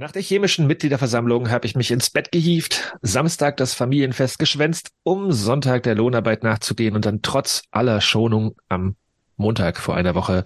[0.00, 5.30] Nach der chemischen Mitgliederversammlung habe ich mich ins Bett gehievt, Samstag das Familienfest geschwänzt, um
[5.30, 8.96] Sonntag der Lohnarbeit nachzugehen und dann trotz aller Schonung am
[9.36, 10.44] Montag vor einer Woche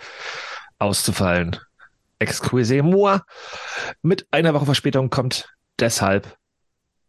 [0.80, 1.56] auszufallen.
[2.18, 3.20] Excusez-moi.
[4.02, 5.48] Mit einer Woche Verspätung kommt
[5.78, 6.36] deshalb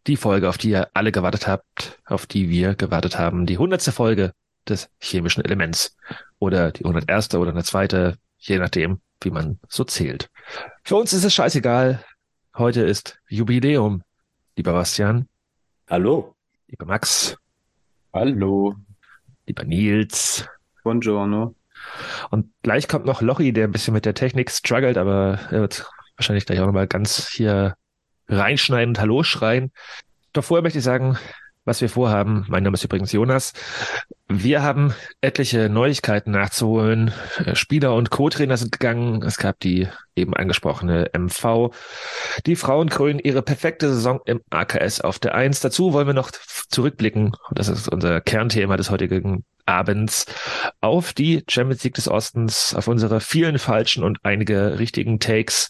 [0.05, 3.47] die Folge, auf die ihr alle gewartet habt, auf die wir gewartet haben.
[3.47, 4.33] Die hundertste Folge
[4.69, 5.97] des chemischen Elements.
[6.37, 7.33] Oder die 101.
[7.33, 10.29] oder eine zweite, je nachdem, wie man so zählt.
[10.83, 12.05] Für uns ist es scheißegal.
[12.57, 14.01] Heute ist Jubiläum.
[14.55, 15.27] Lieber Bastian.
[15.89, 16.35] Hallo.
[16.67, 17.35] Lieber Max.
[18.13, 18.75] Hallo.
[19.45, 20.47] Lieber Nils.
[20.81, 21.53] Buongiorno.
[22.29, 25.85] Und gleich kommt noch Lochi, der ein bisschen mit der Technik struggelt, aber er wird
[26.15, 27.75] wahrscheinlich gleich auch nochmal ganz hier
[28.29, 29.73] reinschneiden und Hallo schreien.
[30.31, 31.17] Doch vorher möchte ich sagen,
[31.65, 32.45] was wir vorhaben.
[32.47, 33.53] Mein Name ist übrigens Jonas.
[34.27, 37.11] Wir haben etliche Neuigkeiten nachzuholen.
[37.43, 39.21] Äh, Spieler und Co-Trainer sind gegangen.
[39.23, 41.71] Es gab die eben angesprochene MV.
[42.45, 45.59] Die Frauen krönen ihre perfekte Saison im AKS auf der Eins.
[45.59, 46.31] Dazu wollen wir noch
[46.69, 47.33] zurückblicken.
[47.51, 50.27] Das ist unser Kernthema des heutigen Abends
[50.79, 55.69] auf die Champions League des Ostens, auf unsere vielen falschen und einige richtigen Takes,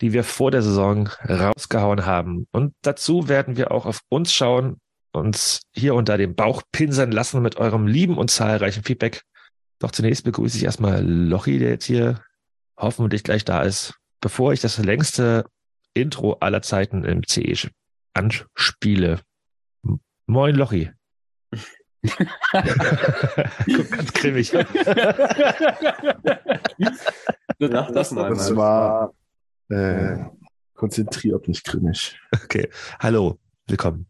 [0.00, 2.48] die wir vor der Saison rausgehauen haben.
[2.50, 4.80] Und dazu werden wir auch auf uns schauen,
[5.12, 9.22] uns hier und da den Bauch pinsern lassen mit eurem lieben und zahlreichen Feedback.
[9.78, 12.22] Doch zunächst begrüße ich erstmal Lochi, der jetzt hier
[12.76, 15.44] hoffentlich gleich da ist, bevor ich das längste
[15.94, 17.70] Intro aller Zeiten im CE
[18.14, 19.20] anspiele.
[20.26, 20.90] Moin, Lochi.
[22.02, 24.48] Guck ganz grimmig.
[27.58, 28.30] Sag das mal.
[28.30, 29.12] Das war
[29.68, 30.16] äh,
[30.74, 32.18] konzentriert, nicht grimmig.
[32.44, 32.70] Okay.
[33.00, 34.06] Hallo, willkommen.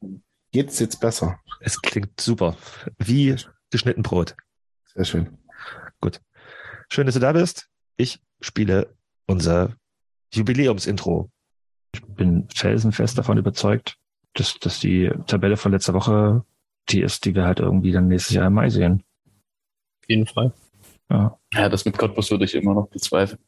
[0.53, 1.39] Geht's jetzt besser?
[1.61, 2.57] Es klingt super.
[2.99, 3.37] Wie
[3.71, 4.35] geschnitten Brot.
[4.95, 5.39] Sehr schön.
[6.01, 6.21] Gut.
[6.89, 7.69] Schön, dass du da bist.
[7.97, 8.95] Ich spiele
[9.27, 9.77] unser
[10.33, 11.31] Jubiläumsintro.
[11.95, 13.97] Ich bin felsenfest davon überzeugt,
[14.35, 16.45] dass, dass die Tabelle von letzter Woche
[16.89, 19.05] die ist, die wir halt irgendwie dann nächstes Jahr im Mai sehen.
[20.03, 20.53] Auf jeden Fall.
[21.11, 21.39] Ja.
[21.53, 23.41] Ja, das mit Cottbus würde ich immer noch bezweifeln.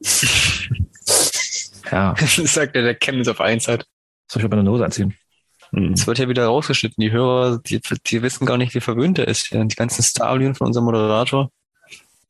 [1.91, 2.15] Ja.
[2.19, 3.87] Das sagt ja der Chemnitz auf eins hat.
[4.31, 5.15] Soll ich aber eine Hose anziehen?
[5.95, 7.01] Es wird ja wieder rausgeschnitten.
[7.01, 9.51] Die Hörer, die, die wissen gar nicht, wie verwöhnt er ist.
[9.53, 11.49] Die ganzen Starlien von unserem Moderator.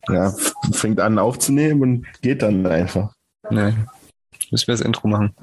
[0.09, 0.33] Ja,
[0.73, 3.13] fängt an aufzunehmen und geht dann einfach.
[3.51, 3.73] Nee.
[4.51, 5.35] Müssen wir das Intro machen.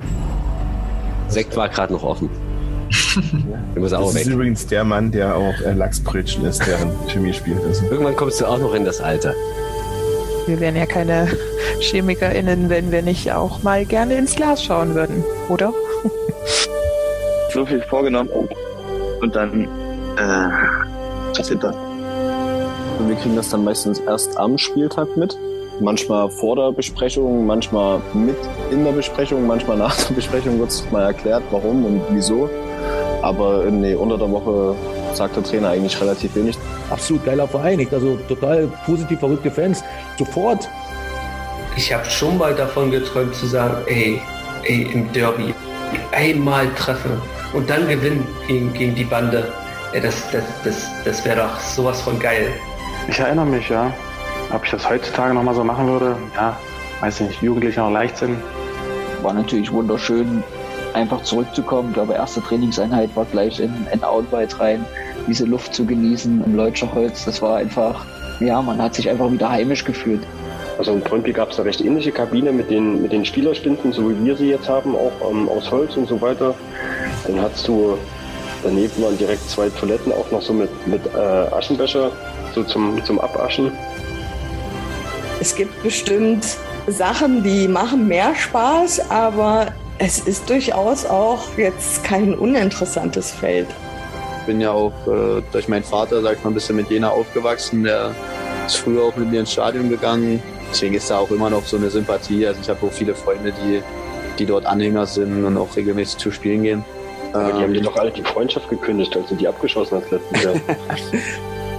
[1.28, 2.30] Sekt war gerade noch offen.
[3.76, 4.34] Der muss auch Das ist weg.
[4.34, 7.64] übrigens der Mann, der auch äh, Lachsbrötchen ist, deren Chemie spielt.
[7.64, 9.34] Also, Irgendwann kommst du auch noch in das Alter.
[10.48, 11.28] Wir wären ja keine
[11.82, 15.72] ChemikerInnen, wenn wir nicht auch mal gerne ins Glas schauen würden, oder?
[17.52, 18.30] so viel vorgenommen
[19.22, 19.68] und dann
[20.18, 21.76] äh, passiert das.
[23.00, 25.38] Und wir kriegen das dann meistens erst am Spieltag mit.
[25.80, 28.36] Manchmal vor der Besprechung, manchmal mit
[28.70, 32.50] in der Besprechung, manchmal nach der Besprechung wird es mal erklärt, warum und wieso.
[33.22, 34.76] Aber nee, unter der Woche
[35.14, 36.58] sagt der Trainer eigentlich relativ wenig.
[36.90, 37.86] absolut geiler Verein.
[37.92, 39.84] Also total positiv verrückte Fans.
[40.18, 40.70] Sofort.
[41.78, 44.22] Ich habe schon mal davon geträumt zu sagen, ey,
[44.64, 45.54] ey, im Derby
[46.12, 47.22] einmal treffen
[47.54, 49.52] und dann gewinnen gegen, gegen die Bande.
[49.94, 52.48] Das das, das, das wäre doch sowas von geil.
[53.08, 53.92] Ich erinnere mich, ja.
[54.54, 56.58] Ob ich das heutzutage nochmal so machen würde, ja,
[57.02, 58.38] weiß nicht, Jugendlicher noch Leichtsinn.
[59.22, 60.44] War natürlich wunderschön,
[60.94, 61.90] einfach zurückzukommen.
[61.90, 64.86] Ich glaube, erste Trainingseinheit war gleich in, in Outweit rein,
[65.28, 67.26] diese Luft zu genießen im Leutscherholz.
[67.26, 68.06] Das war einfach,
[68.40, 70.22] ja, man hat sich einfach wieder heimisch gefühlt.
[70.80, 74.10] Also im Brøndby gab es eine recht ähnliche Kabine mit den, mit den Spielerspinden, so
[74.10, 76.56] wie wir sie jetzt haben, auch ähm, aus Holz und so weiter.
[77.28, 77.98] Dann hast du,
[78.64, 82.14] daneben waren direkt zwei Toiletten, auch noch so mit, mit äh, Aschenbecher,
[82.56, 83.74] so zum, zum Abaschen.
[85.42, 86.46] Es gibt bestimmt
[86.88, 93.68] Sachen, die machen mehr Spaß, aber es ist durchaus auch jetzt kein uninteressantes Feld.
[94.40, 97.10] Ich bin ja auch äh, durch meinen Vater, sag ich mal, ein bisschen mit Jena
[97.10, 97.84] aufgewachsen.
[97.84, 98.16] Der
[98.66, 100.42] ist früher auch mit mir ins Stadion gegangen.
[100.72, 102.46] Deswegen ist da auch immer noch so eine Sympathie.
[102.48, 103.82] Also ich habe auch viele Freunde, die,
[104.38, 106.86] die dort Anhänger sind und auch regelmäßig zu spielen gehen.
[107.34, 110.12] Aber die haben dir Ähm, doch alle die Freundschaft gekündigt, als du die abgeschossen hast
[110.12, 110.56] letztes Jahr.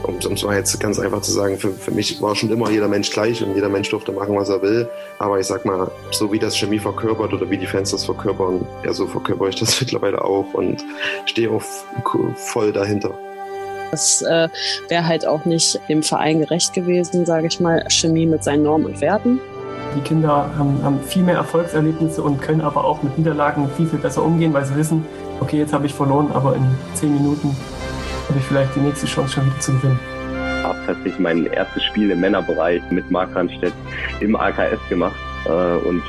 [0.03, 2.89] Um es mal jetzt ganz einfach zu sagen, für, für mich war schon immer jeder
[2.89, 4.89] Mensch gleich und jeder Mensch durfte machen, was er will.
[5.19, 8.67] Aber ich sag mal, so wie das Chemie verkörpert oder wie die Fans das verkörpern,
[8.85, 10.85] ja, so verkörper ich das mittlerweile auch und
[11.27, 11.63] stehe auch
[12.35, 13.13] voll dahinter.
[13.91, 14.49] Das äh,
[14.89, 18.87] wäre halt auch nicht dem Verein gerecht gewesen, sage ich mal, Chemie mit seinen Normen
[18.87, 19.41] und Werten.
[19.97, 23.99] Die Kinder haben, haben viel mehr Erfolgserlebnisse und können aber auch mit Niederlagen viel, viel
[23.99, 25.05] besser umgehen, weil sie wissen,
[25.41, 26.65] okay, jetzt habe ich verloren, aber in
[26.95, 27.57] zehn Minuten
[28.29, 29.99] habe ich vielleicht die nächste Chance schon wieder zu gewinnen.
[30.63, 33.73] habe tatsächlich mein erstes Spiel im Männerbereich mit Mark Randstedt
[34.21, 35.17] im AKS gemacht.
[35.47, 36.03] Äh, und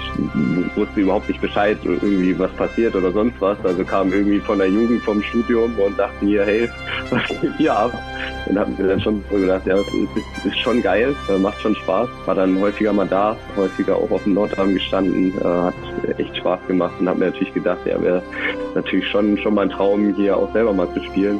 [0.75, 3.57] wusste überhaupt nicht Bescheid, irgendwie was passiert oder sonst was.
[3.63, 6.69] Also kam irgendwie von der Jugend vom Studium und dachte mir, hey,
[7.09, 7.93] was geht hier ab?
[8.47, 12.09] Und hab mir dann schon gedacht, ja, ist, ist schon geil, äh, macht schon Spaß.
[12.25, 16.59] War dann häufiger mal da, häufiger auch auf dem Nordarm gestanden, äh, hat echt Spaß
[16.67, 18.21] gemacht und hab mir natürlich gedacht, ja, wäre
[18.75, 21.39] natürlich schon, schon mein Traum, hier auch selber mal zu spielen.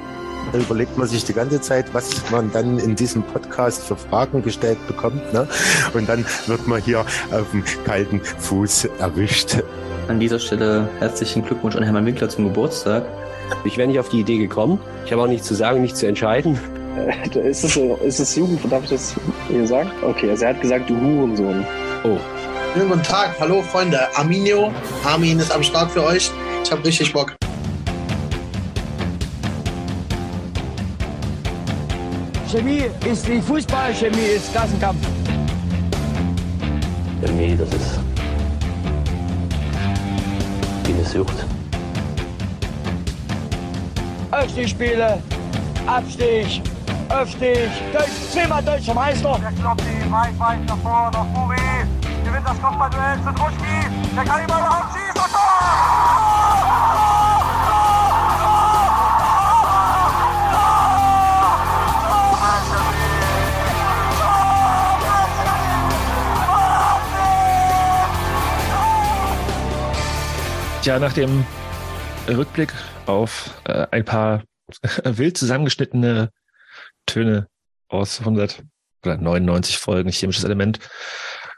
[0.51, 4.43] Da überlegt man sich die ganze Zeit, was man dann in diesem Podcast für Fragen
[4.43, 5.33] gestellt bekommt.
[5.33, 5.47] Ne?
[5.93, 9.57] Und dann wird man hier auf dem kalten Fuß erwischt.
[10.07, 13.05] An dieser Stelle herzlichen Glückwunsch an Hermann Winkler zum Geburtstag.
[13.63, 14.79] Ich wäre nicht auf die Idee gekommen.
[15.05, 16.59] Ich habe auch nichts zu sagen, nichts zu entscheiden.
[16.97, 18.59] Äh, Ist es, ist es Jugend?
[18.69, 19.15] Darf ich das
[19.47, 19.89] hier sagen?
[20.03, 21.65] Okay, also er hat gesagt, du Hurensohn.
[22.03, 22.17] Oh.
[22.73, 23.99] Schönen guten Tag, hallo Freunde.
[24.15, 24.71] Arminio,
[25.05, 26.31] Armin ist am Start für euch.
[26.63, 27.33] Ich habe richtig Bock.
[32.51, 35.07] Chemie ist wie Fußball, Chemie ist Klassenkampf.
[37.21, 37.99] Chemie, das ist
[40.83, 41.45] wie eine Sucht.
[44.31, 45.23] Aufstiegsspiele,
[45.87, 46.61] Abstieg,
[47.07, 49.39] Aufstieg, Deutsch, zehnmal deutscher Meister.
[49.41, 51.55] Der Kloppi, weit, weit nach vorne, nach Buri,
[52.25, 55.31] gewinnt das Kopfballduell zu Druschki, der kann immer überhaupt schießen und
[70.81, 71.45] Tja, nach dem
[72.27, 72.73] Rückblick
[73.05, 74.43] auf äh, ein paar
[75.03, 76.31] wild zusammengeschnittene
[77.05, 77.47] Töne
[77.87, 78.63] aus 100
[79.03, 80.79] oder 99 Folgen chemisches Element,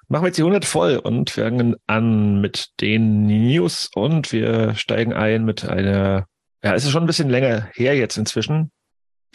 [0.10, 5.14] machen wir jetzt die 100 voll und fangen an mit den News und wir steigen
[5.14, 6.28] ein mit einer,
[6.62, 8.74] ja, es ist schon ein bisschen länger her jetzt inzwischen.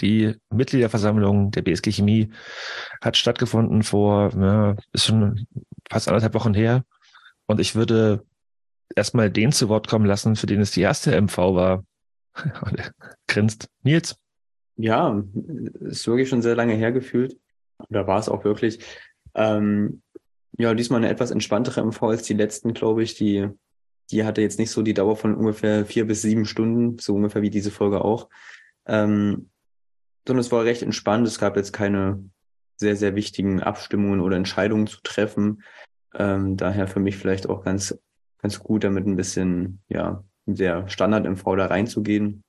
[0.01, 2.31] Die Mitgliederversammlung der BSG Chemie
[3.01, 5.47] hat stattgefunden vor, ja, ist schon
[5.91, 6.85] fast anderthalb Wochen her.
[7.47, 8.23] Und ich würde
[8.95, 11.85] erstmal den zu Wort kommen lassen, für den es die erste MV war.
[13.29, 13.69] Grinst.
[13.83, 14.17] Nils.
[14.77, 15.23] Ja,
[15.81, 17.37] ist wirklich schon sehr lange her gefühlt.
[17.89, 18.85] Da war es auch wirklich.
[19.35, 20.03] Ähm,
[20.57, 23.15] ja, diesmal eine etwas entspanntere MV als die letzten, glaube ich.
[23.15, 23.49] Die,
[24.11, 27.43] die hatte jetzt nicht so die Dauer von ungefähr vier bis sieben Stunden, so ungefähr
[27.43, 28.29] wie diese Folge auch.
[28.87, 29.51] Ähm,
[30.27, 31.27] sondern es war recht entspannt.
[31.27, 32.23] Es gab jetzt keine
[32.77, 35.63] sehr, sehr wichtigen Abstimmungen oder Entscheidungen zu treffen.
[36.15, 37.99] Ähm, daher für mich vielleicht auch ganz,
[38.39, 42.43] ganz gut, damit ein bisschen, ja, der Standard-MV da reinzugehen.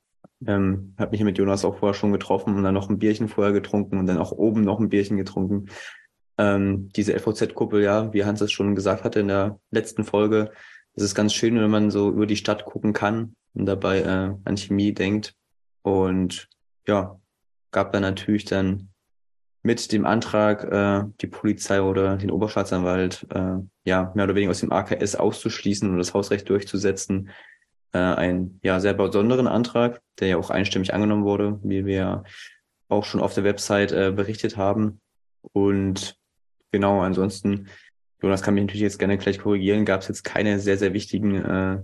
[0.45, 3.51] Ähm, habe mich mit Jonas auch vorher schon getroffen und dann noch ein Bierchen vorher
[3.51, 5.65] getrunken und dann auch oben noch ein Bierchen getrunken.
[6.37, 10.51] Ähm, diese FOZ-Kuppel, ja, wie Hans es schon gesagt hatte in der letzten Folge,
[10.95, 14.35] es ist ganz schön, wenn man so über die Stadt gucken kann und dabei äh,
[14.45, 15.35] an Chemie denkt.
[15.81, 16.47] Und
[16.87, 17.19] ja,
[17.71, 18.88] gab dann natürlich dann
[19.61, 24.61] mit dem Antrag, äh, die Polizei oder den Oberstaatsanwalt äh, ja mehr oder weniger aus
[24.61, 27.29] dem AKS auszuschließen und das Hausrecht durchzusetzen,
[27.91, 32.23] äh, einen ja sehr besonderen Antrag, der ja auch einstimmig angenommen wurde, wie wir
[32.87, 35.01] auch schon auf der Website äh, berichtet haben.
[35.53, 36.15] Und
[36.71, 37.67] genau, ansonsten,
[38.21, 41.35] Jonas kann mich natürlich jetzt gerne gleich korrigieren, gab es jetzt keine sehr, sehr wichtigen
[41.35, 41.81] äh,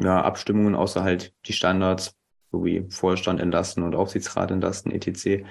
[0.00, 2.16] ja, Abstimmungen, außer halt die Standards,
[2.50, 5.44] so wie Vorstand entlassen und Aufsichtsrat entlassen, etc.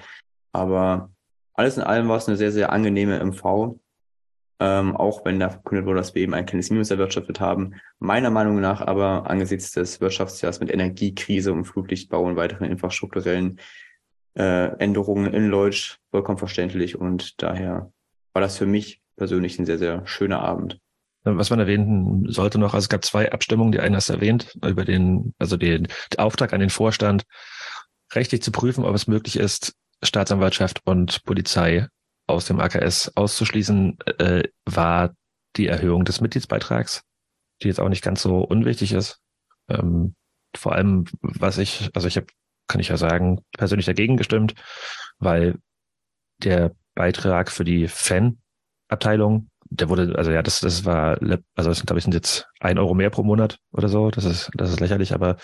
[0.52, 1.10] Aber
[1.54, 3.78] alles in allem war es eine sehr, sehr angenehme MV.
[4.60, 7.74] Ähm, auch wenn da verkündet wurde, dass wir eben ein kleines Minus erwirtschaftet haben.
[7.98, 13.58] Meiner Meinung nach aber angesichts des Wirtschaftsjahres mit Energiekrise und Fluglichtbau und weiteren infrastrukturellen
[14.34, 17.92] äh, Änderungen in Leutsch vollkommen verständlich und daher
[18.32, 20.78] war das für mich persönlich ein sehr, sehr schöner Abend.
[21.24, 24.84] Was man erwähnen sollte noch, also es gab zwei Abstimmungen, die eine hast erwähnt, über
[24.84, 27.24] den, also den Auftrag an den Vorstand,
[28.12, 31.86] rechtlich zu prüfen, ob es möglich ist, Staatsanwaltschaft und Polizei
[32.26, 35.14] aus dem AKS auszuschließen, äh, war
[35.56, 37.02] die Erhöhung des Mitgliedsbeitrags,
[37.62, 39.20] die jetzt auch nicht ganz so unwichtig ist.
[39.68, 40.14] Ähm,
[40.56, 42.26] vor allem, was ich, also ich habe,
[42.68, 44.54] kann ich ja sagen, persönlich dagegen gestimmt,
[45.18, 45.58] weil
[46.38, 51.86] der Beitrag für die Fan-Abteilung, der wurde, also ja, das, das war, also das sind,
[51.86, 54.10] glaube ich, sind jetzt ein Euro mehr pro Monat oder so.
[54.10, 55.36] Das ist, das ist lächerlich, aber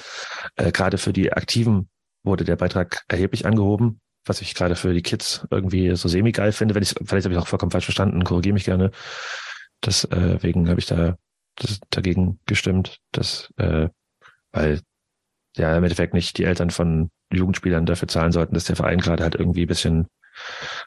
[0.57, 1.89] äh, gerade für die Aktiven
[2.25, 6.75] wurde der Beitrag erheblich angehoben was ich gerade für die Kids irgendwie so semi-geil finde.
[6.75, 8.91] Wenn ich, vielleicht habe ich auch vollkommen falsch verstanden, korrigiere mich gerne.
[9.85, 11.17] Deswegen äh, habe ich da
[11.57, 13.89] das, dagegen gestimmt, dass, äh,
[14.53, 14.81] weil
[15.57, 19.23] ja im Endeffekt nicht die Eltern von Jugendspielern dafür zahlen sollten, dass der Verein gerade
[19.23, 20.07] halt irgendwie ein bisschen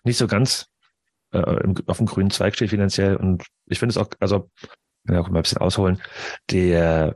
[0.03, 0.67] nicht so ganz
[1.33, 3.15] äh, im, auf dem grünen Zweig steht finanziell.
[3.15, 4.49] Und ich finde es auch, also
[5.05, 6.01] kann ja auch mal ein bisschen ausholen,
[6.49, 7.15] der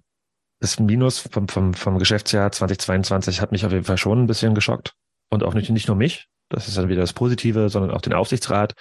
[0.60, 4.56] das Minus vom, vom, vom Geschäftsjahr 2022 hat mich auf jeden Fall schon ein bisschen
[4.56, 4.96] geschockt
[5.30, 8.14] und auch nicht, nicht nur mich, das ist dann wieder das Positive, sondern auch den
[8.14, 8.74] Aufsichtsrat,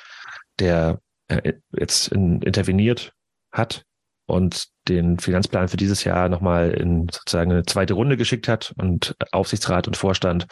[0.59, 3.13] der äh, jetzt in, interveniert
[3.53, 3.85] hat
[4.27, 9.15] und den Finanzplan für dieses Jahr nochmal in sozusagen eine zweite Runde geschickt hat und
[9.33, 10.47] Aufsichtsrat und Vorstand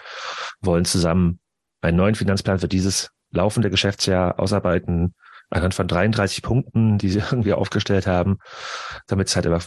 [0.60, 1.40] wollen zusammen
[1.80, 5.14] einen neuen Finanzplan für dieses laufende Geschäftsjahr ausarbeiten,
[5.50, 8.38] anhand von 33 Punkten, die sie irgendwie aufgestellt haben,
[9.06, 9.60] damit es halt immer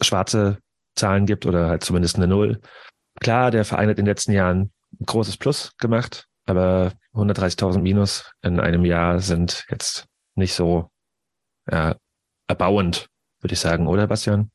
[0.00, 0.58] schwarze
[0.94, 2.60] Zahlen gibt oder halt zumindest eine Null.
[3.20, 4.72] Klar, der Verein hat in den letzten Jahren
[5.04, 10.90] großes Plus gemacht, aber 130.000 Minus in einem Jahr sind jetzt nicht so
[11.70, 11.96] ja,
[12.46, 13.08] erbauend,
[13.40, 14.50] würde ich sagen, oder Bastian?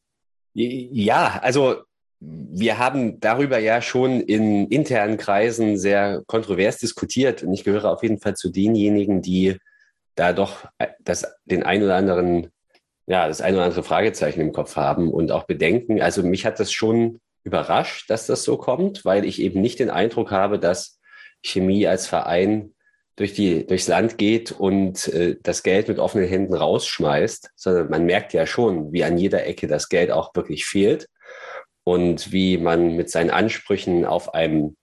[0.53, 1.83] Ja, also
[2.19, 8.03] wir haben darüber ja schon in internen Kreisen sehr kontrovers diskutiert und ich gehöre auf
[8.03, 9.57] jeden Fall zu denjenigen, die
[10.15, 10.67] da doch
[10.99, 12.51] das, den ein oder anderen,
[13.07, 16.01] ja, das ein oder andere Fragezeichen im Kopf haben und auch Bedenken.
[16.01, 19.89] Also mich hat das schon überrascht, dass das so kommt, weil ich eben nicht den
[19.89, 20.99] Eindruck habe, dass
[21.43, 22.73] Chemie als Verein
[23.15, 28.05] durch die, durchs Land geht und äh, das Geld mit offenen Händen rausschmeißt, sondern man
[28.05, 31.07] merkt ja schon, wie an jeder Ecke das Geld auch wirklich fehlt
[31.83, 34.77] und wie man mit seinen Ansprüchen auf einem,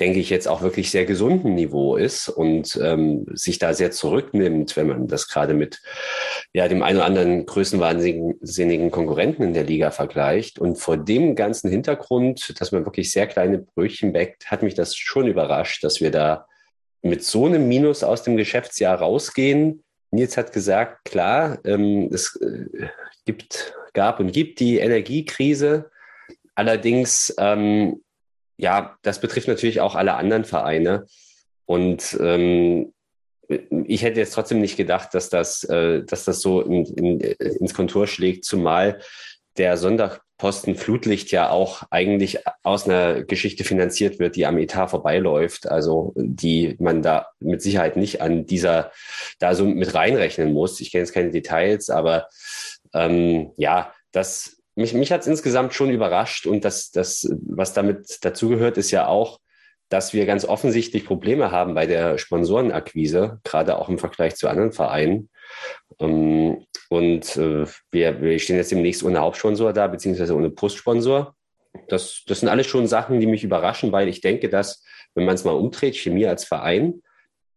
[0.00, 4.74] denke ich, jetzt auch wirklich sehr gesunden Niveau ist und ähm, sich da sehr zurücknimmt,
[4.76, 5.82] wenn man das gerade mit
[6.54, 10.58] ja, dem einen oder anderen größenwahnsinnigen Konkurrenten in der Liga vergleicht.
[10.58, 14.96] Und vor dem ganzen Hintergrund, dass man wirklich sehr kleine Brötchen bäckt, hat mich das
[14.96, 16.46] schon überrascht, dass wir da
[17.02, 19.84] mit so einem Minus aus dem Geschäftsjahr rausgehen.
[20.10, 22.88] Nils hat gesagt, klar, ähm, es äh,
[23.26, 25.90] gibt, gab und gibt die Energiekrise.
[26.54, 28.00] Allerdings, ähm,
[28.60, 31.06] ja, das betrifft natürlich auch alle anderen Vereine.
[31.66, 32.92] Und ähm,
[33.86, 37.74] ich hätte jetzt trotzdem nicht gedacht, dass das, äh, dass das so in, in, ins
[37.74, 39.00] Kontur schlägt, zumal
[39.56, 45.68] der Sonderposten Flutlicht ja auch eigentlich aus einer Geschichte finanziert wird, die am Etat vorbeiläuft,
[45.68, 48.92] also die man da mit Sicherheit nicht an dieser
[49.38, 50.80] da so mit reinrechnen muss.
[50.80, 52.28] Ich kenne jetzt keine Details, aber
[52.94, 58.18] ähm, ja, das mich, mich hat es insgesamt schon überrascht und das, das, was damit
[58.22, 59.38] dazugehört, ist ja auch,
[59.88, 64.72] dass wir ganz offensichtlich Probleme haben bei der Sponsorenakquise, gerade auch im Vergleich zu anderen
[64.72, 65.30] Vereinen.
[65.98, 71.34] Ähm, und äh, wir, wir stehen jetzt demnächst ohne Hauptsponsor da, beziehungsweise ohne Postsponsor.
[71.88, 74.84] Das, das sind alles schon Sachen, die mich überraschen, weil ich denke, dass,
[75.14, 77.02] wenn man es mal umdreht, Chemie als Verein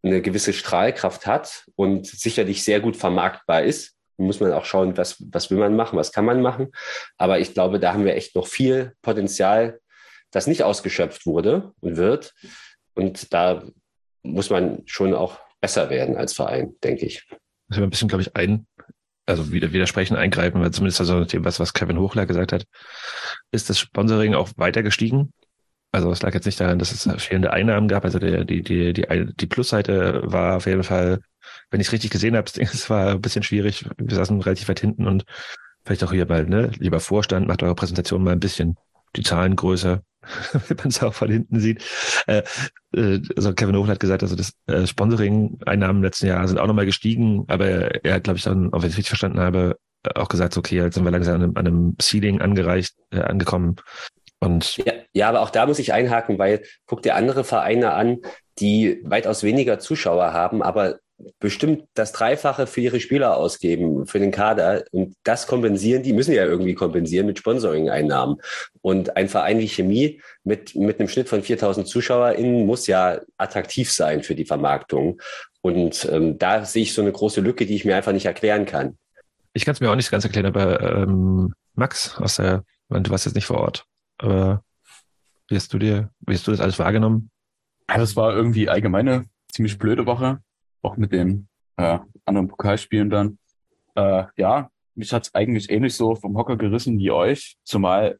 [0.02, 3.93] eine gewisse Strahlkraft hat und sicherlich sehr gut vermarktbar ist.
[4.16, 6.70] Muss man auch schauen, was, was will man machen, was kann man machen.
[7.18, 9.80] Aber ich glaube, da haben wir echt noch viel Potenzial,
[10.30, 12.34] das nicht ausgeschöpft wurde und wird.
[12.94, 13.64] Und da
[14.22, 17.26] muss man schon auch besser werden als Verein, denke ich.
[17.70, 18.66] Ich mal ein bisschen, glaube ich, ein,
[19.26, 22.64] also wieder widersprechen, eingreifen, weil zumindest also was, was Kevin Hochler gesagt hat,
[23.50, 25.32] ist das Sponsoring auch weiter gestiegen.
[25.92, 28.04] Also es lag jetzt nicht daran, dass es fehlende Einnahmen gab.
[28.04, 31.20] Also der, die, die, die, die Plusseite war auf jeden Fall,
[31.70, 33.86] wenn ich es richtig gesehen habe, es war ein bisschen schwierig.
[33.96, 35.24] Wir saßen relativ weit hinten und
[35.84, 38.76] vielleicht auch hier bald, ne, lieber Vorstand, macht eure Präsentation mal ein bisschen
[39.16, 40.02] die Zahlen größer,
[40.68, 41.84] wenn man es auch von hinten sieht.
[42.26, 42.42] Äh,
[42.94, 46.66] äh, also Kevin Hochler hat gesagt, also das äh, Sponsoring-Einnahmen im letzten Jahr sind auch
[46.66, 49.76] nochmal gestiegen, aber er hat, glaube ich, dann, auch wenn ich richtig verstanden habe,
[50.14, 53.76] auch gesagt, okay, jetzt sind wir langsam an einem, an einem Ceiling angereicht, äh, angekommen.
[54.40, 58.18] Und ja, ja, aber auch da muss ich einhaken, weil guck dir andere Vereine an,
[58.58, 60.98] die weitaus weniger Zuschauer haben, aber
[61.38, 64.84] bestimmt das Dreifache für ihre Spieler ausgeben, für den Kader.
[64.92, 68.36] Und das kompensieren, die müssen ja irgendwie kompensieren mit Sponsoring-Einnahmen.
[68.80, 73.90] Und ein Verein wie Chemie mit, mit einem Schnitt von 4000 ZuschauerInnen muss ja attraktiv
[73.90, 75.20] sein für die Vermarktung.
[75.60, 78.66] Und ähm, da sehe ich so eine große Lücke, die ich mir einfach nicht erklären
[78.66, 78.98] kann.
[79.52, 83.24] Ich kann es mir auch nicht ganz erklären, aber ähm, Max aus der, du warst
[83.24, 83.86] jetzt nicht vor Ort,
[84.18, 84.62] aber
[85.48, 87.30] wie hast du dir, wie hast du das alles wahrgenommen?
[87.88, 90.40] Ja, das war irgendwie allgemeine ziemlich blöde Woche
[90.84, 93.38] auch mit den äh, anderen Pokalspielen dann.
[93.94, 98.18] Äh, ja, mich hat's eigentlich ähnlich so vom Hocker gerissen wie euch, zumal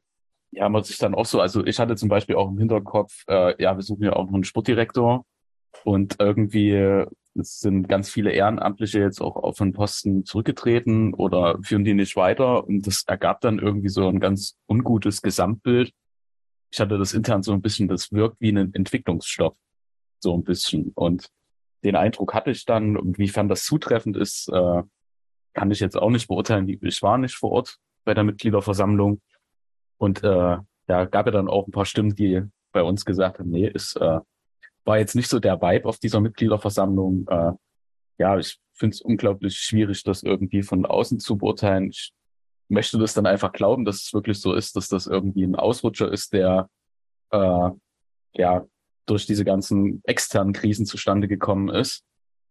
[0.50, 3.61] ja man sich dann auch so, also ich hatte zum Beispiel auch im Hinterkopf, äh,
[3.62, 5.25] ja, wir suchen ja auch noch einen Sportdirektor
[5.85, 7.04] und irgendwie
[7.37, 12.16] es sind ganz viele Ehrenamtliche jetzt auch auf den Posten zurückgetreten oder führen die nicht
[12.16, 15.92] weiter und das ergab dann irgendwie so ein ganz ungutes Gesamtbild.
[16.71, 19.56] Ich hatte das intern so ein bisschen, das wirkt wie ein Entwicklungsstopp,
[20.21, 21.28] so ein bisschen und
[21.85, 22.97] den Eindruck hatte ich dann.
[22.97, 24.83] Inwiefern das zutreffend ist, äh,
[25.53, 26.69] kann ich jetzt auch nicht beurteilen.
[26.69, 29.21] Ich war nicht vor Ort bei der Mitgliederversammlung.
[29.99, 33.50] Und äh, ja, gab ja dann auch ein paar Stimmen, die bei uns gesagt haben,
[33.50, 34.21] nee, es äh,
[34.85, 37.26] war jetzt nicht so der Vibe auf dieser Mitgliederversammlung.
[37.29, 37.53] Äh,
[38.19, 41.91] ja, ich finde es unglaublich schwierig, das irgendwie von außen zu beurteilen.
[41.91, 42.12] Ich
[42.69, 46.11] möchte das dann einfach glauben, dass es wirklich so ist, dass das irgendwie ein Ausrutscher
[46.11, 46.69] ist, der
[47.31, 47.71] äh,
[48.35, 48.67] ja
[49.06, 52.04] durch diese ganzen externen Krisen zustande gekommen ist.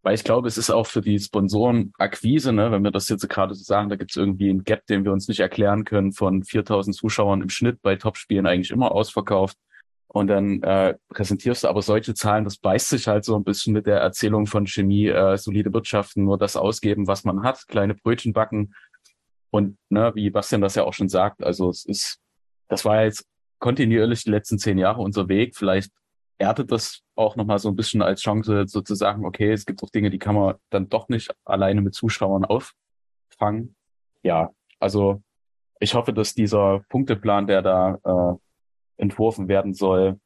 [0.04, 3.56] Weil ich glaube, es ist auch für die Sponsorenakquise, ne, wenn wir das jetzt gerade
[3.56, 6.44] so sagen, da gibt es irgendwie einen Gap, den wir uns nicht erklären können, von
[6.44, 9.58] 4000 Zuschauern im Schnitt bei Topspielen eigentlich immer ausverkauft.
[10.08, 13.74] Und dann äh, präsentierst du aber solche Zahlen, das beißt sich halt so ein bisschen
[13.74, 17.96] mit der Erzählung von Chemie, äh, solide Wirtschaften, nur das ausgeben, was man hat, kleine
[17.96, 18.76] Brötchen backen.
[19.50, 22.20] Und ne, wie Bastian das ja auch schon sagt, also es ist,
[22.68, 23.26] das war jetzt
[23.60, 25.56] kontinuierlich die letzten zehn Jahre unser Weg.
[25.56, 25.92] Vielleicht
[26.44, 30.10] erdet das auch nochmal so ein bisschen als Chance sozusagen, okay, es gibt auch Dinge,
[30.10, 33.76] die kann man dann doch nicht alleine mit Zuschauern auffangen.
[34.24, 35.22] Ja, also
[35.80, 40.20] ich hoffe, dass dieser Punkteplan, der da äh, entworfen werden soll,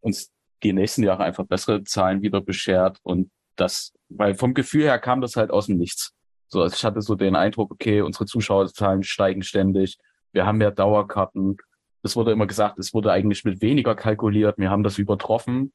[0.00, 0.32] uns
[0.62, 5.20] die nächsten Jahre einfach bessere Zahlen wieder beschert und das, weil vom Gefühl her kam
[5.20, 6.14] das halt aus dem Nichts.
[6.48, 9.98] So, also ich hatte so den Eindruck, okay, unsere Zuschauerzahlen steigen ständig,
[10.32, 11.56] wir haben mehr Dauerkarten.
[12.02, 15.72] Es wurde immer gesagt, es wurde eigentlich mit weniger kalkuliert, wir haben das übertroffen.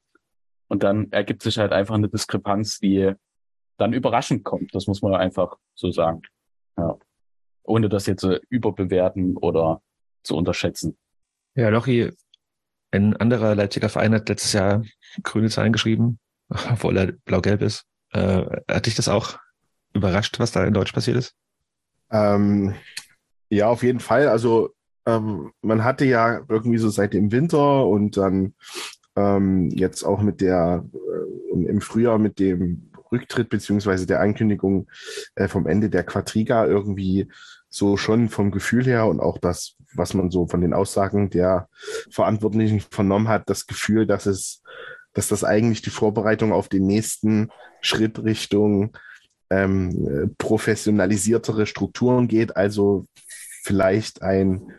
[0.68, 3.12] Und dann ergibt sich halt einfach eine Diskrepanz, die
[3.76, 4.74] dann überraschend kommt.
[4.74, 6.22] Das muss man einfach so sagen.
[6.76, 6.96] Ja.
[7.64, 9.82] Ohne das jetzt äh, überbewerten oder
[10.22, 10.96] zu unterschätzen.
[11.54, 12.10] Ja, Lochi,
[12.90, 14.84] ein anderer Leipziger Verein hat letztes Jahr
[15.22, 17.86] grüne Zahlen geschrieben, obwohl er blau-gelb ist.
[18.10, 19.38] Äh, hat dich das auch
[19.92, 21.34] überrascht, was da in Deutsch passiert ist?
[22.10, 22.74] Ähm,
[23.48, 24.28] ja, auf jeden Fall.
[24.28, 24.73] Also
[25.06, 28.54] ähm, man hatte ja irgendwie so seit dem Winter und dann
[29.16, 34.88] ähm, jetzt auch mit der äh, im Frühjahr mit dem Rücktritt beziehungsweise der Ankündigung
[35.36, 37.28] äh, vom Ende der Quadriga irgendwie
[37.68, 41.68] so schon vom Gefühl her und auch das, was man so von den Aussagen der
[42.10, 44.62] Verantwortlichen vernommen hat, das Gefühl, dass es,
[45.12, 48.96] dass das eigentlich die Vorbereitung auf den nächsten Schritt Richtung
[49.50, 53.06] ähm, professionalisiertere Strukturen geht, also
[53.64, 54.72] vielleicht ein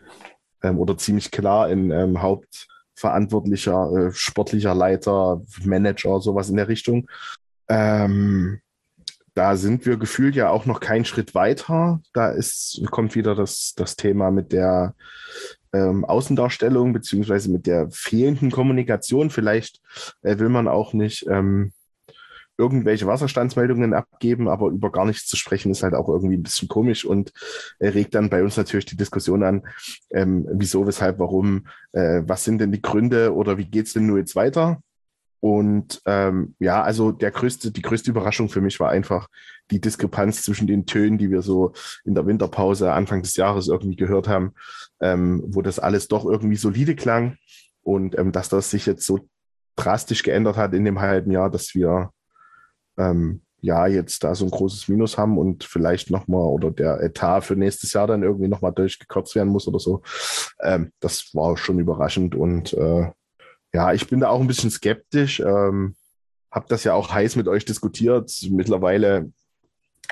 [0.62, 7.08] ähm, oder ziemlich klar ein ähm, hauptverantwortlicher äh, sportlicher Leiter, Manager, sowas in der Richtung.
[7.68, 8.60] Ähm,
[9.34, 12.00] da sind wir gefühlt ja auch noch keinen Schritt weiter.
[12.14, 14.94] Da ist, kommt wieder das, das Thema mit der
[15.74, 19.30] ähm, Außendarstellung beziehungsweise mit der fehlenden Kommunikation.
[19.30, 19.82] Vielleicht
[20.22, 21.72] äh, will man auch nicht ähm,
[22.58, 26.68] irgendwelche Wasserstandsmeldungen abgeben, aber über gar nichts zu sprechen ist halt auch irgendwie ein bisschen
[26.68, 27.32] komisch und
[27.78, 29.62] äh, regt dann bei uns natürlich die Diskussion an,
[30.10, 34.18] ähm, wieso, weshalb, warum, äh, was sind denn die Gründe oder wie geht's denn nur
[34.18, 34.80] jetzt weiter?
[35.40, 39.28] Und ähm, ja, also der größte, die größte Überraschung für mich war einfach
[39.70, 41.72] die Diskrepanz zwischen den Tönen, die wir so
[42.04, 44.54] in der Winterpause Anfang des Jahres irgendwie gehört haben,
[45.00, 47.36] ähm, wo das alles doch irgendwie solide klang
[47.82, 49.28] und ähm, dass das sich jetzt so
[49.76, 52.10] drastisch geändert hat in dem halben Jahr, dass wir
[52.96, 57.42] ähm, ja jetzt da so ein großes Minus haben und vielleicht nochmal oder der Etat
[57.42, 60.02] für nächstes Jahr dann irgendwie nochmal durchgekürzt werden muss oder so.
[60.60, 63.10] Ähm, das war schon überraschend und äh,
[63.72, 65.40] ja, ich bin da auch ein bisschen skeptisch.
[65.40, 65.96] Ähm,
[66.50, 68.32] habe das ja auch heiß mit euch diskutiert.
[68.50, 69.30] Mittlerweile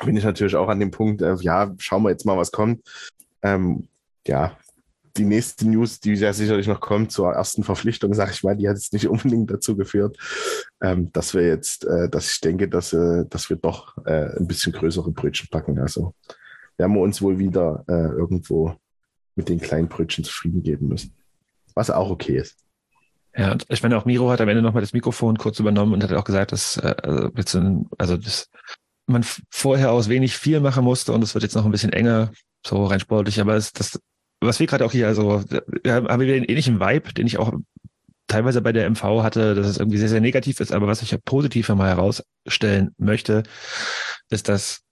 [0.04, 2.82] bin ich natürlich auch an dem Punkt, äh, ja, schauen wir jetzt mal, was kommt.
[3.42, 3.88] Ähm,
[4.26, 4.56] ja,
[5.16, 8.68] die nächste News, die ja sicherlich noch kommt zur ersten Verpflichtung, sage ich mal, die
[8.68, 10.16] hat jetzt nicht unbedingt dazu geführt,
[10.82, 14.46] ähm, dass wir jetzt, äh, dass ich denke, dass, äh, dass wir doch äh, ein
[14.46, 15.78] bisschen größere Brötchen packen.
[15.78, 16.14] Also
[16.76, 18.74] werden wir uns wohl wieder äh, irgendwo
[19.36, 21.14] mit den kleinen Brötchen zufrieden geben müssen.
[21.74, 22.56] Was auch okay ist.
[23.36, 26.12] Ja, ich meine, auch Miro hat am Ende nochmal das Mikrofon kurz übernommen und hat
[26.12, 28.48] auch gesagt, dass äh, also, also dass
[29.06, 32.30] man vorher aus wenig viel machen musste und es wird jetzt noch ein bisschen enger,
[32.64, 34.00] so rein sportlich, aber es, das
[34.46, 35.42] was wir gerade auch hier, also
[35.82, 37.52] wir haben wieder einen ähnlichen Vibe, den ich auch
[38.26, 41.16] teilweise bei der MV hatte, dass es irgendwie sehr, sehr negativ ist, aber was ich
[41.24, 43.42] positiv mal herausstellen möchte,
[44.30, 44.82] ist, dass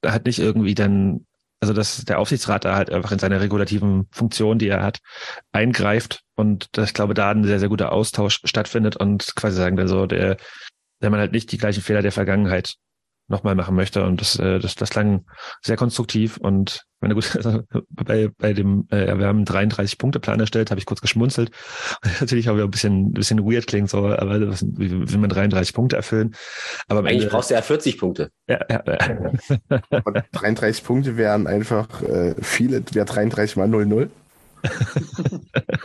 [0.00, 1.26] da halt nicht irgendwie dann,
[1.60, 5.00] also dass der Aufsichtsrat da halt einfach in seiner regulativen Funktion, die er hat,
[5.52, 9.78] eingreift und dass ich glaube, da ein sehr, sehr guter Austausch stattfindet und quasi sagen,
[9.78, 10.36] also der,
[11.02, 12.74] der man halt nicht die gleichen Fehler der Vergangenheit
[13.28, 14.04] nochmal machen möchte.
[14.04, 15.24] Und das, äh, das, das klang
[15.62, 16.38] sehr konstruktiv.
[16.38, 20.86] Und meine gut, also bei, bei dem, äh, wir haben einen 33-Punkte-Plan erstellt, habe ich
[20.86, 21.50] kurz geschmunzelt.
[22.20, 25.74] Natürlich auch wieder ein bisschen, ein bisschen weird klingt, so, aber wie will man 33
[25.74, 26.34] Punkte erfüllen?
[26.88, 28.30] Aber Eigentlich Ende, brauchst du ja 40 Punkte.
[28.48, 29.80] Ja, ja, ja.
[30.32, 34.08] 33 Punkte wären einfach äh, viele, wäre 33 mal 0-0.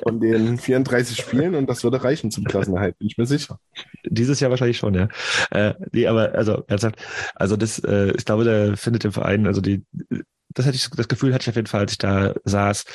[0.03, 3.59] Von den 34 Spielen und das würde reichen zum Klassenerhalt, bin ich mir sicher.
[4.05, 5.07] Dieses Jahr wahrscheinlich schon, ja.
[5.51, 6.95] Äh, nee, aber also ernsthaft,
[7.35, 9.85] also das, äh, ich glaube, da findet im Verein, also die,
[10.49, 12.85] das hatte ich, das Gefühl hatte ich auf jeden Fall, als ich da saß,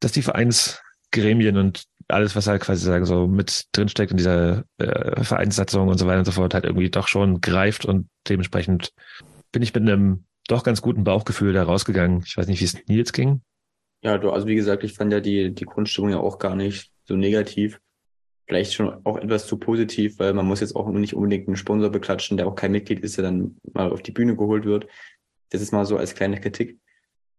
[0.00, 5.22] dass die Vereinsgremien und alles, was halt quasi sagen, so mit drinsteckt in dieser äh,
[5.24, 8.92] Vereinssatzung und so weiter und so fort, halt irgendwie doch schon greift und dementsprechend
[9.52, 12.22] bin ich mit einem doch ganz guten Bauchgefühl da rausgegangen.
[12.24, 13.42] Ich weiß nicht, wie es Nils ging.
[14.02, 16.92] Ja, du, also wie gesagt, ich fand ja die, die Grundstimmung ja auch gar nicht
[17.04, 17.80] so negativ.
[18.46, 21.90] vielleicht schon auch etwas zu positiv, weil man muss jetzt auch nicht unbedingt einen Sponsor
[21.90, 24.86] beklatschen, der auch kein Mitglied ist, der dann mal auf die Bühne geholt wird.
[25.50, 26.78] Das ist mal so als kleine Kritik.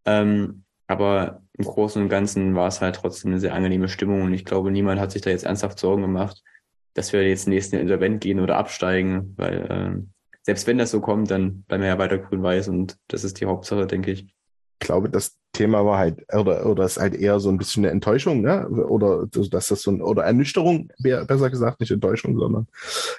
[0.05, 4.33] Ähm, aber im Großen und Ganzen war es halt trotzdem eine sehr angenehme Stimmung und
[4.33, 6.41] ich glaube, niemand hat sich da jetzt ernsthaft Sorgen gemacht,
[6.93, 10.11] dass wir jetzt nächsten Intervent gehen oder absteigen, weil ähm,
[10.43, 13.45] selbst wenn das so kommt, dann bleiben wir ja weiter grün-weiß und das ist die
[13.45, 14.27] Hauptsache, denke ich.
[14.79, 17.91] Ich glaube, das Thema war halt, oder, oder ist halt eher so ein bisschen eine
[17.91, 18.67] Enttäuschung, ne?
[18.67, 22.67] Oder dass das so ein, oder Ernüchterung, besser gesagt, nicht Enttäuschung, sondern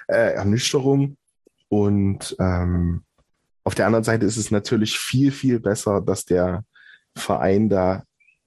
[0.07, 1.17] äh, Ernüchterung.
[1.67, 3.03] Und ähm,
[3.63, 6.63] auf der anderen Seite ist es natürlich viel, viel besser, dass der
[7.15, 8.03] Verein da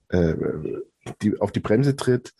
[0.08, 0.34] äh,
[1.20, 2.32] die, auf die Bremse tritt,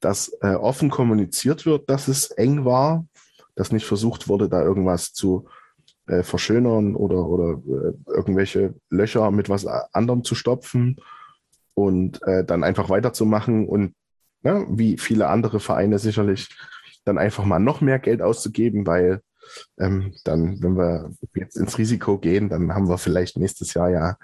[0.00, 3.06] dass äh, offen kommuniziert wird, dass es eng war,
[3.54, 5.48] dass nicht versucht wurde, da irgendwas zu
[6.12, 10.96] äh, verschönern oder, oder äh, irgendwelche Löcher mit was anderem zu stopfen
[11.74, 13.94] und äh, dann einfach weiterzumachen und
[14.42, 16.54] ja, wie viele andere Vereine sicherlich
[17.04, 19.22] dann einfach mal noch mehr Geld auszugeben, weil
[19.78, 24.16] ähm, dann, wenn wir jetzt ins Risiko gehen, dann haben wir vielleicht nächstes Jahr ja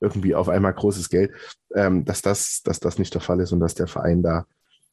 [0.00, 1.32] irgendwie auf einmal großes Geld,
[1.74, 4.46] ähm, dass, das, dass das nicht der Fall ist und dass der Verein da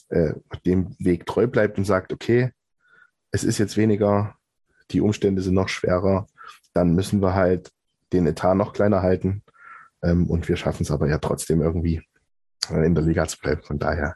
[0.09, 0.33] äh,
[0.65, 2.51] dem Weg treu bleibt und sagt, okay,
[3.31, 4.35] es ist jetzt weniger,
[4.91, 6.27] die Umstände sind noch schwerer,
[6.75, 7.71] dann müssen wir halt
[8.13, 9.41] den Etat noch kleiner halten.
[10.03, 12.03] Ähm, und wir schaffen es aber ja trotzdem irgendwie
[12.69, 13.63] äh, in der Liga zu bleiben.
[13.63, 14.15] Von daher,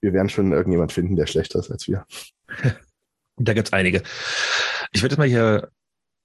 [0.00, 2.04] wir werden schon irgendjemand finden, der schlechter ist als wir.
[3.38, 4.02] Da gibt's einige.
[4.92, 5.68] Ich würde jetzt mal hier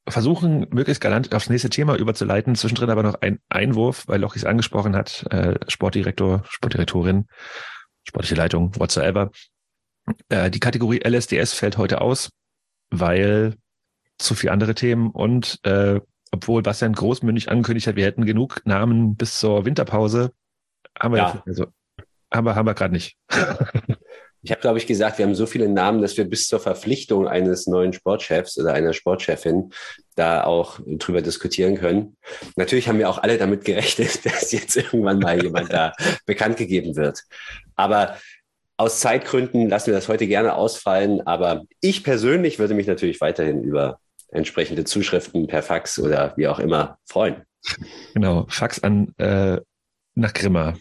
[0.07, 2.55] versuchen, möglichst galant aufs nächste Thema überzuleiten.
[2.55, 7.27] Zwischendrin aber noch ein Einwurf, weil Lochis angesprochen hat, äh, Sportdirektor, Sportdirektorin,
[8.07, 9.29] sportliche Leitung, whatsoever.
[10.29, 12.29] Äh, die Kategorie LSDS fällt heute aus,
[12.91, 13.57] weil
[14.21, 15.99] zu viele andere Themen und äh,
[16.31, 20.31] obwohl Bastian großmündig angekündigt hat, wir hätten genug Namen bis zur Winterpause,
[20.97, 21.43] haben wir Ja.
[21.45, 21.67] also,
[22.33, 23.17] haben wir, haben wir gerade nicht.
[24.43, 27.27] Ich habe, glaube ich, gesagt, wir haben so viele Namen, dass wir bis zur Verpflichtung
[27.27, 29.71] eines neuen Sportchefs oder einer Sportchefin
[30.15, 32.17] da auch drüber diskutieren können.
[32.55, 35.93] Natürlich haben wir auch alle damit gerechnet, dass jetzt irgendwann mal jemand da
[36.25, 37.23] bekannt gegeben wird.
[37.75, 38.17] Aber
[38.77, 41.21] aus Zeitgründen lassen wir das heute gerne ausfallen.
[41.27, 43.99] Aber ich persönlich würde mich natürlich weiterhin über
[44.31, 47.43] entsprechende Zuschriften per Fax oder wie auch immer freuen.
[48.13, 49.59] Genau, Fax an äh,
[50.15, 50.75] nach Grimma.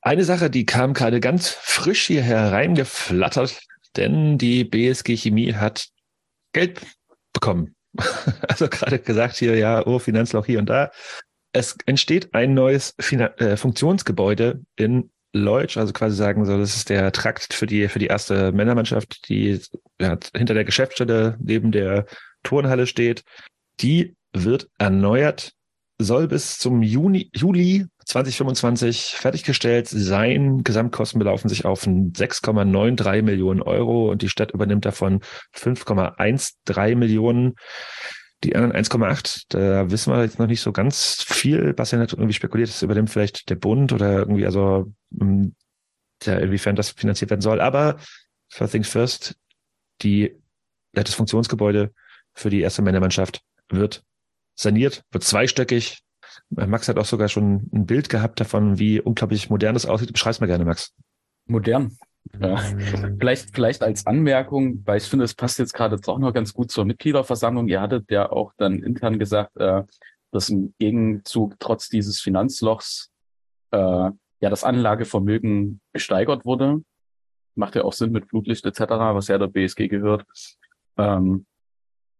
[0.00, 3.60] Eine Sache, die kam gerade ganz frisch hier hereingeflattert,
[3.96, 5.88] denn die BSG Chemie hat
[6.52, 6.80] Geld
[7.32, 7.74] bekommen.
[8.48, 10.90] Also gerade gesagt hier, ja, oh, Finanzloch hier und da.
[11.52, 16.88] Es entsteht ein neues Finan äh, Funktionsgebäude in Leutsch, also quasi sagen so, das ist
[16.88, 19.60] der Trakt für die, für die erste Männermannschaft, die
[20.00, 22.06] ja, hinter der Geschäftsstelle neben der
[22.46, 23.24] Turnhalle steht.
[23.80, 25.52] Die wird erneuert,
[25.98, 30.62] soll bis zum Juni, Juli 2025 fertiggestellt sein.
[30.62, 35.20] Gesamtkosten belaufen sich auf 6,93 Millionen Euro und die Stadt übernimmt davon
[35.54, 37.54] 5,13 Millionen.
[38.44, 41.72] Die anderen 1,8, da wissen wir jetzt noch nicht so ganz viel.
[41.72, 45.54] Bastian hat irgendwie spekuliert, das übernimmt vielleicht der Bund oder irgendwie, also ähm,
[46.22, 47.60] ja, inwiefern das finanziert werden soll.
[47.60, 47.96] Aber
[48.48, 49.36] first things first,
[50.02, 50.36] die,
[50.92, 51.92] das Funktionsgebäude
[52.36, 54.04] für die erste Männermannschaft wird
[54.54, 56.02] saniert, wird zweistöckig.
[56.50, 60.12] Max hat auch sogar schon ein Bild gehabt davon, wie unglaublich modern das aussieht.
[60.12, 60.94] Beschreib's mal gerne, Max.
[61.46, 61.96] Modern.
[62.40, 62.56] Ja.
[63.18, 66.70] Vielleicht, vielleicht als Anmerkung, weil ich finde, es passt jetzt gerade doch noch ganz gut
[66.70, 67.68] zur Mitgliederversammlung.
[67.68, 69.84] Ihr hattet ja auch dann intern gesagt, äh,
[70.32, 73.10] dass im Gegenzug trotz dieses Finanzlochs
[73.70, 76.82] äh, ja das Anlagevermögen gesteigert wurde.
[77.54, 80.24] Macht ja auch Sinn mit Flutlicht etc., was ja der BSG gehört.
[80.98, 81.46] Ähm,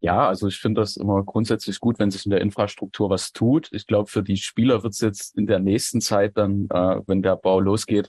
[0.07, 3.69] ja, also ich finde das immer grundsätzlich gut, wenn sich in der Infrastruktur was tut.
[3.73, 7.23] Ich glaube, für die Spieler wird es jetzt in der nächsten Zeit dann, äh, wenn
[7.23, 8.09] der Bau losgeht,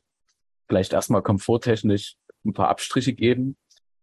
[0.68, 3.58] vielleicht erstmal komforttechnisch ein paar Abstriche geben.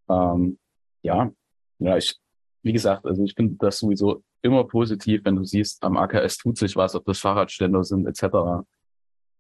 [0.09, 0.59] Ähm,
[1.03, 1.31] ja,
[1.79, 2.17] ja, ich,
[2.65, 6.59] wie gesagt, also ich finde das sowieso immer positiv, wenn du siehst, am AKS tut
[6.59, 8.65] sich was, ob das Fahrradständer sind etc.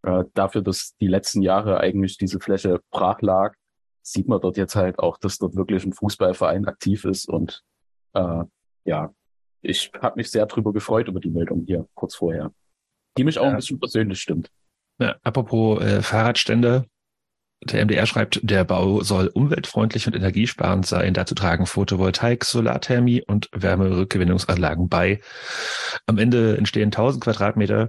[0.03, 3.57] Äh, dafür, dass die letzten Jahre eigentlich diese Fläche brach lag,
[4.01, 7.65] sieht man dort jetzt halt auch, dass dort wirklich ein Fußballverein aktiv ist und
[8.15, 8.45] äh,
[8.85, 9.15] ja,
[9.63, 12.53] ich habe mich sehr drüber gefreut über die Meldung hier kurz vorher,
[13.17, 14.51] die mich auch ein bisschen persönlich stimmt.
[14.99, 16.87] Ja, apropos äh, Fahrradstände.
[17.63, 21.15] Der MDR schreibt, der Bau soll umweltfreundlich und energiesparend sein.
[21.15, 25.21] Dazu tragen Photovoltaik, Solarthermie und Wärmerückgewinnungsanlagen bei.
[26.05, 27.89] Am Ende entstehen 1000 Quadratmeter.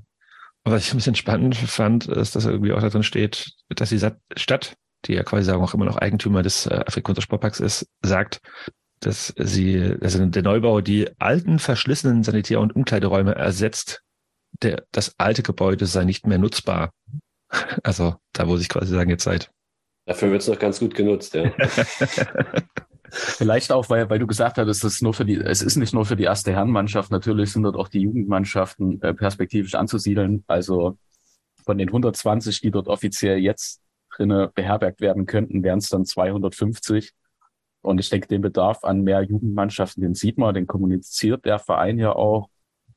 [0.63, 3.89] Und was ich ein bisschen spannend fand, ist, dass irgendwie auch da drin steht, dass
[3.89, 3.99] die
[4.37, 8.39] Stadt, die ja quasi sagen auch immer noch Eigentümer des äh, Afrikaner Sportparks ist, sagt,
[9.05, 14.01] dass sie, also der Neubau die alten verschlissenen Sanitär- und Umkleideräume ersetzt.
[14.63, 16.91] Der, das alte Gebäude sei nicht mehr nutzbar.
[17.83, 19.51] Also da, wo sich quasi sagen, jetzt seit
[20.05, 21.51] Dafür wird es noch ganz gut genutzt, ja.
[23.11, 25.93] Vielleicht auch, weil, weil du gesagt hattest, es ist nur für die, es ist nicht
[25.93, 30.43] nur für die erste Herrenmannschaft, natürlich sind dort auch die Jugendmannschaften äh, perspektivisch anzusiedeln.
[30.47, 30.97] Also
[31.63, 33.81] von den 120, die dort offiziell jetzt
[34.15, 37.13] drinne beherbergt werden könnten, wären es dann 250.
[37.85, 41.99] Und ich denke, den Bedarf an mehr Jugendmannschaften, den sieht man, den kommuniziert der Verein
[41.99, 42.49] ja auch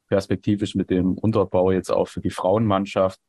[0.08, 3.20] perspektivisch mit dem Unterbau jetzt auch für die Frauenmannschaft.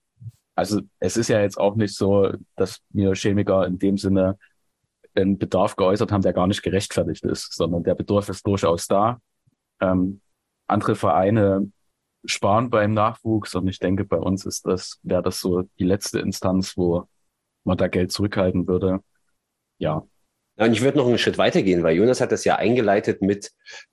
[0.56, 4.38] Also es ist ja jetzt auch nicht so, dass mir Chemiker in dem Sinne
[5.16, 9.20] einen Bedarf geäußert haben, der gar nicht gerechtfertigt ist, sondern der Bedarf ist durchaus da.
[9.82, 10.22] Ähm,
[10.66, 11.70] andere Vereine
[12.24, 16.20] sparen beim Nachwuchs und ich denke, bei uns ist das, wäre das so die letzte
[16.20, 17.10] Instanz, wo
[17.66, 19.00] man da Geld zurückhalten würde.
[19.78, 20.08] Ja,
[20.60, 23.52] und ich würde noch einen Schritt weitergehen, weil Jonas hat das ja eingeleitet mit,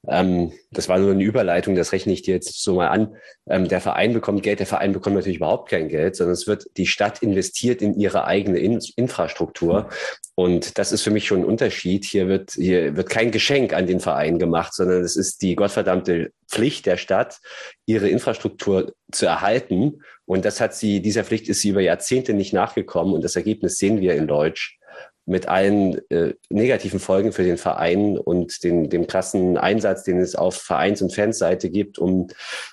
[0.08, 3.14] ähm, das war nur eine Überleitung, das rechne ich dir jetzt so mal an.
[3.48, 6.66] Ähm, der Verein bekommt Geld, der Verein bekommt natürlich überhaupt kein Geld, sondern es wird
[6.76, 9.88] die Stadt investiert in ihre eigene in Infrastruktur.
[10.34, 12.04] Und das ist für mich schon ein Unterschied.
[12.04, 16.32] Hier wird, hier wird kein Geschenk an den Verein gemacht, sondern es ist die gottverdammte
[16.48, 17.38] Pflicht der Stadt,
[17.86, 20.02] ihre Infrastruktur zu erhalten.
[20.24, 23.14] Und das hat sie, dieser Pflicht ist sie über Jahrzehnte nicht nachgekommen.
[23.14, 24.80] Und das Ergebnis sehen wir in Deutsch
[25.26, 30.36] mit allen äh, negativen Folgen für den Verein und den, dem krassen Einsatz, den es
[30.36, 32.28] auf Vereins- und Fansseite gibt, um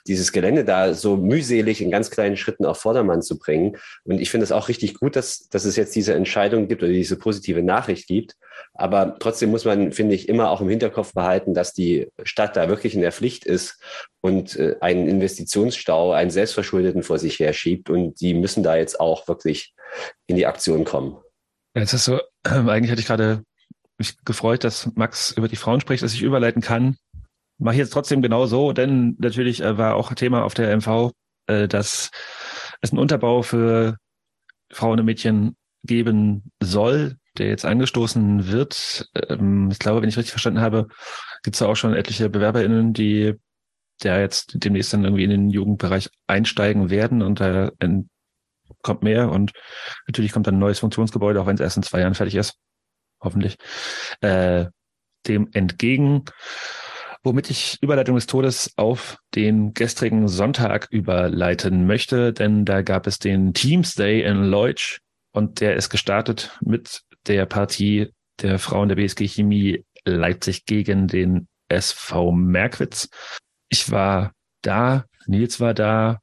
[0.06, 3.78] dieses Gelände da so mühselig in ganz kleinen Schritten auf Vordermann zu bringen.
[4.04, 6.92] Und ich finde es auch richtig gut, dass, dass es jetzt diese Entscheidung gibt oder
[6.92, 8.36] diese positive Nachricht gibt.
[8.76, 12.70] Aber trotzdem muss man, finde ich, immer auch im Hinterkopf behalten, dass die Stadt da
[12.70, 13.82] wirklich in der Pflicht ist
[14.22, 17.89] und äh, einen Investitionsstau, einen selbstverschuldeten vor sich her schiebt.
[17.89, 19.74] Und die müssen da jetzt auch wirklich
[20.28, 21.18] in die Aktion kommen.
[21.76, 23.44] Ja, jetzt ist so, äh, eigentlich hätte ich gerade
[23.98, 26.98] mich gefreut, dass Max über die Frauen spricht, dass ich überleiten kann.
[27.58, 31.12] Mache ich jetzt trotzdem genau so, denn natürlich äh, war auch Thema auf der MV,
[31.48, 32.12] äh, dass
[32.82, 33.98] es einen Unterbau für
[34.72, 39.10] Frauen und Mädchen geben soll, der jetzt angestoßen wird.
[39.30, 40.88] Ähm, ich glaube, wenn ich richtig verstanden habe,
[41.44, 43.36] gibt es da auch schon etliche BewerberInnen, die
[44.02, 47.72] der jetzt demnächst dann irgendwie in den Jugendbereich einsteigen werden und da
[48.82, 49.52] kommt mehr und
[50.08, 52.56] natürlich kommt dann ein neues Funktionsgebäude, auch wenn es erst in zwei Jahren fertig ist.
[53.21, 53.58] Hoffentlich.
[54.21, 54.65] Äh,
[55.28, 56.26] dem entgegen,
[57.23, 63.19] womit ich Überleitung des Todes auf den gestrigen Sonntag überleiten möchte, denn da gab es
[63.19, 64.99] den Teams Day in Leutsch
[65.32, 71.47] und der ist gestartet mit der Partie der Frauen der BSG Chemie Leipzig gegen den
[71.69, 73.10] SV Merkwitz.
[73.69, 76.19] Ich war da, Nils war da,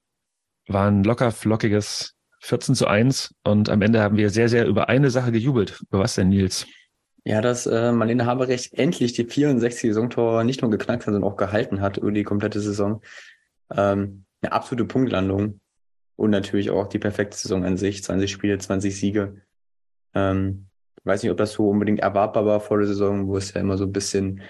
[0.66, 4.88] war ein locker flockiges 14 zu 1 und am Ende haben wir sehr, sehr über
[4.88, 5.82] eine Sache gejubelt.
[5.88, 6.66] Über was denn, Nils?
[7.24, 11.36] Ja, dass äh, Marlene Haberecht endlich die 64 Saisontore nicht nur geknackt hat, sondern auch
[11.36, 13.02] gehalten hat über die komplette Saison.
[13.76, 15.60] Ähm, eine absolute Punktlandung
[16.16, 18.02] und natürlich auch die perfekte Saison an sich.
[18.02, 19.42] 20 Spiele, 20 Siege.
[20.14, 20.66] Ähm,
[21.04, 23.76] weiß nicht, ob das so unbedingt erwartbar war vor der Saison, wo es ja immer
[23.76, 24.42] so ein bisschen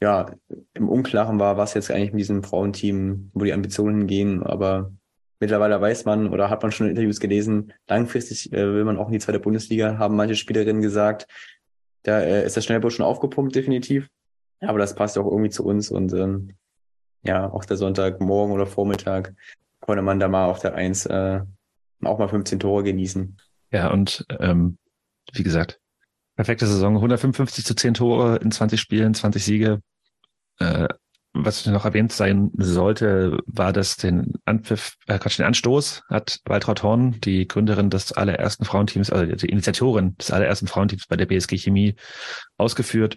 [0.00, 0.32] ja,
[0.74, 4.92] im Unklaren war, was jetzt eigentlich mit diesem Frauenteam, wo die Ambitionen gehen, aber
[5.40, 9.06] Mittlerweile weiß man oder hat man schon in Interviews gelesen, langfristig äh, will man auch
[9.06, 11.28] in die zweite Bundesliga, haben manche Spielerinnen gesagt.
[12.02, 14.08] Da äh, ist der Schnellbus schon aufgepumpt, definitiv.
[14.60, 16.54] Aber das passt auch irgendwie zu uns und ähm,
[17.22, 19.34] ja, auch der Sonntagmorgen oder Vormittag
[19.80, 21.40] konnte man da mal auf der Eins äh,
[22.02, 23.36] auch mal 15 Tore genießen.
[23.70, 24.78] Ja, und ähm,
[25.32, 25.80] wie gesagt,
[26.36, 29.82] perfekte Saison, 155 zu 10 Tore in 20 Spielen, 20 Siege.
[30.58, 30.88] Äh,
[31.44, 36.82] was noch erwähnt sein sollte, war, dass den Anpfiff, äh, Quatsch, den Anstoß hat Waltraud
[36.82, 41.56] Horn, die Gründerin des allerersten Frauenteams, also die Initiatorin des allerersten Frauenteams bei der BSG
[41.58, 41.94] Chemie,
[42.56, 43.16] ausgeführt,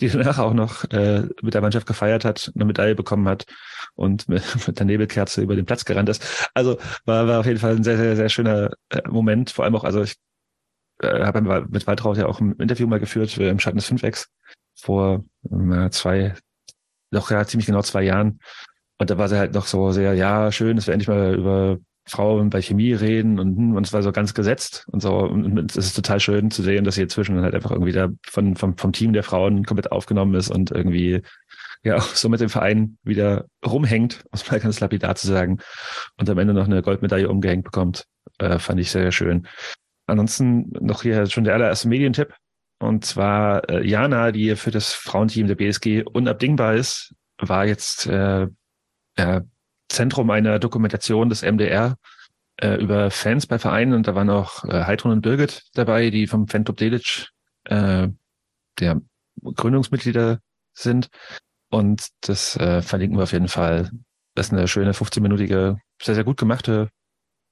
[0.00, 3.46] die danach auch noch äh, mit der Mannschaft gefeiert hat, eine Medaille bekommen hat
[3.94, 6.50] und mit, mit der Nebelkerze über den Platz gerannt ist.
[6.54, 9.50] Also war, war auf jeden Fall ein sehr, sehr, sehr schöner äh, Moment.
[9.50, 10.16] Vor allem auch, also ich
[11.00, 14.28] äh, habe mit Waltraud ja auch ein Interview mal geführt äh, im Schatten des Fünfecks
[14.74, 16.34] vor äh, zwei,
[17.16, 18.40] doch ja ziemlich genau zwei Jahren.
[18.98, 21.78] Und da war sie halt noch so sehr, ja, schön, dass wir endlich mal über
[22.08, 25.16] Frauen bei Chemie reden und, hm, und es war so ganz gesetzt und so.
[25.18, 28.54] Und es ist total schön zu sehen, dass sie inzwischen halt einfach irgendwie da von,
[28.56, 31.22] vom, vom Team der Frauen komplett aufgenommen ist und irgendwie
[31.82, 35.58] ja auch so mit dem Verein wieder rumhängt, muss man ganz lapidar zu sagen,
[36.16, 38.06] und am Ende noch eine Goldmedaille umgehängt bekommt.
[38.38, 39.46] Äh, fand ich sehr, sehr schön.
[40.06, 42.32] Ansonsten noch hier schon der allererste Medientipp.
[42.78, 48.48] Und zwar äh, Jana, die für das Frauenteam der BSG unabdingbar ist, war jetzt äh,
[49.16, 49.40] äh,
[49.88, 51.96] Zentrum einer Dokumentation des MDR
[52.58, 56.26] äh, über Fans bei Vereinen und da waren auch äh, Heidrun und Birgit dabei, die
[56.26, 57.28] vom Fanclub Delic
[57.64, 58.08] äh,
[58.78, 59.00] der
[59.42, 60.40] Gründungsmitglieder
[60.74, 61.08] sind.
[61.70, 63.90] Und das äh, verlinken wir auf jeden Fall.
[64.34, 66.90] Das ist eine schöne 15-minütige, sehr, sehr gut gemachte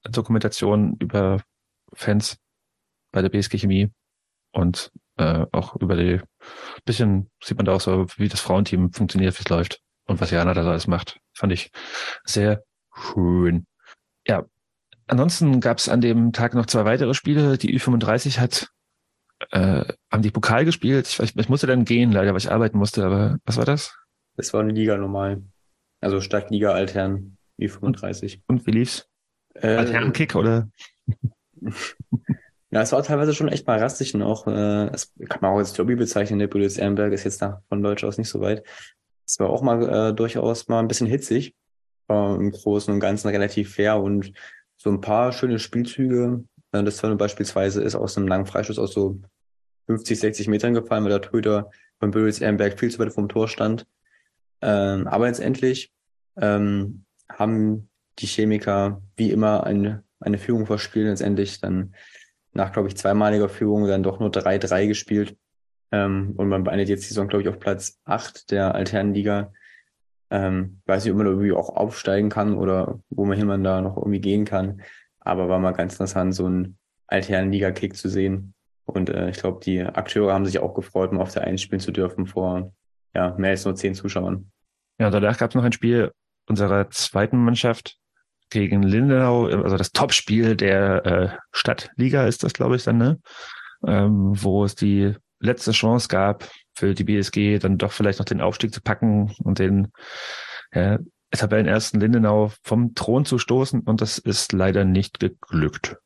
[0.03, 1.41] Dokumentation über
[1.93, 2.37] Fans
[3.11, 3.91] bei der BSG Chemie.
[4.51, 6.21] Und äh, auch über die
[6.85, 10.31] bisschen sieht man da auch so, wie das Frauenteam funktioniert, wie es läuft und was
[10.31, 11.19] Jana da alles macht.
[11.33, 11.71] Fand ich
[12.23, 13.65] sehr schön.
[14.27, 14.45] Ja,
[15.07, 17.57] ansonsten gab es an dem Tag noch zwei weitere Spiele.
[17.57, 18.69] Die Ü35 hat
[19.51, 21.07] äh, haben die Pokal gespielt.
[21.07, 23.95] Ich, ich, ich musste dann gehen, leider, weil ich arbeiten musste, aber was war das?
[24.37, 25.43] Das war eine Liga normal.
[26.01, 28.41] Also Stadtliga Altherren Ü35.
[28.47, 29.07] Und wie lief's?
[29.53, 30.69] Äh, Altherrenkick oder?
[32.75, 35.59] Ja, es war teilweise schon echt mal rastig und auch, äh, das kann man auch
[35.59, 38.65] als Derby bezeichnen, der Budels Ehrenberg ist jetzt nach, von Deutsch aus nicht so weit.
[39.25, 41.55] Es war auch mal äh, durchaus mal ein bisschen hitzig,
[42.09, 44.33] aber im Großen und Ganzen relativ fair und
[44.75, 46.43] so ein paar schöne Spielzüge.
[46.73, 49.21] Äh, das Tonne beispielsweise ist aus einem langen Freistoß aus so
[49.85, 53.47] 50, 60 Metern gefallen, weil der Torhüter von Budels Ehrenberg viel zu weit vom Tor
[53.47, 53.87] stand.
[54.61, 55.93] Ähm, aber letztendlich
[56.35, 57.87] ähm, haben
[58.19, 61.93] die Chemiker wie immer eine, eine Führung verspielt, letztendlich dann
[62.55, 65.37] nach, glaube ich, zweimaliger Führung dann doch nur 3-3 gespielt.
[65.91, 69.53] Ähm, und man beendet jetzt die Saison, glaube ich, auf Platz 8 der Alternenliga.
[70.31, 73.97] Ähm, weiß nicht, ob man da irgendwie auch aufsteigen kann oder wo man da noch
[73.97, 74.81] irgendwie gehen kann.
[75.19, 78.53] Aber war mal ganz interessant, so einen Alternenliga-Kick zu sehen.
[78.85, 81.79] Und äh, ich glaube, die Akteure haben sich auch gefreut, mal auf der einen spielen
[81.79, 82.71] zu dürfen vor
[83.13, 84.51] ja, mehr als nur zehn Zuschauern.
[84.99, 86.11] Ja, danach gab es noch ein Spiel
[86.47, 87.97] unserer zweiten Mannschaft
[88.49, 93.19] gegen Lindenau, also das Topspiel der äh, Stadtliga ist das, glaube ich, dann, ne?
[93.85, 98.41] Ähm, wo es die letzte Chance gab für die BSG, dann doch vielleicht noch den
[98.41, 99.91] Aufstieg zu packen und den
[100.73, 100.99] ja,
[101.31, 105.97] Tabellenersten Lindenau vom Thron zu stoßen und das ist leider nicht geglückt.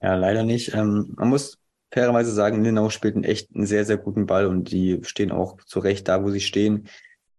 [0.00, 0.74] Ja, leider nicht.
[0.74, 1.58] Ähm, man muss
[1.92, 5.56] fairerweise sagen, Lindenau spielt einen echt einen sehr, sehr guten Ball und die stehen auch
[5.64, 6.88] zu Recht da, wo sie stehen.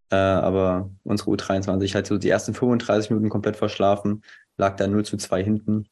[0.10, 4.24] Äh, aber unsere U23 hat so die ersten 35 Minuten komplett verschlafen,
[4.58, 5.88] lag da 0 zu 2 hinten.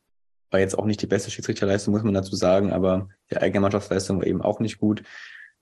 [0.51, 4.19] War jetzt auch nicht die beste Schiedsrichterleistung, muss man dazu sagen, aber die eigene Mannschaftsleistung
[4.19, 5.01] war eben auch nicht gut.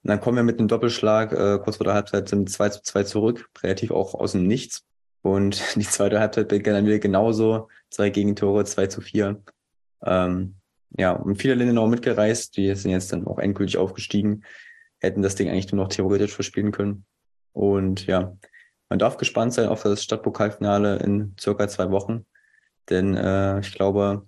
[0.03, 2.81] Und dann kommen wir mit einem Doppelschlag äh, kurz vor der Halbzeit sind 2 zu
[2.83, 4.83] 2 zurück, relativ auch aus dem Nichts.
[5.21, 7.69] Und die zweite Halbzeit begann dann wieder genauso.
[7.89, 9.41] Zwei Gegentore, 2 zu 4.
[10.03, 10.55] Ähm,
[10.97, 14.43] ja, und viele Lindenau mitgereist, die sind jetzt dann auch endgültig aufgestiegen,
[14.99, 17.05] hätten das Ding eigentlich nur noch theoretisch verspielen können.
[17.53, 18.35] Und ja,
[18.89, 22.25] man darf gespannt sein auf das Stadtpokalfinale in circa zwei Wochen.
[22.89, 24.25] Denn äh, ich glaube,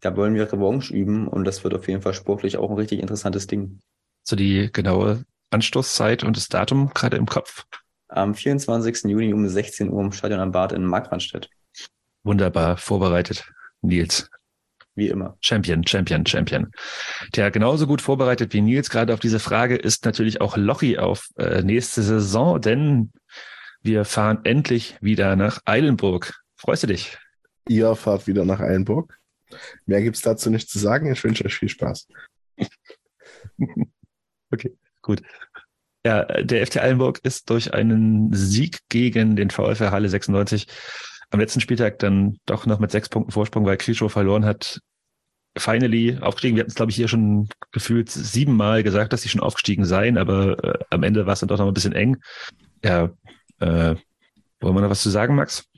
[0.00, 3.00] da wollen wir Revanche üben und das wird auf jeden Fall sportlich auch ein richtig
[3.00, 3.80] interessantes Ding.
[4.22, 7.64] So die genaue Anstoßzeit und das Datum gerade im Kopf.
[8.08, 9.04] Am 24.
[9.04, 11.50] Juni um 16 Uhr im Stadion am Bad in Markranstädt.
[12.22, 13.50] Wunderbar vorbereitet,
[13.82, 14.30] Nils.
[14.94, 15.36] Wie immer.
[15.40, 16.72] Champion, Champion, Champion.
[17.36, 21.28] Der genauso gut vorbereitet wie Nils gerade auf diese Frage ist natürlich auch Lochi auf
[21.38, 23.12] äh, nächste Saison, denn
[23.80, 26.42] wir fahren endlich wieder nach Eilenburg.
[26.56, 27.16] Freust du dich?
[27.68, 29.18] Ihr fahrt wieder nach Eilenburg.
[29.86, 31.12] Mehr gibt's dazu nicht zu sagen.
[31.12, 32.08] Ich wünsche euch viel Spaß.
[34.50, 35.22] okay, gut.
[36.04, 40.66] Ja, der FC Eilenburg ist durch einen Sieg gegen den VfR Halle 96
[41.30, 44.80] am letzten Spieltag dann doch noch mit sechs Punkten Vorsprung, weil Krischow verloren hat,
[45.56, 46.56] finally aufgestiegen.
[46.56, 50.16] Wir hatten es, glaube ich, hier schon gefühlt siebenmal gesagt, dass sie schon aufgestiegen seien,
[50.16, 52.16] aber äh, am Ende war es dann doch noch ein bisschen eng.
[52.82, 53.10] Ja,
[53.58, 53.94] äh,
[54.60, 55.68] wollen wir noch was zu sagen, Max?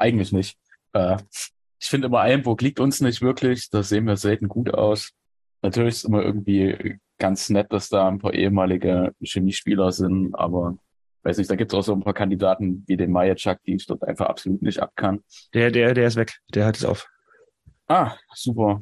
[0.00, 0.58] Eigentlich nicht.
[0.94, 1.18] Äh,
[1.78, 3.68] ich finde immer, Eilenburg liegt uns nicht wirklich.
[3.70, 5.12] Da sehen wir selten gut aus.
[5.62, 10.78] Natürlich ist immer irgendwie ganz nett, dass da ein paar ehemalige Chemiespieler sind, aber
[11.22, 13.86] weiß nicht, da gibt es auch so ein paar Kandidaten wie den Majacek, die ich
[13.86, 15.22] dort einfach absolut nicht ab kann.
[15.52, 16.38] Der, der, der ist weg.
[16.54, 17.06] Der hat es auf.
[17.86, 18.80] Ah, super.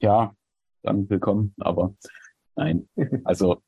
[0.00, 0.34] Ja,
[0.82, 1.94] dann willkommen, aber
[2.54, 2.86] nein.
[3.24, 3.62] Also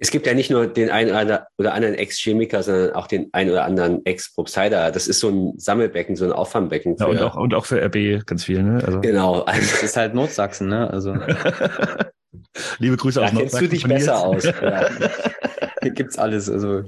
[0.00, 1.10] es gibt ja nicht nur den einen
[1.56, 4.92] oder anderen Ex-Chemiker, sondern auch den einen oder anderen Ex-Propsider.
[4.92, 6.96] Das ist so ein Sammelbecken, so ein Auffangbecken.
[6.96, 8.82] Für, ja, und, auch, und auch für RB ganz viel, ne?
[8.84, 9.00] Also.
[9.00, 9.40] Genau.
[9.42, 10.88] Also, das ist halt Nordsachsen, ne?
[10.88, 11.14] Also.
[12.78, 14.44] Liebe Grüße da aus kennst du dich besser aus.
[14.62, 14.88] Ja.
[15.82, 16.84] Hier gibt's alles, also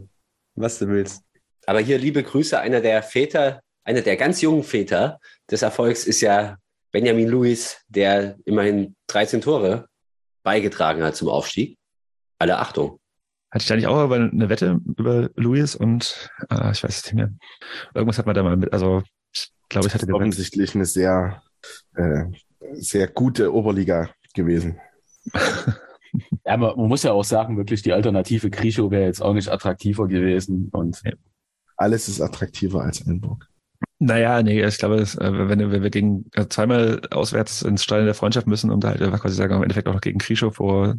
[0.54, 1.22] was du willst.
[1.66, 5.20] Aber hier liebe Grüße, einer der Väter, einer der ganz jungen Väter
[5.50, 6.56] des Erfolgs ist ja
[6.92, 9.86] Benjamin Lewis, der immerhin 13 Tore
[10.42, 11.78] beigetragen hat zum Aufstieg.
[12.38, 12.99] Alle Achtung.
[13.50, 17.04] Hatte ich da nicht auch über eine Wette über Luis und äh, ich weiß es
[17.04, 17.32] nicht mehr.
[17.94, 20.20] Irgendwas hat man da mal mit, also ich glaube, ich hatte gewettet.
[20.20, 21.42] offensichtlich eine sehr,
[21.94, 22.26] äh,
[22.74, 24.78] sehr gute Oberliga gewesen.
[26.44, 29.48] ja, man, man, muss ja auch sagen, wirklich die alternative Griecho wäre jetzt auch nicht
[29.48, 31.12] attraktiver gewesen und ja.
[31.76, 33.48] alles ist attraktiver als Einburg.
[33.98, 38.06] Naja, nee, ich glaube, das, äh, wenn, wenn wir gegen äh, zweimal auswärts ins Stadion
[38.06, 40.54] der Freundschaft müssen, um da halt einfach quasi sagen, im Endeffekt auch noch gegen Krischow
[40.54, 40.94] vor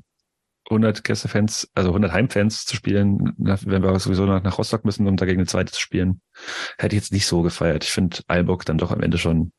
[0.72, 5.18] 100 Gästefans, also 100 Heimfans zu spielen, wenn wir sowieso noch nach Rostock müssen, um
[5.18, 6.22] dagegen eine zweite zu spielen,
[6.78, 7.84] hätte ich jetzt nicht so gefeiert.
[7.84, 9.52] Ich finde Eilburg dann doch am Ende schon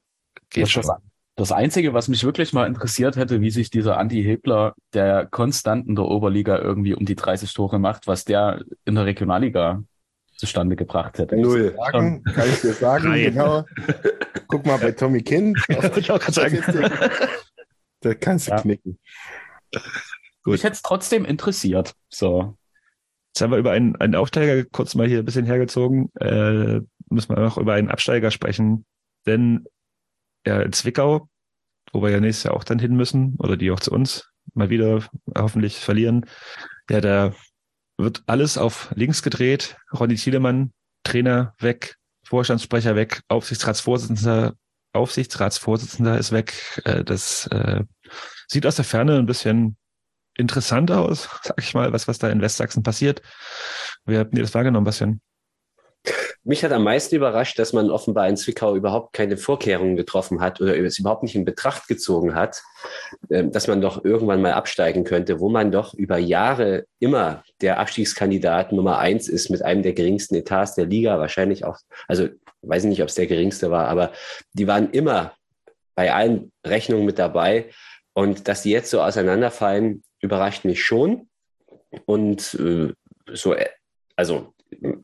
[0.50, 0.82] geht was schon.
[0.82, 0.96] Das,
[1.36, 5.86] Das Einzige, was mich wirklich mal interessiert hätte, wie sich dieser Andi Hebler, der konstant
[5.86, 9.82] in der Oberliga irgendwie um die 30 Tore macht, was der in der Regionalliga
[10.36, 11.36] zustande gebracht hätte.
[11.36, 11.74] Null.
[11.76, 13.24] Sagen, kann ich dir sagen, Drei.
[13.24, 13.64] genau.
[14.48, 15.56] Guck mal bei Tommy Kind.
[15.68, 16.62] Wollte ich auch gerade sagen.
[18.00, 18.98] Da kannst du knicken.
[20.45, 21.95] Mich hätte es trotzdem interessiert.
[22.09, 22.57] So.
[23.28, 26.11] Jetzt haben wir über einen, einen Aufsteiger kurz mal hier ein bisschen hergezogen.
[26.16, 28.84] Äh, müssen wir noch über einen Absteiger sprechen.
[29.26, 29.64] Denn
[30.45, 31.28] ja, in Zwickau,
[31.93, 34.70] wo wir ja nächstes Jahr auch dann hin müssen, oder die auch zu uns mal
[34.70, 35.05] wieder
[35.36, 36.26] hoffentlich verlieren,
[36.90, 37.32] ja, da
[37.97, 39.76] wird alles auf links gedreht.
[39.93, 40.72] Ronny Thielemann,
[41.05, 44.55] Trainer weg, Vorstandssprecher weg, Aufsichtsratsvorsitzender,
[44.93, 46.82] Aufsichtsratsvorsitzender ist weg.
[46.84, 47.84] Äh, das äh,
[48.49, 49.76] sieht aus der Ferne ein bisschen
[50.37, 53.22] interessant aus, sag ich mal, was, was da in Westsachsen passiert.
[54.05, 55.20] Wie habt ihr das wahrgenommen, Bastian?
[56.45, 60.61] Mich hat am meisten überrascht, dass man offenbar in Zwickau überhaupt keine Vorkehrungen getroffen hat
[60.61, 62.61] oder es überhaupt nicht in Betracht gezogen hat,
[63.30, 67.78] ähm, dass man doch irgendwann mal absteigen könnte, wo man doch über Jahre immer der
[67.78, 71.78] Abstiegskandidat Nummer eins ist mit einem der geringsten Etats der Liga, wahrscheinlich auch,
[72.09, 72.28] also
[72.62, 74.11] weiß ich nicht, ob es der geringste war, aber
[74.53, 75.35] die waren immer
[75.95, 77.70] bei allen Rechnungen mit dabei.
[78.14, 81.29] Und dass die jetzt so auseinanderfallen, überrascht mich schon.
[82.07, 82.95] Und äh,
[83.35, 83.68] so, äh,
[84.16, 84.55] also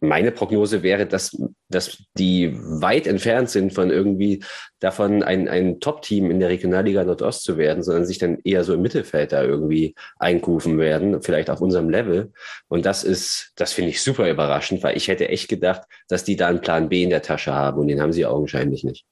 [0.01, 1.37] meine Prognose wäre, dass,
[1.69, 4.43] dass die weit entfernt sind von irgendwie
[4.79, 8.75] davon, ein, ein Top-Team in der Regionalliga Nordost zu werden, sondern sich dann eher so
[8.75, 12.33] im Mittelfeld da irgendwie einkufen werden, vielleicht auf unserem Level.
[12.69, 16.37] Und das ist, das finde ich super überraschend, weil ich hätte echt gedacht, dass die
[16.37, 19.05] da einen Plan B in der Tasche haben und den haben sie augenscheinlich nicht.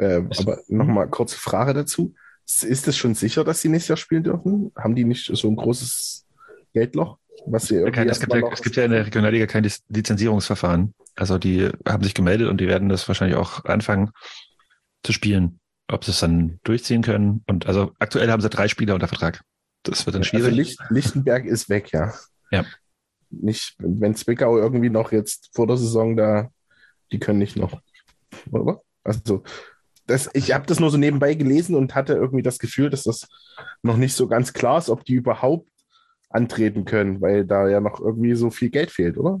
[0.00, 2.14] Ähm, aber nochmal kurze Frage dazu.
[2.48, 4.72] Ist es schon sicher, dass sie nächstes Jahr spielen dürfen?
[4.76, 6.26] Haben die nicht so ein großes
[6.72, 7.18] Geldloch?
[7.46, 9.82] Was sie irgendwie Kein, es, gibt ja, es gibt ja in der Regionalliga kein Liz-
[9.88, 10.94] Lizenzierungsverfahren.
[11.14, 14.10] Also die haben sich gemeldet und die werden das wahrscheinlich auch anfangen
[15.04, 15.60] zu spielen.
[15.90, 17.42] Ob sie es dann durchziehen können.
[17.46, 19.42] Und also aktuell haben sie drei Spieler unter Vertrag.
[19.84, 20.54] Das wird dann Also schwierig.
[20.54, 22.12] Licht, Lichtenberg ist weg, ja.
[22.50, 22.64] Ja.
[23.30, 26.50] Nicht, wenn Zwickau irgendwie noch jetzt vor der Saison da,
[27.12, 27.80] die können nicht noch.
[28.50, 28.82] Oder?
[29.04, 29.42] Also,
[30.08, 33.28] das, ich habe das nur so nebenbei gelesen und hatte irgendwie das Gefühl, dass das
[33.82, 35.68] noch nicht so ganz klar ist, ob die überhaupt
[36.30, 39.40] antreten können, weil da ja noch irgendwie so viel Geld fehlt, oder?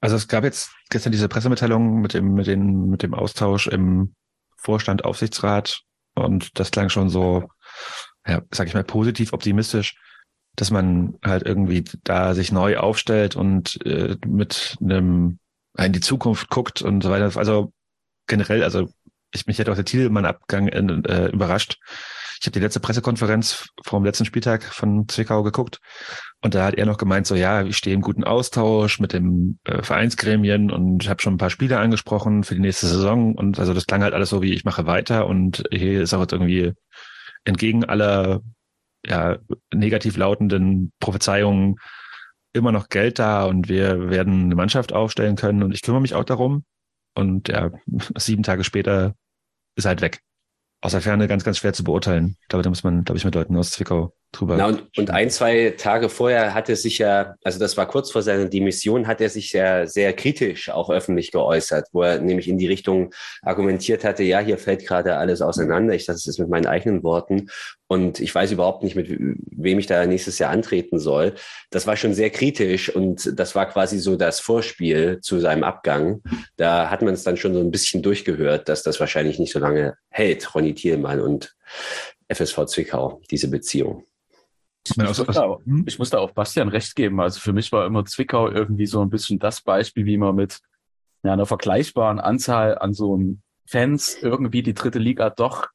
[0.00, 4.14] Also es gab jetzt gestern diese Pressemitteilung mit dem, mit den, mit dem Austausch im
[4.56, 5.82] Vorstand, Aufsichtsrat
[6.14, 7.48] und das klang schon so,
[8.26, 9.98] ja, sag ich mal, positiv optimistisch,
[10.56, 15.38] dass man halt irgendwie da sich neu aufstellt und äh, mit einem
[15.78, 17.36] in die Zukunft guckt und so weiter.
[17.38, 17.72] Also
[18.26, 18.88] generell, also
[19.32, 21.78] ich mich hätte auch der Thielmann-Abgang äh, überrascht.
[22.40, 25.80] Ich habe die letzte Pressekonferenz vom letzten Spieltag von Zwickau geguckt
[26.42, 29.58] und da hat er noch gemeint, so ja, ich stehe im guten Austausch mit dem
[29.64, 33.72] äh, Vereinsgremien und habe schon ein paar Spieler angesprochen für die nächste Saison und also
[33.72, 36.72] das klang halt alles so wie ich mache weiter und hier ist auch jetzt irgendwie
[37.44, 38.42] entgegen aller
[39.04, 39.38] ja,
[39.72, 41.76] negativ lautenden Prophezeiungen
[42.52, 46.14] immer noch Geld da und wir werden eine Mannschaft aufstellen können und ich kümmere mich
[46.14, 46.64] auch darum
[47.16, 47.70] und ja,
[48.16, 49.16] sieben Tage später
[49.76, 50.20] ist er halt weg.
[50.82, 52.36] Aus der Ferne ganz, ganz schwer zu beurteilen.
[52.42, 54.56] Ich glaube, da muss man, glaube ich, mit Leuten aus Zwickau drüber.
[54.56, 58.10] Na, und, und ein, zwei Tage vorher hat er sich ja, also das war kurz
[58.10, 62.48] vor seiner Demission, hat er sich ja sehr kritisch auch öffentlich geäußert, wo er nämlich
[62.48, 63.12] in die Richtung
[63.42, 65.94] argumentiert hatte, ja, hier fällt gerade alles auseinander.
[65.94, 67.48] Ich das ist mit meinen eigenen Worten.
[67.88, 71.34] Und ich weiß überhaupt nicht, mit wem ich da nächstes Jahr antreten soll.
[71.70, 76.22] Das war schon sehr kritisch und das war quasi so das Vorspiel zu seinem Abgang.
[76.56, 79.60] Da hat man es dann schon so ein bisschen durchgehört, dass das wahrscheinlich nicht so
[79.60, 81.54] lange hält, Ronny Thielmann und
[82.28, 84.04] FSV Zwickau, diese Beziehung.
[84.90, 87.20] Ich muss, da, auch- ich muss da auch Bastian recht geben.
[87.20, 90.60] Also für mich war immer Zwickau irgendwie so ein bisschen das Beispiel, wie man mit
[91.22, 93.18] ja, einer vergleichbaren Anzahl an so
[93.66, 95.68] Fans irgendwie die dritte Liga doch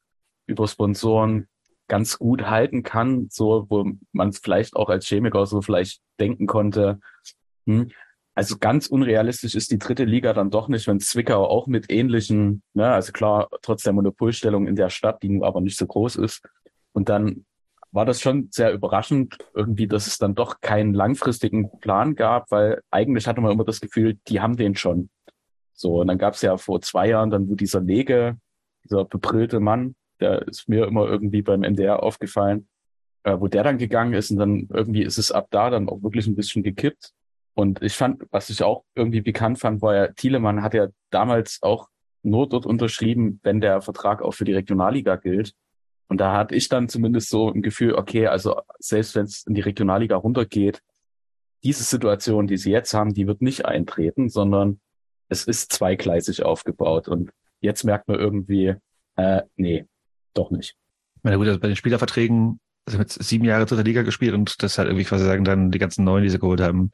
[0.47, 1.47] über Sponsoren
[1.87, 6.47] ganz gut halten kann, so wo man es vielleicht auch als Chemiker so vielleicht denken
[6.47, 6.99] konnte.
[7.65, 7.91] Hm,
[8.33, 12.63] also ganz unrealistisch ist die dritte Liga dann doch nicht, wenn Zwickau auch mit ähnlichen,
[12.73, 16.15] ne, also klar, trotz der Monopolstellung in der Stadt, die nun aber nicht so groß
[16.15, 16.41] ist.
[16.93, 17.45] Und dann
[17.91, 22.81] war das schon sehr überraschend, irgendwie, dass es dann doch keinen langfristigen Plan gab, weil
[22.89, 25.09] eigentlich hatte man immer das Gefühl, die haben den schon.
[25.73, 28.37] So, und dann gab es ja vor zwei Jahren dann, wo dieser Lege,
[28.83, 32.67] dieser bebrillte Mann, der ist mir immer irgendwie beim NDR aufgefallen,
[33.23, 36.01] äh, wo der dann gegangen ist und dann irgendwie ist es ab da dann auch
[36.03, 37.11] wirklich ein bisschen gekippt.
[37.53, 41.59] Und ich fand, was ich auch irgendwie bekannt fand, war ja, Thielemann hat ja damals
[41.61, 41.89] auch
[42.23, 45.53] nur dort unterschrieben, wenn der Vertrag auch für die Regionalliga gilt.
[46.11, 49.53] Und da hatte ich dann zumindest so ein Gefühl, okay, also selbst wenn es in
[49.53, 50.81] die Regionalliga runtergeht,
[51.63, 54.81] diese Situation, die sie jetzt haben, die wird nicht eintreten, sondern
[55.29, 57.07] es ist zweigleisig aufgebaut.
[57.07, 57.31] Und
[57.61, 58.75] jetzt merkt man irgendwie,
[59.15, 59.85] äh, nee,
[60.33, 60.75] doch nicht.
[61.15, 64.61] Ich meine, gut, also bei den Spielerverträgen, also mit sieben Jahre dritte Liga gespielt und
[64.61, 66.91] das halt irgendwie quasi sagen, dann die ganzen Neuen, die sie geholt haben,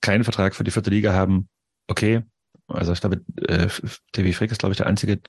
[0.00, 1.48] keinen Vertrag für die vierte Liga haben.
[1.86, 2.24] Okay.
[2.66, 3.68] Also ich glaube, äh,
[4.14, 5.20] Davy Frick ist, glaube ich, der einzige,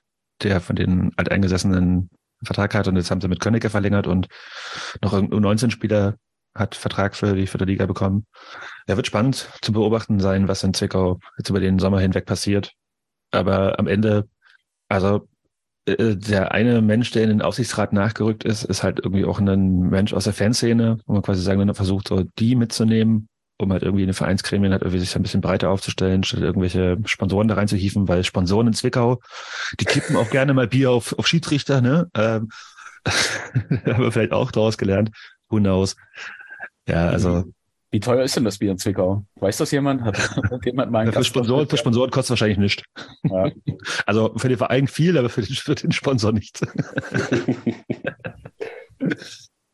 [0.42, 2.10] der von den alteingesessenen
[2.44, 4.28] Vertrag hat und jetzt haben sie mit Könnecke verlängert und
[5.02, 6.16] noch irgendein 19-Spieler
[6.54, 8.26] hat Vertrag für die vierte Liga bekommen.
[8.88, 12.72] Ja, wird spannend zu beobachten sein, was in Zwickau jetzt über den Sommer hinweg passiert.
[13.30, 14.28] Aber am Ende,
[14.88, 15.28] also
[15.86, 19.90] äh, der eine Mensch, der in den Aufsichtsrat nachgerückt ist, ist halt irgendwie auch ein
[19.90, 23.28] Mensch aus der Fanszene, wo man quasi sagen, wenn er versucht, so die mitzunehmen,
[23.60, 27.48] um halt irgendwie eine Vereinsgremien halt irgendwie sich ein bisschen breiter aufzustellen, statt irgendwelche Sponsoren
[27.48, 29.20] da reinzuhieven, weil Sponsoren in Zwickau,
[29.78, 32.08] die kippen auch gerne mal Bier auf, auf Schiedsrichter, ne?
[32.14, 32.48] Ähm,
[33.06, 35.10] haben wir vielleicht auch daraus gelernt.
[35.48, 35.96] Who knows?
[36.86, 37.44] Ja, also.
[37.92, 39.24] Wie teuer ist denn das Bier in Zwickau?
[39.36, 40.02] Weiß das jemand?
[40.02, 40.16] Hat,
[40.50, 42.82] hat jemand mal einen für, Sponsoren, für Sponsoren kostet wahrscheinlich nichts.
[43.24, 43.50] Ja.
[44.06, 46.60] Also für den Verein viel, aber für den, für den Sponsor nichts.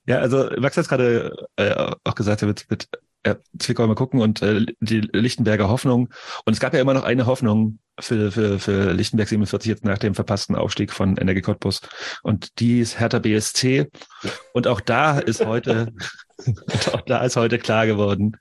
[0.07, 2.89] ja, also Max hat gerade äh, auch gesagt, er wird mit
[3.23, 6.09] äh, Zwickau mal gucken und äh, die Lichtenberger Hoffnung.
[6.45, 9.99] Und es gab ja immer noch eine Hoffnung für, für, für Lichtenberg 47 jetzt nach
[9.99, 11.81] dem verpassten Aufstieg von Energie Cottbus.
[12.23, 13.89] Und die ist Hertha BSC.
[14.53, 15.93] Und auch da ist heute,
[16.93, 18.37] auch da ist heute klar geworden,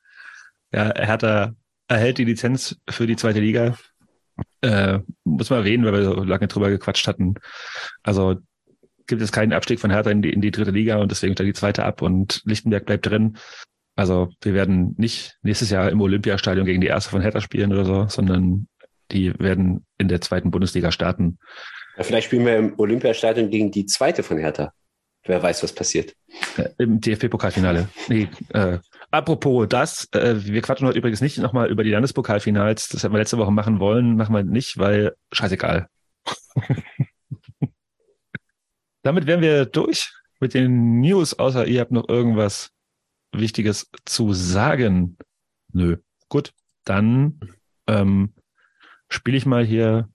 [0.71, 1.53] ja, Hertha
[1.87, 3.77] erhält die Lizenz für die zweite Liga.
[4.61, 7.35] Äh, muss man erwähnen, weil wir so lange drüber gequatscht hatten.
[8.03, 8.35] Also
[9.07, 11.47] gibt es keinen Abstieg von Hertha in die, in die dritte Liga und deswegen steigt
[11.47, 13.37] die zweite ab und Lichtenberg bleibt drin.
[13.95, 17.85] Also wir werden nicht nächstes Jahr im Olympiastadion gegen die erste von Hertha spielen oder
[17.85, 18.67] so, sondern
[19.11, 21.39] die werden in der zweiten Bundesliga starten.
[21.97, 24.73] Ja, vielleicht spielen wir im Olympiastadion gegen die zweite von Hertha.
[25.23, 26.13] Wer weiß, was passiert.
[26.57, 27.89] Äh, Im DFB-Pokalfinale.
[28.09, 28.77] Nee, äh,
[29.09, 32.89] apropos das, äh, wir quatschen heute übrigens nicht nochmal über die Landespokalfinals.
[32.89, 35.87] Das hätten wir letzte Woche machen wollen, machen wir nicht, weil scheißegal.
[39.01, 42.74] Damit wären wir durch mit den News, außer ihr habt noch irgendwas
[43.39, 45.17] Wichtiges zu sagen?
[45.71, 45.97] Nö.
[46.29, 47.39] Gut, dann
[47.87, 48.33] ähm,
[49.09, 50.09] spiele ich mal hier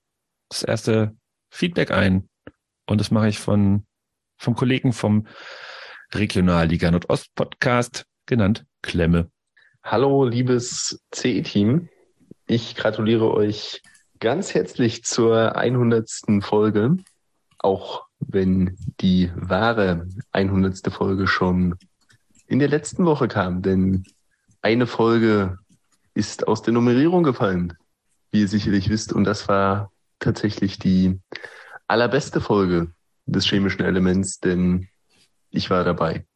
[0.49, 1.16] das erste
[1.51, 2.29] Feedback ein.
[2.87, 3.87] Und das mache ich von
[4.41, 5.27] vom Kollegen vom
[6.14, 9.31] Regionalliga Nordost Podcast, genannt Klemme.
[9.83, 11.89] Hallo, liebes CE-Team.
[12.47, 13.83] Ich gratuliere euch
[14.18, 16.09] ganz herzlich zur 100.
[16.41, 16.97] Folge,
[17.59, 20.93] auch wenn die wahre 100.
[20.93, 21.77] Folge schon
[22.51, 24.05] in der letzten Woche kam, denn
[24.61, 25.59] eine Folge
[26.15, 27.75] ist aus der Nummerierung gefallen,
[28.33, 31.21] wie ihr sicherlich wisst, und das war tatsächlich die
[31.87, 32.93] allerbeste Folge
[33.25, 34.89] des chemischen Elements, denn
[35.51, 36.27] ich war dabei.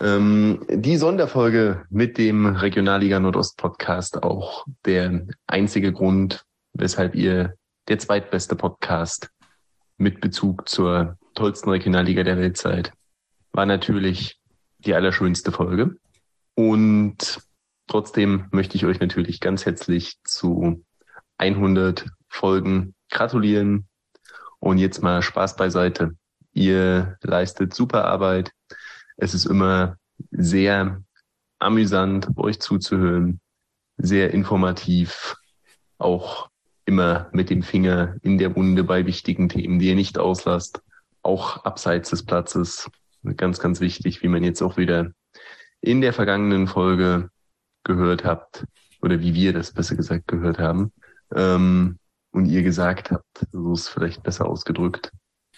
[0.00, 7.54] Ähm, die Sonderfolge mit dem Regionalliga Nordost Podcast auch der einzige Grund, weshalb ihr
[7.86, 9.30] der zweitbeste Podcast
[9.98, 12.92] mit Bezug zur tollsten Regionalliga der Welt seid,
[13.52, 14.39] war natürlich
[14.84, 15.96] die allerschönste Folge.
[16.54, 17.40] Und
[17.86, 20.84] trotzdem möchte ich euch natürlich ganz herzlich zu
[21.38, 23.86] 100 Folgen gratulieren.
[24.58, 26.16] Und jetzt mal Spaß beiseite.
[26.52, 28.52] Ihr leistet super Arbeit.
[29.16, 29.96] Es ist immer
[30.30, 31.02] sehr
[31.58, 33.40] amüsant, euch zuzuhören,
[33.96, 35.36] sehr informativ,
[35.98, 36.50] auch
[36.84, 40.82] immer mit dem Finger in der Wunde bei wichtigen Themen, die ihr nicht auslasst,
[41.22, 42.90] auch abseits des Platzes.
[43.36, 45.12] Ganz, ganz wichtig, wie man jetzt auch wieder
[45.80, 47.30] in der vergangenen Folge
[47.84, 48.64] gehört habt,
[49.02, 50.92] oder wie wir das besser gesagt gehört haben,
[51.34, 51.98] ähm,
[52.32, 55.10] und ihr gesagt habt, so ist vielleicht besser ausgedrückt,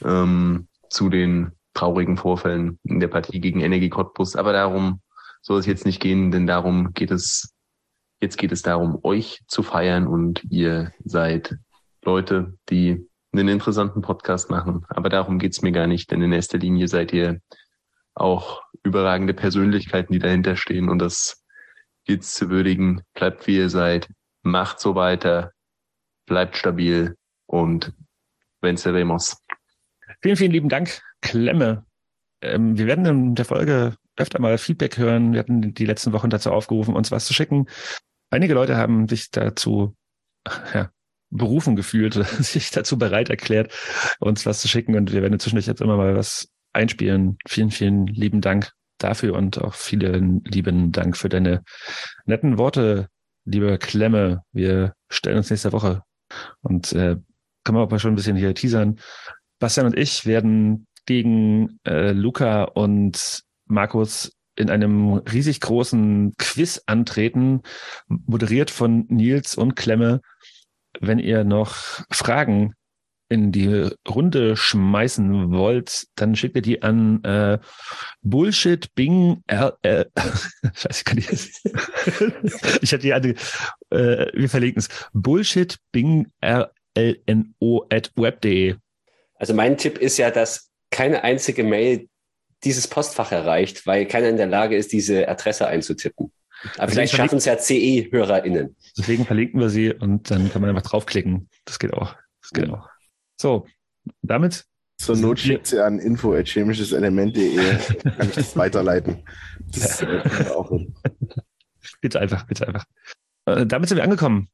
[0.03, 4.37] ähm, zu den traurigen Vorfällen in der Partie gegen Energie Cottbus.
[4.37, 5.01] Aber darum
[5.41, 7.55] soll es jetzt nicht gehen, denn darum geht es,
[8.21, 11.57] jetzt geht es darum, euch zu feiern und ihr seid
[12.05, 14.85] Leute, die einen interessanten Podcast machen.
[14.89, 17.41] Aber darum geht's mir gar nicht, denn in erster Linie seid ihr
[18.15, 21.43] auch überragende Persönlichkeiten, die dahinter stehen und das
[22.05, 23.03] gilt zu würdigen.
[23.15, 24.09] Bleibt wie ihr seid,
[24.43, 25.53] macht so weiter,
[26.27, 27.17] bleibt stabil
[27.47, 27.93] und
[28.61, 29.39] venceremos.
[30.21, 31.87] Vielen, vielen lieben Dank, Klemme.
[32.43, 35.33] Ähm, wir werden in der Folge öfter mal Feedback hören.
[35.33, 37.67] Wir hatten die letzten Wochen dazu aufgerufen, uns was zu schicken.
[38.31, 39.97] Einige Leute haben sich dazu
[40.75, 40.91] ja,
[41.33, 43.73] berufen gefühlt, sich dazu bereit erklärt,
[44.21, 44.95] uns was zu schicken.
[44.97, 47.39] Und wir werden inzwischen jetzt immer mal was einspielen.
[47.47, 51.63] Vielen, vielen lieben Dank dafür und auch vielen lieben Dank für deine
[52.25, 53.09] netten Worte,
[53.45, 54.43] liebe Klemme.
[54.53, 56.03] Wir stellen uns nächste Woche
[56.61, 57.17] und äh,
[57.65, 58.99] kann man auch mal schon ein bisschen hier teasern.
[59.59, 67.63] Bastian und ich werden gegen äh, Luca und Markus in einem riesig großen Quiz antreten,
[68.09, 70.21] moderiert von Nils und Klemme.
[71.01, 71.75] Wenn ihr noch
[72.11, 72.75] Fragen
[73.33, 77.59] in die Runde schmeißen wollt, dann schickt ihr die an äh,
[78.21, 79.79] Bullshit Bing R
[80.75, 81.65] Scheiße, ich kann die jetzt.
[82.83, 83.35] ich hatte die andere,
[83.91, 84.89] äh, wir verlinken es.
[85.15, 88.77] Bullshit Bing RLNO at web.de.
[89.37, 92.09] Also mein Tipp ist ja, dass keine einzige Mail
[92.65, 96.33] dieses Postfach erreicht, weil keiner in der Lage ist, diese Adresse einzutippen.
[96.63, 98.77] Aber Deswegen vielleicht schaffen es ja CE-HörerInnen.
[98.97, 101.49] Deswegen verlinken wir sie und dann kann man einfach draufklicken.
[101.65, 102.15] Das geht auch.
[102.41, 102.89] Das geht auch.
[103.41, 103.67] So,
[104.23, 104.65] damit.
[104.99, 107.57] Zur Not schickt sie an info.chemischeselement.de.
[108.03, 109.25] Kann ich das weiterleiten.
[109.73, 110.95] Das äh, wir auch hin.
[112.01, 112.85] Bitte einfach, bitte einfach.
[113.47, 114.49] Äh, damit sind wir angekommen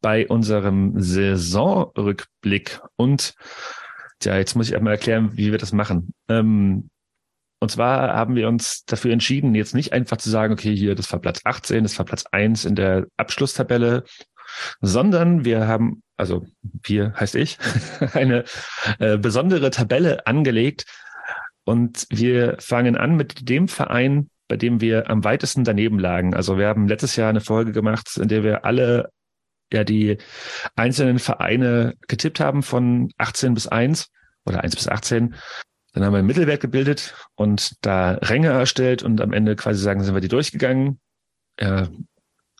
[0.00, 2.80] bei unserem Saisonrückblick.
[2.96, 3.34] Und
[4.22, 6.14] ja, jetzt muss ich einmal erklären, wie wir das machen.
[6.28, 6.88] Ähm,
[7.62, 11.12] und zwar haben wir uns dafür entschieden, jetzt nicht einfach zu sagen, okay, hier, das
[11.12, 14.02] war Platz 18, das war Platz 1 in der Abschlusstabelle,
[14.80, 16.44] sondern wir haben, also
[16.82, 17.58] wir heißt ich,
[18.14, 18.42] eine
[18.98, 20.86] äh, besondere Tabelle angelegt.
[21.62, 26.34] Und wir fangen an mit dem Verein, bei dem wir am weitesten daneben lagen.
[26.34, 29.10] Also wir haben letztes Jahr eine Folge gemacht, in der wir alle
[29.72, 30.18] ja die
[30.74, 34.08] einzelnen Vereine getippt haben von 18 bis 1
[34.46, 35.36] oder 1 bis 18.
[35.92, 40.02] Dann haben wir einen Mittelwert gebildet und da Ränge erstellt und am Ende quasi sagen,
[40.02, 41.00] sind wir die durchgegangen.
[41.60, 41.88] Ja,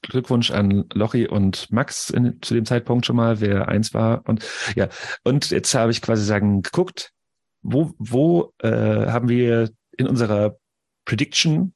[0.03, 4.27] Glückwunsch an Lochi und Max in, zu dem Zeitpunkt schon mal, wer eins war.
[4.29, 4.89] Und ja,
[5.25, 7.13] und jetzt habe ich quasi sagen, geguckt,
[7.63, 10.57] wo, wo äh, haben wir in unserer
[11.05, 11.75] Prediction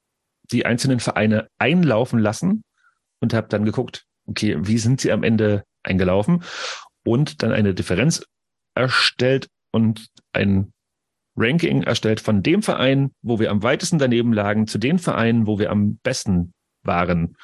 [0.51, 2.63] die einzelnen Vereine einlaufen lassen
[3.19, 6.43] und habe dann geguckt, okay, wie sind sie am Ende eingelaufen
[7.03, 8.25] und dann eine Differenz
[8.75, 10.73] erstellt und ein
[11.37, 15.59] Ranking erstellt von dem Verein, wo wir am weitesten daneben lagen, zu den Vereinen, wo
[15.59, 17.37] wir am besten waren.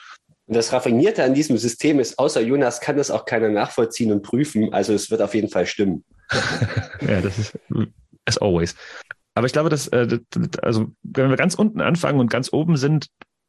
[0.48, 4.24] Und das Raffinierte an diesem System ist, außer Jonas kann das auch keiner nachvollziehen und
[4.24, 4.74] prüfen.
[4.74, 6.04] Also es wird auf jeden Fall stimmen.
[7.02, 7.58] ja, das ist
[8.26, 8.76] as always.
[9.36, 10.20] Aber ich glaube, dass, äh,
[10.62, 13.08] also wenn wir ganz unten anfangen und ganz oben sind,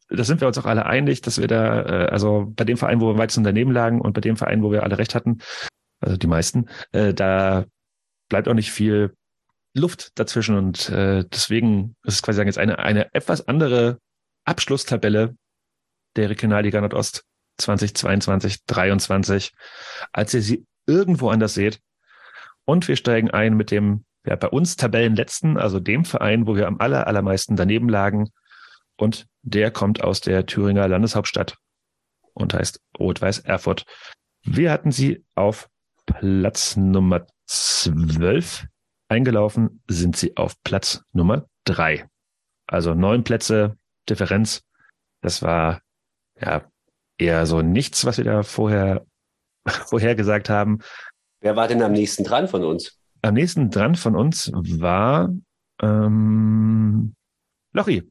[0.08, 3.00] da sind wir uns auch alle einig, dass wir da, äh, also bei dem Verein,
[3.00, 5.38] wo wir weitesten daneben lagen und bei dem Verein, wo wir alle recht hatten,
[6.00, 7.64] also die meisten, äh, da
[8.28, 9.14] bleibt auch nicht viel
[9.74, 13.98] Luft dazwischen und äh, deswegen ist es quasi sagen jetzt eine eine etwas andere
[14.44, 15.36] Abschlusstabelle
[16.16, 17.24] der Regionalliga Nordost
[17.58, 19.52] 2022 23,
[20.12, 21.80] als ihr sie irgendwo anders seht.
[22.64, 26.66] Und wir steigen ein mit dem ja bei uns Tabellenletzten, also dem Verein, wo wir
[26.66, 28.30] am aller allermeisten daneben lagen
[28.96, 31.56] und der kommt aus der Thüringer Landeshauptstadt
[32.32, 33.84] und heißt Rot-Weiß Erfurt.
[34.42, 35.68] Wir hatten sie auf
[36.06, 38.66] Platz Nummer 12
[39.08, 42.08] eingelaufen sind sie auf Platz Nummer drei.
[42.66, 43.76] Also neun Plätze
[44.08, 44.62] Differenz.
[45.20, 45.80] Das war
[46.40, 46.64] ja
[47.18, 49.06] eher so nichts, was wir da vorher,
[49.66, 50.80] vorher gesagt haben.
[51.40, 52.98] Wer war denn am nächsten dran von uns?
[53.22, 55.30] Am nächsten dran von uns war
[55.80, 57.14] ähm,
[57.72, 58.10] Lochi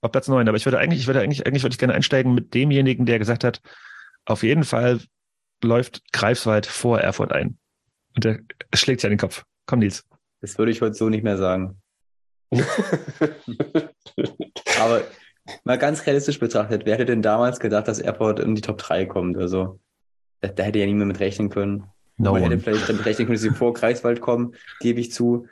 [0.00, 0.48] auf Platz neun.
[0.48, 3.18] Aber ich würde eigentlich, ich würde eigentlich, eigentlich würde ich gerne einsteigen mit demjenigen, der
[3.18, 3.60] gesagt hat,
[4.26, 5.00] auf jeden Fall
[5.62, 7.58] läuft Greifswald vor Erfurt ein.
[8.14, 8.40] Und der
[8.74, 9.44] schlägt sich an den Kopf.
[9.66, 10.04] Komm, Nils.
[10.44, 11.80] Das würde ich heute so nicht mehr sagen.
[14.78, 15.02] Aber
[15.64, 19.06] mal ganz realistisch betrachtet, wer hätte denn damals gedacht, dass Airport in die Top 3
[19.06, 19.38] kommt?
[19.38, 19.80] Also,
[20.42, 21.84] da, da hätte ja niemand mit rechnen können.
[22.18, 22.50] No Man one.
[22.56, 25.48] hätte vielleicht damit rechnen können, dass sie vor Kreiswald kommen, gebe ich zu.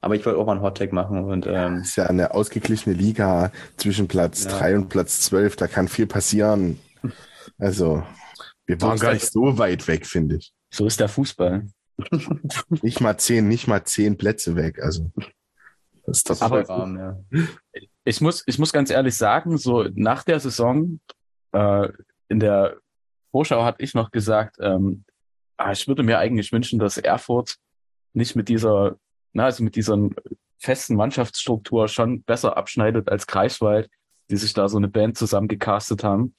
[0.00, 3.50] Aber ich wollte auch mal einen Hottag machen und ähm, ist ja eine ausgeglichene Liga
[3.76, 4.56] zwischen Platz Ja.
[4.56, 5.56] 3 und Platz 12.
[5.56, 6.78] Da kann viel passieren.
[7.58, 8.04] Also,
[8.66, 10.52] wir waren gar das- nicht so weit weg, finde ich.
[10.72, 11.66] So ist der Fußball.
[12.82, 14.80] Nicht mal zehn, nicht mal zehn Plätze weg.
[14.82, 15.10] Also,
[16.06, 17.18] das ist doch Aber- warm, ja.
[18.04, 21.00] Ich muss, ich muss ganz ehrlich sagen, so nach der Saison,
[21.52, 21.88] äh,
[22.28, 22.78] in der
[23.30, 25.04] Vorschau hatte ich noch gesagt, ähm,
[25.58, 27.56] ah, ich würde mir eigentlich wünschen, dass Erfurt
[28.14, 28.96] nicht mit dieser,
[29.34, 29.98] na, also mit dieser
[30.58, 33.90] festen Mannschaftsstruktur schon besser abschneidet als Greifswald,
[34.30, 36.34] die sich da so eine Band zusammengecastet haben.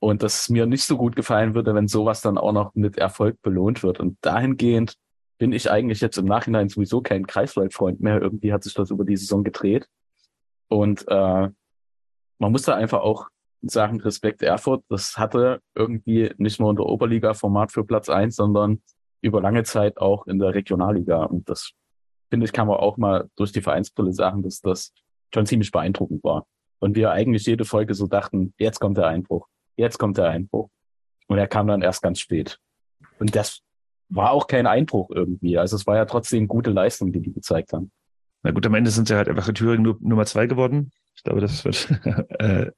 [0.00, 2.98] Und dass es mir nicht so gut gefallen würde, wenn sowas dann auch noch mit
[2.98, 3.98] Erfolg belohnt wird.
[3.98, 4.94] Und dahingehend
[5.38, 8.20] bin ich eigentlich jetzt im Nachhinein sowieso kein Greifswald-Freund mehr.
[8.20, 9.88] Irgendwie hat sich das über die Saison gedreht.
[10.68, 11.48] Und äh,
[12.38, 13.28] man muss da einfach auch
[13.62, 18.36] sagen, Respekt Erfurt, das hatte irgendwie nicht nur in der Oberliga Format für Platz eins,
[18.36, 18.82] sondern
[19.20, 21.24] über lange Zeit auch in der Regionalliga.
[21.24, 21.72] Und das,
[22.30, 24.92] finde ich, kann man auch mal durch die Vereinsbrille sagen, dass das
[25.34, 26.46] schon ziemlich beeindruckend war.
[26.78, 30.68] Und wir eigentlich jede Folge so dachten, jetzt kommt der Einbruch, jetzt kommt der Einbruch.
[31.26, 32.58] Und er kam dann erst ganz spät.
[33.18, 33.62] Und das
[34.08, 35.58] war auch kein Einbruch irgendwie.
[35.58, 37.90] Also es war ja trotzdem gute Leistung, die die gezeigt haben.
[38.42, 40.90] Na gut, am Ende sind sie halt einfach in Thüringen nur, Nummer zwei geworden.
[41.14, 41.90] Ich glaube, das wird
[42.38, 42.70] äh,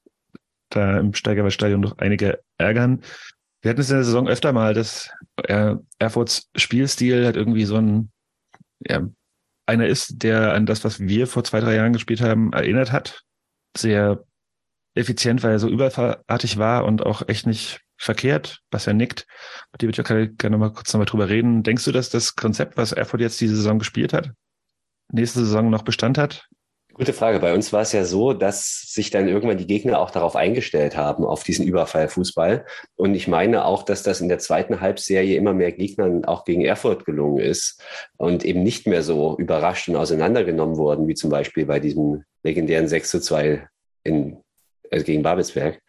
[0.71, 3.03] da im Steigerwaldstadion noch einige ärgern.
[3.63, 5.11] Wir hatten es in der Saison öfter mal, dass
[5.45, 8.11] äh, Erfurts Spielstil halt irgendwie so ein
[8.89, 9.07] ja,
[9.67, 13.23] einer ist, der an das, was wir vor zwei, drei Jahren gespielt haben, erinnert hat.
[13.77, 14.25] Sehr
[14.95, 19.27] effizient, weil er so überfallartig war und auch echt nicht verkehrt, was er nickt.
[19.73, 21.63] Mit dem würde ich auch gerne mal kurz nochmal drüber reden.
[21.63, 24.31] Denkst du, dass das Konzept, was Erfurt jetzt diese Saison gespielt hat,
[25.13, 26.49] nächste Saison noch Bestand hat?
[27.01, 27.39] Gute Frage.
[27.39, 30.97] Bei uns war es ja so, dass sich dann irgendwann die Gegner auch darauf eingestellt
[30.97, 32.67] haben, auf diesen Überfallfußball.
[32.97, 36.63] Und ich meine auch, dass das in der zweiten Halbserie immer mehr Gegnern auch gegen
[36.63, 37.83] Erfurt gelungen ist
[38.19, 42.89] und eben nicht mehr so überrascht und auseinandergenommen wurden, wie zum Beispiel bei diesem legendären
[42.89, 43.67] 6 zu 2
[44.05, 44.43] in,
[44.91, 45.81] also gegen Babelsberg,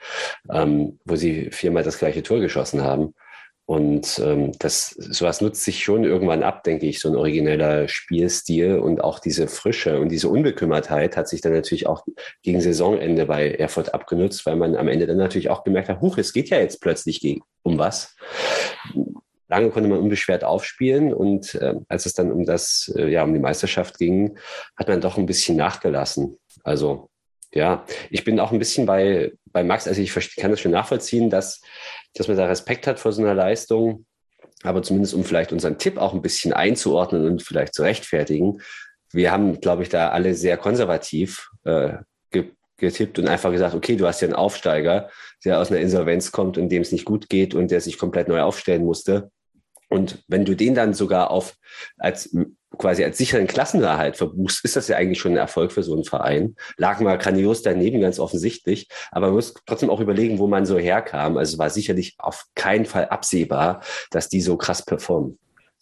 [0.52, 3.14] ähm, wo sie viermal das gleiche Tor geschossen haben.
[3.72, 8.80] Und ähm, das, sowas nutzt sich schon irgendwann ab, denke ich, so ein origineller Spielstil
[8.80, 12.04] und auch diese Frische und diese Unbekümmertheit hat sich dann natürlich auch
[12.42, 16.18] gegen Saisonende bei Erfurt abgenutzt, weil man am Ende dann natürlich auch gemerkt hat, huch,
[16.18, 18.16] es geht ja jetzt plötzlich gegen, um was.
[19.48, 23.34] Lange konnte man unbeschwert aufspielen und äh, als es dann um das, äh, ja, um
[23.34, 24.38] die Meisterschaft ging,
[24.76, 26.38] hat man doch ein bisschen nachgelassen.
[26.64, 27.11] Also
[27.54, 31.30] ja, ich bin auch ein bisschen bei, bei Max, also ich kann das schon nachvollziehen,
[31.30, 31.62] dass
[32.14, 34.06] dass man da Respekt hat vor so einer Leistung.
[34.64, 38.62] Aber zumindest, um vielleicht unseren Tipp auch ein bisschen einzuordnen und vielleicht zu rechtfertigen.
[39.12, 41.94] Wir haben, glaube ich, da alle sehr konservativ äh,
[42.78, 45.10] getippt und einfach gesagt, okay, du hast ja einen Aufsteiger,
[45.46, 48.28] der aus einer Insolvenz kommt und dem es nicht gut geht und der sich komplett
[48.28, 49.32] neu aufstellen musste.
[49.90, 51.56] Und wenn du den dann sogar auf
[51.98, 52.36] als
[52.78, 56.04] quasi als sicheren Klassenerhalt verbuchst, ist das ja eigentlich schon ein Erfolg für so einen
[56.04, 56.56] Verein.
[56.78, 58.88] Lag mal grandios daneben, ganz offensichtlich.
[59.12, 61.38] Aber man muss trotzdem auch überlegen, wo man so herkam.
[61.38, 65.38] Also es war sicherlich auf keinen Fall absehbar, dass die so krass performen.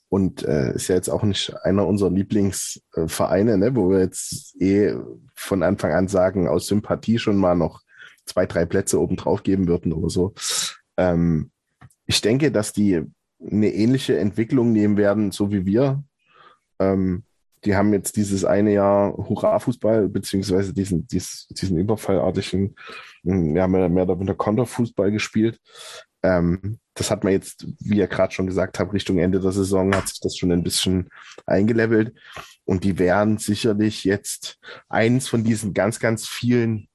[0.10, 4.96] Und äh, ist ja jetzt auch nicht einer unserer Lieblingsvereine, ne, wo wir jetzt eh
[5.36, 7.82] von Anfang an sagen, aus Sympathie schon mal noch
[8.26, 10.34] zwei, drei Plätze oben drauf geben würden oder so.
[10.98, 11.52] Ähm,
[12.08, 13.04] ich denke, dass die
[13.40, 16.04] eine ähnliche Entwicklung nehmen werden, so wie wir.
[16.80, 17.23] Ähm,
[17.65, 22.75] die haben jetzt dieses eine Jahr Hurra-Fußball, beziehungsweise diesen, diesen, diesen überfallartigen,
[23.23, 25.59] hm, ja, mehr, mehr oder weniger Konterfußball gespielt.
[26.23, 29.93] Ähm, das hat man jetzt, wie ihr gerade schon gesagt habt, Richtung Ende der Saison
[29.95, 31.09] hat sich das schon ein bisschen
[31.45, 32.13] eingelevelt.
[32.65, 36.88] Und die werden sicherlich jetzt eins von diesen ganz, ganz vielen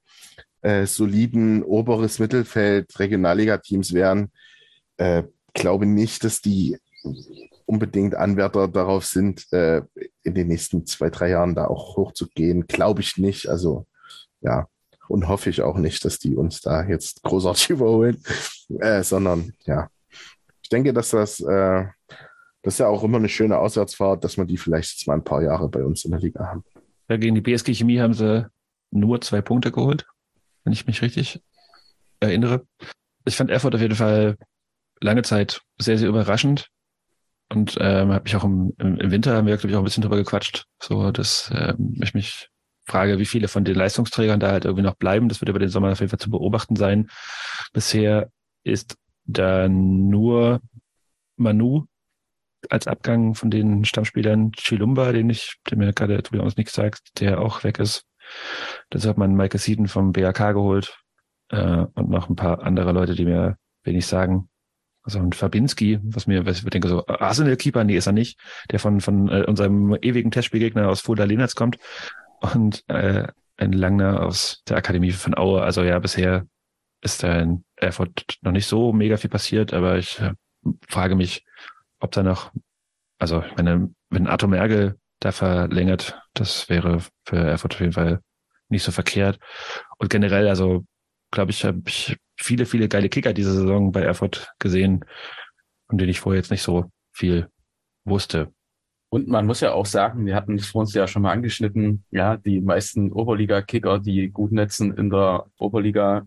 [0.63, 4.31] äh, soliden oberes Mittelfeld Regionalliga-Teams werden.
[4.97, 6.79] Äh, glaube nicht, dass die
[7.75, 9.83] unbedingt Anwärter darauf sind, äh,
[10.23, 12.67] in den nächsten zwei, drei Jahren da auch hochzugehen.
[12.67, 13.49] Glaube ich nicht.
[13.49, 13.87] Also
[14.41, 14.69] ja,
[15.09, 18.23] und hoffe ich auch nicht, dass die uns da jetzt großartig überholen,
[18.79, 19.89] äh, sondern ja,
[20.63, 21.87] ich denke, dass das, äh,
[22.63, 25.25] das ist ja auch immer eine schöne Auswärtsfahrt, dass wir die vielleicht jetzt mal ein
[25.25, 26.65] paar Jahre bei uns in der Liga haben.
[27.09, 28.47] Ja, gegen die BSG Chemie haben sie
[28.91, 30.07] nur zwei Punkte geholt,
[30.63, 31.43] wenn ich mich richtig
[32.21, 32.67] erinnere.
[33.27, 34.37] Ich fand Erfurt auf jeden Fall
[35.01, 36.69] lange Zeit sehr, sehr überraschend.
[37.51, 40.03] Und ähm, habe mich auch im, im Winter haben wir, glaube ich, auch ein bisschen
[40.03, 40.67] drüber gequatscht.
[40.83, 42.49] So, dass ähm, ich mich
[42.87, 45.29] frage, wie viele von den Leistungsträgern da halt irgendwie noch bleiben.
[45.29, 47.11] Das wird über den Sommer auf jeden Fall zu beobachten sein.
[47.73, 48.31] Bisher
[48.63, 50.61] ist da nur
[51.37, 51.87] Manu
[52.71, 57.41] als Abgang von den Stammspielern Chilumba, den ich, der mir gerade übrigens nichts sagt, der
[57.41, 58.07] auch weg ist.
[58.93, 60.99] Deshalb hat man Michael Seaton vom BAK geholt
[61.51, 64.49] äh, und noch ein paar andere Leute, die mir wenig sagen.
[65.05, 68.41] Also ein Fabinski, was mir, was ich denke, so Arsenal-Keeper, nee, ist er nicht,
[68.71, 71.79] der von, von äh, unserem ewigen Testspielgegner aus Fulda Lenatz kommt
[72.41, 75.63] und äh, ein Langner aus der Akademie von Aue.
[75.63, 76.47] Also ja, bisher
[77.03, 80.33] ist da in Erfurt noch nicht so mega viel passiert, aber ich äh,
[80.89, 81.45] frage mich,
[82.01, 82.51] ob da noch,
[83.19, 88.21] also ich meine, wenn Arthur Mergel da verlängert, das wäre für Erfurt auf jeden Fall
[88.69, 89.39] nicht so verkehrt.
[89.99, 90.85] Und generell, also
[91.31, 95.05] glaube ich, habe ich viele, viele geile Kicker diese Saison bei Erfurt gesehen,
[95.89, 97.49] von denen ich vorher jetzt nicht so viel
[98.05, 98.53] wusste.
[99.09, 102.05] Und man muss ja auch sagen, wir hatten es vor uns ja schon mal angeschnitten,
[102.11, 106.27] ja, die meisten Oberliga-Kicker, die gut netzen in der Oberliga,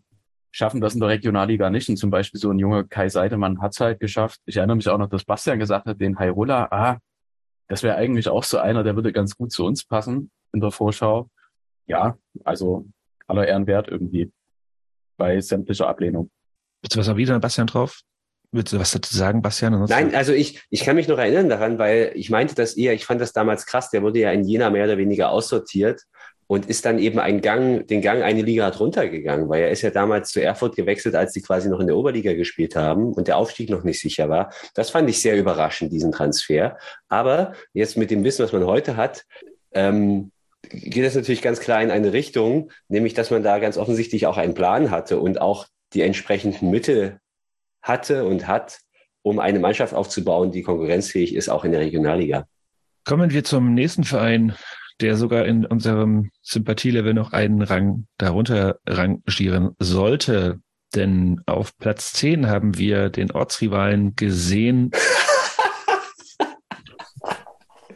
[0.52, 1.90] schaffen das in der Regionalliga nicht.
[1.90, 4.40] Und zum Beispiel so ein junger Kai Seidemann hat es halt geschafft.
[4.46, 6.98] Ich erinnere mich auch noch, dass Bastian gesagt hat, den Hairola, ah,
[7.68, 10.72] das wäre eigentlich auch so einer, der würde ganz gut zu uns passen in der
[10.72, 11.30] Vorschau.
[11.88, 12.88] Ja, also
[13.28, 14.32] aller Ehren wert irgendwie
[15.18, 16.30] bei sämtlicher Ablehnung.
[16.82, 18.02] Willst du was erwidern, Bastian, drauf?
[18.52, 19.86] Willst du was dazu sagen, Bastian?
[19.90, 23.06] Nein, also ich, ich kann mich noch erinnern daran, weil ich meinte das eher, ich
[23.06, 26.04] fand das damals krass, der wurde ja in Jena mehr oder weniger aussortiert
[26.48, 29.82] und ist dann eben einen Gang, den Gang eine Liga drunter gegangen, weil er ist
[29.82, 33.28] ja damals zu Erfurt gewechselt, als die quasi noch in der Oberliga gespielt haben und
[33.28, 34.54] der Aufstieg noch nicht sicher war.
[34.74, 36.78] Das fand ich sehr überraschend, diesen Transfer.
[37.10, 39.26] Aber jetzt mit dem Wissen, was man heute hat,
[39.74, 40.32] ähm,
[40.70, 44.38] geht es natürlich ganz klar in eine Richtung, nämlich dass man da ganz offensichtlich auch
[44.38, 47.20] einen Plan hatte und auch die entsprechenden Mittel
[47.82, 48.80] hatte und hat,
[49.22, 52.46] um eine Mannschaft aufzubauen, die konkurrenzfähig ist, auch in der Regionalliga.
[53.06, 54.56] Kommen wir zum nächsten Verein,
[55.00, 60.60] der sogar in unserem Sympathielevel noch einen Rang darunter rangieren sollte.
[60.96, 64.92] Denn auf Platz 10 haben wir den Ortsrivalen gesehen.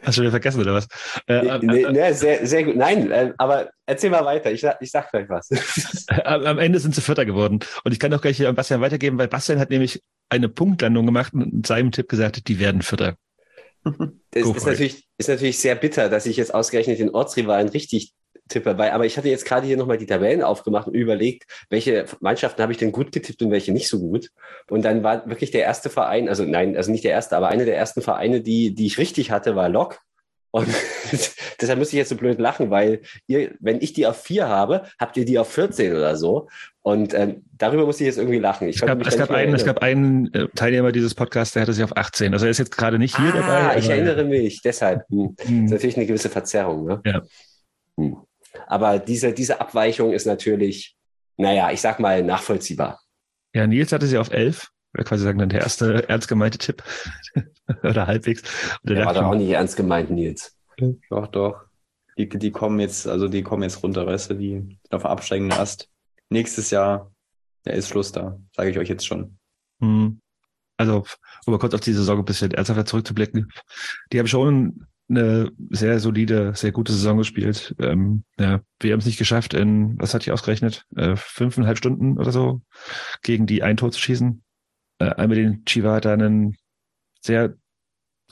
[0.06, 0.88] Hast du wieder vergessen, oder was?
[1.26, 2.76] Äh, nee, nee, sehr, sehr gut.
[2.76, 4.50] Nein, äh, aber erzähl mal weiter.
[4.50, 5.48] Ich, sag- ich sag gleich was.
[6.24, 7.60] am, am Ende sind sie Vierter geworden.
[7.84, 11.34] Und ich kann auch gleich an Bastian weitergeben, weil Bastian hat nämlich eine Punktlandung gemacht
[11.34, 13.16] und in seinem Tipp gesagt, die werden Vierter.
[13.84, 18.14] Das ist natürlich, ist natürlich sehr bitter, dass ich jetzt ausgerechnet den Ortsrivalen richtig
[18.48, 22.04] tippe, weil, aber ich hatte jetzt gerade hier nochmal die Tabellen aufgemacht und überlegt, welche
[22.20, 24.30] Mannschaften habe ich denn gut getippt und welche nicht so gut.
[24.68, 27.64] Und dann war wirklich der erste Verein, also nein, also nicht der erste, aber einer
[27.64, 30.00] der ersten Vereine, die, die ich richtig hatte, war Lok.
[30.54, 30.68] Und
[31.60, 34.82] deshalb muss ich jetzt so blöd lachen, weil ihr, wenn ich die auf vier habe,
[34.98, 36.48] habt ihr die auf 14 oder so.
[36.82, 38.68] Und ähm, darüber muss ich jetzt irgendwie lachen.
[38.68, 41.82] Ich Es gab, es gab einen, es gab einen Teilnehmer dieses Podcasts, der hatte sich
[41.82, 42.34] auf 18.
[42.34, 43.46] Also er ist jetzt gerade nicht hier dabei.
[43.46, 45.08] Ah, ich aber- erinnere mich, deshalb.
[45.08, 45.34] Hm.
[45.36, 46.84] Das ist natürlich eine gewisse Verzerrung.
[46.84, 47.00] Ne?
[47.06, 47.22] Ja.
[47.98, 48.16] Hm.
[48.66, 50.96] Aber diese, diese Abweichung ist natürlich,
[51.36, 53.00] naja, ich sag mal, nachvollziehbar.
[53.54, 54.70] Ja, Nils hatte sie auf 11.
[54.92, 56.82] Wäre quasi sagen, dann der erste ernst gemeinte Tipp.
[57.82, 58.42] Oder halbwegs.
[58.82, 60.56] Und Der war doch auch ich, nicht ernst gemeint, Nils.
[61.08, 61.62] Doch, doch.
[62.18, 65.58] Die, die kommen jetzt, also die kommen jetzt runter, weißt du, die sind auf absteigenden
[65.58, 65.88] Ast.
[66.28, 67.10] Nächstes Jahr,
[67.64, 69.38] da ist Schluss da, sage ich euch jetzt schon.
[69.80, 70.20] Hm.
[70.76, 71.04] Also,
[71.46, 73.50] um mal kurz auf die Saison ein bisschen ernsthafter zurückzublicken.
[74.12, 74.86] Die haben schon
[75.16, 77.74] eine sehr solide, sehr gute Saison gespielt.
[77.78, 82.18] Ähm, ja, wir haben es nicht geschafft, in, was hatte ich ausgerechnet, äh, fünfeinhalb Stunden
[82.18, 82.62] oder so
[83.22, 84.42] gegen die ein Tor zu schießen.
[84.98, 86.56] Äh, einmal den Chiva hat einen
[87.20, 87.54] sehr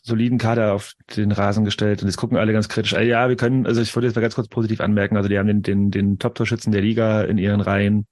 [0.03, 2.95] soliden Kader auf den Rasen gestellt und jetzt gucken alle ganz kritisch.
[2.95, 5.39] Ah, ja, wir können, also ich wollte jetzt mal ganz kurz positiv anmerken, also die
[5.39, 8.07] haben den, den, den Top-Torschützen der Liga in ihren Reihen,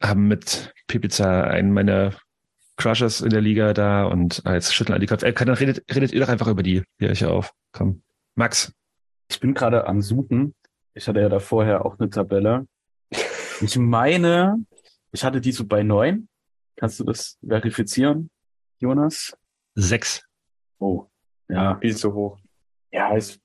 [0.00, 2.12] haben mit Pipica einen meiner
[2.82, 5.26] Crushers in der Liga da und als schütteln alle die Köpfe.
[5.26, 6.82] Äh, dann redet, redet ihr doch einfach über die.
[6.98, 7.52] Hier ich auf.
[7.70, 8.02] Komm.
[8.34, 8.72] Max.
[9.30, 10.54] Ich bin gerade am Suchen.
[10.92, 12.66] Ich hatte ja da vorher auch eine Tabelle.
[13.60, 14.64] Ich meine,
[15.12, 16.28] ich hatte die so bei neun.
[16.74, 18.30] Kannst du das verifizieren,
[18.80, 19.36] Jonas?
[19.76, 20.24] Sechs.
[20.80, 21.06] Oh,
[21.48, 21.78] ja.
[21.78, 22.38] Viel zu hoch.
[22.90, 23.40] Ja, ich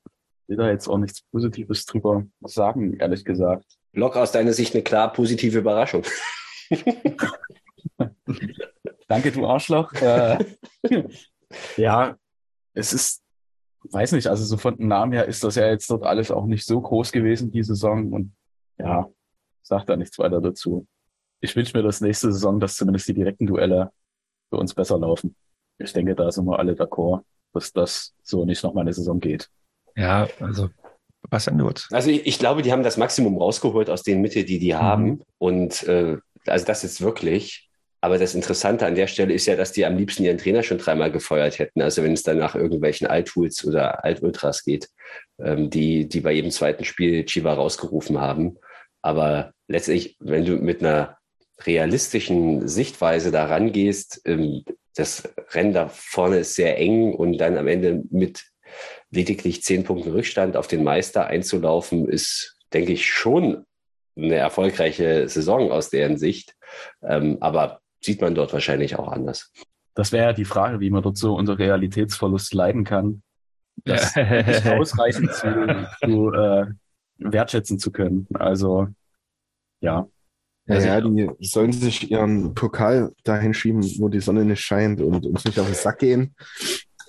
[0.47, 3.65] will da jetzt auch nichts Positives drüber sagen, ehrlich gesagt.
[3.93, 6.03] Lok aus deiner Sicht eine klar positive Überraschung.
[9.07, 9.93] Danke, du Arschloch.
[9.93, 10.43] Äh,
[11.77, 12.17] ja,
[12.73, 13.23] es ist,
[13.83, 16.45] weiß nicht, also so von dem Namen her ist das ja jetzt dort alles auch
[16.45, 18.11] nicht so groß gewesen, die Saison.
[18.11, 18.33] Und
[18.77, 19.09] ja,
[19.63, 20.87] sag da nichts weiter dazu.
[21.39, 23.91] Ich wünsche mir das nächste Saison, dass zumindest die direkten Duelle
[24.49, 25.35] für uns besser laufen.
[25.77, 29.19] Ich denke, da sind wir alle d'accord, dass das so nicht noch mal eine Saison
[29.19, 29.49] geht.
[29.95, 30.69] Ja, also
[31.29, 31.87] was denn Nurz?
[31.91, 35.21] Also ich, ich glaube, die haben das Maximum rausgeholt aus den Mitteln, die die haben.
[35.37, 37.66] Und äh, also das jetzt wirklich.
[38.01, 40.77] Aber das Interessante an der Stelle ist ja, dass die am liebsten ihren Trainer schon
[40.77, 41.81] dreimal gefeuert hätten.
[41.81, 44.89] Also wenn es dann nach irgendwelchen Alttools oder Altultras geht,
[45.39, 48.57] ähm, die, die bei jedem zweiten Spiel Chiva rausgerufen haben.
[49.01, 51.17] Aber letztlich, wenn du mit einer
[51.61, 54.63] realistischen Sichtweise da rangehst, ähm,
[54.95, 58.45] das Rennen da vorne ist sehr eng und dann am Ende mit
[59.11, 63.65] lediglich zehn Punkten Rückstand auf den Meister einzulaufen, ist, denke ich, schon
[64.15, 66.55] eine erfolgreiche Saison aus deren Sicht.
[67.03, 69.51] Ähm, aber sieht man dort wahrscheinlich auch anders.
[69.93, 73.23] Das wäre ja die Frage, wie man dort so unter Realitätsverlust leiden kann,
[73.83, 74.43] das Ja.
[74.43, 76.67] nicht ausreichend zu, zu äh,
[77.17, 78.27] wertschätzen zu können.
[78.33, 78.87] Also
[79.81, 80.07] ja.
[80.69, 85.25] Ja, ja, die sollen sich ihren Pokal dahin schieben, wo die Sonne nicht scheint und
[85.25, 86.35] uns nicht auf den Sack gehen.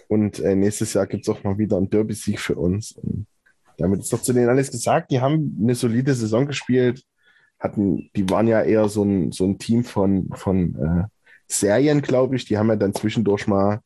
[0.07, 2.93] Und äh, nächstes Jahr gibt's auch mal wieder einen Derby-Sieg für uns.
[2.93, 3.27] Und
[3.77, 5.11] damit ist doch zu denen alles gesagt.
[5.11, 7.03] Die haben eine solide Saison gespielt.
[7.59, 11.05] Hatten, die waren ja eher so ein, so ein Team von, von äh,
[11.49, 12.45] Serien, glaube ich.
[12.45, 13.81] Die haben ja dann zwischendurch mal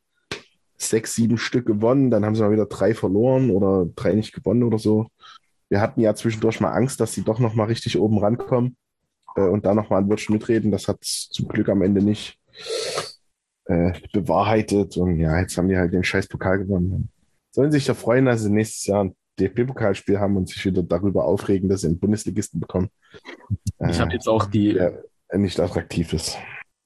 [0.77, 2.11] sechs, sieben Stück gewonnen.
[2.11, 5.07] Dann haben sie mal wieder drei verloren oder drei nicht gewonnen oder so.
[5.69, 8.77] Wir hatten ja zwischendurch mal Angst, dass sie doch noch mal richtig oben rankommen
[9.37, 10.71] äh, und da nochmal ein Wörtchen mitreden.
[10.71, 12.39] Das hat zum Glück am Ende nicht
[13.65, 14.97] äh, bewahrheitet.
[14.97, 17.09] Und ja, jetzt haben die halt den scheiß Pokal gewonnen.
[17.53, 21.25] Sollen sich ja freuen, dass sie nächstes Jahr ein DFB-Pokalspiel haben und sich wieder darüber
[21.25, 22.91] aufregen, dass sie einen Bundesligisten bekommen.
[23.89, 24.79] Ich habe jetzt auch die
[25.33, 26.37] nicht attraktiv ist.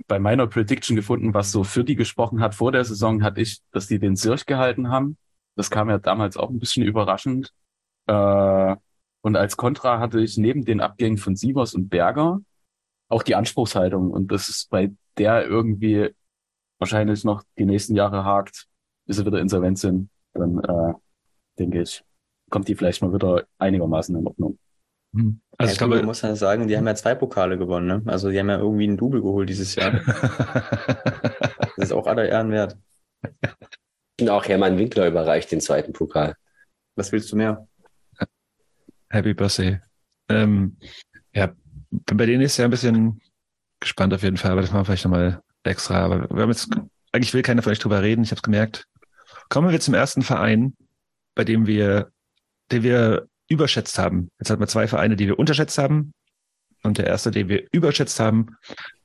[0.07, 2.55] bei meiner Prediction gefunden, was so für die gesprochen hat.
[2.55, 5.17] Vor der Saison hatte ich, dass die den Sirch gehalten haben.
[5.57, 7.53] Das kam ja damals auch ein bisschen überraschend.
[8.07, 8.77] Äh,
[9.23, 12.41] und als Kontra hatte ich neben den Abgängen von Sievers und Berger
[13.09, 14.11] auch die Anspruchshaltung.
[14.11, 16.15] Und das ist bei der irgendwie
[16.79, 18.67] wahrscheinlich noch die nächsten Jahre hakt,
[19.07, 20.11] bis sie wieder insolvent sind.
[20.35, 20.93] Dann äh,
[21.59, 22.05] denke ich,
[22.51, 24.59] kommt die vielleicht mal wieder einigermaßen in Ordnung.
[25.57, 27.87] Also ich glaube, man muss ja sagen, die haben ja zwei Pokale gewonnen.
[27.87, 28.03] Ne?
[28.07, 29.93] Also die haben ja irgendwie einen Double geholt dieses Jahr.
[31.77, 32.77] das ist auch aller Ehren wert.
[34.21, 36.35] Und auch Hermann Winkler überreicht den zweiten Pokal.
[36.97, 37.67] Was willst du mehr?
[39.09, 39.81] Happy Birthday.
[40.29, 40.77] Ähm,
[41.33, 41.53] ja,
[41.91, 43.21] bei denen ist es ja ein bisschen
[43.81, 46.05] gespannt auf jeden Fall, aber das machen wir vielleicht nochmal extra.
[46.05, 46.69] Aber wir haben jetzt,
[47.13, 48.87] eigentlich will keiner von euch drüber reden, ich habe es gemerkt.
[49.49, 50.75] Kommen wir zum ersten Verein,
[51.35, 52.11] bei dem wir,
[52.73, 54.31] den wir überschätzt haben.
[54.39, 56.13] Jetzt hatten wir zwei Vereine, die wir unterschätzt haben.
[56.83, 58.57] Und der erste, den wir überschätzt haben,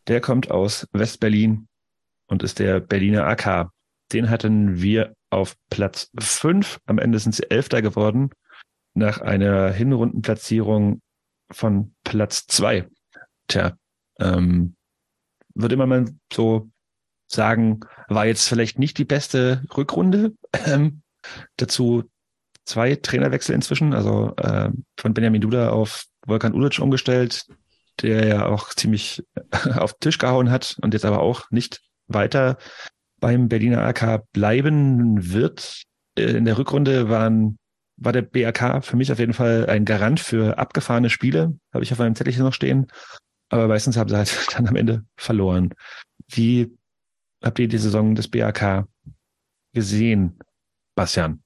[0.08, 1.68] der kommt aus West-Berlin
[2.28, 3.70] und ist der Berliner AK.
[4.12, 6.80] Den hatten wir auf Platz fünf.
[6.86, 8.32] Am Ende sind sie Elfter geworden,
[8.94, 11.02] nach einer Hinrundenplatzierung
[11.52, 12.88] von Platz zwei.
[13.48, 13.78] Tja,
[14.20, 14.76] ähm,
[15.54, 16.70] würde man mal so
[17.28, 20.34] sagen, war jetzt vielleicht nicht die beste Rückrunde.
[20.66, 21.02] Ähm,
[21.56, 22.10] dazu
[22.66, 27.46] zwei Trainerwechsel inzwischen, also äh, von Benjamin Duda auf Volkan Ulic umgestellt,
[28.02, 29.24] der ja auch ziemlich
[29.76, 32.58] auf den Tisch gehauen hat und jetzt aber auch nicht weiter
[33.20, 35.84] beim Berliner AK bleiben wird.
[36.18, 37.58] Äh, in der Rückrunde waren,
[37.98, 41.92] war der BAK für mich auf jeden Fall ein Garant für abgefahrene Spiele, habe ich
[41.92, 42.88] auf meinem Zettelchen noch stehen.
[43.50, 45.74] Aber meistens haben sie halt dann am Ende verloren.
[46.28, 46.76] Wie
[47.44, 48.86] habt ihr die Saison des BAK
[49.74, 50.40] gesehen,
[50.96, 51.44] Bastian?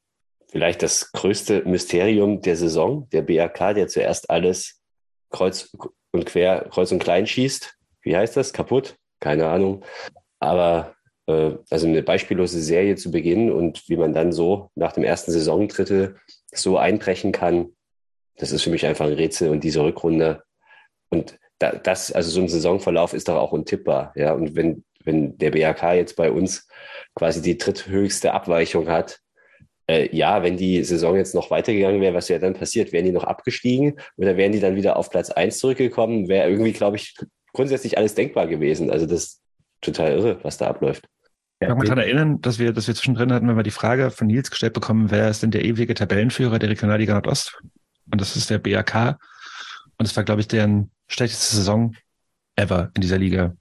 [0.50, 4.82] Vielleicht das größte Mysterium der Saison, der BAK, der zuerst alles
[5.30, 5.76] kreuz
[6.12, 7.76] und quer, kreuz und klein schießt.
[8.02, 8.54] Wie heißt das?
[8.54, 8.96] Kaputt?
[9.20, 9.84] Keine Ahnung.
[10.40, 10.96] Aber
[11.28, 15.32] äh, also eine beispiellose Serie zu beginnen und wie man dann so nach dem ersten
[15.32, 16.18] Saisondrittel
[16.54, 17.76] so einbrechen kann,
[18.38, 20.44] das ist für mich einfach ein Rätsel und diese Rückrunde.
[21.10, 24.14] Und da, das, also so ein Saisonverlauf ist doch auch untippbar.
[24.16, 26.68] Ja, und wenn, wenn der BHK jetzt bei uns
[27.16, 29.22] quasi die dritthöchste Abweichung hat,
[29.88, 32.92] äh, ja, wenn die Saison jetzt noch weitergegangen wäre, was wäre dann passiert?
[32.92, 36.28] Wären die noch abgestiegen oder wären die dann wieder auf Platz eins zurückgekommen?
[36.28, 37.16] Wäre irgendwie, glaube ich,
[37.54, 38.90] grundsätzlich alles denkbar gewesen.
[38.90, 39.42] Also das ist
[39.82, 41.08] total irre, was da abläuft.
[41.60, 44.12] Ich mag mich daran erinnern, dass wir, dass wir zwischendrin hatten, wenn wir die Frage
[44.12, 47.60] von Nils gestellt bekommen, wer ist denn der ewige Tabellenführer der Regionalliga Nordost?
[48.12, 49.18] Und das ist der BAK.
[49.98, 51.96] Und das war, glaube ich, deren schlechteste Saison
[52.56, 53.56] ever in dieser Liga.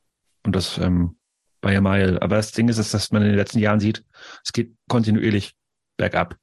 [0.44, 1.16] Und das ähm,
[1.62, 2.18] war ja mal.
[2.18, 4.04] Aber das Ding ist, dass man in den letzten Jahren sieht,
[4.44, 5.54] es geht kontinuierlich
[5.96, 6.36] bergab.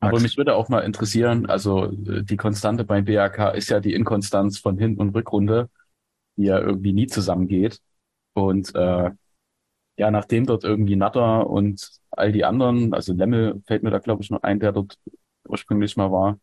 [0.00, 3.94] Aber mich würde auch mal interessieren, also äh, die Konstante beim BAK ist ja die
[3.94, 5.70] Inkonstanz von Hin- und Rückrunde,
[6.36, 7.80] die ja irgendwie nie zusammengeht.
[8.34, 9.10] Und äh,
[9.96, 14.22] ja, nachdem dort irgendwie Natter und all die anderen, also Lemmel fällt mir da, glaube
[14.22, 14.98] ich, noch ein, der dort
[15.48, 16.38] ursprünglich mal war,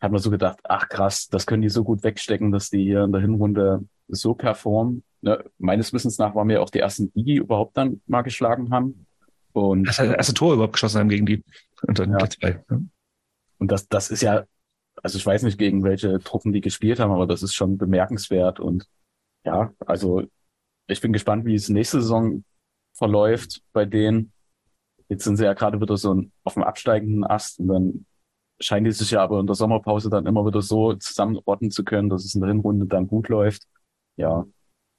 [0.00, 3.04] hat man so gedacht, ach krass, das können die so gut wegstecken, dass die hier
[3.04, 5.04] in der Hinrunde so performen.
[5.22, 8.70] Ne, meines Wissens nach waren wir auch die ersten, die die überhaupt dann mal geschlagen
[8.70, 9.06] haben.
[9.52, 11.42] Und das erste Tor überhaupt geschossen haben gegen die.
[11.82, 12.28] Und dann Ja.
[12.28, 12.64] zwei.
[12.70, 12.80] Ja.
[13.58, 14.44] Und das, das ist ja,
[15.02, 18.60] also ich weiß nicht, gegen welche Truppen die gespielt haben, aber das ist schon bemerkenswert.
[18.60, 18.86] Und
[19.44, 20.22] ja, also
[20.86, 22.44] ich bin gespannt, wie es nächste Saison
[22.94, 24.32] verläuft bei denen.
[25.08, 28.06] Jetzt sind sie ja gerade wieder so auf dem absteigenden Ast und dann
[28.58, 32.08] scheinen die sich ja aber in der Sommerpause dann immer wieder so zusammenrotten zu können,
[32.08, 33.64] dass es in der Hinrunde dann gut läuft.
[34.16, 34.46] Ja.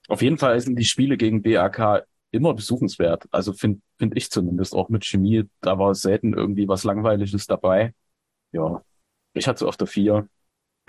[0.07, 3.25] Auf jeden Fall sind die Spiele gegen BAK immer besuchenswert.
[3.31, 5.45] Also finde find ich zumindest auch mit Chemie.
[5.61, 7.93] Da war selten irgendwie was Langweiliges dabei.
[8.51, 8.83] Ja.
[9.33, 10.27] Ich hatte es auf der vier.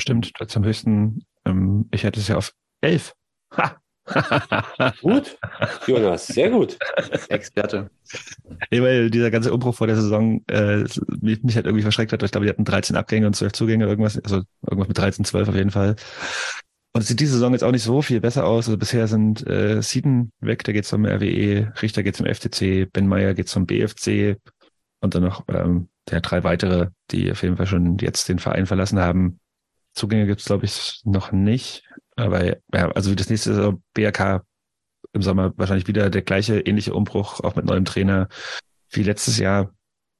[0.00, 1.24] Stimmt, das am höchsten.
[1.44, 3.14] Ähm, ich hätte es ja auf elf.
[3.56, 3.80] Ha!
[5.02, 5.38] gut,
[5.86, 6.78] Jonas, sehr gut.
[7.28, 7.90] Experte.
[8.70, 10.84] Nee, weil dieser ganze Umbruch vor der Saison äh,
[11.20, 12.22] mich, mich halt irgendwie verschreckt hat.
[12.22, 15.48] Ich glaube, die hatten 13 Abgänge und 12 Zugänge, irgendwas, also irgendwas mit 13, 12
[15.48, 15.96] auf jeden Fall.
[16.98, 18.66] Und es sieht diese Saison jetzt auch nicht so viel besser aus.
[18.66, 23.06] Also bisher sind äh, Sieden weg, der geht zum RWE, Richter geht zum FTC, Ben
[23.06, 24.36] Meyer geht zum BFC
[25.00, 28.66] und dann noch ähm, ja, drei weitere, die auf jeden Fall schon jetzt den Verein
[28.66, 29.38] verlassen haben.
[29.94, 31.84] Zugänge gibt's glaube ich, noch nicht.
[32.16, 34.42] Aber ja, also wie das nächste Saison BRK
[35.12, 38.26] im Sommer wahrscheinlich wieder der gleiche ähnliche Umbruch, auch mit neuem Trainer
[38.90, 39.72] wie letztes Jahr.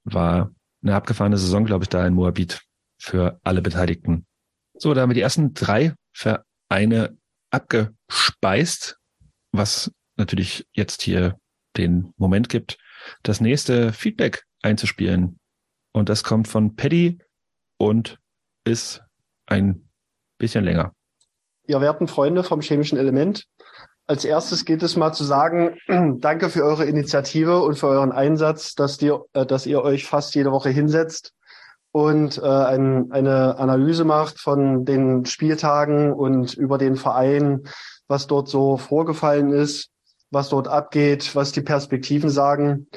[0.04, 0.52] War
[0.84, 2.60] eine abgefahrene Saison, glaube ich, da in Moabit
[3.00, 4.26] für alle Beteiligten.
[4.74, 5.94] So, da haben wir die ersten drei
[6.68, 7.16] Vereine
[7.50, 8.98] abgespeist,
[9.52, 11.38] was natürlich jetzt hier
[11.76, 12.78] den Moment gibt,
[13.22, 15.38] das nächste Feedback einzuspielen.
[15.92, 17.18] Und das kommt von Paddy
[17.78, 18.18] und
[18.64, 19.02] ist
[19.46, 19.88] ein
[20.38, 20.92] bisschen länger.
[21.66, 23.46] ihr werten Freunde vom chemischen Element.
[24.06, 25.78] Als erstes geht es mal zu sagen,
[26.20, 30.34] danke für eure Initiative und für euren Einsatz, dass, die, äh, dass ihr euch fast
[30.34, 31.34] jede Woche hinsetzt
[32.04, 37.64] und äh, ein, eine Analyse macht von den Spieltagen und über den Verein,
[38.06, 39.90] was dort so vorgefallen ist,
[40.30, 42.88] was dort abgeht, was die Perspektiven sagen.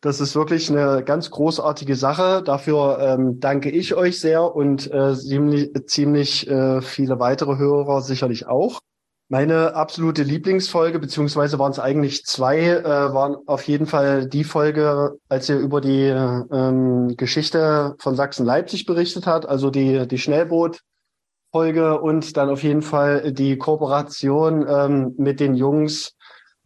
[0.00, 2.42] Das ist wirklich eine ganz großartige Sache.
[2.44, 8.46] Dafür ähm, danke ich euch sehr und äh, ziemlich, ziemlich äh, viele weitere Hörer sicherlich
[8.46, 8.80] auch.
[9.28, 15.18] Meine absolute Lieblingsfolge, beziehungsweise waren es eigentlich zwei, äh, waren auf jeden Fall die Folge,
[15.28, 22.36] als ihr über die ähm, Geschichte von Sachsen-Leipzig berichtet hat, also die, die Schnellboot-Folge und
[22.36, 26.14] dann auf jeden Fall die Kooperation ähm, mit den Jungs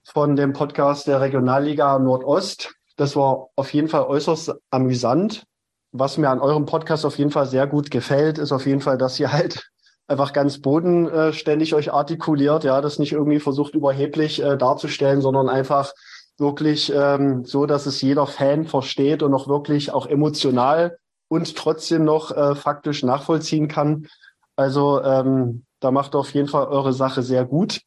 [0.04, 2.74] von dem Podcast der Regionalliga Nordost.
[2.96, 5.44] Das war auf jeden Fall äußerst amüsant.
[5.92, 8.98] Was mir an eurem Podcast auf jeden Fall sehr gut gefällt, ist auf jeden Fall,
[8.98, 9.70] dass ihr halt
[10.10, 15.92] einfach ganz bodenständig euch artikuliert, ja, das nicht irgendwie versucht überheblich äh, darzustellen, sondern einfach
[16.36, 20.98] wirklich ähm, so, dass es jeder Fan versteht und auch wirklich auch emotional
[21.28, 24.08] und trotzdem noch äh, faktisch nachvollziehen kann.
[24.56, 27.80] Also ähm, da macht auf jeden Fall eure Sache sehr gut.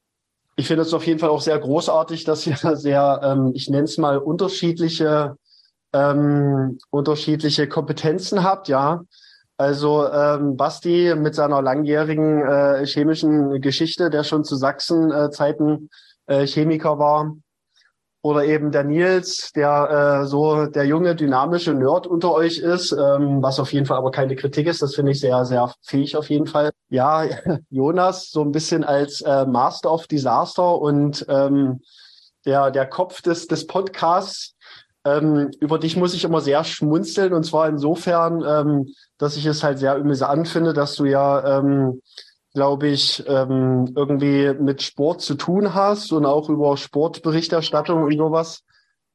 [0.56, 3.84] Ich finde es auf jeden Fall auch sehr großartig, dass ihr sehr, ähm, ich nenne
[3.84, 5.36] es mal, unterschiedliche,
[5.92, 9.02] ähm, unterschiedliche Kompetenzen habt, ja.
[9.58, 15.90] Also ähm, Basti mit seiner langjährigen äh, chemischen Geschichte, der schon zu Sachsen-Zeiten
[16.26, 17.36] äh, Chemiker war,
[18.24, 23.44] oder eben der Nils, der äh, so der junge, dynamische Nerd unter euch ist, ähm,
[23.44, 24.82] was auf jeden Fall aber keine Kritik ist.
[24.82, 26.72] Das finde ich sehr, sehr fähig auf jeden Fall.
[26.90, 27.26] Ja,
[27.70, 31.82] Jonas so ein bisschen als äh, Master of Disaster und ähm,
[32.46, 34.56] der, der Kopf des, des Podcasts.
[35.06, 39.64] Ähm, über dich muss ich immer sehr schmunzeln und zwar insofern, ähm, dass ich es
[39.64, 42.02] halt sehr amüsant finde, dass du ja ähm,
[42.54, 48.64] glaube ich, ähm, irgendwie mit Sport zu tun hast und auch über Sportberichterstattung und sowas.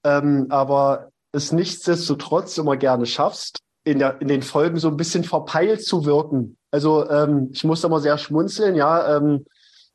[0.04, 5.24] Ähm, aber es nichtsdestotrotz immer gerne schaffst, in, der, in den Folgen so ein bisschen
[5.24, 6.56] verpeilt zu wirken.
[6.70, 9.16] Also ähm, ich muss immer sehr schmunzeln, ja.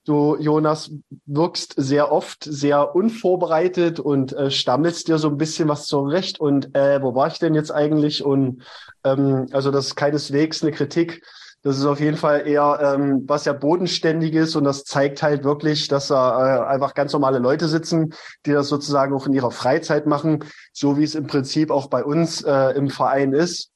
[0.06, 0.92] Du, Jonas,
[1.26, 6.76] wirkst sehr oft sehr unvorbereitet und äh, stammelst dir so ein bisschen was zurecht und
[6.76, 8.24] äh, wo war ich denn jetzt eigentlich?
[8.24, 8.64] Und
[9.04, 11.22] ähm, also das ist keineswegs eine Kritik
[11.64, 15.88] das ist auf jeden Fall eher ähm, was ja bodenständiges und das zeigt halt wirklich,
[15.88, 18.14] dass da äh, einfach ganz normale Leute sitzen,
[18.46, 20.44] die das sozusagen auch in ihrer Freizeit machen,
[20.74, 23.73] so wie es im Prinzip auch bei uns äh, im Verein ist.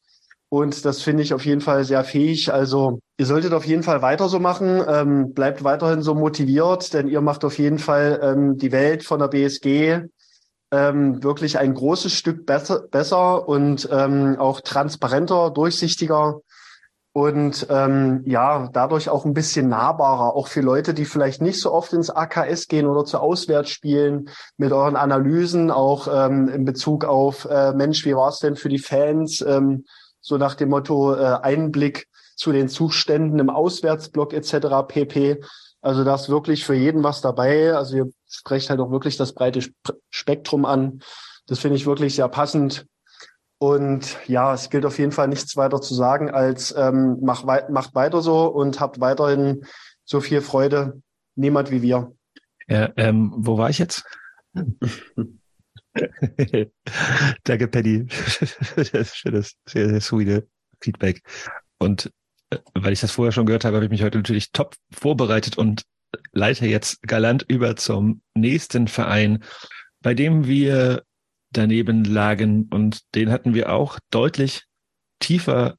[0.49, 2.53] Und das finde ich auf jeden Fall sehr fähig.
[2.53, 7.07] Also ihr solltet auf jeden Fall weiter so machen, ähm, bleibt weiterhin so motiviert, denn
[7.09, 10.07] ihr macht auf jeden Fall ähm, die Welt von der BSG
[10.71, 16.41] ähm, wirklich ein großes Stück besser, besser und ähm, auch transparenter, durchsichtiger
[17.13, 21.73] und ähm, ja, dadurch auch ein bisschen nahbarer, auch für Leute, die vielleicht nicht so
[21.73, 27.45] oft ins AKS gehen oder zu Auswärtsspielen, mit euren Analysen, auch ähm, in Bezug auf,
[27.45, 29.43] äh, Mensch, wie war es denn für die Fans,
[30.27, 34.85] so nach dem Motto äh, Einblick zu den Zuständen im Auswärtsblock etc.
[34.85, 35.41] pp.
[35.81, 37.73] Also da ist wirklich für jeden was dabei.
[37.73, 39.61] Also ihr sprecht halt auch wirklich das breite
[40.09, 40.99] Spektrum an.
[41.47, 42.85] Das finde ich wirklich sehr passend.
[43.57, 47.63] Und ja, es gilt auf jeden Fall nichts weiter zu sagen, als ähm, mach wei
[47.69, 49.65] macht weiter so und habt weiterhin
[50.03, 51.01] so viel Freude.
[51.35, 52.11] Niemand wie wir.
[52.67, 54.03] Ja, ähm, wo war ich jetzt?
[57.43, 58.05] Danke, Paddy.
[58.75, 60.47] das ist schönes, sehr, sehr sweet
[60.81, 61.21] Feedback.
[61.79, 62.11] Und
[62.49, 65.57] äh, weil ich das vorher schon gehört habe, habe ich mich heute natürlich top vorbereitet
[65.57, 65.83] und
[66.31, 69.43] leite jetzt galant über zum nächsten Verein,
[70.01, 71.03] bei dem wir
[71.51, 74.63] daneben lagen und den hatten wir auch deutlich
[75.19, 75.77] tiefer.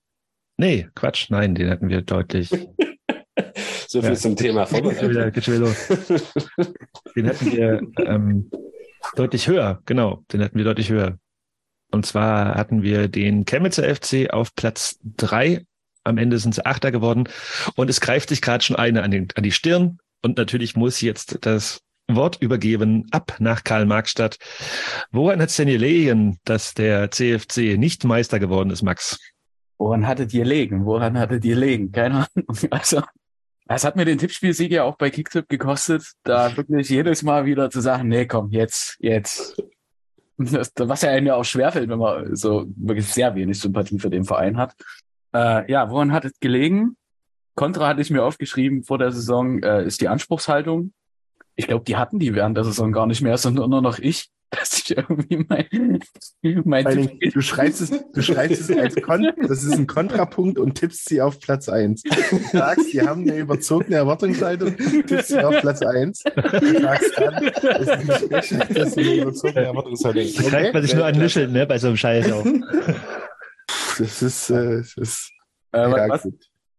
[0.57, 2.51] Nee, Quatsch, nein, den hatten wir deutlich.
[3.89, 5.75] so viel ja, zum Thema Vorbereitung.
[7.15, 8.51] Den hatten wir ähm,
[9.17, 11.19] deutlich höher, genau, den hatten wir deutlich höher.
[11.91, 15.65] Und zwar hatten wir den Chemnitzer FC auf Platz drei.
[16.05, 17.29] Am Ende sind sie Achter geworden.
[17.77, 19.99] Und es greift sich gerade schon eine an, den, an die Stirn.
[20.23, 24.39] Und natürlich muss jetzt das Wort übergeben ab nach Karl-Marx-Stadt.
[25.11, 29.19] Woran hat es denn gelegen, dass der CFC nicht Meister geworden ist, Max?
[29.79, 30.85] Woran hattet ihr gelegen?
[30.85, 31.93] Woran hattet ihr gelegen?
[31.93, 32.47] Keine Ahnung.
[32.71, 33.03] Also,
[33.77, 37.71] es hat mir den Tippspielsieg ja auch bei Kicktip gekostet, da wirklich jedes Mal wieder
[37.71, 39.63] zu sagen, nee, komm, jetzt, jetzt.
[40.39, 44.09] Das, was ja einem ja auch schwerfällt, wenn man so wirklich sehr wenig Sympathie für
[44.09, 44.75] den Verein hat.
[45.35, 46.97] Äh, ja, woran hat es gelegen?
[47.57, 50.93] Kontra hatte ich mir aufgeschrieben vor der Saison, äh, ist die Anspruchshaltung
[51.59, 54.31] ich glaube, die hatten die während der Saison gar nicht mehr, sondern nur noch ich.
[54.59, 56.01] Dass ich irgendwie mein,
[56.65, 60.75] mein Allem, du schreibst es, du schreibst es als Kon das ist ein Kontrapunkt und
[60.75, 62.03] tippst sie auf Platz 1.
[62.03, 64.75] Du sagst, die haben eine überzogene Erwartungshaltung,
[65.07, 66.23] tippst sie auf Platz 1.
[66.23, 70.51] Du sagst dann, es ist nicht richtig, dass sie eine überzogene Erwartungshaltung Da okay.
[70.51, 72.47] greift man sich nur an Nischeln, ne, bei so einem Scheiß auch.
[73.99, 75.33] Das ist, äh, das ist
[75.73, 76.29] äh, was,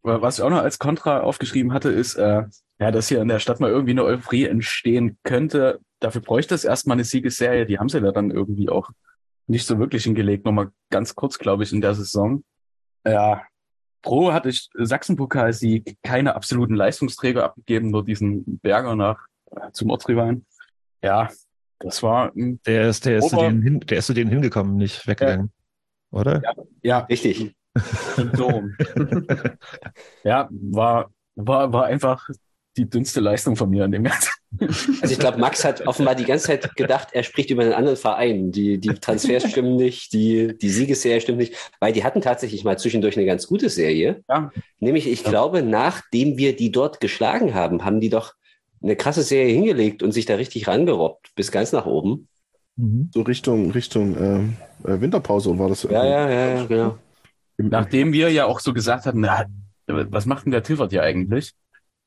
[0.02, 2.44] was ich auch noch als Kontra aufgeschrieben hatte, ist, äh,
[2.80, 5.80] ja, dass hier in der Stadt mal irgendwie eine Euphorie entstehen könnte.
[6.00, 7.66] Dafür bräuchte es erstmal eine Siegesserie.
[7.66, 8.90] Die haben sie ja dann irgendwie auch
[9.48, 10.46] nicht so wirklich hingelegt.
[10.46, 12.44] Nochmal ganz kurz, glaube ich, in der Saison.
[13.06, 13.42] Ja,
[14.02, 20.46] Pro hatte ich Sachsenpokalsieg keine absoluten Leistungsträger abgegeben, nur diesen Berger nach äh, zum Ortsrivalen.
[21.04, 21.30] Ja,
[21.80, 24.78] das war ein Der ist, der ist, zu denen hin, der ist zu denen hingekommen,
[24.78, 25.52] nicht weggegangen.
[26.12, 26.42] Oder?
[26.44, 27.00] Ja, ja.
[27.00, 27.56] Richtig.
[28.36, 28.64] So
[30.24, 32.28] ja, war, war, war einfach
[32.76, 34.34] die dünnste Leistung von mir an dem Ganzen.
[34.60, 37.98] Also ich glaube, Max hat offenbar die ganze Zeit gedacht, er spricht über einen anderen
[37.98, 38.52] Verein.
[38.52, 42.78] Die, die Transfers stimmen nicht, die, die Siegesserie stimmt nicht, weil die hatten tatsächlich mal
[42.78, 44.24] zwischendurch eine ganz gute Serie.
[44.28, 44.52] Ja.
[44.80, 48.34] Nämlich, ich glaube, nachdem wir die dort geschlagen haben, haben die doch
[48.82, 52.28] eine krasse Serie hingelegt und sich da richtig rangerobbt, bis ganz nach oben.
[53.14, 54.56] So Richtung, Richtung ähm,
[54.86, 55.84] äh, Winterpause war das.
[55.84, 56.98] Ja, ja, ja, ja, genau.
[57.58, 59.46] Nachdem wir ja auch so gesagt hatten, na,
[59.86, 61.52] was macht denn der Tiffert hier eigentlich?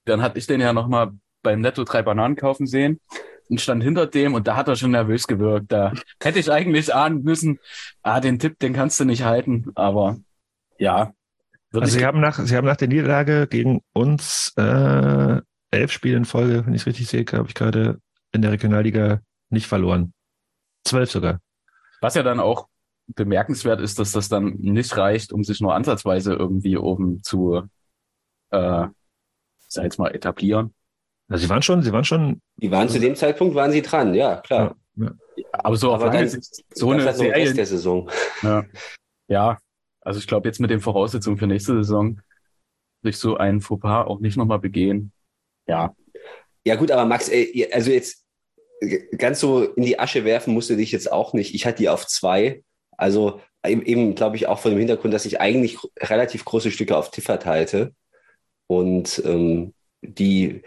[0.07, 1.13] Dann hatte ich den ja nochmal
[1.43, 3.01] beim Netto drei Bananen kaufen sehen
[3.49, 5.71] und stand hinter dem und da hat er schon nervös gewirkt.
[5.73, 5.93] Da
[6.23, 7.59] hätte ich eigentlich ahnen müssen,
[8.03, 10.19] ah, den Tipp, den kannst du nicht halten, aber
[10.79, 11.13] ja.
[11.73, 15.41] Also sie haben nach, sie haben nach der Niederlage gegen uns äh,
[15.71, 18.01] elf Spiele in Folge, wenn ich es richtig sehe, glaube ich gerade
[18.33, 19.21] in der Regionalliga
[19.51, 20.13] nicht verloren.
[20.85, 21.41] Zwölf sogar.
[22.01, 22.69] Was ja dann auch
[23.07, 27.69] bemerkenswert ist, dass das dann nicht reicht, um sich nur ansatzweise irgendwie oben zu,
[28.51, 28.87] äh,
[29.69, 30.75] sag jetzt mal, etablieren.
[31.33, 32.41] Also sie waren schon, sie waren schon.
[32.57, 34.77] Die waren zu dem Zeitpunkt, waren sie dran, ja, klar.
[35.53, 37.35] Aber so auf Aber lange dann Sicht, so eine halt Serie.
[37.35, 38.11] Rest der Saison.
[38.43, 38.65] Ja.
[39.29, 39.59] ja,
[40.01, 42.21] also ich glaube jetzt mit den Voraussetzungen für nächste Saison
[43.03, 45.13] sich so ein Fauxpas auch nicht nochmal begehen.
[45.67, 45.95] Ja.
[46.65, 48.25] Ja gut, aber Max, ey, also jetzt
[48.81, 51.55] äh, ganz so in die Asche werfen musst du dich jetzt auch nicht.
[51.55, 52.63] Ich hatte die auf zwei.
[52.97, 56.97] Also eben, eben glaube ich, auch vor dem Hintergrund, dass ich eigentlich relativ große Stücke
[56.97, 57.95] auf Tiffert halte.
[58.69, 60.63] Und ähm, die,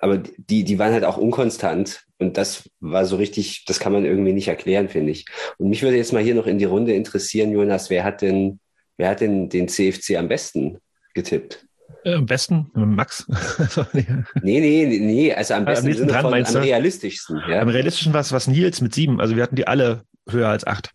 [0.00, 2.04] aber die, die waren halt auch unkonstant.
[2.18, 5.26] Und das war so richtig, das kann man irgendwie nicht erklären, finde ich.
[5.58, 8.60] Und mich würde jetzt mal hier noch in die Runde interessieren, Jonas, wer hat denn,
[8.96, 10.78] wer hat denn den CFC am besten
[11.14, 11.64] getippt?
[12.04, 13.26] Äh, am besten, äh, Max.
[13.92, 16.58] Nee, nee, nee, nee, also am Am besten nächsten Sinne dran, von am du?
[16.62, 17.42] realistischsten.
[17.48, 17.60] Ja?
[17.60, 19.20] Am realistischen war es was Nils mit sieben.
[19.20, 20.92] Also wir hatten die alle höher als acht.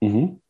[0.00, 0.40] Mhm.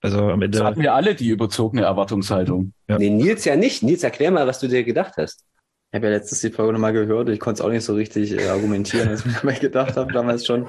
[0.00, 0.58] Also am Ende.
[0.58, 2.72] So hatten wir alle die überzogene Erwartungshaltung.
[2.86, 3.82] Nee, Nils ja nicht.
[3.82, 5.44] Nils, erklär mal, was du dir gedacht hast.
[5.90, 7.30] Ich habe ja letztens die Folge nochmal gehört.
[7.30, 10.12] Ich konnte es auch nicht so richtig äh, argumentieren, was ich mir dabei gedacht habe
[10.12, 10.68] damals schon.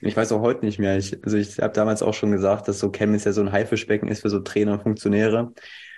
[0.00, 0.96] Ich weiß auch heute nicht mehr.
[0.96, 4.08] Ich, also ich habe damals auch schon gesagt, dass so Chemnitz ja so ein Haifischbecken
[4.08, 5.52] ist für so Trainer und Funktionäre.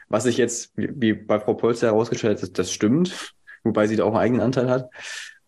[0.09, 3.35] Was ich jetzt, wie, wie bei Frau Polster herausgestellt hat, das, das stimmt.
[3.62, 4.89] Wobei sie da auch einen eigenen Anteil hat.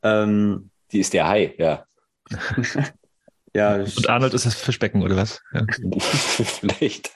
[0.03, 1.87] Ähm, Die ist der Hai, ja.
[3.55, 5.43] ja, Und Arnold ist das Fischbecken, oder was?
[5.53, 5.65] Ja.
[5.99, 7.11] Vielleicht.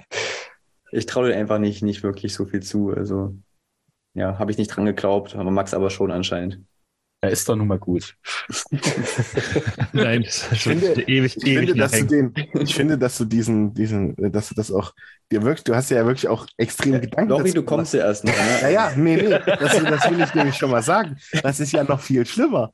[0.90, 2.90] Ich traue dir einfach nicht, nicht wirklich so viel zu.
[2.90, 3.36] Also,
[4.18, 6.60] ja, habe ich nicht dran geglaubt, aber Max aber schon anscheinend.
[7.20, 8.16] Er ist doch nun mal gut.
[9.92, 13.24] Nein, das Ich finde, ewig, ich, finde, ewig dass du den, ich finde, dass du
[13.24, 14.94] diesen, diesen, dass du das auch,
[15.32, 17.30] dir wirklich, du hast ja wirklich auch extrem Gedanken.
[17.30, 18.32] Lori, dazu du kommst ja erst noch.
[18.32, 18.58] Ne?
[18.62, 21.16] Ja, ja, nee, nee, das, das will ich nämlich schon mal sagen.
[21.42, 22.72] Das ist ja noch viel schlimmer.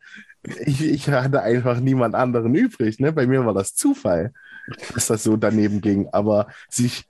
[0.66, 3.00] Ich, ich hatte einfach niemand anderen übrig.
[3.00, 3.12] Ne?
[3.12, 4.34] Bei mir war das Zufall,
[4.94, 6.08] dass das so daneben ging.
[6.12, 7.04] Aber sich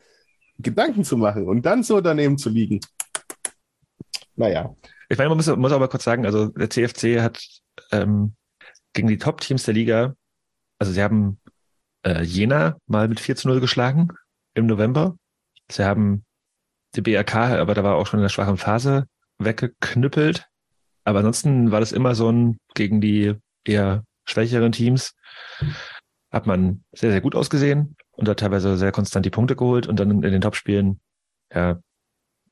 [0.61, 2.79] Gedanken zu machen und dann so daneben zu liegen,
[4.37, 4.75] naja.
[5.09, 7.45] Ich meine, man muss, muss aber kurz sagen, also der CFC hat
[7.93, 8.35] ähm,
[8.93, 10.15] gegen die Top-Teams der Liga,
[10.79, 11.41] also sie haben
[12.05, 14.09] äh, Jena mal mit 4 zu 0 geschlagen
[14.55, 15.17] im November.
[15.71, 16.25] Sie haben
[16.95, 19.07] die BRK, aber da war auch schon in der schwachen Phase,
[19.39, 20.47] weggeknüppelt.
[21.05, 23.35] Aber ansonsten war das immer so ein gegen die
[23.65, 25.15] eher schwächeren Teams,
[26.31, 30.01] hat man sehr, sehr gut ausgesehen und hat teilweise sehr konstant die Punkte geholt und
[30.01, 31.01] dann in den Topspielen,
[31.53, 31.79] ja,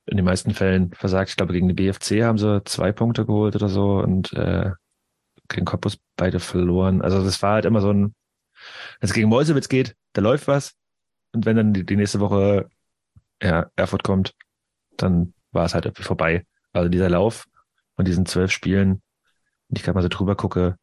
[0.06, 1.30] in den meisten Fällen versagt.
[1.30, 4.72] Ich glaube, gegen die BFC haben sie zwei Punkte geholt oder so und äh,
[5.48, 7.02] gegen Cottbus beide verloren.
[7.02, 8.14] Also das war halt immer so ein,
[9.00, 10.74] wenn es gegen Mäusewitz geht, da läuft was.
[11.32, 12.68] Und wenn dann die, die nächste Woche
[13.42, 14.34] ja, Erfurt kommt,
[14.96, 16.46] dann war es halt irgendwie vorbei.
[16.72, 17.46] Also dieser Lauf
[17.96, 19.02] von diesen zwölf Spielen,
[19.68, 20.76] wenn ich gerade mal so drüber gucke,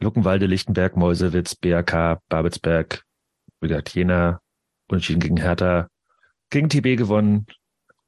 [0.00, 3.04] Luckenwalde, Lichtenberg, Mäusewitz, BRK, Babelsberg,
[3.60, 4.40] wie gesagt, Jena,
[4.88, 5.88] Unentschieden gegen Hertha,
[6.50, 7.46] gegen TB gewonnen,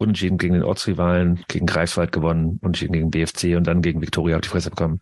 [0.01, 4.41] Unentschieden gegen den Ortsrivalen, gegen Greifswald gewonnen, Unentschieden gegen BFC und dann gegen Viktoria auf
[4.41, 5.01] die Fresse bekommen.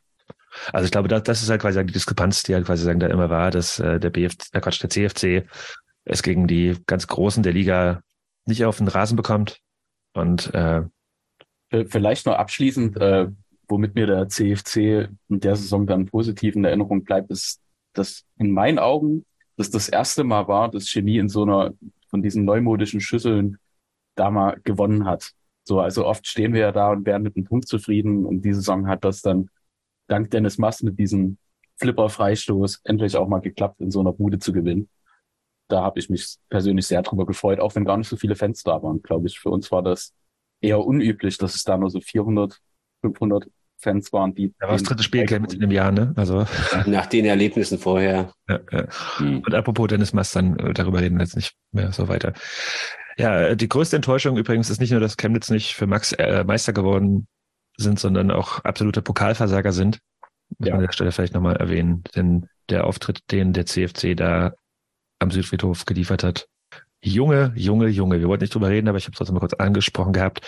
[0.73, 3.07] Also ich glaube, das, das ist halt quasi die Diskrepanz, die halt quasi sagen, da
[3.07, 5.47] immer war, dass äh, der BFC, äh Quatsch, der CFC
[6.05, 8.03] es gegen die ganz Großen der Liga
[8.45, 9.61] nicht auf den Rasen bekommt.
[10.15, 10.83] Und äh,
[11.71, 13.29] Vielleicht noch abschließend, äh,
[13.69, 17.61] womit mir der CFC in der Saison dann positiv in Erinnerung bleibt, ist,
[17.93, 19.27] dass in meinen Augen
[19.57, 21.75] das das erste Mal war, dass Chemie in so einer
[22.09, 23.59] von diesen neumodischen Schüsseln
[24.19, 25.33] da mal gewonnen hat.
[25.65, 28.61] So, also oft stehen wir ja da und werden mit einem Punkt zufrieden und diese
[28.61, 29.51] Saison hat das dann
[30.09, 31.39] dank Dennis Mass mit diesem
[31.77, 34.89] Flipper-Freistoß endlich auch mal geklappt, in so einer Bude zu gewinnen.
[35.69, 38.63] Da habe ich mich persönlich sehr drüber gefreut, auch wenn gar nicht so viele Fans
[38.63, 39.39] da waren, glaube ich.
[39.39, 40.15] Für uns war das
[40.61, 42.59] eher unüblich, dass es da nur so 400,
[43.03, 43.49] 500
[43.81, 44.55] Fans waren, die.
[44.59, 46.13] Da war das dritte Spiel mitten in dem Jahr, ne?
[46.17, 46.47] Also.
[46.87, 48.33] Nach den Erlebnissen vorher.
[48.49, 48.89] Ja, ja.
[49.21, 52.33] Und apropos Dennis Mastern, äh, darüber reden wir jetzt nicht mehr so weiter.
[53.19, 56.73] Ja, die größte Enttäuschung übrigens ist nicht nur, dass Chemnitz nicht für Max äh, Meister
[56.73, 57.27] geworden
[57.77, 59.99] sind, sondern auch absolute Pokalversager sind.
[60.59, 64.53] Muss man an der Stelle vielleicht nochmal erwähnen, denn der Auftritt, den der CFC da
[65.19, 66.49] am Südfriedhof geliefert hat,
[67.01, 68.21] Junge, Junge, Junge.
[68.21, 70.41] Wir wollten nicht drüber reden, aber ich habe es trotzdem mal kurz angesprochen gehabt.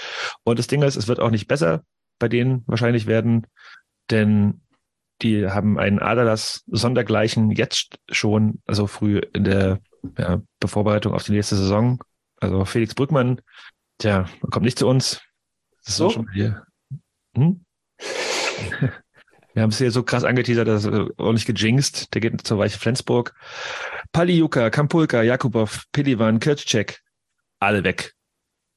[0.43, 1.85] Und das Ding ist, es wird auch nicht besser
[2.19, 3.47] bei denen wahrscheinlich werden,
[4.11, 4.63] denn
[5.23, 9.81] die haben einen Aderlass sondergleichen jetzt schon, also früh in der
[10.19, 12.03] ja, Bevorbereitung auf die nächste Saison.
[12.41, 13.41] Also Felix Brückmann,
[14.03, 15.21] der kommt nicht zu uns.
[15.85, 16.11] Das ist So?
[16.11, 16.65] schon hier.
[17.37, 17.65] Hm?
[19.53, 22.15] Wir haben es hier so krass angeteasert, dass äh, ordentlich gejinxt.
[22.15, 23.35] Der geht zur Weiche Flensburg.
[24.13, 27.01] Paliuka, Kampulka, Jakubov, Pelivan, Kirchcek,
[27.59, 28.15] alle weg.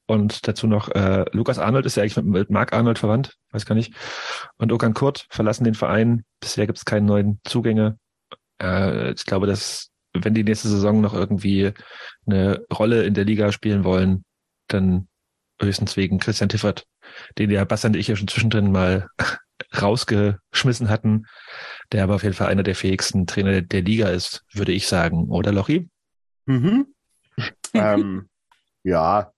[0.06, 3.64] Und dazu noch äh, Lukas Arnold ist ja eigentlich mit, mit Marc Arnold verwandt, weiß
[3.64, 3.94] gar nicht.
[4.58, 6.24] Und Okan Kurt verlassen den Verein.
[6.40, 7.98] Bisher gibt es keine neuen Zugänge.
[8.60, 11.72] Äh, ich glaube, dass wenn die nächste Saison noch irgendwie
[12.26, 14.24] eine Rolle in der Liga spielen wollen,
[14.68, 15.08] dann
[15.60, 16.86] höchstens wegen Christian Tiffert,
[17.38, 19.08] den ja Bastian und ich ja schon zwischendrin mal
[19.80, 21.26] rausgeschmissen hatten,
[21.92, 25.28] der aber auf jeden Fall einer der fähigsten Trainer der Liga ist, würde ich sagen.
[25.30, 25.88] Oder Lochi?
[26.46, 26.86] Mhm.
[27.74, 28.28] ähm,
[28.84, 29.32] ja,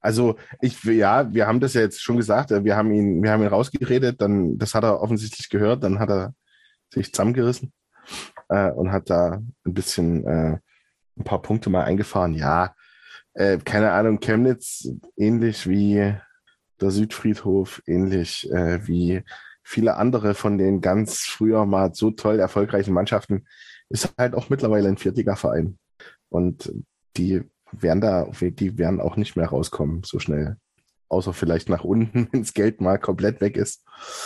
[0.00, 3.30] also ich, ja, wir haben das ja jetzt schon gesagt, äh, wir haben ihn, wir
[3.30, 6.34] haben ihn rausgeredet, dann, das hat er offensichtlich gehört, dann hat er
[6.90, 7.72] sich zusammengerissen
[8.48, 10.58] äh, und hat da ein bisschen äh,
[11.16, 12.34] ein paar Punkte mal eingefahren.
[12.34, 12.74] Ja,
[13.34, 16.14] äh, keine Ahnung, Chemnitz ähnlich wie
[16.80, 19.22] der Südfriedhof, ähnlich äh, wie
[19.62, 23.46] viele andere von den ganz früher mal so toll erfolgreichen Mannschaften,
[23.88, 25.78] ist halt auch mittlerweile ein Viertliga-Verein.
[26.28, 26.72] Und
[27.16, 30.56] die werden da, die werden auch nicht mehr rauskommen so schnell.
[31.08, 33.84] Außer vielleicht nach unten, wenn das Geld mal komplett weg ist.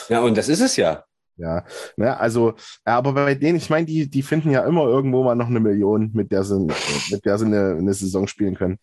[0.08, 1.04] Ja, und das ist es ja.
[1.38, 1.64] Ja,
[1.98, 2.54] ne, also,
[2.86, 5.60] ja, aber bei denen, ich meine, die, die finden ja immer irgendwo mal noch eine
[5.60, 6.66] Million, mit der sie,
[7.10, 8.78] mit der sie eine, eine Saison spielen können.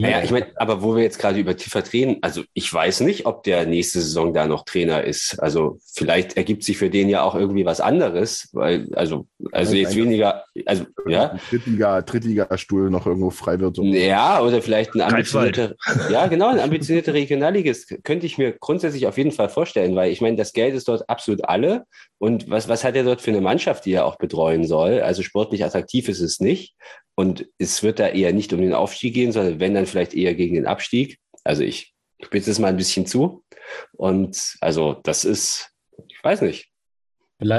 [0.00, 3.26] Naja, ich meine, aber wo wir jetzt gerade über Tiffert reden, also ich weiß nicht,
[3.26, 5.40] ob der nächste Saison da noch Trainer ist.
[5.40, 9.94] Also vielleicht ergibt sich für den ja auch irgendwie was anderes, weil, also, also jetzt
[9.94, 11.38] weniger, also, ja.
[11.48, 13.76] Drittliga, Drittliga-Stuhl noch irgendwo frei wird.
[13.76, 13.84] So.
[13.84, 15.76] Ja, oder vielleicht ein ambitionierter,
[16.10, 20.20] ja, genau, ein ambitionierter Regionalligist könnte ich mir grundsätzlich auf jeden Fall vorstellen, weil ich
[20.20, 21.84] meine, das Geld ist dort absolut alle.
[22.18, 25.00] Und was, was hat er dort für eine Mannschaft, die er auch betreuen soll?
[25.00, 26.74] Also sportlich attraktiv ist es nicht.
[27.16, 30.34] Und es wird da eher nicht um den Aufstieg gehen, sondern wenn dann vielleicht eher
[30.34, 31.18] gegen den Abstieg.
[31.44, 33.44] Also ich spitze es mal ein bisschen zu.
[33.92, 35.70] Und also das ist,
[36.08, 36.70] ich weiß nicht.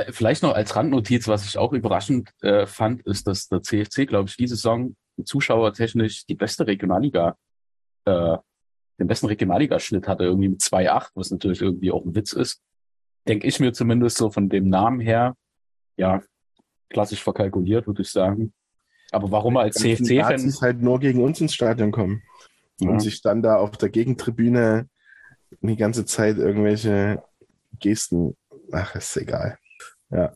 [0.09, 4.29] Vielleicht noch als Randnotiz, was ich auch überraschend äh, fand, ist, dass der CFC, glaube
[4.29, 7.37] ich, diese Saison zuschauertechnisch die beste Regionalliga,
[8.05, 8.37] äh,
[8.99, 12.61] den besten Regionalligaschnitt hatte, irgendwie mit 2,8, was natürlich irgendwie auch ein Witz ist.
[13.27, 15.35] Denke ich mir zumindest so von dem Namen her,
[15.97, 16.21] ja,
[16.89, 18.53] klassisch verkalkuliert, würde ich sagen.
[19.15, 20.53] Aber warum als CFC-Fan?
[20.61, 22.21] Halt nur gegen uns ins Stadion kommen
[22.79, 22.89] Ja.
[22.89, 24.87] und sich dann da auf der Gegentribüne
[25.61, 27.23] die ganze Zeit irgendwelche
[27.79, 28.35] Gesten,
[28.71, 29.57] ach, ist egal.
[30.09, 30.33] Ja.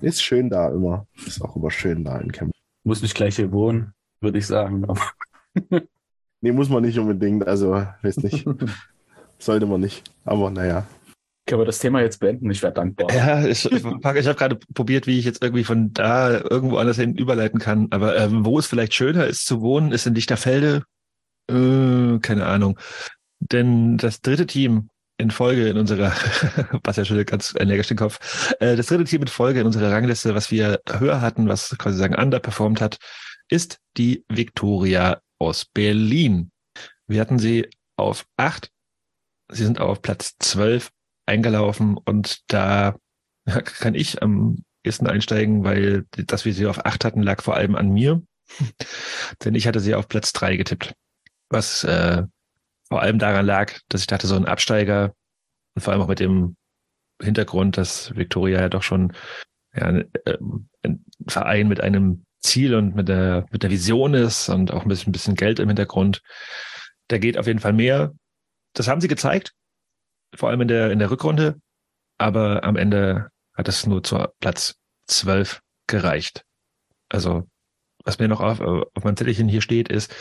[0.00, 1.06] Ist schön da immer.
[1.26, 2.56] Ist auch immer schön da in Chemnitz.
[2.84, 4.86] Muss nicht gleich hier wohnen, würde ich sagen.
[6.40, 7.46] Nee, muss man nicht unbedingt.
[7.46, 7.72] Also,
[8.02, 8.46] weiß nicht.
[9.38, 10.10] Sollte man nicht.
[10.24, 10.86] Aber naja.
[11.50, 12.48] Können wir das Thema jetzt beenden?
[12.48, 13.12] Ich wäre dankbar.
[13.12, 17.16] Ja, ich, ich habe gerade probiert, wie ich jetzt irgendwie von da irgendwo anders hin
[17.16, 17.88] überleiten kann.
[17.90, 20.84] Aber ähm, wo es vielleicht schöner ist zu wohnen, ist in Lichterfelde.
[21.50, 22.78] Äh, keine Ahnung.
[23.40, 26.12] Denn das dritte Team in Folge in unserer,
[26.84, 29.90] was ja schon ganz energisch den Kopf, äh, das dritte Team in Folge in unserer
[29.90, 32.98] Rangliste, was wir höher hatten, was quasi sagen underperformed hat,
[33.48, 36.52] ist die Viktoria aus Berlin.
[37.08, 38.70] Wir hatten sie auf acht.
[39.50, 40.92] Sie sind auf Platz zwölf
[41.26, 42.96] eingelaufen und da
[43.46, 47.76] kann ich am ehesten einsteigen, weil dass wir sie auf acht hatten, lag vor allem
[47.76, 48.22] an mir.
[49.44, 50.94] Denn ich hatte sie auf Platz drei getippt.
[51.48, 52.24] Was äh,
[52.88, 55.14] vor allem daran lag, dass ich dachte, so ein Absteiger
[55.74, 56.56] und vor allem auch mit dem
[57.22, 59.12] Hintergrund, dass Victoria ja doch schon
[59.74, 60.10] ja, ein,
[60.82, 64.88] ein Verein mit einem Ziel und mit der, mit der Vision ist und auch ein
[64.88, 66.22] bisschen, ein bisschen Geld im Hintergrund.
[67.08, 68.14] Da geht auf jeden Fall mehr.
[68.72, 69.52] Das haben sie gezeigt,
[70.34, 71.60] vor allem in der, in der Rückrunde.
[72.18, 74.76] Aber am Ende hat es nur zu Platz
[75.06, 76.44] 12 gereicht.
[77.08, 77.48] Also,
[78.04, 80.14] was mir noch auf, auf meinem Zettelchen hier steht, ist,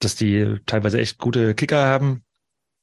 [0.00, 2.24] dass die teilweise echt gute Kicker haben,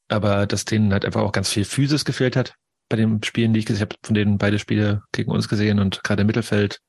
[0.08, 2.56] aber dass denen halt einfach auch ganz viel Physis gefehlt hat
[2.90, 6.04] bei den Spielen, die ich gesehen habe, von denen beide Spiele gegen uns gesehen und
[6.04, 6.80] gerade im Mittelfeld.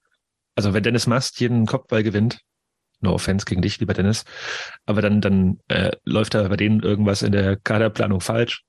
[0.55, 2.41] Also wenn Dennis Mast jeden Kopfball gewinnt,
[3.01, 4.25] No offense gegen dich, lieber Dennis.
[4.85, 8.65] Aber dann, dann äh, läuft da bei denen irgendwas in der Kaderplanung falsch.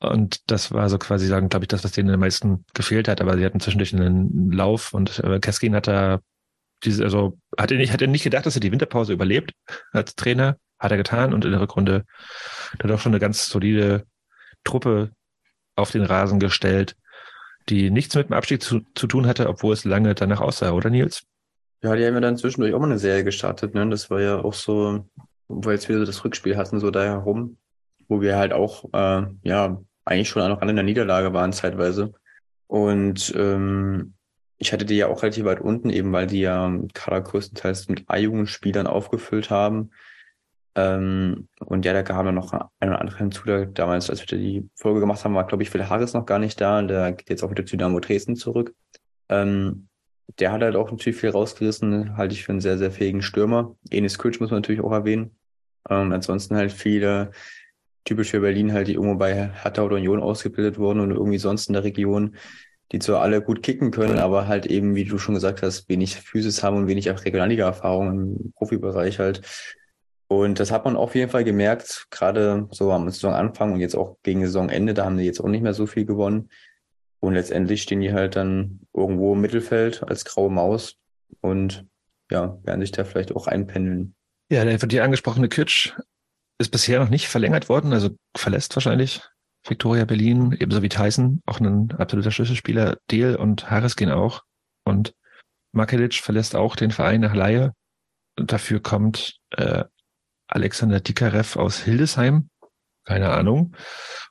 [0.00, 3.20] Und das war so quasi sagen, glaube ich, das, was denen am meisten gefehlt hat.
[3.20, 6.20] Aber sie hatten zwischendurch einen Lauf und äh, Keskin hat da
[6.84, 9.52] diese, also hat er nicht, hat er nicht gedacht, dass er die Winterpause überlebt
[9.92, 10.56] als Trainer.
[10.78, 12.04] Hat er getan und in der Rückrunde
[12.78, 14.06] dann doch schon eine ganz solide
[14.62, 15.10] Truppe
[15.74, 16.94] auf den Rasen gestellt,
[17.68, 20.90] die nichts mit dem Abstieg zu, zu tun hatte, obwohl es lange danach aussah, oder
[20.90, 21.24] Nils?
[21.82, 23.88] Ja, die haben ja dann zwischendurch auch mal eine Serie gestartet, ne?
[23.88, 25.04] Das war ja auch so,
[25.48, 27.56] wo wir jetzt wieder das Rückspiel hatten, so da herum,
[28.08, 32.12] wo wir halt auch, äh, ja, eigentlich schon noch alle in der Niederlage waren zeitweise.
[32.66, 34.14] Und ähm,
[34.58, 38.04] ich hatte die ja auch relativ weit unten, eben weil die ja Kader größtenteils mit
[38.08, 39.90] A-Jugendspielern aufgefüllt haben.
[40.74, 43.44] Ähm, und ja, da kam dann noch ein oder andere hinzu.
[43.46, 46.38] Da, damals, als wir die Folge gemacht haben, war, glaube ich, Phil Harris noch gar
[46.38, 46.82] nicht da.
[46.82, 48.74] Der geht jetzt auch wieder zu Dynamo Dresden zurück.
[49.28, 49.88] Ähm,
[50.38, 53.76] der hat halt auch natürlich viel rausgerissen, halte ich für einen sehr, sehr fähigen Stürmer.
[53.90, 55.36] Enis Kutsch muss man natürlich auch erwähnen.
[55.88, 57.30] Ähm, ansonsten halt viele,
[58.08, 61.68] typisch für Berlin, halt, die irgendwo bei Hertha oder Union ausgebildet wurden und irgendwie sonst
[61.68, 62.36] in der Region,
[62.90, 66.16] die zwar alle gut kicken können, aber halt eben, wie du schon gesagt hast, wenig
[66.16, 69.42] Physis haben und wenig Regionalliga-Erfahrung im Profibereich halt.
[70.26, 74.16] Und das hat man auf jeden Fall gemerkt, gerade so am Saisonanfang und jetzt auch
[74.22, 76.48] gegen Saisonende, da haben die jetzt auch nicht mehr so viel gewonnen.
[77.20, 80.96] Und letztendlich stehen die halt dann irgendwo im Mittelfeld als graue Maus
[81.40, 81.84] und
[82.30, 84.14] ja, werden sich da vielleicht auch einpendeln.
[84.50, 85.92] Ja, der von dir angesprochene Kitsch
[86.58, 89.22] ist bisher noch nicht verlängert worden, also verlässt wahrscheinlich
[89.66, 92.98] Victoria Berlin, ebenso wie Tyson, auch ein absoluter Schlüsselspieler.
[93.10, 94.42] Deal und Harris gehen auch.
[94.84, 95.14] Und
[95.72, 97.72] Makelic verlässt auch den Verein nach Laie.
[98.38, 99.84] Und dafür kommt äh,
[100.48, 102.48] Alexander Dikarev aus Hildesheim.
[103.04, 103.74] Keine Ahnung.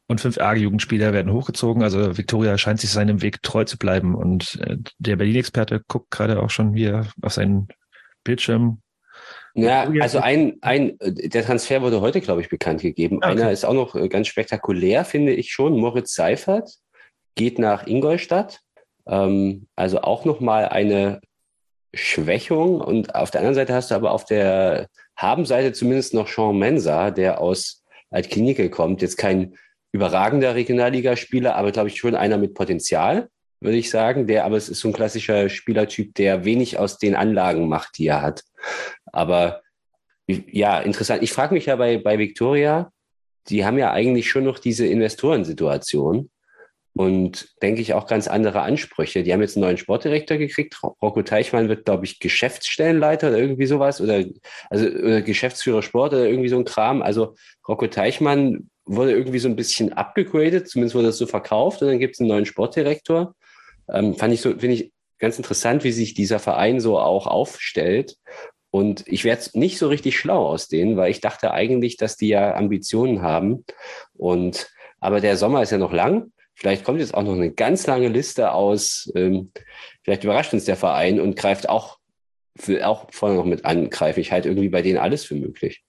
[0.08, 1.84] Und fünf A-Jugendspieler werden hochgezogen.
[1.84, 4.16] Also Victoria scheint sich seinem Weg treu zu bleiben.
[4.16, 7.68] Und äh, der Berlin-Experte guckt gerade auch schon wieder auf seinen
[8.24, 8.82] Bildschirm.
[9.58, 13.20] Ja, also ein, ein, der Transfer wurde heute, glaube ich, bekannt gegeben.
[13.22, 13.34] Ah, Okay.
[13.34, 13.42] okay.
[13.42, 15.78] Einer ist auch noch äh, ganz spektakulär, finde ich schon.
[15.78, 16.70] Moritz Seifert
[17.36, 18.60] geht nach Ingolstadt.
[19.08, 21.22] Ähm, also auch nochmal eine
[21.94, 22.82] Schwächung.
[22.82, 27.12] Und auf der anderen Seite hast du aber auf der Habenseite zumindest noch Sean Mensa,
[27.12, 29.02] der aus Altklinike kommt.
[29.02, 29.56] Jetzt kein
[29.92, 33.30] überragender Regionalligaspieler, aber glaube ich schon einer mit Potenzial,
[33.60, 34.28] würde ich sagen.
[34.28, 38.08] Der, aber es ist so ein klassischer Spielertyp, der wenig aus den Anlagen macht, die
[38.08, 38.44] er hat.
[39.06, 39.62] Aber
[40.28, 41.24] ja, interessant.
[41.24, 42.92] Ich frage mich ja bei, bei Victoria,
[43.48, 46.30] die haben ja eigentlich schon noch diese Investorensituation
[46.98, 49.24] und denke ich auch ganz andere Ansprüche.
[49.24, 50.82] Die haben jetzt einen neuen Sportdirektor gekriegt.
[50.84, 54.26] Rocco Teichmann wird, glaube ich, Geschäftsstellenleiter oder irgendwie sowas oder,
[54.70, 57.02] also, oder Geschäftsführer Sport oder irgendwie so ein Kram.
[57.02, 57.36] Also
[57.68, 62.00] Rocco Teichmann wurde irgendwie so ein bisschen abgegradet, zumindest wurde das so verkauft und dann
[62.00, 63.36] gibt es einen neuen Sportdirektor.
[63.92, 68.18] Ähm, fand ich so, finde ich ganz interessant, wie sich dieser Verein so auch aufstellt.
[68.70, 72.28] Und ich werde nicht so richtig schlau aus denen, weil ich dachte eigentlich, dass die
[72.28, 73.66] ja Ambitionen haben.
[74.14, 74.70] Und
[75.00, 76.32] aber der Sommer ist ja noch lang.
[76.54, 79.12] Vielleicht kommt jetzt auch noch eine ganz lange Liste aus.
[79.16, 79.52] Ähm,
[80.04, 82.00] vielleicht überrascht uns der Verein und greift auch
[82.56, 83.90] für, auch vorne noch mit an.
[83.90, 85.84] Greife ich halt irgendwie bei denen alles für möglich.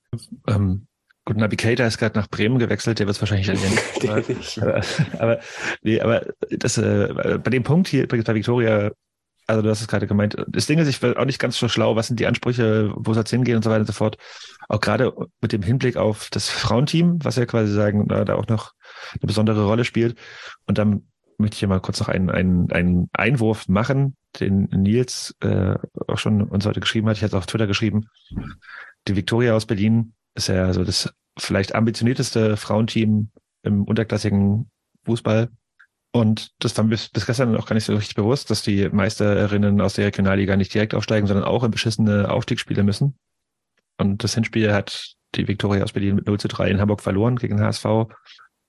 [0.47, 0.87] Ähm,
[1.29, 3.49] gut, Navigator ist gerade nach Bremen gewechselt, der wird es wahrscheinlich
[4.09, 4.41] erwähnen.
[4.63, 4.83] aber,
[5.19, 5.41] aber,
[5.83, 8.91] nee, aber das, äh, bei dem Punkt hier übrigens bei Victoria,
[9.47, 11.69] also du hast es gerade gemeint, das Ding ist, ich will auch nicht ganz so
[11.69, 14.17] schlau, was sind die Ansprüche, wo soll es hingehen und so weiter und so fort.
[14.69, 18.49] Auch gerade mit dem Hinblick auf das Frauenteam, was ja quasi sagen, da, da auch
[18.49, 18.73] noch
[19.13, 20.19] eine besondere Rolle spielt.
[20.67, 25.35] Und dann möchte ich hier mal kurz noch einen, einen, einen Einwurf machen, den Nils
[25.41, 25.77] äh,
[26.07, 27.17] auch schon uns heute geschrieben hat.
[27.17, 28.09] Ich hatte es auf Twitter geschrieben.
[29.07, 33.31] Die Victoria aus Berlin ist ja so das vielleicht ambitionierteste Frauenteam
[33.63, 34.71] im unterklassigen
[35.05, 35.49] Fußball.
[36.11, 38.89] Und das war mir bis, bis gestern auch gar nicht so richtig bewusst, dass die
[38.89, 43.19] Meisterinnen aus der Regionalliga nicht direkt aufsteigen, sondern auch in beschissene Aufstiegsspiele müssen.
[43.99, 47.37] Und das Hinspiel hat die Viktoria aus Berlin mit 0 zu 3 in Hamburg verloren
[47.37, 47.85] gegen HSV.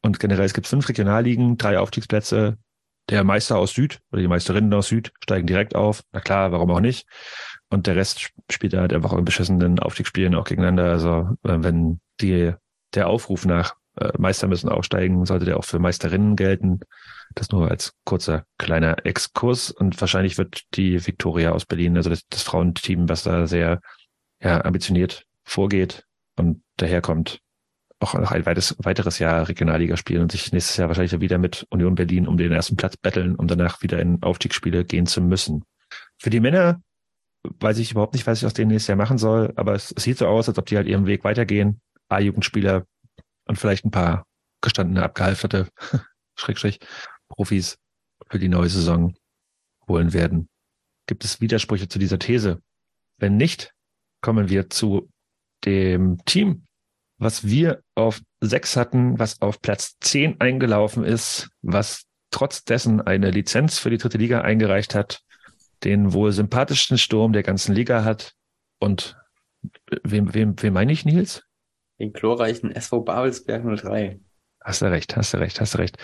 [0.01, 2.57] Und generell, es gibt fünf Regionalligen, drei Aufstiegsplätze.
[3.09, 6.03] Der Meister aus Süd oder die Meisterinnen aus Süd steigen direkt auf.
[6.11, 7.07] Na klar, warum auch nicht?
[7.69, 10.91] Und der Rest sp- spielt halt einfach in beschissenen Aufstiegsspielen auch gegeneinander.
[10.91, 12.53] Also äh, wenn die,
[12.95, 16.79] der Aufruf nach äh, Meister müssen aufsteigen, sollte der auch für Meisterinnen gelten.
[17.35, 19.69] Das nur als kurzer kleiner Exkurs.
[19.69, 23.81] Und wahrscheinlich wird die Viktoria aus Berlin, also das, das Frauenteam, was da sehr
[24.41, 26.05] ja, ambitioniert vorgeht
[26.37, 27.41] und daherkommt,
[27.99, 31.67] auch noch ein weiteres, weiteres Jahr Regionalliga spielen und sich nächstes Jahr wahrscheinlich wieder mit
[31.69, 35.65] Union Berlin um den ersten Platz betteln, um danach wieder in Aufstiegsspiele gehen zu müssen.
[36.17, 36.81] Für die Männer
[37.43, 40.03] weiß ich überhaupt nicht, was ich aus denen nächstes Jahr machen soll, aber es, es
[40.03, 41.81] sieht so aus, als ob die halt ihren Weg weitergehen.
[42.09, 42.85] A-Jugendspieler
[43.45, 44.25] und vielleicht ein paar
[44.61, 45.67] gestandene, abgehalfterte,
[46.35, 46.79] Schrägstrich,
[47.29, 47.77] Profis
[48.29, 49.15] für die neue Saison
[49.87, 50.49] holen werden.
[51.07, 52.61] Gibt es Widersprüche zu dieser These?
[53.17, 53.73] Wenn nicht,
[54.21, 55.09] kommen wir zu
[55.65, 56.65] dem Team,
[57.17, 63.31] was wir auf sechs hatten, was auf Platz zehn eingelaufen ist, was trotz dessen eine
[63.31, 65.21] Lizenz für die dritte Liga eingereicht hat,
[65.83, 68.33] den wohl sympathischsten Sturm der ganzen Liga hat.
[68.79, 69.17] Und
[70.03, 71.43] wem, wem, wem meine ich, Nils?
[71.99, 74.19] Den glorreichen SV Babelsberg 03.
[74.61, 75.97] Hast du recht, hast du recht, hast du recht.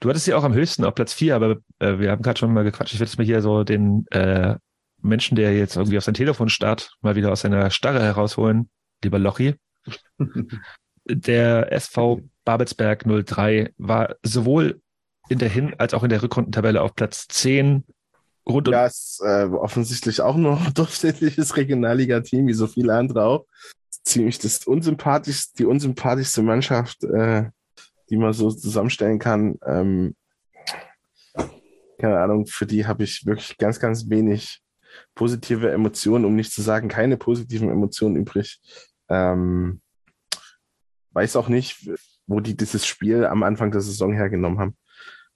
[0.00, 2.52] Du hattest sie auch am höchsten auf Platz vier, aber äh, wir haben gerade schon
[2.52, 2.92] mal gequatscht.
[2.92, 4.56] Ich will jetzt mal hier so den äh,
[5.00, 8.70] Menschen, der jetzt irgendwie auf sein Telefon starrt, mal wieder aus seiner Starre herausholen.
[9.02, 9.54] Lieber Lochi.
[11.06, 14.80] der SV Babelsberg 03 war sowohl
[15.28, 17.84] in der Hin- als auch in der Rückrundentabelle auf Platz 10.
[18.46, 23.46] Rund ja, ist äh, offensichtlich auch nur ein durchschnittliches Regionalliga-Team, wie so viele andere auch.
[24.04, 27.50] Ziemlich das unsympathischste, die unsympathischste Mannschaft, äh,
[28.10, 29.58] die man so zusammenstellen kann.
[29.64, 30.16] Ähm,
[31.98, 34.60] keine Ahnung, für die habe ich wirklich ganz, ganz wenig
[35.14, 38.60] positive Emotionen, um nicht zu sagen, keine positiven Emotionen übrig.
[39.08, 39.80] Ähm,
[41.12, 41.88] weiß auch nicht,
[42.26, 44.76] wo die dieses Spiel am Anfang der Saison hergenommen haben.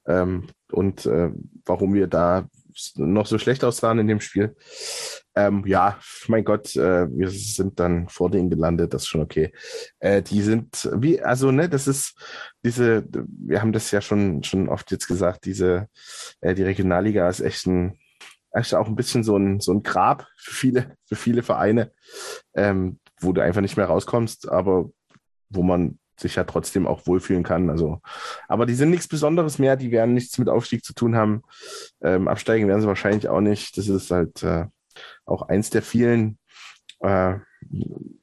[0.06, 1.30] Ähm, und äh,
[1.64, 2.48] warum wir da
[2.96, 4.56] noch so schlecht aussahen in dem Spiel.
[5.34, 5.98] Ähm, ja,
[6.28, 9.52] mein Gott, äh, wir sind dann vor denen gelandet, das ist schon okay.
[9.98, 12.14] Äh, die sind wie, also ne, das ist
[12.64, 15.88] diese, wir haben das ja schon schon oft jetzt gesagt, diese,
[16.40, 17.98] äh, die Regionalliga ist echt ein,
[18.52, 21.92] echt auch ein bisschen so ein so ein Grab für viele für viele Vereine,
[22.54, 24.90] ähm, wo du einfach nicht mehr rauskommst, aber
[25.50, 27.70] wo man sich ja trotzdem auch wohlfühlen kann.
[27.70, 28.00] Also,
[28.48, 31.42] aber die sind nichts Besonderes mehr, die werden nichts mit Aufstieg zu tun haben.
[32.00, 33.76] Ähm, absteigen werden sie wahrscheinlich auch nicht.
[33.76, 34.66] Das ist halt äh,
[35.24, 36.38] auch eins der vielen
[37.00, 37.34] äh,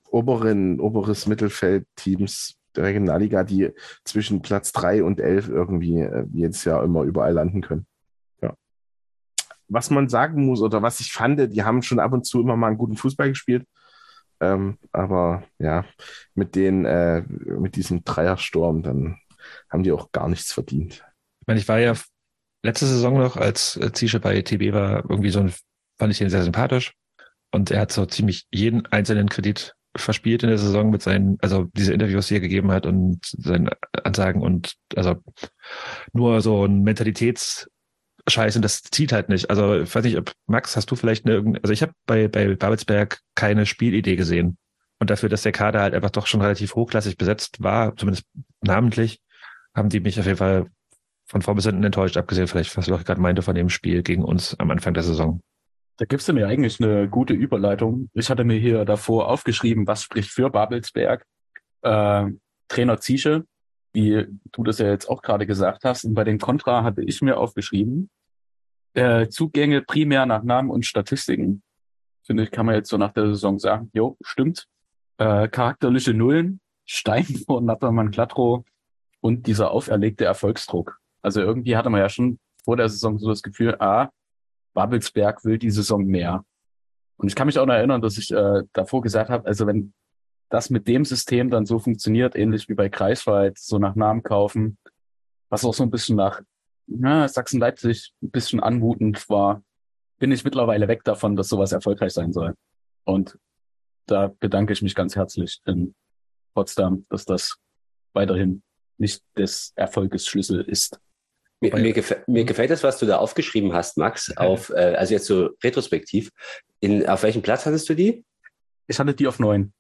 [0.10, 3.72] oberen, oberes Mittelfeld-Teams der Regionalliga, die
[4.04, 7.86] zwischen Platz drei und elf irgendwie äh, jedes Jahr immer überall landen können.
[9.70, 12.56] Was man sagen muss oder was ich fand, die haben schon ab und zu immer
[12.56, 13.66] mal einen guten Fußball gespielt.
[14.44, 15.86] Ähm, aber ja,
[16.36, 19.18] mit den, äh, mit diesem Dreiersturm, dann
[19.70, 21.04] haben die auch gar nichts verdient.
[21.42, 21.94] Ich meine, ich war ja
[22.64, 25.54] letzte Saison noch, als Zische bei TB war, irgendwie so ein,
[25.98, 26.94] fand ich ihn sehr sympathisch.
[27.52, 31.66] Und er hat so ziemlich jeden einzelnen Kredit verspielt in der Saison mit seinen, also
[31.74, 33.70] diese Interviews, die er gegeben hat und seinen
[34.04, 35.18] Ansagen und also
[36.14, 37.68] nur so ein Mentalitäts-
[38.28, 39.50] Scheiße, das zieht halt nicht.
[39.50, 42.56] Also ich weiß nicht, ob Max, hast du vielleicht eine also ich habe bei, bei
[42.56, 44.58] Babelsberg keine Spielidee gesehen.
[45.00, 48.26] Und dafür, dass der Kader halt einfach doch schon relativ hochklassig besetzt war, zumindest
[48.62, 49.20] namentlich,
[49.76, 50.68] haben die mich auf jeden Fall
[51.26, 54.24] von vorn bis hinten enttäuscht, abgesehen vielleicht, was ich gerade meinte von dem Spiel gegen
[54.24, 55.42] uns am Anfang der Saison.
[55.98, 58.10] Da gibst du mir eigentlich eine gute Überleitung.
[58.14, 61.26] Ich hatte mir hier davor aufgeschrieben, was spricht für Babelsberg.
[61.82, 62.26] Äh,
[62.68, 63.46] Trainer Ziesche,
[63.94, 66.04] wie du das ja jetzt auch gerade gesagt hast.
[66.04, 68.10] Und bei den Contra hatte ich mir aufgeschrieben,
[68.94, 71.64] äh, Zugänge primär nach Namen und Statistiken.
[72.24, 74.68] Finde ich, kann man jetzt so nach der Saison sagen, jo, stimmt.
[75.18, 78.64] Äh, charakterliche Nullen, Stein vor Nattermann Glattrow
[79.22, 81.00] und dieser auferlegte Erfolgsdruck.
[81.22, 84.10] Also irgendwie hatte man ja schon vor der Saison so das Gefühl, ah,
[84.74, 86.44] Babelsberg will die Saison mehr.
[87.18, 89.94] Und ich kann mich auch noch erinnern, dass ich äh, davor gesagt habe, also wenn
[90.54, 94.78] das mit dem System dann so funktioniert, ähnlich wie bei Kreiswald, so nach Namen kaufen,
[95.50, 96.42] was auch so ein bisschen nach
[96.86, 99.64] ja, Sachsen-Leipzig ein bisschen anmutend war,
[100.20, 102.54] bin ich mittlerweile weg davon, dass sowas erfolgreich sein soll.
[103.04, 103.40] Und
[104.06, 105.96] da bedanke ich mich ganz herzlich in
[106.54, 107.58] Potsdam, dass das
[108.14, 108.62] weiterhin
[109.00, 111.00] nicht des Erfolges Schlüssel ist.
[111.62, 115.16] Mir, mir, gefällt, mir gefällt das, was du da aufgeschrieben hast, Max, auf, äh, also
[115.16, 116.30] jetzt so retrospektiv.
[116.80, 118.24] In, auf welchem Platz hattest du die?
[118.86, 119.74] Ich hatte die auf neun.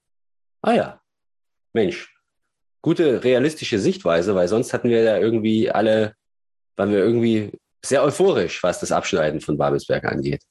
[0.63, 1.01] Ah ja.
[1.73, 2.09] Mensch.
[2.81, 6.15] Gute realistische Sichtweise, weil sonst hatten wir da irgendwie alle,
[6.75, 7.51] waren wir irgendwie
[7.85, 10.41] sehr euphorisch, was das Abschneiden von Babelsberg angeht.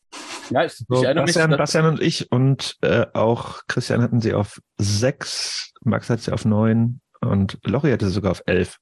[0.51, 5.73] Ja, ich, so, Bastian, Bastian und ich und äh, auch Christian hatten sie auf sechs,
[5.83, 8.79] Max hat sie auf neun und Lori hatte sie sogar auf elf.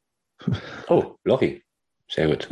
[0.89, 1.63] Oh, Lori.
[2.09, 2.49] Sehr gut.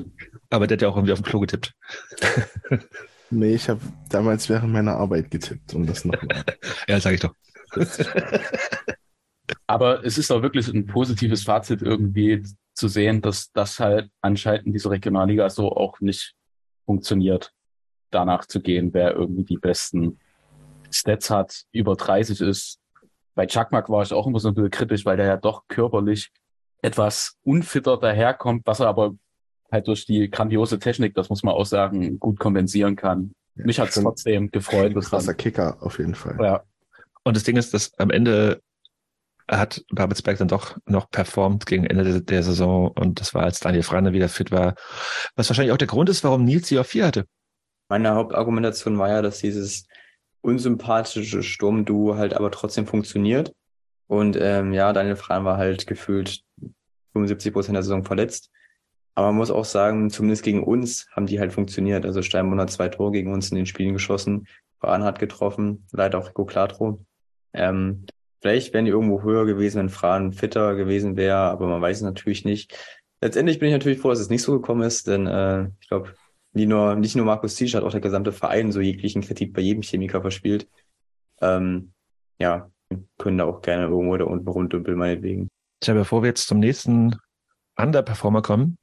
[0.50, 1.74] Aber der hat ja auch irgendwie auf dem Klo getippt.
[3.30, 6.14] nee, ich habe damals während meiner Arbeit getippt und das noch.
[6.88, 7.34] ja, sage ich doch.
[9.66, 12.42] Aber es ist auch wirklich ein positives Fazit irgendwie
[12.74, 16.34] zu sehen, dass das halt anscheinend in dieser Regionalliga so auch nicht
[16.86, 17.52] funktioniert,
[18.10, 20.18] danach zu gehen, wer irgendwie die besten
[20.90, 22.78] Stats hat, über 30 ist.
[23.34, 26.30] Bei Chakmak war ich auch immer so ein bisschen kritisch, weil der ja doch körperlich
[26.82, 29.14] etwas unfitter daherkommt, was er aber
[29.70, 33.32] halt durch die grandiose Technik, das muss man auch sagen, gut kompensieren kann.
[33.54, 34.94] Ja, Mich hat es trotzdem gefreut.
[34.96, 36.38] Ein krasser Kicker auf jeden Fall.
[36.40, 36.62] Ja.
[37.28, 38.62] Und das Ding ist, dass am Ende
[39.50, 43.82] hat Babelsberg dann doch noch performt gegen Ende der Saison und das war, als Daniel
[43.82, 44.76] Frane wieder fit war,
[45.36, 47.26] was wahrscheinlich auch der Grund ist, warum Nils sie auf vier hatte.
[47.90, 49.86] Meine Hauptargumentation war ja, dass dieses
[50.40, 53.52] unsympathische Sturmduo halt aber trotzdem funktioniert.
[54.06, 56.40] Und ähm, ja, Daniel Frahn war halt gefühlt
[57.12, 58.50] 75 Prozent der Saison verletzt.
[59.14, 62.06] Aber man muss auch sagen, zumindest gegen uns haben die halt funktioniert.
[62.06, 64.46] Also Steinbrunn hat zwei Tore gegen uns in den Spielen geschossen.
[64.80, 67.05] Frahn hat getroffen, leider auch Rico Clatro.
[67.52, 68.06] Ähm,
[68.40, 72.02] vielleicht wären die irgendwo höher gewesen, wenn Frahn fitter gewesen wäre, aber man weiß es
[72.02, 72.76] natürlich nicht.
[73.20, 76.14] Letztendlich bin ich natürlich froh, dass es nicht so gekommen ist, denn äh, ich glaube,
[76.52, 79.60] nicht nur, nicht nur Markus Ziesch hat auch der gesamte Verein so jeglichen Kritik bei
[79.60, 80.68] jedem Chemiker verspielt.
[81.40, 81.92] Ähm,
[82.38, 82.70] ja,
[83.18, 85.48] können da auch gerne irgendwo da unten runddümpeln, meinetwegen.
[85.80, 87.16] Tja, bevor wir jetzt zum nächsten
[87.76, 88.78] Underperformer kommen,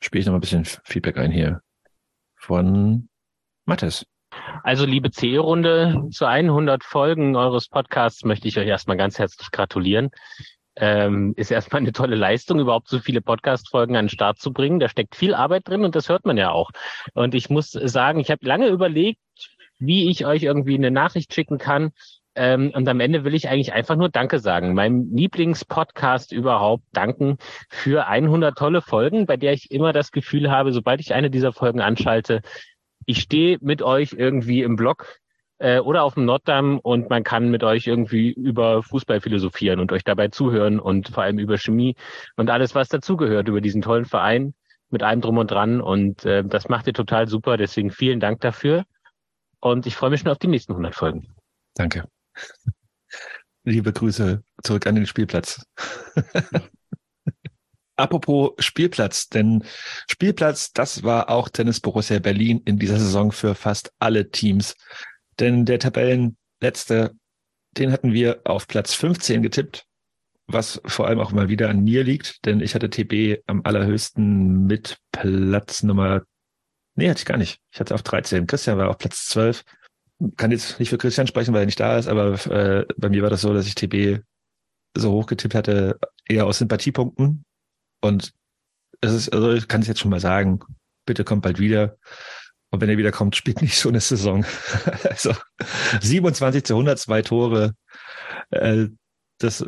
[0.00, 1.60] spiele ich noch mal ein bisschen Feedback ein hier
[2.36, 3.08] von
[3.64, 4.06] Mathis.
[4.62, 10.10] Also liebe C-Runde, zu 100 Folgen eures Podcasts möchte ich euch erstmal ganz herzlich gratulieren.
[10.78, 14.78] Ähm, ist erstmal eine tolle Leistung, überhaupt so viele Podcast-Folgen an den Start zu bringen.
[14.78, 16.70] Da steckt viel Arbeit drin und das hört man ja auch.
[17.14, 19.20] Und ich muss sagen, ich habe lange überlegt,
[19.78, 21.92] wie ich euch irgendwie eine Nachricht schicken kann.
[22.34, 24.74] Ähm, und am Ende will ich eigentlich einfach nur Danke sagen.
[24.74, 27.38] Meinem Lieblingspodcast überhaupt danken
[27.70, 31.54] für 100 tolle Folgen, bei der ich immer das Gefühl habe, sobald ich eine dieser
[31.54, 32.42] Folgen anschalte,
[33.06, 35.06] ich stehe mit euch irgendwie im Blog
[35.58, 39.92] äh, oder auf dem Norddamm und man kann mit euch irgendwie über Fußball philosophieren und
[39.92, 41.96] euch dabei zuhören und vor allem über Chemie
[42.36, 44.54] und alles, was dazugehört, über diesen tollen Verein
[44.90, 45.80] mit allem drum und dran.
[45.80, 47.56] Und äh, das macht ihr total super.
[47.56, 48.84] Deswegen vielen Dank dafür.
[49.60, 51.34] Und ich freue mich schon auf die nächsten 100 Folgen.
[51.74, 52.04] Danke.
[53.64, 55.66] Liebe Grüße zurück an den Spielplatz.
[57.96, 59.64] Apropos Spielplatz, denn
[60.10, 64.76] Spielplatz, das war auch Tennis Borussia Berlin in dieser Saison für fast alle Teams.
[65.40, 67.14] Denn der Tabellenletzte,
[67.72, 69.86] den hatten wir auf Platz 15 getippt,
[70.46, 74.66] was vor allem auch mal wieder an mir liegt, denn ich hatte TB am allerhöchsten
[74.66, 76.22] mit Platz Nummer,
[76.94, 77.60] nee, hatte ich gar nicht.
[77.72, 78.46] Ich hatte auf 13.
[78.46, 79.64] Christian war auf Platz 12.
[80.36, 83.22] Kann jetzt nicht für Christian sprechen, weil er nicht da ist, aber äh, bei mir
[83.22, 84.22] war das so, dass ich TB
[84.96, 87.44] so hoch getippt hatte, eher aus Sympathiepunkten.
[88.06, 88.32] Und
[89.00, 90.60] es ist, also ich kann es jetzt schon mal sagen,
[91.04, 91.96] bitte kommt bald wieder.
[92.70, 94.44] Und wenn er wiederkommt, spielt nicht so eine Saison.
[95.04, 95.34] also
[96.00, 97.74] 27 zu 102 Tore.
[98.50, 98.88] Äh,
[99.38, 99.64] das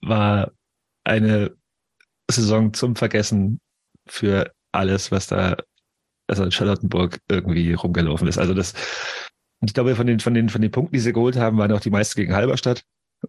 [0.00, 0.52] war
[1.04, 1.56] eine
[2.30, 3.60] Saison zum Vergessen
[4.06, 5.56] für alles, was da
[6.26, 8.38] also in Charlottenburg irgendwie rumgelaufen ist.
[8.38, 8.74] Also das,
[9.62, 11.80] ich glaube, von den, von den, von den Punkten, die sie geholt haben, waren auch
[11.80, 12.84] die meisten gegen Halberstadt.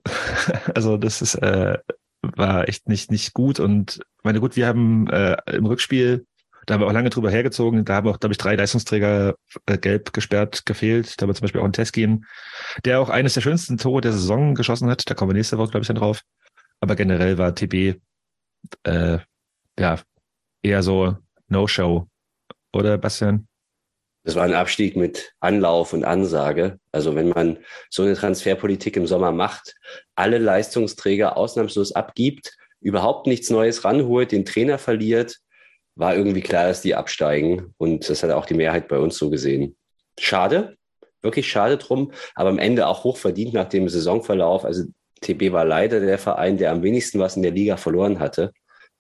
[0.75, 1.77] also das ist, äh,
[2.21, 3.59] war echt nicht, nicht gut.
[3.59, 6.25] Und meine gut, wir haben äh, im Rückspiel
[6.69, 7.83] da haben wir auch lange drüber hergezogen.
[7.83, 9.33] Da haben auch, glaube ich, drei Leistungsträger
[9.65, 11.15] äh, gelb gesperrt gefehlt.
[11.17, 12.27] Da haben wir zum Beispiel auch einen Teskin,
[12.85, 15.09] der auch eines der schönsten Tore der Saison geschossen hat.
[15.09, 16.21] Da kommen wir nächste Woche, glaube ich, dann drauf.
[16.79, 17.99] Aber generell war TB
[18.83, 19.17] äh,
[19.79, 19.99] ja
[20.61, 21.17] eher so
[21.47, 22.07] No-Show.
[22.71, 23.48] Oder Bastian?
[24.29, 26.77] Das war ein Abstieg mit Anlauf und Ansage.
[26.91, 27.57] Also wenn man
[27.89, 29.73] so eine Transferpolitik im Sommer macht,
[30.13, 35.37] alle Leistungsträger ausnahmslos abgibt, überhaupt nichts Neues ranholt, den Trainer verliert,
[35.95, 37.73] war irgendwie klar, dass die absteigen.
[37.79, 39.75] Und das hat auch die Mehrheit bei uns so gesehen.
[40.19, 40.77] Schade,
[41.23, 44.63] wirklich schade drum, aber am Ende auch hoch verdient nach dem Saisonverlauf.
[44.63, 44.83] Also
[45.21, 48.53] TB war leider der Verein, der am wenigsten was in der Liga verloren hatte.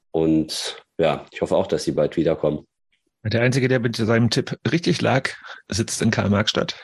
[0.09, 2.65] Und ja, ich hoffe auch, dass sie bald wiederkommen.
[3.23, 5.29] Der Einzige, der mit seinem Tipp richtig lag,
[5.67, 6.75] sitzt in Karl-Marx-Stadt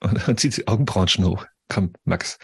[0.00, 1.46] und, und zieht die Augenbrauen schon hoch.
[1.68, 2.38] Komm, Max.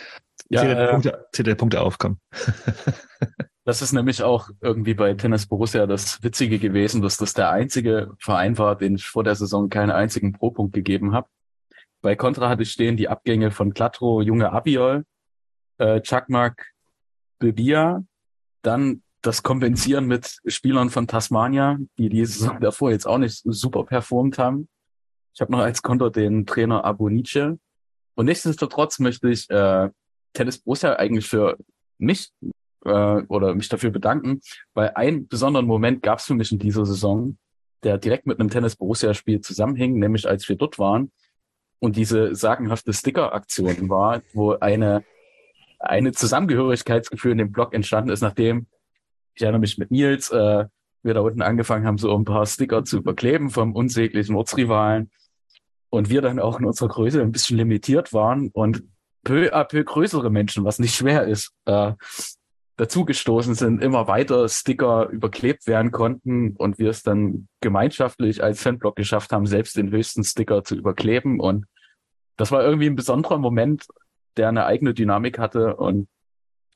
[0.48, 2.18] Ja, zähl, äh, Punkte, zähl dir Punkte auf, komm.
[3.64, 8.10] Das ist nämlich auch irgendwie bei Tennis Borussia das Witzige gewesen, dass das der einzige
[8.18, 11.28] Verein war, den ich vor der Saison keinen einzigen Pro-Punkt gegeben habe.
[12.00, 15.04] Bei Contra hatte ich stehen die Abgänge von Clatro, Junge Abiol,
[15.78, 16.72] äh, Chakmak,
[17.38, 18.02] Bebia,
[18.62, 23.84] dann das Kompensieren mit Spielern von Tasmania, die die Saison davor jetzt auch nicht super
[23.84, 24.68] performt haben.
[25.34, 27.58] Ich habe noch als Konto den Trainer Abonice.
[28.14, 29.90] Und nichtsdestotrotz möchte ich äh,
[30.32, 31.56] Tennis Borussia eigentlich für
[31.98, 32.30] mich
[32.84, 34.40] äh, oder mich dafür bedanken,
[34.74, 37.38] weil einen besonderen Moment gab es für mich in dieser Saison,
[37.82, 41.12] der direkt mit einem Tennis Borussia Spiel zusammenhing, nämlich als wir dort waren
[41.78, 45.04] und diese sagenhafte Sticker-Aktion war, wo eine
[45.80, 48.66] eine Zusammengehörigkeitsgefühl in dem Blog entstanden ist, nachdem
[49.34, 50.66] ich erinnere mich mit Nils, äh,
[51.02, 55.10] wir da unten angefangen haben, so ein paar Sticker zu überkleben vom unsäglichen Ortsrivalen
[55.88, 58.82] und wir dann auch in unserer Größe ein bisschen limitiert waren und
[59.24, 61.92] peu à peu größere Menschen, was nicht schwer ist, äh,
[62.76, 68.96] dazugestoßen sind, immer weiter Sticker überklebt werden konnten und wir es dann gemeinschaftlich als Fanblock
[68.96, 71.40] geschafft haben, selbst den höchsten Sticker zu überkleben.
[71.40, 71.66] Und
[72.38, 73.86] das war irgendwie ein besonderer Moment,
[74.38, 75.76] der eine eigene Dynamik hatte.
[75.76, 76.08] Und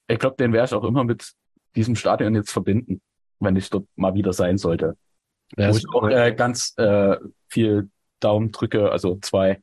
[0.06, 1.32] ich glaube, den werde ich auch immer mit
[1.76, 3.00] diesem Stadion jetzt verbinden,
[3.40, 4.96] wenn ich dort mal wieder sein sollte.
[5.56, 7.16] Ja, Wo ich auch äh, ganz äh,
[7.48, 7.90] viel
[8.20, 9.60] Daumen drücke, also zwei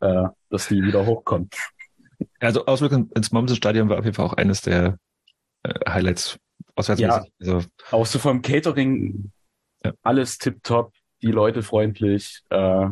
[0.00, 1.48] äh, dass die wieder hochkommen.
[2.40, 4.98] Also Ausflug ins Mommsen-Stadion war auf jeden Fall auch eines der
[5.62, 6.38] äh, Highlights.
[6.96, 9.32] Ja, Also, auch so vom Catering,
[10.02, 10.92] alles tipptopp,
[11.22, 12.88] die Leute freundlich, äh,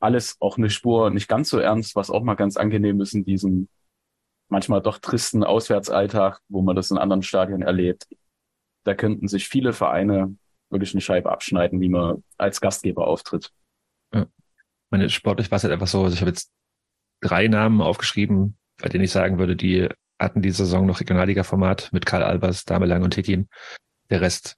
[0.00, 3.24] alles auch eine Spur nicht ganz so ernst, was auch mal ganz angenehm ist in
[3.24, 3.68] diesem
[4.52, 8.06] manchmal doch tristen Auswärtsalltag, wo man das in anderen Stadien erlebt.
[8.84, 10.36] Da könnten sich viele Vereine
[10.70, 13.50] wirklich eine Scheibe abschneiden, wie man als Gastgeber auftritt.
[14.14, 14.26] ja.
[14.90, 16.52] meine, sportlich war es halt einfach so, also ich habe jetzt
[17.20, 19.88] drei Namen aufgeschrieben, bei denen ich sagen würde, die
[20.18, 23.48] hatten die Saison noch Regionalliga-Format mit Karl Albers, Damelang und Tekin.
[24.10, 24.56] Der Rest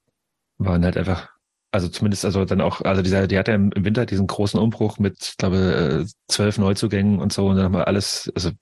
[0.59, 1.31] waren halt einfach,
[1.75, 5.01] also zumindest, also dann auch, also dieser, die hatte im im Winter diesen großen Umbruch
[5.01, 8.53] mit, ich glaube, äh, zwölf Neuzugängen und so und dann haben wir alles, also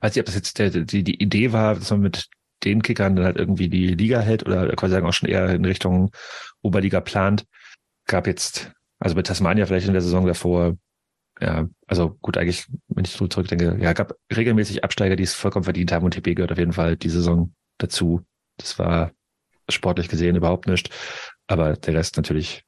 [0.00, 2.26] weiß nicht, ob das jetzt der, die, die Idee war, dass man mit
[2.64, 5.64] den Kickern dann halt irgendwie die Liga hält oder quasi sagen auch schon eher in
[5.64, 6.10] Richtung
[6.60, 7.44] Oberliga plant.
[8.06, 10.76] Gab jetzt, also mit Tasmania vielleicht in der Saison davor,
[11.40, 15.62] ja, also gut, eigentlich, wenn ich so zurückdenke, ja, gab regelmäßig Absteiger, die es vollkommen
[15.62, 18.22] verdient haben und TP gehört auf jeden Fall die Saison dazu.
[18.56, 19.12] Das war
[19.68, 20.90] sportlich gesehen überhaupt nicht.
[21.48, 22.64] Aber der Rest natürlich,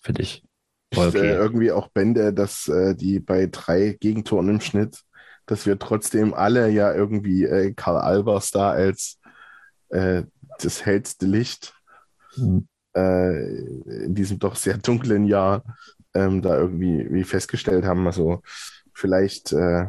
[0.00, 0.44] finde ich,
[0.90, 1.32] Ist, äh, okay.
[1.34, 5.02] irgendwie auch Bände, dass äh, die bei drei Gegentoren im Schnitt,
[5.46, 9.18] dass wir trotzdem alle ja irgendwie äh, Karl Albers da als
[9.90, 10.24] äh,
[10.60, 11.74] das hellste Licht
[12.36, 12.66] Mhm.
[12.96, 13.46] äh,
[14.04, 15.62] in diesem doch sehr dunklen Jahr
[16.14, 18.06] ähm, da irgendwie wie festgestellt haben.
[18.06, 18.42] Also
[18.94, 19.86] vielleicht, äh,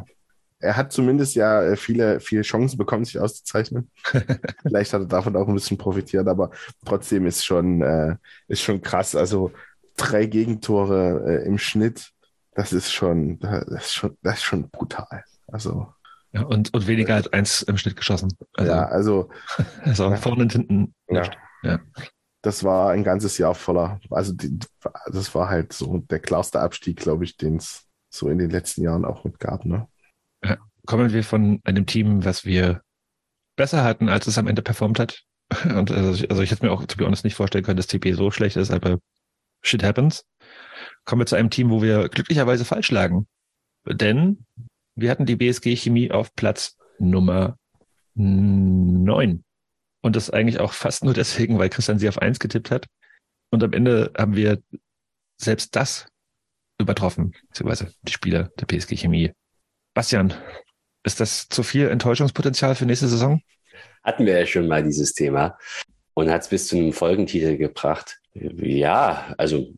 [0.60, 3.90] er hat zumindest ja äh, viele, viele Chancen bekommen, sich auszuzeichnen.
[4.62, 6.50] vielleicht hat er davon auch ein bisschen profitiert, aber
[6.84, 8.16] trotzdem ist schon, äh,
[8.48, 9.14] ist schon krass.
[9.14, 9.52] Also
[9.96, 12.10] drei Gegentore äh, im Schnitt,
[12.54, 15.24] das ist schon, das ist schon, das ist schon brutal.
[15.46, 15.92] Also
[16.32, 18.36] Ja, und, und weniger als eins im Schnitt geschossen.
[18.54, 19.30] Also, ja, also
[19.84, 20.94] also vorne und hinten.
[21.08, 21.30] Ja.
[21.62, 21.80] Ja.
[22.42, 24.00] Das war ein ganzes Jahr voller.
[24.10, 24.58] Also die,
[25.06, 28.82] das war halt so der klarste Abstieg, glaube ich, den es so in den letzten
[28.82, 29.64] Jahren auch mit gab.
[29.64, 29.88] Ne?
[30.88, 32.80] Kommen wir von einem Team, was wir
[33.56, 35.22] besser hatten, als es am Ende performt hat.
[35.64, 37.88] Und also ich, also ich hätte mir auch, to be honest, nicht vorstellen können, dass
[37.88, 38.98] TP so schlecht ist, aber
[39.60, 40.24] shit happens.
[41.04, 43.28] Kommen wir zu einem Team, wo wir glücklicherweise falsch lagen.
[43.84, 44.46] Denn
[44.94, 47.58] wir hatten die BSG Chemie auf Platz Nummer
[48.14, 49.44] neun
[50.00, 52.86] Und das eigentlich auch fast nur deswegen, weil Christian sie auf eins getippt hat.
[53.50, 54.62] Und am Ende haben wir
[55.36, 56.06] selbst das
[56.80, 59.32] übertroffen, beziehungsweise die Spieler der PSG Chemie.
[59.92, 60.32] Bastian,
[61.08, 63.40] ist das zu viel Enttäuschungspotenzial für nächste Saison?
[64.04, 65.58] Hatten wir ja schon mal dieses Thema
[66.14, 68.18] und hat es bis zu einem Folgentitel gebracht.
[68.34, 69.68] Ja, also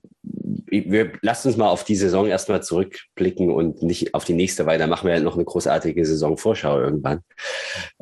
[0.67, 4.79] wir lasst uns mal auf die Saison erstmal zurückblicken und nicht auf die nächste, weil
[4.79, 7.21] da machen wir ja noch eine großartige Saisonvorschau irgendwann.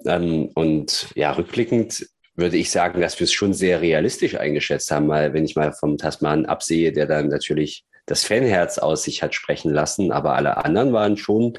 [0.07, 5.09] Ähm, und ja, rückblickend würde ich sagen, dass wir es schon sehr realistisch eingeschätzt haben,
[5.09, 9.35] weil wenn ich mal vom Tasman absehe, der dann natürlich das Fanherz aus sich hat
[9.35, 11.59] sprechen lassen, aber alle anderen waren schon,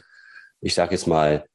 [0.62, 1.46] ich sage jetzt mal,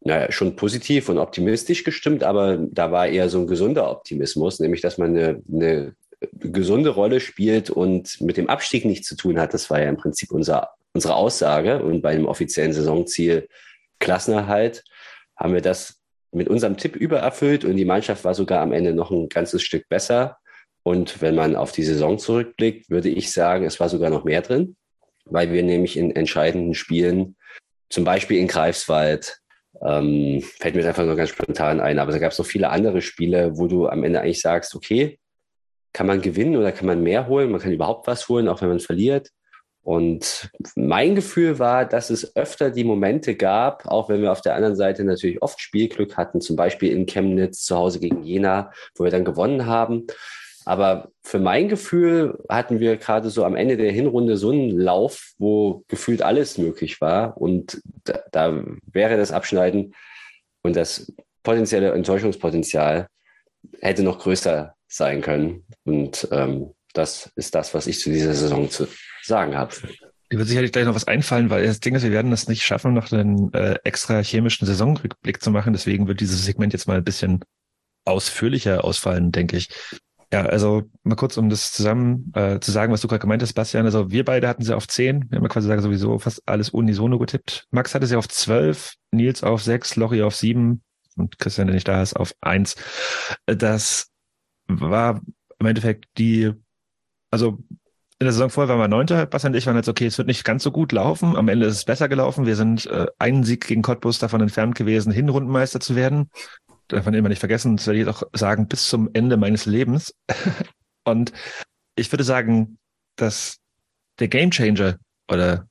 [0.00, 4.80] naja, schon positiv und optimistisch gestimmt, aber da war eher so ein gesunder Optimismus, nämlich
[4.80, 5.94] dass man eine, eine
[6.32, 9.54] gesunde Rolle spielt und mit dem Abstieg nichts zu tun hat.
[9.54, 11.82] Das war ja im Prinzip unser, unsere Aussage.
[11.82, 13.48] Und bei dem offiziellen Saisonziel
[14.00, 14.84] Klassenerhalt
[15.36, 16.00] haben wir das
[16.30, 19.88] mit unserem Tipp übererfüllt und die Mannschaft war sogar am Ende noch ein ganzes Stück
[19.88, 20.38] besser.
[20.82, 24.42] Und wenn man auf die Saison zurückblickt, würde ich sagen, es war sogar noch mehr
[24.42, 24.76] drin,
[25.24, 27.36] weil wir nämlich in entscheidenden Spielen,
[27.90, 29.40] zum Beispiel in Greifswald,
[29.82, 32.70] ähm, fällt mir jetzt einfach nur ganz spontan ein, aber da gab es noch viele
[32.70, 35.18] andere Spiele, wo du am Ende eigentlich sagst, okay,
[35.92, 37.50] kann man gewinnen oder kann man mehr holen?
[37.50, 39.30] Man kann überhaupt was holen, auch wenn man verliert.
[39.82, 44.54] Und mein Gefühl war, dass es öfter die Momente gab, auch wenn wir auf der
[44.54, 49.04] anderen Seite natürlich oft Spielglück hatten, zum Beispiel in Chemnitz zu Hause gegen Jena, wo
[49.04, 50.06] wir dann gewonnen haben.
[50.68, 55.32] Aber für mein Gefühl hatten wir gerade so am Ende der Hinrunde so einen Lauf,
[55.38, 57.38] wo gefühlt alles möglich war.
[57.38, 59.94] Und da, da wäre das Abschneiden
[60.60, 61.10] und das
[61.42, 63.06] potenzielle Enttäuschungspotenzial
[63.80, 65.64] hätte noch größer sein können.
[65.84, 68.88] Und ähm, das ist das, was ich zu dieser Saison zu
[69.22, 69.74] sagen habe.
[70.30, 72.62] Mir wird sicherlich gleich noch was einfallen, weil das Ding ist, wir werden das nicht
[72.62, 75.72] schaffen, noch einen äh, extra chemischen Saisonrückblick zu machen.
[75.72, 77.42] Deswegen wird dieses Segment jetzt mal ein bisschen
[78.04, 79.70] ausführlicher ausfallen, denke ich.
[80.30, 83.54] Ja, also mal kurz, um das zusammen äh, zu sagen, was du gerade gemeint hast,
[83.54, 83.86] Bastian.
[83.86, 85.30] Also wir beide hatten sie auf 10.
[85.30, 87.66] Wir haben ja quasi sagen, sowieso fast alles unisono getippt.
[87.70, 90.82] Max hatte sie auf 12, Nils auf 6, Lori auf 7
[91.16, 92.76] und Christian, der nicht da ist, auf 1.
[93.46, 94.08] Das
[94.66, 95.22] war
[95.58, 96.52] im Endeffekt die,
[97.30, 97.58] also
[98.20, 99.24] in der Saison vorher waren wir Neunter.
[99.24, 101.36] Bastian und ich waren jetzt, okay, es wird nicht ganz so gut laufen.
[101.36, 102.46] Am Ende ist es besser gelaufen.
[102.46, 106.28] Wir sind äh, einen Sieg gegen Cottbus davon entfernt gewesen, Hinrundenmeister zu werden.
[106.88, 107.76] Darf man immer nicht vergessen.
[107.76, 110.14] Das werde ich auch sagen, bis zum Ende meines Lebens.
[111.04, 111.32] und
[111.96, 112.78] ich würde sagen,
[113.16, 113.58] dass
[114.18, 114.96] der Gamechanger
[115.30, 115.66] oder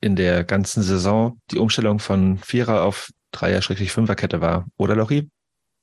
[0.00, 5.28] in der ganzen Saison die Umstellung von Vierer auf Dreier-Fünfer-Kette war, oder Lori?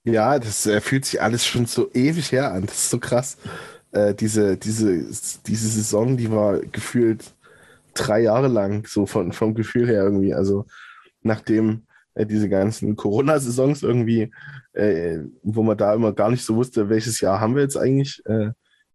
[0.05, 2.65] Ja, das äh, fühlt sich alles schon so ewig her an.
[2.65, 3.37] Das ist so krass.
[3.91, 5.05] Äh, diese, diese,
[5.45, 7.33] diese Saison, die war gefühlt
[7.93, 10.33] drei Jahre lang, so von, vom Gefühl her irgendwie.
[10.33, 10.65] Also
[11.21, 11.83] nachdem
[12.15, 14.31] diese ganzen Corona-Saisons irgendwie,
[14.73, 18.21] äh, wo man da immer gar nicht so wusste, welches Jahr haben wir jetzt eigentlich,
[18.25, 18.51] äh,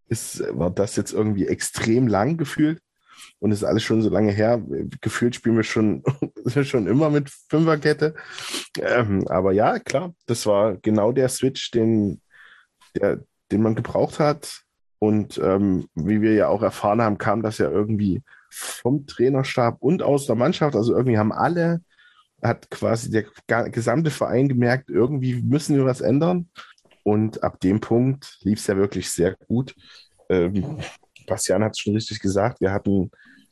[0.09, 2.81] ist, war das jetzt irgendwie extrem lang gefühlt.
[3.41, 4.63] Und ist alles schon so lange her.
[5.01, 6.03] Gefühlt spielen wir schon,
[6.63, 8.15] schon immer mit Fünferkette.
[8.81, 12.21] Ähm, aber ja, klar, das war genau der Switch, den,
[12.97, 13.21] der,
[13.53, 14.63] den man gebraucht hat.
[14.99, 20.03] Und ähm, wie wir ja auch erfahren haben, kam das ja irgendwie vom Trainerstab und
[20.03, 20.75] aus der Mannschaft.
[20.75, 21.83] Also irgendwie haben alle,
[22.43, 23.25] hat quasi der
[23.71, 26.49] gesamte Verein gemerkt, irgendwie müssen wir was ändern.
[27.03, 29.75] Und ab dem Punkt lief es ja wirklich sehr gut.
[30.29, 30.79] Ähm,
[31.27, 32.61] Bastian hat es schon richtig gesagt.
[32.61, 33.11] Wir hatten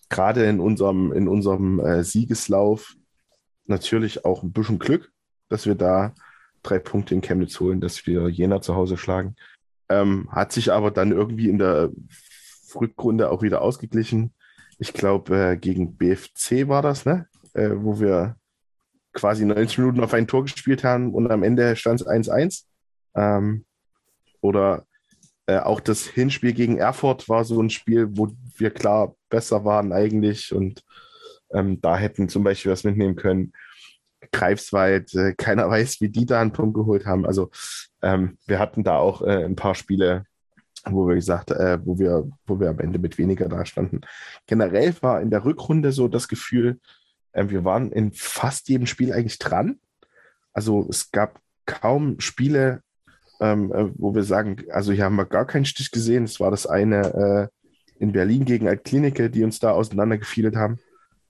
[0.08, 2.94] gerade in unserem, in unserem äh, Siegeslauf
[3.66, 5.10] natürlich auch ein bisschen Glück,
[5.48, 6.14] dass wir da
[6.62, 9.36] drei Punkte in Chemnitz holen, dass wir Jena zu Hause schlagen.
[9.88, 11.90] Ähm, hat sich aber dann irgendwie in der
[12.74, 14.34] Rückrunde auch wieder ausgeglichen.
[14.78, 17.26] Ich glaube, äh, gegen BFC war das, ne?
[17.54, 18.36] Äh, wo wir
[19.16, 22.64] quasi 90 Minuten auf ein Tor gespielt haben und am Ende stand es 1-1.
[23.16, 23.64] Ähm,
[24.40, 24.84] oder
[25.46, 28.28] äh, auch das Hinspiel gegen Erfurt war so ein Spiel, wo
[28.58, 30.84] wir klar besser waren eigentlich und
[31.52, 33.52] ähm, da hätten zum Beispiel was mitnehmen können.
[34.32, 37.26] Greifswald, äh, keiner weiß, wie die da einen Punkt geholt haben.
[37.26, 37.50] Also
[38.02, 40.24] ähm, wir hatten da auch äh, ein paar Spiele,
[40.84, 44.02] wo wir gesagt, äh, wo wir, wo wir am Ende mit weniger da standen.
[44.46, 46.80] Generell war in der Rückrunde so das Gefühl,
[47.36, 49.78] äh, wir waren in fast jedem Spiel eigentlich dran.
[50.52, 52.82] Also es gab kaum Spiele,
[53.40, 56.24] ähm, äh, wo wir sagen, also hier haben wir gar keinen Stich gesehen.
[56.24, 60.78] Es war das eine äh, in Berlin gegen Altklinike, die uns da auseinandergefiedelt haben.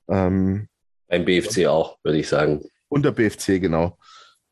[0.08, 0.68] Ähm,
[1.08, 2.62] Ein BFC auch, würde ich sagen.
[2.88, 3.98] Und der BFC, genau.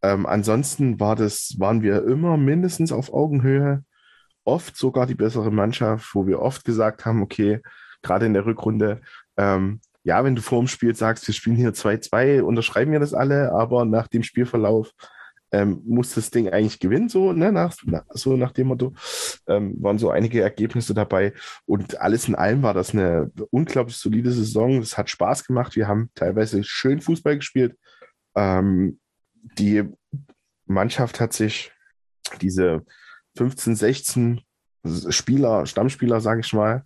[0.02, 3.84] Ähm, ansonsten war das, waren wir immer mindestens auf Augenhöhe,
[4.44, 7.60] oft sogar die bessere Mannschaft, wo wir oft gesagt haben, okay,
[8.02, 9.00] gerade in der Rückrunde,
[9.36, 13.14] ähm, ja, wenn du vor dem Spiel sagst, wir spielen hier 2-2, unterschreiben wir das
[13.14, 14.92] alle, aber nach dem Spielverlauf
[15.50, 18.92] ähm, muss das Ding eigentlich gewinnen, so, ne, nach, na, so nach dem Motto.
[19.46, 21.32] Ähm, waren so einige Ergebnisse dabei
[21.64, 24.78] und alles in allem war das eine unglaublich solide Saison.
[24.78, 25.76] Es hat Spaß gemacht.
[25.76, 27.78] Wir haben teilweise schön Fußball gespielt.
[28.34, 28.98] Ähm,
[29.58, 29.84] die
[30.66, 31.72] Mannschaft hat sich
[32.40, 32.84] diese
[33.36, 34.40] 15, 16
[35.08, 36.84] Spieler, Stammspieler, sage ich mal,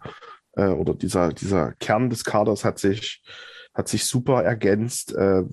[0.59, 3.22] äh, oder dieser, dieser Kern des Kaders hat sich,
[3.72, 5.14] hat sich super ergänzt.
[5.14, 5.44] Äh,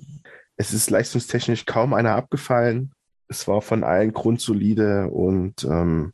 [0.58, 2.92] es ist leistungstechnisch kaum einer abgefallen.
[3.28, 6.14] Es war von allen grundsolide und ähm,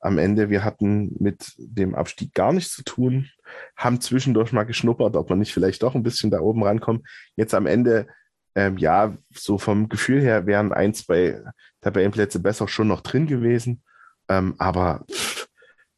[0.00, 3.28] am Ende, wir hatten mit dem Abstieg gar nichts zu tun,
[3.76, 7.02] haben zwischendurch mal geschnuppert, ob wir nicht vielleicht doch ein bisschen da oben rankommen.
[7.34, 8.06] Jetzt am Ende
[8.54, 11.42] ähm, ja, so vom Gefühl her wären ein, zwei
[11.80, 13.82] Tabellenplätze besser schon noch drin gewesen.
[14.28, 15.04] Ähm, aber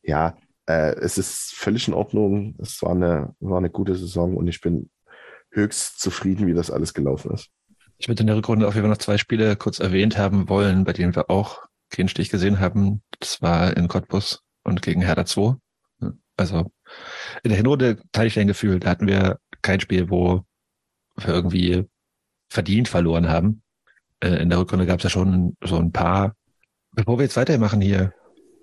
[0.03, 0.37] ja,
[0.69, 2.55] äh, es ist völlig in Ordnung.
[2.59, 4.91] Es war eine, war eine gute Saison und ich bin
[5.51, 7.49] höchst zufrieden, wie das alles gelaufen ist.
[7.97, 10.85] Ich würde in der Rückrunde auf jeden Fall noch zwei Spiele kurz erwähnt haben wollen,
[10.85, 13.03] bei denen wir auch keinen Stich gesehen haben.
[13.19, 15.57] Das war in Cottbus und gegen Hertha 2.
[16.37, 16.71] Also
[17.43, 20.45] in der Hinrunde teile ich dein Gefühl, da hatten wir kein Spiel, wo
[21.17, 21.87] wir irgendwie
[22.51, 23.63] verdient verloren haben.
[24.21, 26.37] Äh, in der Rückrunde gab es ja schon so ein paar.
[26.93, 28.13] Bevor wir jetzt weitermachen hier,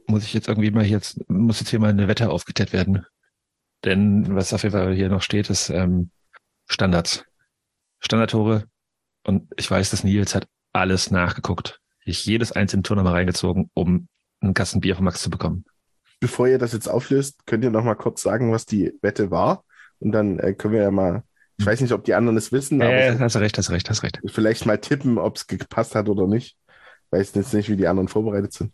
[0.08, 3.06] muss ich jetzt irgendwie mal hier jetzt, muss jetzt hier mal eine Wette aufgeteilt werden.
[3.84, 6.12] Denn was auf jeden Fall hier noch steht, ist ähm,
[6.68, 7.24] Standards.
[8.00, 8.66] Standardtore.
[9.24, 11.80] Und ich weiß, dass Nils hat alles nachgeguckt.
[12.04, 14.08] Ich jedes einzelne Tor nochmal reingezogen, um
[14.42, 15.66] einen Kasten Bier von Max zu bekommen.
[16.20, 19.64] Bevor ihr das jetzt auflöst, könnt ihr noch mal kurz sagen, was die Wette war?
[20.00, 21.24] Und dann äh, können wir ja mal
[21.58, 22.82] ich weiß nicht, ob die anderen es wissen.
[22.82, 24.20] aber äh, hast recht, hast recht, hast recht.
[24.26, 26.58] Vielleicht mal tippen, ob es gepasst hat oder nicht.
[27.12, 28.74] Weiß jetzt nicht, wie die anderen vorbereitet sind.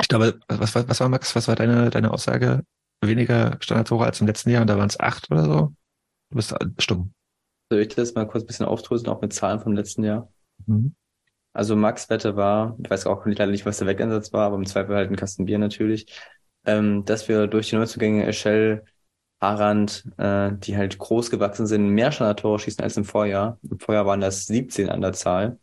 [0.00, 2.64] Ich glaube, was, was, was war, Max, was war deine, deine Aussage?
[3.00, 5.74] Weniger Standardtore als im letzten Jahr und da waren es acht oder so?
[6.30, 7.12] Du bist stumm.
[7.70, 10.28] Soll ich das mal kurz ein bisschen auftrösten, auch mit Zahlen vom letzten Jahr?
[10.66, 10.94] Mhm.
[11.52, 14.66] Also Max Wette war, ich weiß auch leider nicht, was der Wegansatz war, aber im
[14.66, 16.06] Zweifel halt ein Kasten Bier natürlich,
[16.66, 18.84] ähm, dass wir durch die Neuzugänge Eschel
[19.40, 23.58] Harand, äh, die halt groß gewachsen sind, mehr Standardtore schießen als im Vorjahr.
[23.62, 25.58] Im Vorjahr waren das 17 an der Zahl.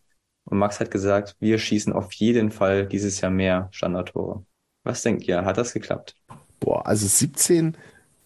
[0.51, 4.43] Und Max hat gesagt, wir schießen auf jeden Fall dieses Jahr mehr Standardtore.
[4.83, 5.45] Was denkt ihr?
[5.45, 6.15] Hat das geklappt?
[6.59, 7.77] Boah, also 17.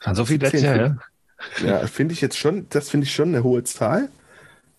[0.04, 0.98] Waren so viel letztes Jahr, ja?
[1.64, 4.10] Ja, finde ich jetzt schon, das finde ich schon eine hohe Zahl.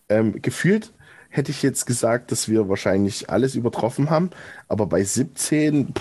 [0.09, 0.93] Ähm, gefühlt
[1.29, 4.31] hätte ich jetzt gesagt, dass wir wahrscheinlich alles übertroffen haben,
[4.69, 5.95] aber bei 17,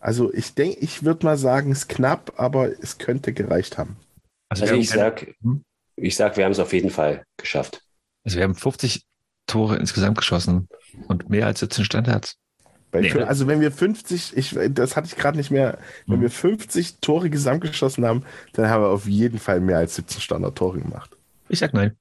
[0.00, 3.96] also ich denke, ich würde mal sagen, es ist knapp, aber es könnte gereicht haben.
[4.50, 5.62] Also, also ich sag, hm?
[5.96, 7.82] Ich sag, wir haben es auf jeden Fall geschafft.
[8.24, 9.06] Also wir haben 50
[9.46, 10.68] Tore insgesamt geschossen
[11.08, 12.36] und mehr als 17 Standards.
[12.92, 13.26] Nee, ne?
[13.26, 17.28] also wenn wir 50, ich, das hatte ich gerade nicht mehr, wenn wir 50 Tore
[17.28, 21.16] gesamt geschossen haben, dann haben wir auf jeden Fall mehr als 17 Standardtore gemacht.
[21.48, 21.96] Ich sag nein.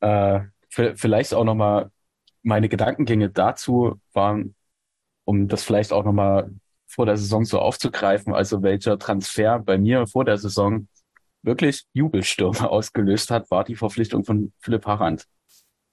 [0.00, 1.90] Äh, vielleicht auch nochmal
[2.42, 4.54] meine Gedankengänge dazu waren,
[5.24, 6.50] um das vielleicht auch nochmal
[6.86, 10.88] vor der Saison so aufzugreifen, also welcher Transfer bei mir vor der Saison
[11.42, 15.26] wirklich Jubelstürme ausgelöst hat, war die Verpflichtung von Philipp Harrand.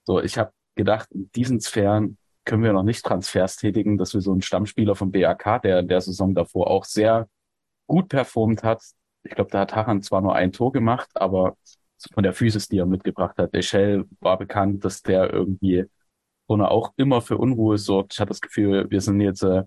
[0.05, 4.21] So, ich habe gedacht, in diesen Sphären können wir noch nicht Transfers tätigen, dass wir
[4.21, 7.27] so einen Stammspieler vom BAK, der in der Saison davor auch sehr
[7.87, 8.83] gut performt hat.
[9.23, 11.57] Ich glaube, da hat Harrand zwar nur ein Tor gemacht, aber
[12.13, 13.53] von der Physis, die er mitgebracht hat.
[13.53, 15.85] Der Shell war bekannt, dass der irgendwie
[16.45, 18.13] vorne auch immer für Unruhe sorgt.
[18.13, 19.63] Ich hatte das Gefühl, wir sind jetzt äh,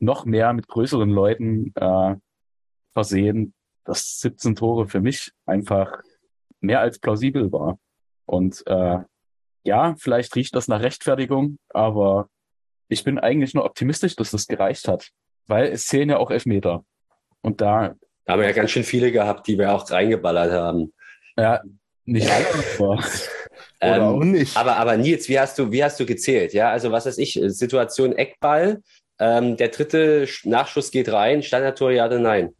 [0.00, 2.16] noch mehr mit größeren Leuten äh,
[2.92, 3.54] versehen,
[3.84, 6.02] dass 17 Tore für mich einfach
[6.60, 7.78] mehr als plausibel war.
[8.26, 8.98] Und äh,
[9.64, 12.28] ja, vielleicht riecht das nach Rechtfertigung, aber
[12.88, 15.08] ich bin eigentlich nur optimistisch, dass das gereicht hat,
[15.46, 16.84] weil es zählen ja auch Elfmeter.
[17.40, 17.94] Und da
[18.24, 20.92] Da haben wir ja ganz schön viele gehabt, die wir auch reingeballert haben.
[21.36, 21.60] Ja,
[22.04, 22.98] nicht aber
[23.80, 24.56] Ähm, auch nicht.
[24.56, 26.52] Aber, aber Nils, wie hast du, wie hast du gezählt?
[26.52, 28.80] Ja, also was weiß ich, Situation Eckball,
[29.18, 32.54] ähm, der dritte Sch- Nachschuss geht rein, Standardtor, ja oder nein?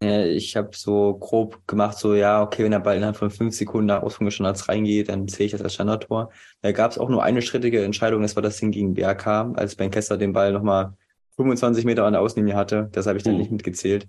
[0.00, 3.86] Ich habe so grob gemacht, so ja, okay, wenn der Ball innerhalb von fünf Sekunden
[3.86, 6.30] nach Ausführung des Standards reingeht, dann zähle ich das als Standardtor.
[6.62, 9.74] Da gab es auch nur eine strittige Entscheidung, das war das Ding gegen BRK, als
[9.74, 10.92] Ben Kessler den Ball nochmal
[11.36, 12.88] 25 Meter an der Außenlinie hatte.
[12.92, 13.38] Das habe ich dann Mhm.
[13.40, 14.08] nicht mitgezählt.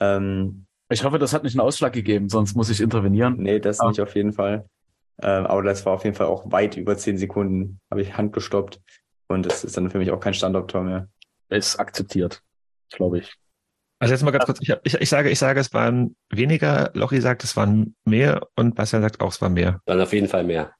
[0.00, 3.36] Ähm, ich hoffe, das hat nicht einen Ausschlag gegeben, sonst muss ich intervenieren.
[3.38, 3.88] nee, das Ah.
[3.88, 4.66] nicht auf jeden Fall.
[5.22, 8.34] Ähm, aber das war auf jeden Fall auch weit über 10 Sekunden, habe ich Hand
[8.34, 8.80] gestoppt.
[9.28, 11.08] Und das ist dann für mich auch kein Standardtor mehr.
[11.48, 12.42] Ist akzeptiert,
[12.92, 13.34] glaube ich.
[13.98, 17.20] Also jetzt mal ganz kurz, ich, ich, ich sage, ich sage, es waren weniger, Lochi
[17.20, 19.80] sagt, es waren mehr und Bastian sagt auch, es war mehr.
[19.86, 20.72] Dann auf jeden Fall mehr.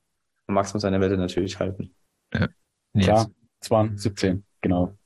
[0.46, 1.94] Max muss seine Wette natürlich halten.
[2.92, 3.06] Nils.
[3.06, 3.30] Klar,
[3.60, 4.96] es waren 17, genau.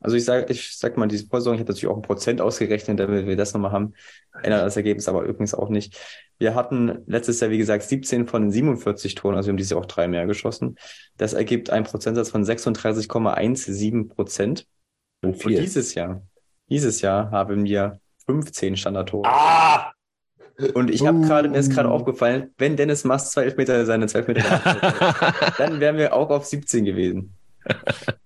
[0.00, 3.00] Also ich sage, ich sag mal, diese Vorsaison, ich habe natürlich auch ein Prozent ausgerechnet,
[3.00, 3.94] damit wir das nochmal haben.
[4.42, 5.98] Ändert das Ergebnis aber übrigens auch nicht.
[6.38, 9.70] Wir hatten letztes Jahr, wie gesagt, 17 von den 47 Toren, also wir haben dieses
[9.70, 10.76] Jahr auch drei mehr geschossen.
[11.16, 14.66] Das ergibt einen Prozentsatz von 36,17 Prozent.
[15.20, 16.22] Und Und dieses Jahr,
[16.68, 19.28] dieses Jahr haben wir 15 Standardtore.
[19.28, 19.92] Ah!
[20.74, 24.20] Und ich habe gerade, mir ist gerade aufgefallen, wenn Dennis Mast zwei Elfmeter seine zwei
[24.20, 27.34] Elfmeter hätte, dann wären wir auch auf 17 gewesen.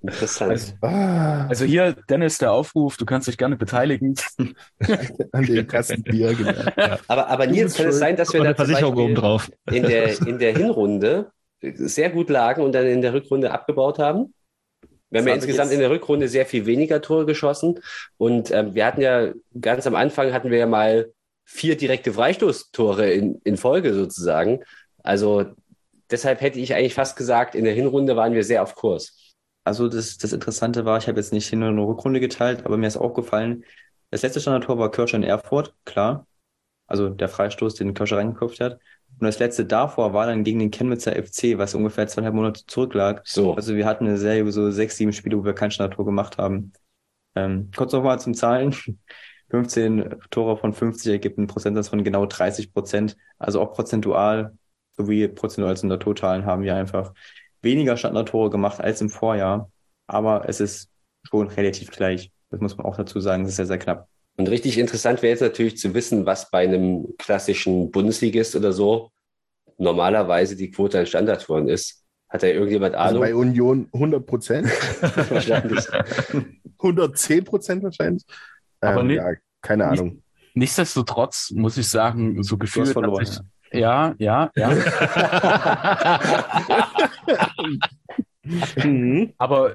[0.01, 0.51] Interessant.
[0.51, 4.15] Also, also hier, Dennis, der Aufruf, du kannst dich gerne beteiligen.
[5.33, 6.53] An den Kasten Bier, genau.
[7.09, 9.51] Aber, aber Nils, kann es sein, dass wir da Versicherung oben drauf.
[9.71, 14.33] in der, in der Hinrunde sehr gut lagen und dann in der Rückrunde abgebaut haben?
[15.13, 17.81] Wir haben ja insgesamt jetzt- in der Rückrunde sehr viel weniger Tore geschossen.
[18.17, 21.13] Und ähm, wir hatten ja ganz am Anfang hatten wir ja mal
[21.45, 24.65] vier direkte Freistoßtore in, in Folge sozusagen.
[25.03, 25.45] Also
[26.11, 29.35] deshalb hätte ich eigentlich fast gesagt, in der Hinrunde waren wir sehr auf Kurs.
[29.65, 32.87] Also das, das Interessante war, ich habe jetzt nicht Hin- und Rückrunde geteilt, aber mir
[32.89, 33.65] ist aufgefallen,
[34.11, 36.27] das letzte Standardtor war Kirscher in Erfurt, klar.
[36.87, 38.79] Also der Freistoß, den Kirscher reingeköpft hat.
[39.19, 43.23] Und das letzte davor war dann gegen den Chemnitzer FC, was ungefähr zweieinhalb Monate zurücklag.
[43.25, 43.55] So.
[43.55, 46.73] Also wir hatten eine Serie so sechs, sieben Spiele, wo wir kein Standardtor gemacht haben.
[47.35, 48.75] Ähm, kurz nochmal zum Zahlen.
[49.51, 53.19] 15 Tore von 50 ergibt einen Prozentsatz von genau 30 Prozent.
[53.39, 54.57] Also auch prozentual
[54.97, 57.13] sowie prozentual in der Totalen haben wir einfach
[57.61, 59.71] weniger Standardtore gemacht als im Vorjahr.
[60.07, 60.91] Aber es ist
[61.25, 62.33] schon relativ gleich.
[62.51, 63.45] Das muss man auch dazu sagen.
[63.45, 64.09] Es ist sehr, sehr knapp.
[64.37, 69.11] Und richtig interessant wäre jetzt natürlich zu wissen, was bei einem klassischen Bundesligist oder so
[69.79, 72.03] normalerweise die Quote an Standardtoren ist.
[72.29, 73.21] Hat da irgendjemand Also Ahnung?
[73.21, 74.67] bei Union 100 Prozent.
[75.31, 75.85] Wahrscheinlich.
[76.79, 78.23] 110 Prozent wahrscheinlich.
[78.81, 80.23] Aber ähm, ni- ja, keine nicht- Ahnung.
[80.55, 83.39] Nichtsdestotrotz muss ich sagen, so gefühlt hat verloren, sich,
[83.73, 84.71] ja, ja, ja.
[89.39, 89.75] Aber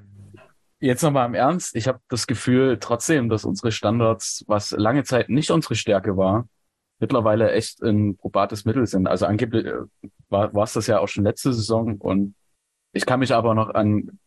[0.80, 5.30] jetzt nochmal im Ernst, ich habe das Gefühl trotzdem, dass unsere Standards, was lange Zeit
[5.30, 6.48] nicht unsere Stärke war,
[7.00, 9.08] mittlerweile echt ein probates Mittel sind.
[9.08, 9.82] Also angeblich äh,
[10.30, 12.36] war es das ja auch schon letzte Saison und
[12.94, 14.20] ich kann mich aber noch an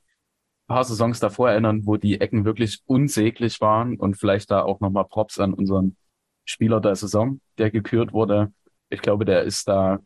[0.70, 5.04] paar Saisons davor erinnern, wo die Ecken wirklich unsäglich waren und vielleicht da auch nochmal
[5.04, 5.96] Props an unseren
[6.44, 8.52] Spieler der Saison, der gekürt wurde.
[8.88, 9.98] Ich glaube, der ist da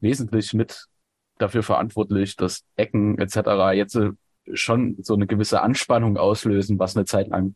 [0.00, 0.86] wesentlich mit
[1.36, 3.74] dafür verantwortlich, dass Ecken etc.
[3.74, 4.12] jetzt äh,
[4.52, 7.54] schon so eine gewisse Anspannung auslösen, was eine Zeit lang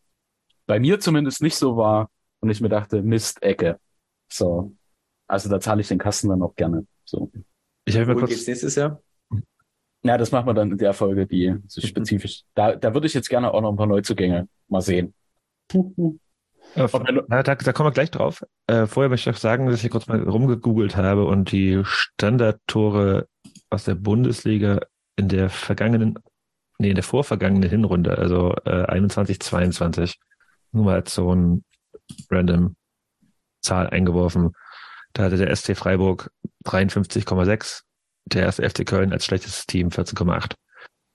[0.71, 3.81] bei mir zumindest nicht so war und ich mir dachte, Mist, Ecke.
[4.29, 4.73] So.
[5.27, 6.87] Also da zahle ich den Kasten dann auch gerne.
[7.05, 7.33] So.
[7.85, 9.03] Ich habe mir kurz, geht's nächstes Jahr?
[10.03, 12.45] Ja, das machen wir dann in der Folge, die so spezifisch.
[12.55, 15.12] Da, da würde ich jetzt gerne auch noch ein paar Neuzugänge mal sehen.
[15.73, 16.89] Äh,
[17.27, 18.45] na, da, da kommen wir gleich drauf.
[18.69, 21.81] Äh, vorher möchte ich auch sagen, dass ich hier kurz mal rumgegoogelt habe und die
[21.85, 23.27] Standardtore
[23.71, 24.81] aus der Bundesliga
[25.17, 26.17] in der vergangenen,
[26.81, 30.19] nee, in der vorvergangenen Hinrunde, also äh, 21, 22,
[30.73, 31.65] nur mal als so ein
[32.31, 32.77] random
[33.61, 34.52] Zahl eingeworfen.
[35.12, 36.31] Da hatte der SC Freiburg
[36.65, 37.82] 53,6,
[38.24, 40.55] der erste FC Köln als schlechtes Team 14,8.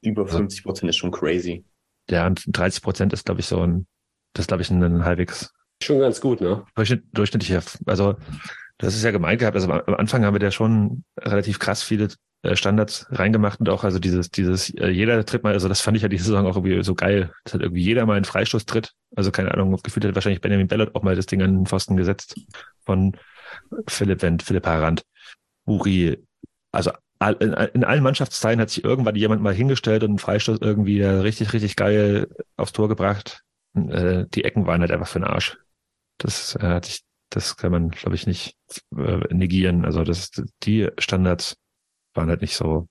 [0.01, 1.65] Über 50 Prozent ist schon crazy.
[2.09, 3.87] Ja, und 30 Prozent ist, glaube ich, so ein,
[4.33, 5.51] das ist, glaube ich, ein, halbwegs
[5.81, 6.63] Schon ganz gut, ne?
[6.75, 7.61] Durchschnitt, durchschnittlicher.
[7.85, 8.15] Also,
[8.77, 9.55] das ist ja gemeint gehabt.
[9.55, 12.09] Also am Anfang haben wir da schon relativ krass viele
[12.53, 16.03] Standards reingemacht und auch also dieses, dieses, äh, jeder tritt mal, also das fand ich
[16.03, 17.31] ja diese Saison auch irgendwie so geil.
[17.43, 18.93] Das hat irgendwie jeder mal einen Freistoß tritt.
[19.15, 21.97] Also keine Ahnung, gefühlt hat wahrscheinlich Benjamin Bellot auch mal das Ding an den Pfosten
[21.97, 22.35] gesetzt
[22.85, 23.15] von
[23.87, 25.03] Philipp Wendt, Philipp Harand,
[25.65, 26.23] Uri.
[26.71, 26.91] Also
[27.39, 31.07] in, in allen Mannschaftsteilen hat sich irgendwann jemand mal hingestellt und einen Freistoß irgendwie äh,
[31.07, 32.27] richtig, richtig geil
[32.57, 33.41] aufs Tor gebracht.
[33.73, 35.57] Äh, die Ecken waren halt einfach für den Arsch.
[36.17, 38.55] Das äh, hat sich, das kann man, glaube ich, nicht
[38.97, 39.85] äh, negieren.
[39.85, 40.31] Also das,
[40.63, 41.57] die Standards
[42.15, 42.87] waren halt nicht so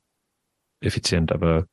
[0.80, 1.66] effizient, aber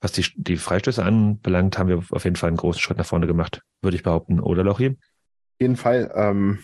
[0.00, 3.26] was die, die Freistöße anbelangt, haben wir auf jeden Fall einen großen Schritt nach vorne
[3.26, 4.90] gemacht, würde ich behaupten, oder Lochi?
[4.90, 6.12] Auf jeden Fall.
[6.14, 6.60] Ähm,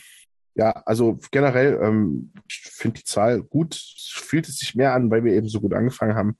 [0.54, 3.74] ja, also generell ähm, ich finde die Zahl gut.
[3.74, 6.38] Fühlt es sich mehr an, weil wir eben so gut angefangen haben.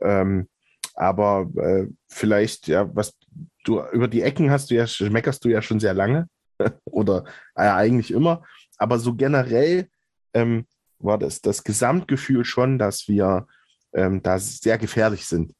[0.00, 0.48] Ähm,
[0.94, 3.16] aber äh, vielleicht, ja, was
[3.64, 6.28] du über die Ecken hast du ja, meckerst du ja schon sehr lange.
[6.84, 7.24] Oder
[7.54, 8.42] äh, eigentlich immer.
[8.76, 9.88] Aber so generell
[10.34, 10.66] ähm,
[11.04, 13.46] war das das Gesamtgefühl schon, dass wir
[13.92, 15.52] ähm, da sehr gefährlich sind.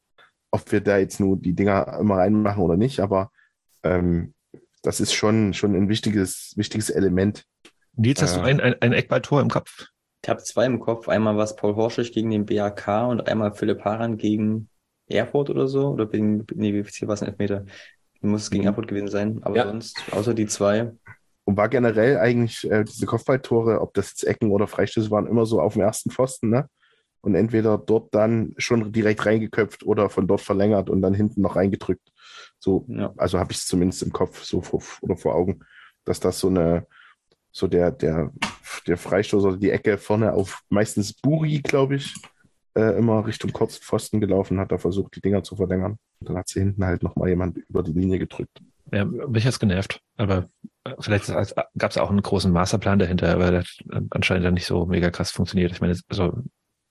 [0.50, 3.30] Ob wir da jetzt nur die Dinger immer reinmachen oder nicht, aber
[3.82, 4.34] ähm,
[4.82, 7.44] das ist schon, schon ein wichtiges, wichtiges Element.
[7.96, 9.86] Nils, hast du Äh, ein, ein, ein Eckballtor im Kopf?
[10.22, 11.08] Ich habe zwei im Kopf.
[11.08, 14.68] Einmal war es Paul Horschig gegen den BAK und einmal Philipp Haran gegen
[15.06, 15.88] Erfurt oder so.
[15.88, 17.64] Oder gegen, nee, wie war es ein Elfmeter?
[18.20, 19.38] Muss es gegen Erfurt gewesen sein.
[19.42, 19.66] Aber Ja.
[19.66, 20.92] sonst, außer die zwei.
[21.44, 25.44] Und war generell eigentlich äh, diese Kopfballtore, ob das jetzt Ecken oder Freistöße waren, immer
[25.44, 26.68] so auf dem ersten Pfosten, ne?
[27.20, 31.56] Und entweder dort dann schon direkt reingeköpft oder von dort verlängert und dann hinten noch
[31.56, 32.12] reingedrückt.
[32.58, 35.60] So, also habe ich es zumindest im Kopf so vor, oder vor Augen,
[36.04, 36.86] dass das so eine,
[37.50, 38.30] so der, der,
[38.86, 42.14] der Freistoß oder die Ecke vorne auf meistens Buri, glaube ich,
[42.74, 45.98] äh, immer Richtung Kurzpfosten gelaufen hat, da versucht, die Dinger zu verlängern.
[46.20, 48.60] Und dann hat sie hinten halt nochmal jemand über die Linie gedrückt.
[48.94, 50.00] Ja, mich hat's genervt.
[50.16, 50.48] Aber
[50.84, 54.66] äh, vielleicht gab es auch einen großen Masterplan dahinter, aber das hat anscheinend dann nicht
[54.66, 55.72] so mega krass funktioniert.
[55.72, 56.32] Ich meine, so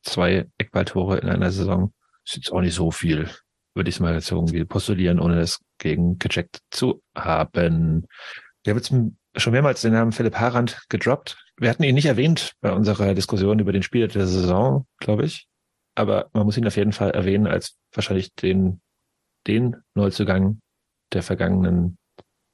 [0.02, 1.94] zwei Eckballtore in einer Saison
[2.26, 3.30] ist jetzt auch nicht so viel,
[3.74, 8.06] würde ich mal jetzt irgendwie postulieren, ohne das gegen gecheckt zu haben.
[8.66, 8.94] Wir haben jetzt
[9.42, 11.38] schon mehrmals den Namen Philipp Harand gedroppt.
[11.56, 15.48] Wir hatten ihn nicht erwähnt bei unserer Diskussion über den Spieler der Saison, glaube ich.
[15.96, 18.82] Aber man muss ihn auf jeden Fall erwähnen als wahrscheinlich den,
[19.48, 20.60] den Neuzugang
[21.14, 21.98] der vergangenen,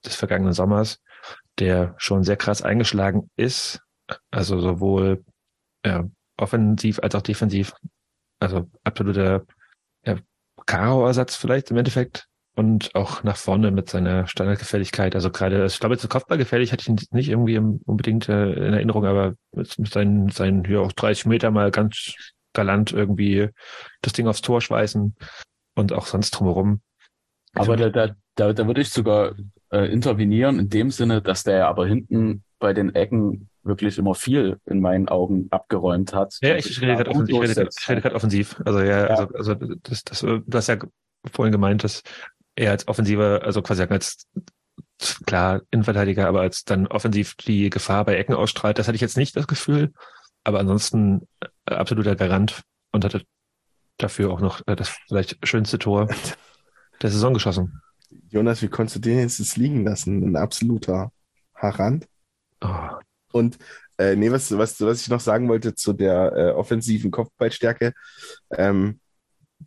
[0.05, 0.99] des vergangenen Sommers,
[1.59, 3.81] der schon sehr krass eingeschlagen ist.
[4.31, 5.23] Also sowohl
[5.85, 6.05] ja,
[6.37, 7.73] offensiv als auch defensiv.
[8.39, 9.45] Also absoluter
[10.05, 10.17] ja,
[10.65, 12.27] Karo-Ersatz vielleicht im Endeffekt.
[12.55, 15.15] Und auch nach vorne mit seiner Standardgefälligkeit.
[15.15, 19.05] Also gerade, ich glaube, zu Kopfballgefällig hatte ich ihn nicht irgendwie unbedingt äh, in Erinnerung,
[19.05, 22.15] aber mit, mit seinen, seinen ja, auch 30 Meter mal ganz
[22.51, 23.49] galant irgendwie
[24.01, 25.15] das Ding aufs Tor schweißen
[25.75, 26.81] und auch sonst drumherum.
[27.53, 29.35] Aber da, da, da, da würde ich sogar
[29.71, 34.57] äh, intervenieren in dem Sinne, dass der aber hinten bei den Ecken wirklich immer viel
[34.65, 36.37] in meinen Augen abgeräumt hat.
[36.41, 38.61] Ja, ich sich rede gerade offensiv, ich rede ich rede gerade offensiv.
[38.65, 40.77] Also ja, also, also das, das, du hast ja
[41.31, 42.03] vorhin gemeint, dass
[42.55, 44.27] er als offensiver, also quasi als
[45.25, 49.17] klar Innenverteidiger, aber als dann offensiv die Gefahr bei Ecken ausstrahlt, das hatte ich jetzt
[49.17, 49.93] nicht das Gefühl.
[50.43, 51.27] Aber ansonsten
[51.65, 52.61] äh, absoluter Garant
[52.91, 53.23] und hatte
[53.97, 56.07] dafür auch noch äh, das vielleicht schönste Tor
[57.01, 57.81] der Saison geschossen.
[58.29, 60.23] Jonas, wie konntest du den jetzt liegen lassen?
[60.23, 61.11] Ein absoluter
[61.55, 62.07] Harand.
[63.31, 63.57] Und
[63.97, 67.93] äh, nee, was, was, was ich noch sagen wollte zu der äh, offensiven Kopfballstärke.
[68.51, 68.99] Ähm,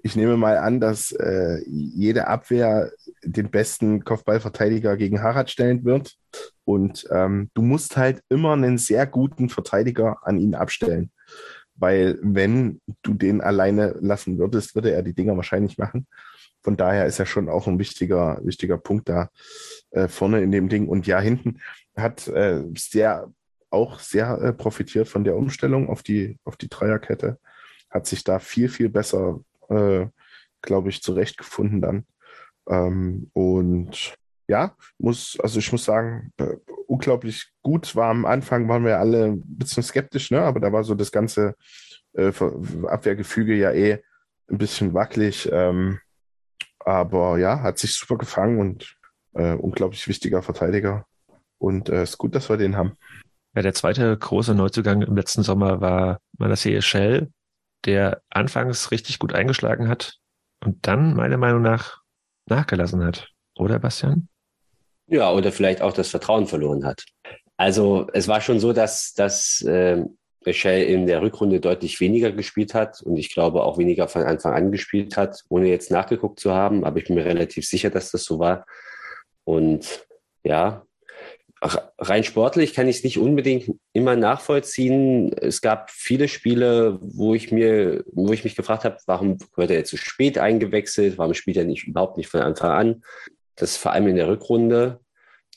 [0.03, 2.91] ich nehme mal an, dass äh, jede Abwehr
[3.23, 6.17] den besten Kopfballverteidiger gegen Harald stellen wird.
[6.65, 11.11] Und ähm, du musst halt immer einen sehr guten Verteidiger an ihn abstellen.
[11.75, 16.07] Weil wenn du den alleine lassen würdest, würde er die Dinger wahrscheinlich machen.
[16.63, 19.31] Von daher ist er schon auch ein wichtiger, wichtiger Punkt da
[19.91, 20.89] äh, vorne in dem Ding.
[20.89, 21.61] Und ja, hinten
[21.97, 23.33] hat äh, sehr
[23.71, 27.39] auch sehr äh, profitiert von der Umstellung auf die, auf die Dreierkette.
[27.91, 30.07] Hat sich da viel, viel besser, äh,
[30.61, 32.07] glaube ich, zurechtgefunden dann.
[32.69, 34.15] Ähm, und
[34.47, 36.57] ja, muss, also ich muss sagen, äh,
[36.87, 40.43] unglaublich gut war am Anfang, waren wir alle ein bisschen skeptisch, ne?
[40.43, 41.55] Aber da war so das ganze
[42.13, 42.33] äh,
[42.87, 44.03] Abwehrgefüge ja eh
[44.49, 45.49] ein bisschen wackelig.
[45.51, 45.99] Ähm,
[46.87, 48.97] aber ja, hat sich super gefangen und
[49.35, 51.07] äh, unglaublich wichtiger Verteidiger.
[51.59, 52.97] Und es äh, ist gut, dass wir den haben.
[53.55, 57.31] Ja, der zweite große Neuzugang im letzten Sommer war Manasseh Shell,
[57.85, 60.19] der anfangs richtig gut eingeschlagen hat
[60.65, 62.01] und dann meiner Meinung nach
[62.49, 63.29] nachgelassen hat.
[63.57, 64.29] Oder, Bastian?
[65.07, 67.05] Ja, oder vielleicht auch das Vertrauen verloren hat.
[67.57, 70.03] Also es war schon so, dass, dass äh,
[70.47, 74.55] Michel in der Rückrunde deutlich weniger gespielt hat und ich glaube auch weniger von Anfang
[74.55, 78.11] an gespielt hat, ohne jetzt nachgeguckt zu haben, aber ich bin mir relativ sicher, dass
[78.11, 78.67] das so war.
[79.45, 80.07] Und
[80.45, 80.85] ja,
[81.99, 85.33] rein sportlich kann ich es nicht unbedingt immer nachvollziehen.
[85.33, 89.79] Es gab viele Spiele, wo ich mir, wo ich mich gefragt habe, warum wird er
[89.79, 91.19] jetzt so spät eingewechselt?
[91.19, 93.05] Warum spielt er nicht überhaupt nicht von Anfang an?
[93.55, 95.01] Das vor allem in der Rückrunde.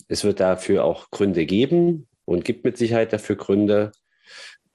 [0.08, 3.92] Es wird dafür auch Gründe geben und gibt mit Sicherheit dafür Gründe,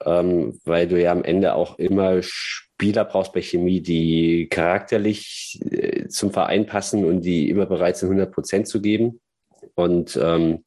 [0.05, 6.07] ähm, weil du ja am Ende auch immer Spieler brauchst bei Chemie, die charakterlich äh,
[6.07, 9.21] zum Verein passen und die immer bereit sind, 100 Prozent zu geben.
[9.75, 10.63] Und ähm,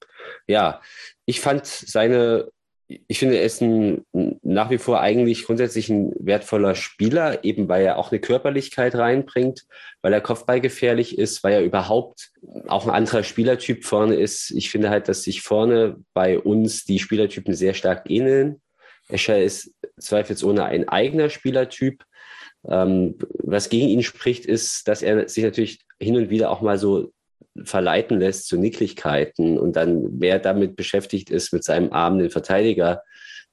[0.47, 0.81] ja,
[1.27, 2.48] ich fand seine,
[2.86, 4.05] ich finde, er ist ein,
[4.43, 9.66] nach wie vor eigentlich grundsätzlich ein wertvoller Spieler, eben weil er auch eine Körperlichkeit reinbringt,
[10.02, 12.31] weil er kopfballgefährlich ist, weil er überhaupt
[12.69, 14.51] auch ein anderer Spielertyp vorne ist.
[14.51, 18.61] Ich finde halt, dass sich vorne bei uns die Spielertypen sehr stark ähneln.
[19.09, 22.05] Escher ist zweifelsohne ein eigener Spielertyp.
[22.68, 26.78] Ähm, was gegen ihn spricht, ist, dass er sich natürlich hin und wieder auch mal
[26.78, 27.12] so
[27.62, 33.02] verleiten lässt zu Nicklichkeiten und dann mehr damit beschäftigt ist, mit seinem Arm den Verteidiger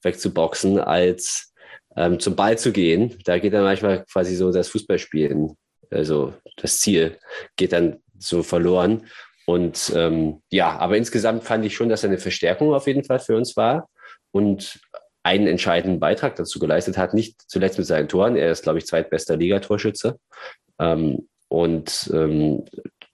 [0.01, 1.53] wegzuboxen, als
[1.95, 3.17] ähm, zum Ball zu gehen.
[3.25, 5.55] Da geht dann manchmal quasi so das Fußballspielen,
[5.91, 7.17] also das Ziel
[7.57, 9.07] geht dann so verloren.
[9.45, 13.19] Und ähm, ja, aber insgesamt fand ich schon, dass er eine Verstärkung auf jeden Fall
[13.19, 13.89] für uns war
[14.31, 14.79] und
[15.23, 18.35] einen entscheidenden Beitrag dazu geleistet hat, nicht zuletzt mit seinen Toren.
[18.35, 20.19] Er ist, glaube ich, zweitbester Ligatorschütze.
[20.79, 22.65] Ähm, und ähm,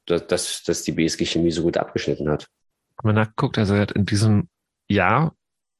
[0.05, 2.47] dass, dass die BSG Chemie so gut abgeschnitten hat.
[2.97, 4.47] Haben wir nachgeguckt, also er hat in diesem
[4.87, 5.35] Jahr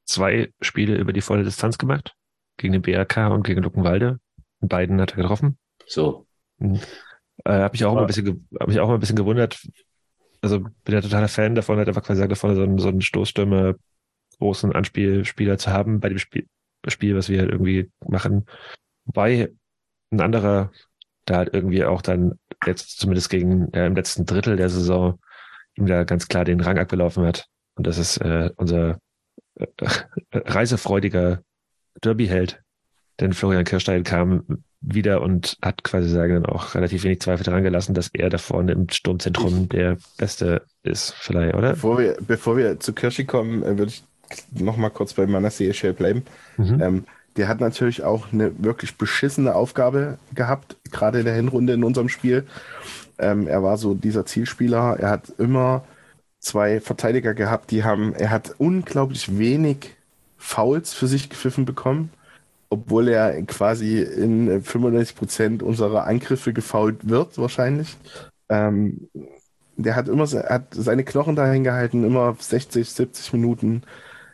[0.05, 2.13] zwei Spiele über die volle Distanz gemacht.
[2.57, 4.19] Gegen den BRK und gegen Luckenwalde.
[4.61, 5.57] In beiden hat er getroffen.
[5.85, 6.25] So.
[6.57, 6.79] Mhm.
[7.45, 9.61] Äh, habe ich auch mal ein bisschen, habe ich auch mal ein bisschen gewundert.
[10.41, 13.01] Also bin ja totaler Fan davon, hat einfach quasi gesagt, davon so einen, so einen
[13.01, 13.75] Stoßstürmer,
[14.39, 16.47] großen Anspielspieler zu haben bei dem Spiel,
[16.87, 18.45] Spiel, was wir halt irgendwie machen.
[19.05, 19.51] Wobei
[20.11, 20.71] ein anderer
[21.25, 25.19] da halt irgendwie auch dann jetzt zumindest gegen äh, im letzten Drittel der Saison
[25.75, 27.47] ihm da ganz klar den Rang abgelaufen hat.
[27.75, 28.99] Und das ist äh, unser
[29.55, 29.67] äh,
[30.33, 31.41] reisefreudiger
[32.01, 32.61] Derby-Held.
[33.19, 37.63] Denn Florian Kirstein kam wieder und hat quasi sagen dann auch relativ wenig Zweifel daran
[37.63, 41.71] gelassen, dass er da vorne im Sturmzentrum der Beste ist, vielleicht, oder?
[41.71, 44.03] Bevor wir, bevor wir zu Kirschi kommen, äh, würde ich
[44.51, 46.23] noch mal kurz bei Manasseh Shell bleiben.
[46.57, 46.81] Mhm.
[46.81, 47.03] Ähm,
[47.37, 52.09] der hat natürlich auch eine wirklich beschissene Aufgabe gehabt, gerade in der Hinrunde in unserem
[52.09, 52.45] Spiel.
[53.19, 54.97] Ähm, er war so dieser Zielspieler.
[54.99, 55.83] Er hat immer
[56.39, 59.95] zwei Verteidiger gehabt, die haben, er hat unglaublich wenig
[60.37, 62.11] Fouls für sich gepfiffen bekommen,
[62.69, 67.97] obwohl er quasi in 95 Prozent unserer Angriffe gefault wird, wahrscheinlich.
[68.49, 69.09] Ähm,
[69.77, 73.83] der hat immer hat seine Knochen dahin gehalten, immer 60, 70 Minuten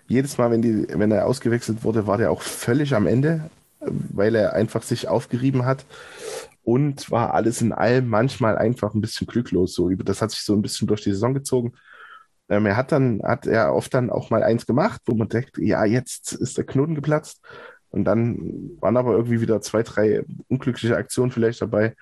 [0.07, 3.49] jedes Mal, wenn, die, wenn er ausgewechselt wurde, war der auch völlig am Ende,
[3.79, 5.85] weil er einfach sich aufgerieben hat
[6.63, 9.73] und war alles in allem manchmal einfach ein bisschen glücklos.
[9.73, 11.73] So, das hat sich so ein bisschen durch die Saison gezogen.
[12.49, 15.57] Ähm, er hat dann, hat er oft dann auch mal eins gemacht, wo man denkt,
[15.57, 17.41] ja, jetzt ist der Knoten geplatzt.
[17.89, 21.95] Und dann waren aber irgendwie wieder zwei, drei unglückliche Aktionen vielleicht dabei,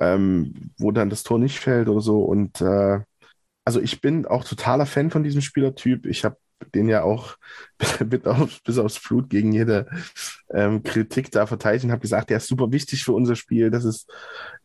[0.00, 2.22] ähm, wo dann das Tor nicht fällt oder so.
[2.22, 3.00] Und äh,
[3.64, 6.06] also ich bin auch totaler Fan von diesem Spielertyp.
[6.06, 6.36] Ich habe
[6.74, 7.36] den ja auch
[8.04, 9.86] bis, auf, bis aufs Blut gegen jede
[10.50, 13.70] ähm, Kritik da verteidigt und habe gesagt, der ist super wichtig für unser Spiel.
[13.70, 14.10] Das ist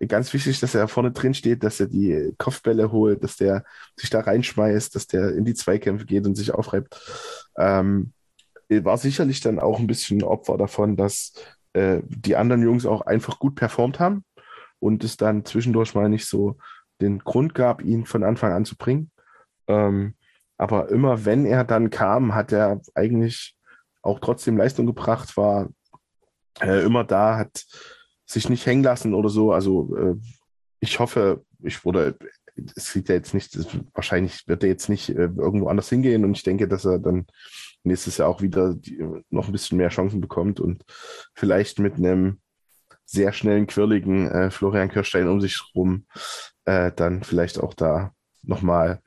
[0.07, 3.63] ganz wichtig, dass er vorne drin steht, dass er die Kopfbälle holt, dass der
[3.97, 6.99] sich da reinschmeißt, dass der in die Zweikämpfe geht und sich aufreibt.
[7.57, 8.13] Ähm,
[8.69, 11.33] war sicherlich dann auch ein bisschen Opfer davon, dass
[11.73, 14.23] äh, die anderen Jungs auch einfach gut performt haben
[14.79, 16.57] und es dann zwischendurch mal nicht so
[17.01, 19.11] den Grund gab, ihn von Anfang an zu bringen.
[19.67, 20.13] Ähm,
[20.61, 23.57] aber immer wenn er dann kam, hat er eigentlich
[24.03, 25.69] auch trotzdem Leistung gebracht, war
[26.61, 27.65] äh, immer da, hat
[28.27, 29.53] sich nicht hängen lassen oder so.
[29.53, 30.15] Also äh,
[30.79, 32.15] ich hoffe, ich wurde,
[32.75, 33.57] es sieht ja jetzt nicht,
[33.95, 37.25] wahrscheinlich wird er jetzt nicht äh, irgendwo anders hingehen und ich denke, dass er dann
[37.81, 40.83] nächstes Jahr auch wieder die, noch ein bisschen mehr Chancen bekommt und
[41.33, 42.39] vielleicht mit einem
[43.03, 46.05] sehr schnellen, quirligen äh, Florian Kirstein um sich rum
[46.65, 48.13] äh, dann vielleicht auch da
[48.43, 49.01] nochmal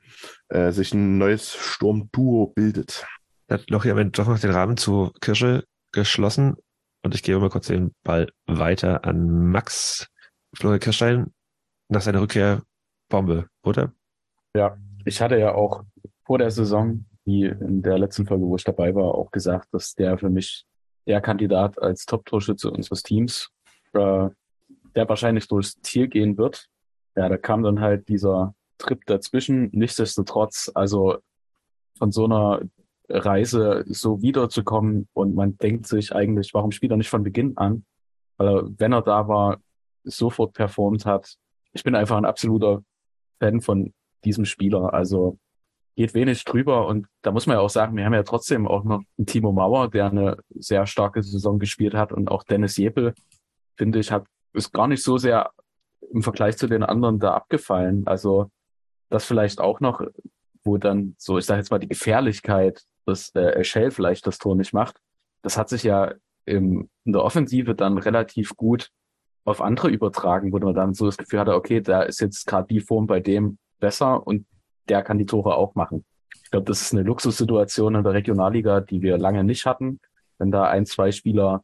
[0.49, 3.05] äh, sich ein neues Sturmduo bildet.
[3.49, 6.55] Hat Lochi am Ende doch noch den Rahmen zu Kirsche geschlossen
[7.03, 10.07] und ich gebe mal kurz den Ball weiter an Max.
[10.55, 11.33] Florian Kirstein
[11.89, 12.63] nach seiner Rückkehr
[13.09, 13.93] Bombe, oder?
[14.55, 15.83] Ja, ich hatte ja auch
[16.25, 19.93] vor der Saison wie in der letzten Folge, wo ich dabei war, auch gesagt, dass
[19.93, 20.65] der für mich
[21.05, 23.51] der Kandidat als Top-Torschütze unseres Teams,
[23.93, 24.29] äh,
[24.95, 26.67] der wahrscheinlich durchs Ziel gehen wird.
[27.15, 29.69] Ja, da kam dann halt dieser Trip dazwischen.
[29.71, 31.17] Nichtsdestotrotz, also
[31.97, 32.61] von so einer
[33.09, 37.85] Reise so wiederzukommen und man denkt sich eigentlich, warum spielt er nicht von Beginn an?
[38.37, 39.59] Weil er, wenn er da war,
[40.03, 41.35] sofort performt hat.
[41.73, 42.83] Ich bin einfach ein absoluter
[43.39, 43.93] Fan von
[44.23, 44.93] diesem Spieler.
[44.93, 45.37] Also
[45.95, 48.83] geht wenig drüber und da muss man ja auch sagen, wir haben ja trotzdem auch
[48.83, 53.13] noch einen Timo Mauer, der eine sehr starke Saison gespielt hat und auch Dennis Jepel,
[53.77, 54.25] finde ich, hat
[54.55, 55.51] ist gar nicht so sehr
[56.11, 58.07] im Vergleich zu den anderen da abgefallen.
[58.07, 58.49] Also
[59.09, 60.01] das vielleicht auch noch,
[60.63, 64.55] wo dann so, ich sage jetzt mal, die Gefährlichkeit, dass äh, Shell vielleicht das Tor
[64.55, 64.97] nicht macht,
[65.41, 66.13] das hat sich ja
[66.45, 68.89] im, in der Offensive dann relativ gut
[69.43, 72.67] auf andere übertragen, wo man dann so das Gefühl hatte, okay, da ist jetzt gerade
[72.67, 74.45] die Form bei dem besser und
[74.89, 76.03] der kann die Tore auch machen.
[76.43, 79.99] Ich glaube, das ist eine Luxussituation in der Regionalliga, die wir lange nicht hatten.
[80.37, 81.63] Wenn da ein, zwei Spieler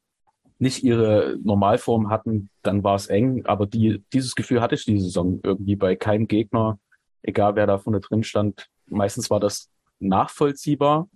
[0.59, 3.45] nicht ihre Normalform hatten, dann war es eng.
[3.45, 6.79] Aber die, dieses Gefühl hatte ich diese Saison irgendwie bei keinem Gegner,
[7.23, 8.69] egal wer da vorne drin stand.
[8.87, 9.69] Meistens war das
[9.99, 11.09] nachvollziehbar,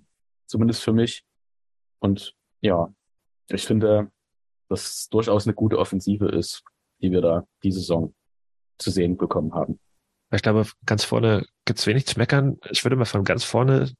[0.46, 1.26] zumindest für mich.
[2.00, 2.94] Und ja,
[3.50, 4.12] ich finde,
[4.70, 6.64] dass es durchaus eine gute Offensive ist,
[7.02, 8.14] die wir da diese Saison
[8.78, 9.80] zu sehen bekommen haben.
[10.32, 12.58] Ich glaube, ganz vorne gibt's wenig zu meckern.
[12.70, 13.92] Ich würde mal von ganz vorne,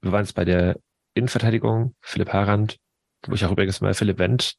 [0.00, 0.78] wir waren jetzt bei der
[1.14, 2.78] Innenverteidigung, Philipp Harand,
[3.26, 4.56] wo ich auch übrigens mal Philipp Wendt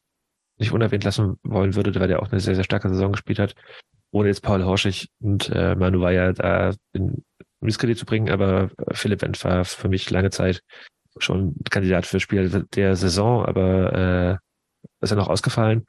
[0.58, 3.56] nicht unerwähnt lassen wollen würde, weil der auch eine sehr, sehr starke Saison gespielt hat,
[4.14, 7.26] ohne jetzt Paul Horschig und äh, Manu Weyer da in
[7.60, 10.62] Miskredit zu bringen, aber Philipp Wendt war für mich lange Zeit
[11.18, 15.86] schon Kandidat für Spieler der Saison, aber äh, ist er noch ausgefallen.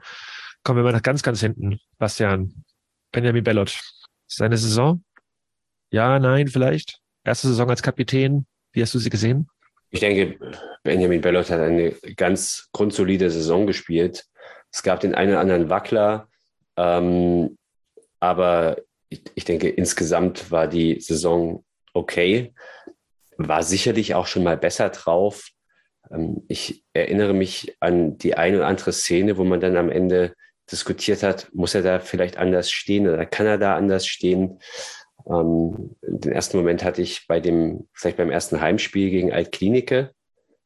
[0.63, 1.79] Kommen wir mal nach ganz, ganz hinten.
[1.99, 2.65] Bastian,
[3.13, 3.79] Benjamin Bellot,
[4.27, 5.05] seine Saison?
[5.91, 7.01] Ja, nein, vielleicht.
[7.25, 8.47] Erste Saison als Kapitän.
[8.73, 9.49] Wie hast du sie gesehen?
[9.91, 10.39] Ich denke,
[10.83, 14.25] Benjamin Bellot hat eine ganz grundsolide Saison gespielt.
[14.73, 16.29] Es gab den einen oder anderen Wackler,
[16.77, 17.57] ähm,
[18.25, 18.79] aber
[19.09, 22.55] ich, ich denke, insgesamt war die Saison okay.
[23.37, 25.51] War sicherlich auch schon mal besser drauf.
[26.11, 30.35] Ähm, ich erinnere mich an die eine oder andere Szene, wo man dann am Ende
[30.71, 34.61] diskutiert hat, muss er da vielleicht anders stehen oder kann er da anders stehen?
[35.27, 40.13] Ähm, den ersten Moment hatte ich bei dem, vielleicht beim ersten Heimspiel gegen Altklinike,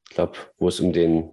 [0.08, 1.32] ich glaube, wo es um den,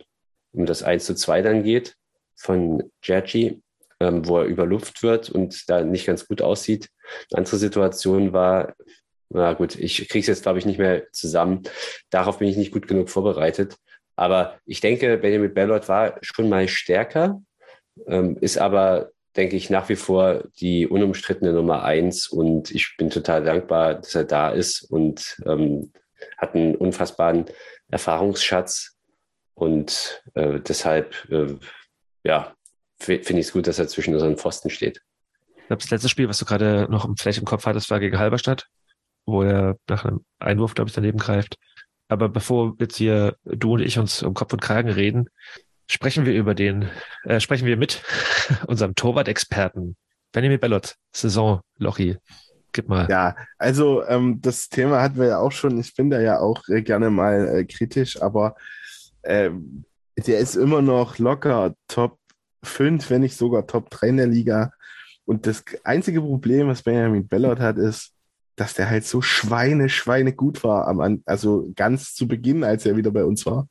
[0.51, 1.95] um das 1 zu 2 dann geht
[2.35, 3.61] von Giorgi,
[4.05, 6.89] ähm, wo er über Luft wird und da nicht ganz gut aussieht.
[7.31, 8.75] Eine andere Situation war,
[9.29, 11.63] na gut, ich kriege es jetzt, glaube ich, nicht mehr zusammen.
[12.09, 13.75] Darauf bin ich nicht gut genug vorbereitet.
[14.15, 17.41] Aber ich denke, Benjamin Bellot war schon mal stärker,
[18.07, 23.09] ähm, ist aber denke ich, nach wie vor die unumstrittene Nummer eins und ich bin
[23.09, 25.91] total dankbar, dass er da ist und ähm,
[26.37, 27.45] hat einen unfassbaren
[27.89, 28.95] Erfahrungsschatz
[29.53, 31.55] und äh, deshalb, äh,
[32.23, 32.55] ja,
[32.99, 35.01] finde ich es gut, dass er zwischen unseren Pfosten steht.
[35.57, 38.19] Ich glaube, das letzte Spiel, was du gerade noch vielleicht im Kopf hattest, war gegen
[38.19, 38.67] Halberstadt,
[39.25, 41.57] wo er nach einem Einwurf, glaube ich, daneben greift.
[42.07, 45.27] Aber bevor jetzt hier du und ich uns um Kopf und Kragen reden,
[45.89, 46.89] sprechen wir über den,
[47.23, 48.03] äh, sprechen wir mit
[48.67, 49.95] unserem Torwart-Experten
[50.31, 52.17] Benjamin Bellot, Saison Lochi.
[52.73, 53.07] Gib mal.
[53.09, 55.79] Ja, also ähm, das Thema hatten wir ja auch schon.
[55.79, 58.55] Ich bin da ja auch äh, gerne mal äh, kritisch, aber
[59.21, 59.49] äh,
[60.17, 62.19] der ist immer noch locker Top
[62.65, 64.71] 5, wenn nicht sogar Top 3 in der Liga.
[65.25, 68.13] Und das einzige Problem, was Benjamin Bellot hat, ist,
[68.55, 72.95] dass der halt so Schweine, Schweine gut war, am, also ganz zu Beginn, als er
[72.95, 73.67] wieder bei uns war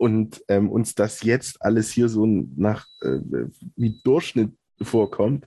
[0.00, 3.18] und ähm, uns das jetzt alles hier so nach äh,
[3.76, 4.50] wie Durchschnitt
[4.80, 5.44] vorkommt.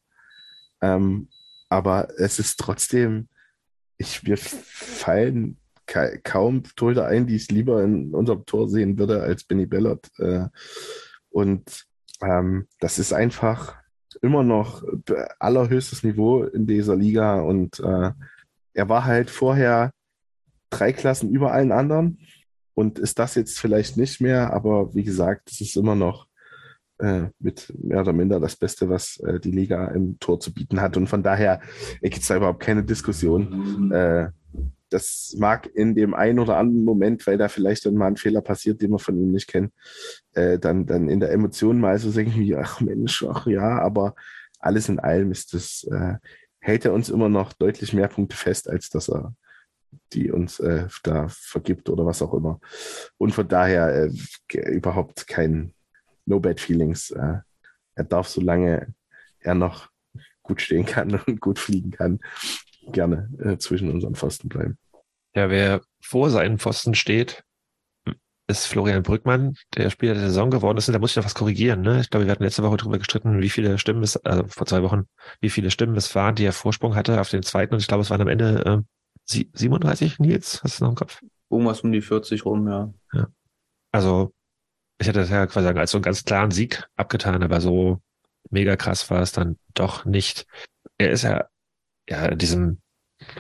[0.79, 1.27] Ähm,
[1.69, 3.29] aber es ist trotzdem,
[3.97, 5.57] ich, mir fallen
[5.87, 10.07] ka kaum Torhüter ein, die ich lieber in unserem Tor sehen würde als Benny Bellot.
[10.19, 10.45] Äh,
[11.31, 11.85] und
[12.23, 13.75] ähm, das ist einfach
[14.21, 14.83] immer noch
[15.39, 17.41] allerhöchstes Niveau in dieser Liga.
[17.41, 18.11] Und äh,
[18.73, 19.91] er war halt vorher
[20.69, 22.19] drei Klassen über allen anderen
[22.73, 26.27] und ist das jetzt vielleicht nicht mehr, aber wie gesagt, es ist immer noch
[26.99, 30.81] äh, mit mehr oder minder das Beste, was äh, die Liga im Tor zu bieten
[30.81, 30.97] hat.
[30.97, 31.61] Und von daher
[32.01, 33.91] gibt es da überhaupt keine Diskussion.
[33.91, 34.29] Äh,
[34.93, 38.41] das mag in dem einen oder anderen Moment, weil da vielleicht dann mal ein Fehler
[38.41, 39.71] passiert, den wir von ihm nicht kennen,
[40.33, 44.15] äh, dann, dann in der Emotion mal so denken wie, ach Mensch, ach ja, aber
[44.59, 46.15] alles in allem ist das, äh,
[46.59, 49.35] hält er uns immer noch deutlich mehr Punkte fest, als dass er
[50.13, 52.59] die uns äh, da vergibt oder was auch immer.
[53.17, 54.09] Und von daher
[54.53, 55.73] äh, überhaupt kein
[56.25, 57.11] No Bad Feelings.
[57.11, 57.39] Äh,
[57.95, 58.93] er darf, solange
[59.39, 59.89] er noch
[60.41, 62.19] gut stehen kann und gut fliegen kann,
[62.91, 64.77] gerne äh, zwischen unseren Pfosten bleiben.
[65.35, 67.43] Ja, wer vor seinem Pfosten steht,
[68.47, 70.87] ist Florian Brückmann, der Spieler der Saison geworden ist.
[70.89, 71.81] Und da muss ich noch was korrigieren.
[71.81, 72.01] Ne?
[72.01, 74.83] Ich glaube, wir hatten letzte Woche darüber gestritten, wie viele Stimmen es, also vor zwei
[74.83, 75.07] Wochen,
[75.39, 77.73] wie viele Stimmen es waren, die er Vorsprung hatte auf den zweiten.
[77.73, 78.81] Und ich glaube, es waren am Ende äh,
[79.25, 80.61] sie- 37, Nils?
[80.61, 81.21] Hast du noch im Kopf?
[81.49, 82.93] Irgendwas um die 40 rum, ja.
[83.13, 83.27] Ja.
[83.91, 84.33] Also,
[84.99, 88.01] ich hätte das ja quasi als so einen ganz klaren Sieg abgetan, aber so
[88.49, 90.45] mega krass war es dann doch nicht.
[90.97, 91.47] Er ist ja,
[92.09, 92.81] ja, in diesem,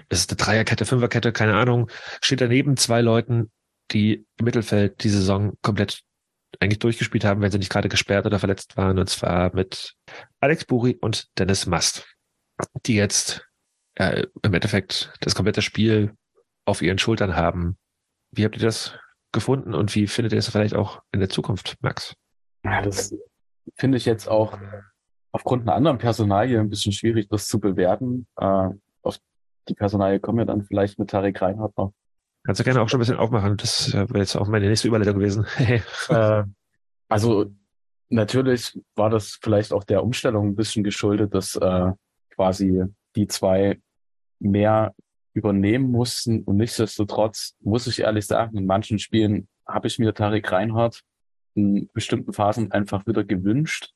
[0.09, 1.89] es ist eine Dreierkette, Fünferkette, keine Ahnung,
[2.21, 3.51] steht daneben zwei Leuten,
[3.91, 6.01] die im Mittelfeld die Saison komplett
[6.59, 9.95] eigentlich durchgespielt haben, wenn sie nicht gerade gesperrt oder verletzt waren, und zwar mit
[10.39, 12.05] Alex Buri und Dennis Mast,
[12.85, 13.47] die jetzt
[13.97, 14.09] ja,
[14.41, 16.13] im Endeffekt das komplette Spiel
[16.65, 17.77] auf ihren Schultern haben.
[18.31, 18.97] Wie habt ihr das
[19.31, 22.15] gefunden und wie findet ihr es vielleicht auch in der Zukunft, Max?
[22.63, 23.13] Ja, das
[23.75, 24.57] finde ich jetzt auch
[25.31, 28.27] aufgrund einer anderen Personalie ein bisschen schwierig, das zu bewerten.
[28.37, 28.69] Äh,
[29.67, 31.93] die Personalie kommen wir dann vielleicht mit Tarek Reinhardt noch.
[32.45, 33.57] Kannst du gerne auch schon ein bisschen aufmachen.
[33.57, 35.45] Das äh, wäre jetzt auch meine nächste Überleitung gewesen.
[36.09, 36.43] äh,
[37.07, 37.45] also
[38.09, 41.91] natürlich war das vielleicht auch der Umstellung ein bisschen geschuldet, dass äh,
[42.35, 42.83] quasi
[43.15, 43.79] die zwei
[44.39, 44.93] mehr
[45.33, 50.51] übernehmen mussten und nichtsdestotrotz muss ich ehrlich sagen, in manchen Spielen habe ich mir Tarek
[50.51, 51.01] Reinhardt
[51.55, 53.93] in bestimmten Phasen einfach wieder gewünscht.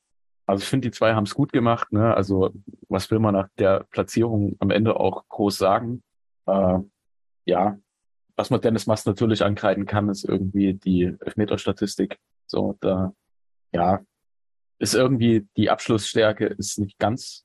[0.48, 1.92] Also ich finde, die zwei haben es gut gemacht.
[1.92, 2.14] Ne?
[2.14, 2.54] Also
[2.88, 6.02] was will man nach der Platzierung am Ende auch groß sagen?
[6.46, 6.78] Äh,
[7.44, 7.78] ja,
[8.34, 12.18] was man Dennis Mast natürlich ankreiden kann, ist irgendwie die Elfmeterstatistik.
[12.46, 13.12] So, da,
[13.72, 14.00] ja,
[14.78, 17.44] ist irgendwie die Abschlussstärke ist nicht ganz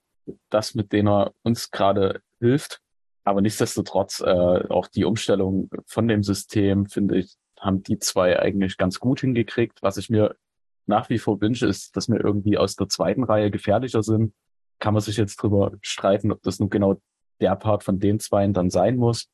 [0.49, 2.79] das, mit dem er uns gerade hilft.
[3.25, 4.29] Aber nichtsdestotrotz, äh,
[4.69, 9.81] auch die Umstellung von dem System, finde ich, haben die zwei eigentlich ganz gut hingekriegt.
[9.81, 10.37] Was ich mir
[10.85, 14.33] nach wie vor wünsche, ist, dass wir irgendwie aus der zweiten Reihe gefährlicher sind.
[14.79, 17.01] Kann man sich jetzt drüber streiten, ob das nun genau
[17.39, 19.29] der Part von den Zweien dann sein muss.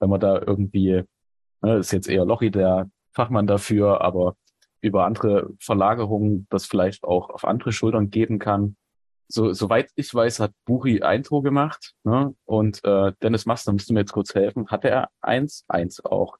[0.00, 1.02] Wenn man da irgendwie,
[1.62, 4.36] ne, ist jetzt eher Lochi der Fachmann dafür, aber
[4.80, 8.76] über andere Verlagerungen das vielleicht auch auf andere Schultern geben kann.
[9.28, 12.34] So, soweit ich weiß, hat Buri ein Tor gemacht, ne?
[12.44, 16.36] Und äh, Dennis Master, musst du mir jetzt kurz helfen, hatte er eins, eins auch.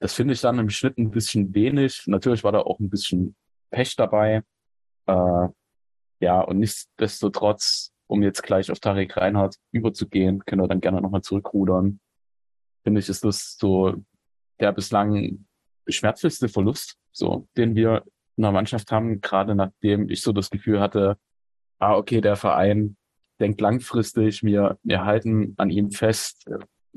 [0.00, 2.02] Das finde ich dann im Schnitt ein bisschen wenig.
[2.06, 3.36] Natürlich war da auch ein bisschen
[3.74, 4.42] Pech dabei.
[5.06, 5.48] Äh,
[6.20, 11.22] ja, und nichtsdestotrotz, um jetzt gleich auf Tarek Reinhardt überzugehen, können wir dann gerne nochmal
[11.22, 11.98] zurückrudern.
[12.84, 13.94] Finde ich, ist das so
[14.60, 15.46] der bislang
[15.88, 18.04] schmerzlichste Verlust, so, den wir
[18.36, 21.18] in der Mannschaft haben, gerade nachdem ich so das Gefühl hatte,
[21.80, 22.96] ah, okay, der Verein
[23.40, 26.48] denkt langfristig, wir, wir halten an ihm fest,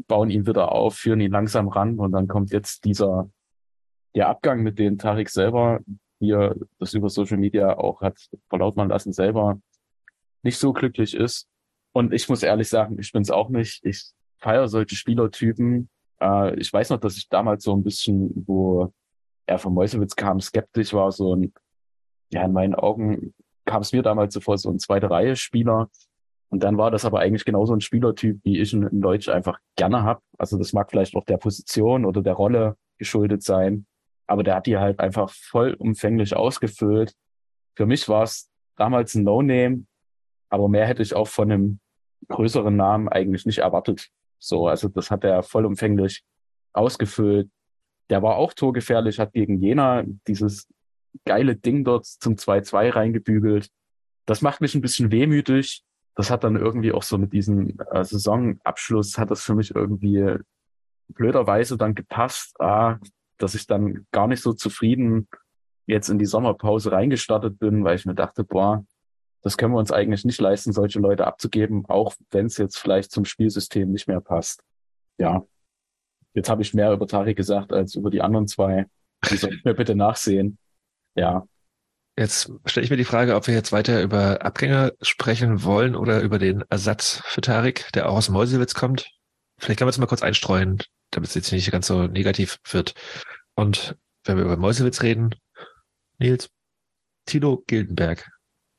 [0.07, 3.29] bauen ihn wieder auf, führen ihn langsam ran und dann kommt jetzt dieser,
[4.15, 5.79] der Abgang, mit dem Tarek selber
[6.19, 8.17] hier das über Social Media auch hat
[8.49, 9.59] verlautmann lassen, selber
[10.43, 11.47] nicht so glücklich ist.
[11.93, 13.83] Und ich muss ehrlich sagen, ich bin's auch nicht.
[13.83, 15.89] Ich feiere solche Spielertypen.
[16.21, 18.93] Äh, ich weiß noch, dass ich damals so ein bisschen, wo
[19.45, 21.53] er von Meuselwitz kam, skeptisch war, so ein,
[22.31, 23.33] ja, in meinen Augen
[23.65, 25.89] kam es mir damals so vor, so ein zweite Reihe Spieler.
[26.49, 29.59] Und dann war das aber eigentlich genauso ein Spielertyp, wie ich ihn in Deutsch einfach
[29.75, 30.21] gerne hab.
[30.37, 33.85] Also das mag vielleicht auch der Position oder der Rolle geschuldet sein.
[34.27, 37.13] Aber der hat die halt einfach vollumfänglich ausgefüllt.
[37.75, 39.85] Für mich war es damals ein No-Name,
[40.49, 41.79] aber mehr hätte ich auch von einem
[42.27, 44.09] größeren Namen eigentlich nicht erwartet.
[44.39, 46.23] So, also das hat er vollumfänglich
[46.73, 47.49] ausgefüllt.
[48.09, 50.67] Der war auch torgefährlich, hat gegen Jena dieses
[51.25, 53.69] geile Ding dort zum 2-2 reingebügelt.
[54.25, 55.83] Das macht mich ein bisschen wehmütig.
[56.15, 60.37] Das hat dann irgendwie auch so mit diesem äh, Saisonabschluss hat das für mich irgendwie
[61.09, 62.97] blöderweise dann gepasst, ah,
[63.37, 65.27] dass ich dann gar nicht so zufrieden
[65.85, 68.85] jetzt in die Sommerpause reingestartet bin, weil ich mir dachte, boah,
[69.41, 73.11] das können wir uns eigentlich nicht leisten, solche Leute abzugeben, auch wenn es jetzt vielleicht
[73.11, 74.63] zum Spielsystem nicht mehr passt.
[75.17, 75.45] Ja,
[76.33, 78.87] jetzt habe ich mehr über Tari gesagt als über die anderen zwei.
[79.31, 80.57] Die sollten mir bitte nachsehen.
[81.15, 81.47] Ja,
[82.19, 86.21] Jetzt stelle ich mir die Frage, ob wir jetzt weiter über Abgänger sprechen wollen oder
[86.21, 89.11] über den Ersatz für Tarik, der auch aus Meuselwitz kommt.
[89.59, 90.81] Vielleicht können wir es mal kurz einstreuen,
[91.11, 92.93] damit es jetzt nicht ganz so negativ wird.
[93.55, 95.35] Und wenn wir über Meuselwitz reden,
[96.19, 96.49] Nils,
[97.25, 98.29] Tilo Gildenberg.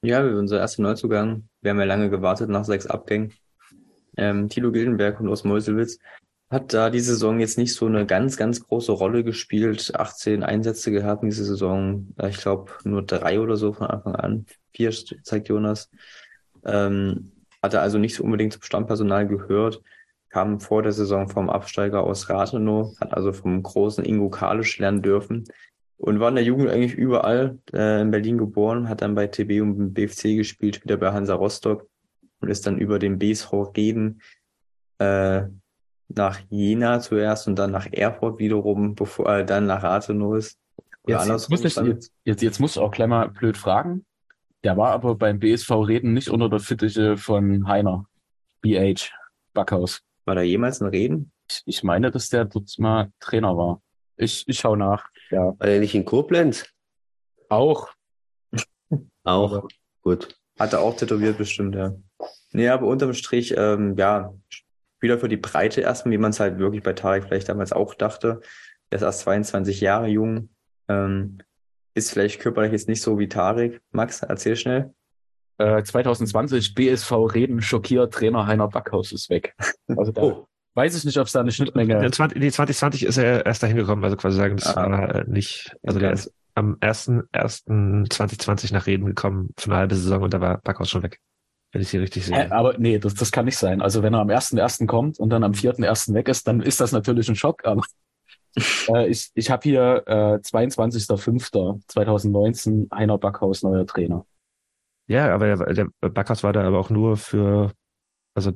[0.02, 1.48] Ja, unser erster Neuzugang.
[1.60, 3.32] Wir haben ja lange gewartet nach sechs Abgängen.
[4.16, 5.98] Ähm, Tilo Gildenberg kommt aus Meuselwitz.
[6.50, 9.94] Hat da die Saison jetzt nicht so eine ganz, ganz große Rolle gespielt.
[9.94, 12.14] 18 Einsätze gehabt in dieser Saison.
[12.18, 14.46] Äh, Ich glaube nur drei oder so von Anfang an.
[14.72, 14.90] Vier
[15.22, 15.90] zeigt Jonas.
[16.64, 17.32] Ähm,
[17.62, 19.82] hatte also nicht so unbedingt zum Stammpersonal gehört.
[20.30, 22.98] Kam vor der Saison vom Absteiger aus Rathenow.
[23.00, 25.44] Hat also vom großen Ingo Kalisch lernen dürfen.
[25.96, 27.58] Und war in der Jugend eigentlich überall.
[27.72, 28.88] Äh, in Berlin geboren.
[28.88, 30.76] Hat dann bei TB und beim BFC gespielt.
[30.76, 31.88] Später bei Hansa Rostock.
[32.40, 34.20] Und ist dann über den BSV Reden
[34.98, 35.42] äh,
[36.08, 40.58] nach Jena zuerst und dann nach Erfurt wiederum, bevor äh, dann nach Rathenow ist.
[41.06, 44.04] Jetzt, muss ich, jetzt, jetzt, jetzt musst du auch gleich mal blöd fragen.
[44.64, 48.06] Der war aber beim BSV Reden nicht unter der Fittiche von Heiner.
[48.60, 49.10] BH,
[49.54, 50.02] Backhaus.
[50.28, 51.32] War da jemals ein Reden?
[51.50, 53.80] Ich, ich meine, dass der dort mal Trainer war.
[54.18, 55.08] Ich, ich schau nach.
[55.30, 55.58] Ja.
[55.58, 56.66] War der nicht in Koblenz?
[57.48, 57.88] Auch.
[59.24, 59.66] Auch.
[60.02, 60.38] Gut.
[60.58, 61.94] Hat er auch tätowiert bestimmt, ja.
[62.52, 66.58] Nee, aber unterm Strich, ähm, ja, Spieler für die Breite erstmal, wie man es halt
[66.58, 68.40] wirklich bei Tarek vielleicht damals auch dachte.
[68.90, 70.50] Der ist erst 22 Jahre jung,
[70.88, 71.38] ähm,
[71.94, 73.80] ist vielleicht körperlich jetzt nicht so wie Tarek.
[73.92, 74.92] Max, erzähl schnell.
[75.58, 79.54] Äh, 2020 BSV Reden schockiert, Trainer Heiner Backhaus ist weg.
[79.88, 83.16] Also da weiß ich nicht, ob es da eine Schnittmenge In 20, nee, 2020 ist
[83.18, 84.90] er erst dahin gekommen, also quasi sagen, das Ah.
[84.90, 90.22] war äh, nicht, also der ist am 1.1.2020 nach Reden gekommen für eine halbe Saison
[90.22, 91.18] und da war Backhaus schon weg.
[91.72, 92.36] Wenn ich sie richtig sehe.
[92.36, 93.82] Hä, aber nee, das, das kann nicht sein.
[93.82, 94.86] Also wenn er am 1.1.
[94.86, 96.14] kommt und dann am 4.1.
[96.14, 97.64] weg ist, dann ist das natürlich ein Schock.
[97.64, 97.82] Aber
[98.88, 104.24] äh, ich, ich habe hier äh, 22.05.2019 Heiner Backhaus neuer Trainer.
[105.08, 107.72] Ja, aber der, der Backhaus war da aber auch nur für,
[108.34, 108.52] also,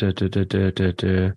[0.00, 1.32] de, de, de, de, de, de,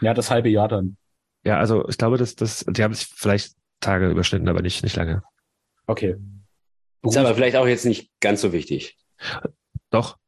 [0.00, 0.96] Ja, das halbe Jahr dann.
[1.44, 4.94] ja, also ich glaube, dass das, die haben sich vielleicht Tage überschnitten, aber nicht, nicht
[4.96, 5.22] lange.
[5.86, 6.16] Okay.
[7.02, 8.96] Ist aber vielleicht auch jetzt nicht ganz so wichtig.
[9.90, 10.18] Doch.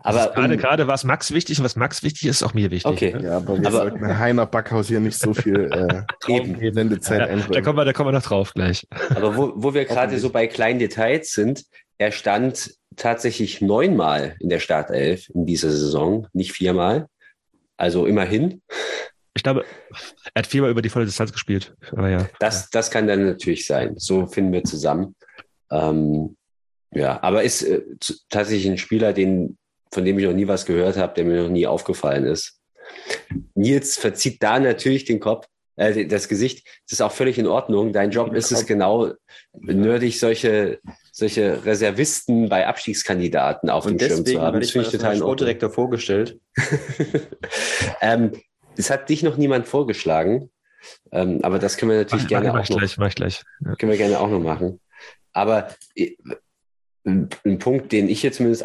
[0.00, 2.70] Aber gerade, um- gerade was Max wichtig und was Max wichtig ist, ist auch mir
[2.70, 2.92] wichtig.
[2.92, 3.12] Okay.
[3.14, 3.24] ne?
[3.24, 6.72] Ja, aber wir Aber- sollten Heiner Backhaus hier nicht so viel äh, Eben.
[6.74, 7.64] Sendezeit Ja, da einräumen.
[7.64, 8.86] kommen wir, da kommen wir noch drauf gleich.
[9.10, 11.64] Aber wo, wo wir gerade so bei kleinen Details sind,
[11.98, 17.08] er stand tatsächlich neunmal in der Startelf in dieser Saison, nicht viermal.
[17.76, 18.62] Also immerhin.
[19.34, 19.64] Ich glaube,
[20.32, 21.74] er hat viermal über die volle Distanz gespielt.
[21.92, 22.28] Aber ja.
[22.40, 23.94] Das, das kann dann natürlich sein.
[23.98, 25.14] So finden wir zusammen.
[25.70, 26.36] Ähm,
[26.92, 27.82] ja, aber ist äh,
[28.30, 29.58] tatsächlich ein Spieler, den,
[29.92, 32.60] von dem ich noch nie was gehört habe, der mir noch nie aufgefallen ist.
[33.54, 35.46] Nils verzieht da natürlich den Kopf,
[35.76, 36.66] äh, das Gesicht.
[36.84, 37.92] Das ist auch völlig in Ordnung.
[37.92, 39.12] Dein Job ist es genau,
[39.52, 40.80] nerdig solche,
[41.12, 44.60] solche Reservisten bei Abstiegskandidaten auf Und dem Schirm zu haben.
[44.60, 45.16] Das finde ich total.
[45.16, 46.40] Sportdirektor vorgestellt.
[48.00, 48.32] ähm,
[48.76, 50.50] es hat dich noch niemand vorgeschlagen,
[51.12, 52.78] ähm, aber das können wir natürlich Mach, gerne mach auch ich noch.
[52.78, 53.42] gleich, mach ich gleich.
[53.64, 53.74] Ja.
[53.76, 54.80] Können wir gerne auch noch machen.
[55.32, 56.14] Aber äh,
[57.04, 58.64] ein, Punkt, den ich jetzt zumindest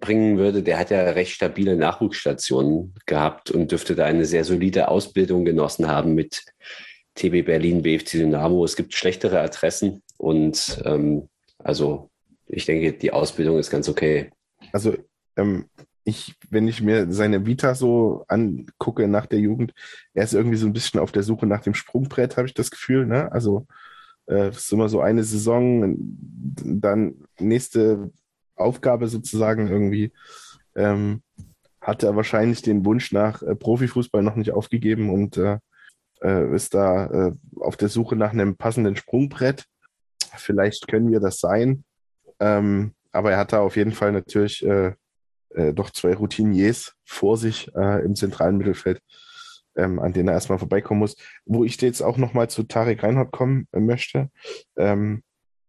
[0.00, 4.88] anbringen würde, der hat ja recht stabile Nachwuchsstationen gehabt und dürfte da eine sehr solide
[4.88, 6.44] Ausbildung genossen haben mit
[7.14, 8.64] TB Berlin, BFC Dynamo.
[8.64, 12.10] Es gibt schlechtere Adressen und ähm, also
[12.46, 14.30] ich denke, die Ausbildung ist ganz okay.
[14.72, 14.96] Also,
[15.36, 15.66] ähm,
[16.04, 19.74] ich, wenn ich mir seine Vita so angucke nach der Jugend,
[20.14, 22.70] er ist irgendwie so ein bisschen auf der Suche nach dem Sprungbrett, habe ich das
[22.70, 23.04] Gefühl.
[23.04, 23.30] Ne?
[23.30, 23.66] Also,
[24.26, 28.10] äh, es ist immer so eine Saison, dann nächste
[28.58, 30.12] Aufgabe sozusagen irgendwie.
[30.74, 31.22] Ähm,
[31.80, 35.58] hat er wahrscheinlich den Wunsch nach äh, Profifußball noch nicht aufgegeben und äh,
[36.22, 39.64] äh, ist da äh, auf der Suche nach einem passenden Sprungbrett.
[40.36, 41.84] Vielleicht können wir das sein.
[42.40, 44.92] Ähm, aber er hat da auf jeden Fall natürlich äh,
[45.72, 49.00] doch zwei Routiniers vor sich im zentralen Mittelfeld,
[49.76, 51.16] ähm, an denen er erstmal vorbeikommen muss.
[51.46, 54.30] Wo ich jetzt auch nochmal zu Tarek Reinhardt kommen möchte.
[54.76, 55.22] Ähm,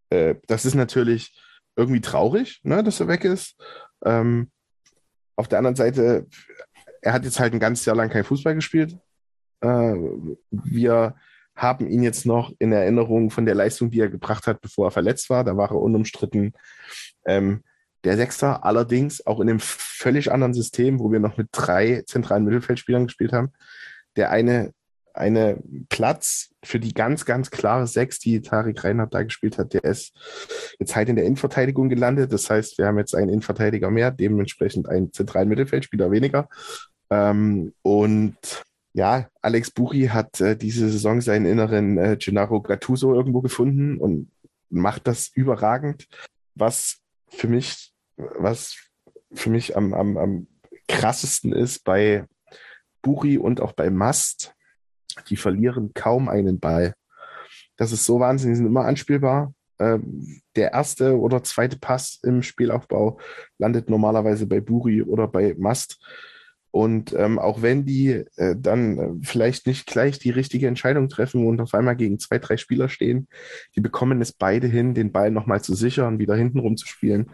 [0.10, 1.40] äh, das ist natürlich
[1.80, 3.56] irgendwie traurig, ne, dass er weg ist.
[4.04, 4.52] Ähm,
[5.36, 6.28] auf der anderen Seite,
[7.02, 8.98] er hat jetzt halt ein ganzes Jahr lang kein Fußball gespielt.
[9.62, 9.96] Äh,
[10.52, 11.16] wir
[11.56, 14.92] haben ihn jetzt noch in Erinnerung von der Leistung, die er gebracht hat, bevor er
[14.92, 15.44] verletzt war.
[15.44, 16.54] Da war er unumstritten
[17.26, 17.64] ähm,
[18.04, 22.46] der Sechster, allerdings auch in einem völlig anderen System, wo wir noch mit drei zentralen
[22.46, 23.52] Mittelfeldspielern gespielt haben.
[24.16, 24.74] Der eine,
[25.14, 29.84] eine Platz für die ganz, ganz klare Sechs, die Tarek Reinhardt da gespielt hat, der
[29.84, 30.14] ist
[30.80, 32.32] jetzt halt in der Innenverteidigung gelandet.
[32.34, 36.50] Das heißt, wir haben jetzt einen Innenverteidiger mehr, dementsprechend einen zentralen Mittelfeldspieler weniger.
[37.10, 38.38] Ähm, und
[38.94, 44.32] ja, Alex Buchi hat äh, diese Saison seinen inneren äh, Gennaro Gattuso irgendwo gefunden und
[44.70, 46.08] macht das überragend.
[46.56, 46.98] Was
[47.30, 48.76] für mich, was
[49.32, 50.48] für mich am, am, am
[50.88, 52.26] krassesten ist bei
[53.02, 54.56] Buchi und auch bei Mast,
[55.28, 56.94] die verlieren kaum einen Ball.
[57.78, 59.54] Das ist so wahnsinnig, die sind immer anspielbar.
[59.80, 63.20] Ähm, der erste oder zweite Pass im Spielaufbau
[63.58, 66.00] landet normalerweise bei Buri oder bei Mast.
[66.72, 71.48] Und ähm, auch wenn die äh, dann äh, vielleicht nicht gleich die richtige Entscheidung treffen
[71.48, 73.28] und auf einmal gegen zwei, drei Spieler stehen,
[73.76, 77.32] die bekommen es beide hin, den Ball nochmal zu sichern, wieder hinten rumzuspielen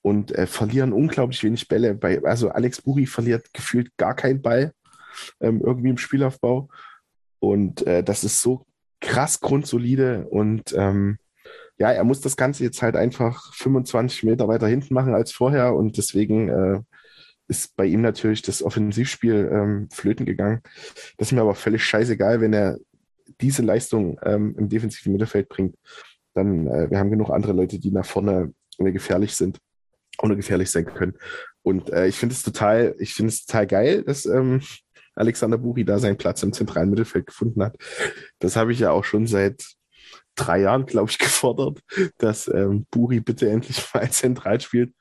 [0.00, 1.94] und äh, verlieren unglaublich wenig Bälle.
[1.94, 4.72] Bei, also Alex Buri verliert gefühlt gar keinen Ball
[5.40, 6.68] ähm, irgendwie im Spielaufbau.
[7.42, 8.66] Und äh, das ist so
[9.00, 11.18] krass grundsolide und ähm,
[11.76, 15.74] ja, er muss das Ganze jetzt halt einfach 25 Meter weiter hinten machen als vorher
[15.74, 16.80] und deswegen äh,
[17.48, 20.60] ist bei ihm natürlich das Offensivspiel ähm, flöten gegangen.
[21.18, 22.78] Das ist mir aber völlig scheißegal, wenn er
[23.40, 25.74] diese Leistung ähm, im defensiven Mittelfeld bringt.
[26.34, 29.58] Dann, äh, wir haben genug andere Leute, die nach vorne äh, gefährlich sind
[30.18, 31.14] oder gefährlich sein können.
[31.62, 34.62] Und äh, ich finde es total, ich finde es total geil, dass ähm,
[35.14, 37.76] Alexander Buri da seinen Platz im zentralen Mittelfeld gefunden hat.
[38.38, 39.64] Das habe ich ja auch schon seit
[40.34, 41.80] drei Jahren, glaube ich, gefordert,
[42.18, 44.94] dass ähm, Buri bitte endlich mal zentral spielt.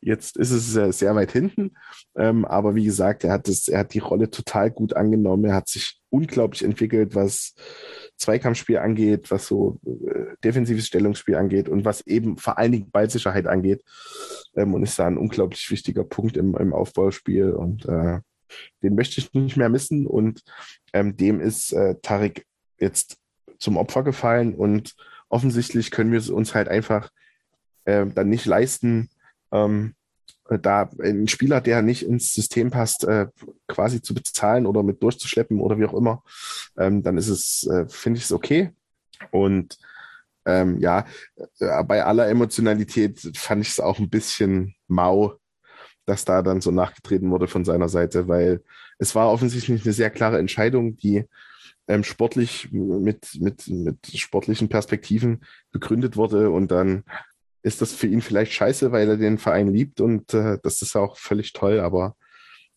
[0.00, 1.76] Jetzt ist es äh, sehr weit hinten,
[2.14, 5.46] ähm, aber wie gesagt, er hat das, er hat die Rolle total gut angenommen.
[5.46, 7.54] Er hat sich unglaublich entwickelt, was
[8.18, 13.46] Zweikampfspiel angeht, was so äh, defensives Stellungsspiel angeht und was eben vor allen Dingen Ballsicherheit
[13.46, 13.82] angeht.
[14.54, 18.20] Ähm, und ist da ein unglaublich wichtiger Punkt im, im Aufbauspiel und äh,
[18.82, 20.06] den möchte ich nicht mehr missen.
[20.06, 20.42] Und
[20.92, 22.46] ähm, dem ist äh, Tarik
[22.78, 23.18] jetzt
[23.58, 24.54] zum Opfer gefallen.
[24.54, 24.94] Und
[25.28, 27.10] offensichtlich können wir es uns halt einfach
[27.84, 29.10] äh, dann nicht leisten,
[29.52, 29.94] ähm,
[30.48, 33.28] da einen Spieler, der nicht ins System passt, äh,
[33.66, 36.22] quasi zu bezahlen oder mit durchzuschleppen oder wie auch immer,
[36.76, 38.72] ähm, dann ist es, äh, finde ich es okay.
[39.30, 39.78] Und
[40.44, 41.06] ähm, ja,
[41.58, 45.38] äh, bei aller Emotionalität fand ich es auch ein bisschen mau,
[46.06, 48.62] dass da dann so nachgetreten wurde von seiner Seite, weil
[48.98, 51.24] es war offensichtlich eine sehr klare Entscheidung, die
[51.88, 57.04] ähm, sportlich mit, mit, mit sportlichen Perspektiven begründet wurde und dann
[57.62, 60.96] ist das für ihn vielleicht scheiße, weil er den Verein liebt und äh, das ist
[60.96, 62.16] auch völlig toll, aber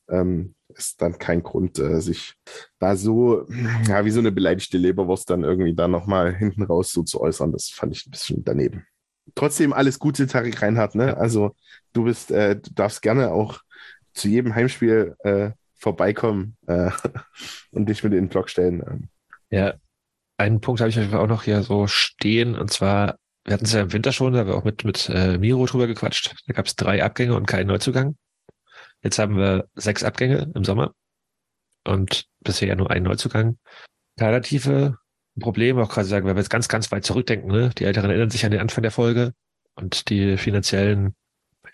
[0.09, 2.35] ähm, ist dann kein Grund, äh, sich
[2.79, 3.45] da so,
[3.87, 7.51] ja, wie so eine beleidigte Leberwurst dann irgendwie da nochmal hinten raus so zu äußern.
[7.51, 8.85] Das fand ich ein bisschen daneben.
[9.35, 11.17] Trotzdem alles Gute, Tarik Reinhardt, ne?
[11.17, 11.53] Also
[11.97, 13.61] du bist, äh, du darfst gerne auch
[14.13, 16.91] zu jedem Heimspiel äh, vorbeikommen äh,
[17.71, 18.83] und dich mit in den Blog stellen.
[18.87, 19.09] Ähm.
[19.49, 19.75] Ja,
[20.37, 23.17] einen Punkt habe ich auch noch hier so stehen, und zwar
[23.47, 25.65] wir hatten es ja im Winter schon, da haben wir auch mit, mit äh, Miro
[25.65, 26.35] drüber gequatscht.
[26.47, 28.17] Da gab es drei Abgänge und keinen Neuzugang.
[29.01, 30.93] Jetzt haben wir sechs Abgänge im Sommer
[31.85, 33.57] und bisher nur einen Neuzugang.
[34.19, 34.97] Kadertiefe,
[35.37, 37.69] ein Problem, auch gerade sagen, wenn wir jetzt ganz, ganz weit zurückdenken, ne?
[37.77, 39.33] die Älteren erinnern sich an den Anfang der Folge
[39.75, 41.15] und die finanziellen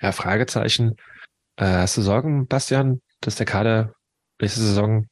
[0.04, 0.98] ja, Fragezeichen.
[1.56, 3.96] Äh, hast du Sorgen, Bastian, dass der Kader
[4.40, 5.08] nächste Saison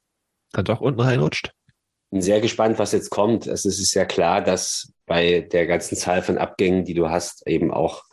[0.52, 1.54] dann doch unten reinrutscht?
[2.12, 3.48] Bin sehr gespannt, was jetzt kommt.
[3.48, 7.72] Es ist ja klar, dass bei der ganzen Zahl von Abgängen, die du hast, eben
[7.72, 8.04] auch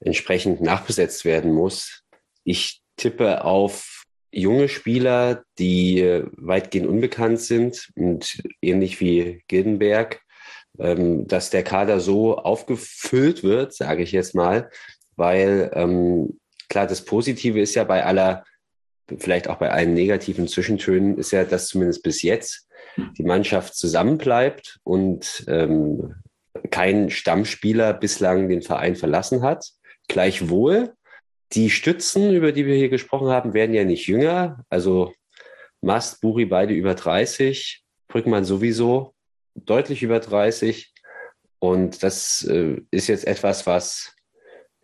[0.00, 2.02] entsprechend nachbesetzt werden muss.
[2.42, 10.22] Ich tippe auf junge Spieler, die weitgehend unbekannt sind und ähnlich wie Gildenberg,
[10.78, 14.70] ähm, dass der Kader so aufgefüllt wird, sage ich jetzt mal,
[15.16, 18.44] weil ähm, klar, das Positive ist ja bei aller,
[19.18, 22.68] vielleicht auch bei allen negativen Zwischentönen, ist ja, dass zumindest bis jetzt
[23.18, 26.14] die Mannschaft zusammenbleibt und ähm,
[26.70, 29.70] kein Stammspieler bislang den Verein verlassen hat.
[30.08, 30.94] Gleichwohl,
[31.52, 34.64] die Stützen, über die wir hier gesprochen haben, werden ja nicht jünger.
[34.68, 35.12] Also
[35.80, 39.14] Mast, Buri beide über 30, Brückmann sowieso
[39.54, 40.92] deutlich über 30.
[41.58, 44.13] Und das äh, ist jetzt etwas, was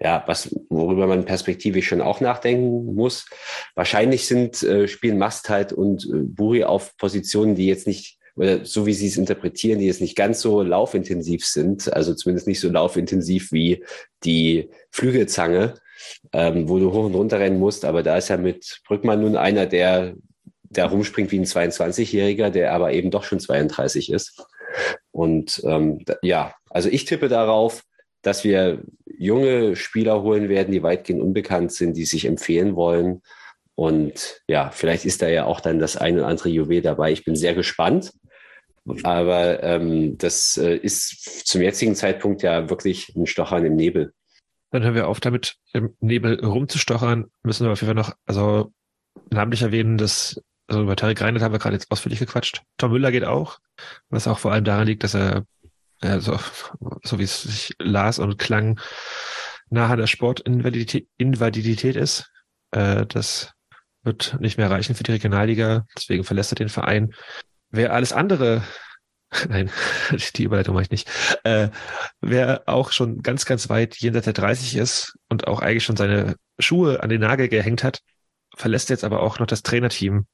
[0.01, 3.27] ja, was, worüber man perspektivisch schon auch nachdenken muss.
[3.75, 8.65] Wahrscheinlich sind, äh, spielen Mast halt und äh, Buri auf Positionen, die jetzt nicht oder
[8.65, 12.61] so wie Sie es interpretieren, die jetzt nicht ganz so laufintensiv sind, also zumindest nicht
[12.61, 13.85] so laufintensiv wie
[14.25, 15.75] die Flügelzange,
[16.33, 17.85] ähm, wo du hoch und runter rennen musst.
[17.85, 20.15] Aber da ist ja mit Brückmann nun einer, der,
[20.63, 24.43] der rumspringt wie ein 22-Jähriger, der aber eben doch schon 32 ist.
[25.11, 27.83] Und ähm, ja, also ich tippe darauf,
[28.23, 33.23] dass wir junge Spieler holen werden, die weitgehend unbekannt sind, die sich empfehlen wollen.
[33.75, 37.13] Und ja, vielleicht ist da ja auch dann das eine oder andere Juwel dabei.
[37.13, 38.13] Ich bin sehr gespannt.
[39.03, 44.13] Aber ähm, das äh, ist zum jetzigen Zeitpunkt ja wirklich ein Stochern im Nebel.
[44.71, 47.27] Dann hören wir auf damit, im Nebel rumzustochern.
[47.43, 48.73] Müssen wir auf jeden Fall noch, also
[49.31, 52.63] namentlich erwähnen, dass, also über Tarek Reinhardt haben wir gerade jetzt ausführlich gequatscht.
[52.79, 53.59] Tom Müller geht auch,
[54.09, 55.45] was auch vor allem daran liegt, dass er,
[56.01, 56.39] äh, so,
[57.05, 58.81] so wie es sich las und klang,
[59.71, 62.31] nahe der Sportinvalidität Invalidität ist.
[62.73, 63.53] Äh, das
[64.03, 67.13] wird nicht mehr reichen für die Regionalliga, deswegen verlässt er den Verein.
[67.71, 68.63] Wer alles andere,
[69.49, 69.71] nein,
[70.37, 71.11] die Überleitung mache ich nicht,
[71.45, 71.69] äh,
[72.21, 76.37] wer auch schon ganz, ganz weit jenseits der 30 ist und auch eigentlich schon seine
[76.59, 78.01] Schuhe an den Nagel gehängt hat,
[78.57, 80.27] verlässt jetzt aber auch noch das Trainerteam.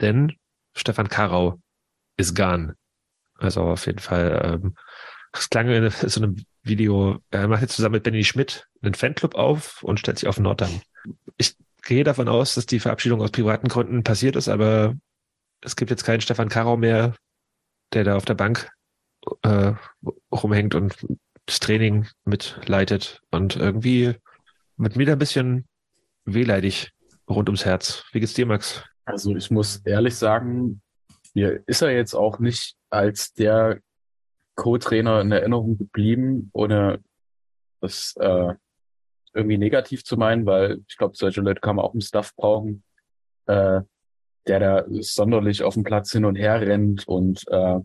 [0.00, 0.32] Denn
[0.74, 1.60] Stefan Karau
[2.16, 2.74] ist gone.
[3.38, 4.74] Also auf jeden Fall, ähm,
[5.32, 9.34] das klang in so einem Video, er macht jetzt zusammen mit Benny Schmidt einen Fanclub
[9.34, 10.80] auf und stellt sich auf Nordern.
[11.36, 14.94] Ich gehe davon aus, dass die Verabschiedung aus privaten Gründen passiert ist, aber
[15.60, 17.14] es gibt jetzt keinen Stefan Karau mehr,
[17.92, 18.70] der da auf der Bank
[19.42, 19.72] äh,
[20.32, 20.96] rumhängt und
[21.46, 23.20] das Training mitleitet.
[23.30, 24.14] Und irgendwie
[24.76, 25.66] mit mir da ein bisschen
[26.24, 26.92] wehleidig,
[27.28, 28.04] rund ums Herz.
[28.12, 28.82] Wie geht's dir, Max?
[29.04, 30.80] Also ich muss ehrlich sagen,
[31.34, 33.80] mir ist er jetzt auch nicht als der
[34.56, 37.02] Co-Trainer in Erinnerung geblieben, ohne
[37.80, 38.54] das äh,
[39.34, 42.84] irgendwie negativ zu meinen, weil ich glaube, solche Leute kann man auch im Staff brauchen,
[43.46, 43.80] äh,
[44.46, 47.80] der da sonderlich auf dem Platz hin und her rennt und äh,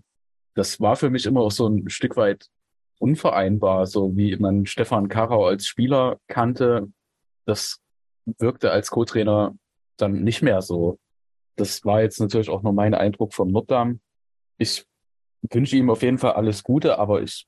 [0.55, 2.49] das war für mich immer auch so ein Stück weit
[2.99, 6.91] unvereinbar, so wie man Stefan Karau als Spieler kannte.
[7.45, 7.79] Das
[8.25, 9.55] wirkte als Co-Trainer
[9.97, 10.99] dann nicht mehr so.
[11.55, 14.01] Das war jetzt natürlich auch nur mein Eindruck vom Norddarm.
[14.57, 14.85] Ich
[15.41, 17.47] wünsche ihm auf jeden Fall alles Gute, aber ich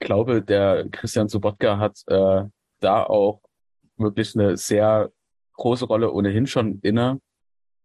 [0.00, 2.44] glaube, der Christian Sobotka hat äh,
[2.80, 3.40] da auch
[3.96, 5.10] wirklich eine sehr
[5.54, 7.20] große Rolle ohnehin schon inne.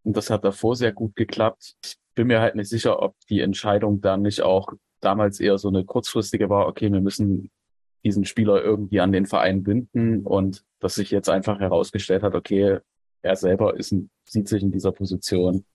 [0.03, 1.75] Und das hat davor sehr gut geklappt.
[1.83, 5.69] Ich bin mir halt nicht sicher, ob die Entscheidung dann nicht auch damals eher so
[5.69, 7.49] eine kurzfristige war, okay, wir müssen
[8.03, 12.79] diesen Spieler irgendwie an den Verein binden und dass sich jetzt einfach herausgestellt hat, okay,
[13.21, 15.65] er selber ist, sieht sich in dieser Position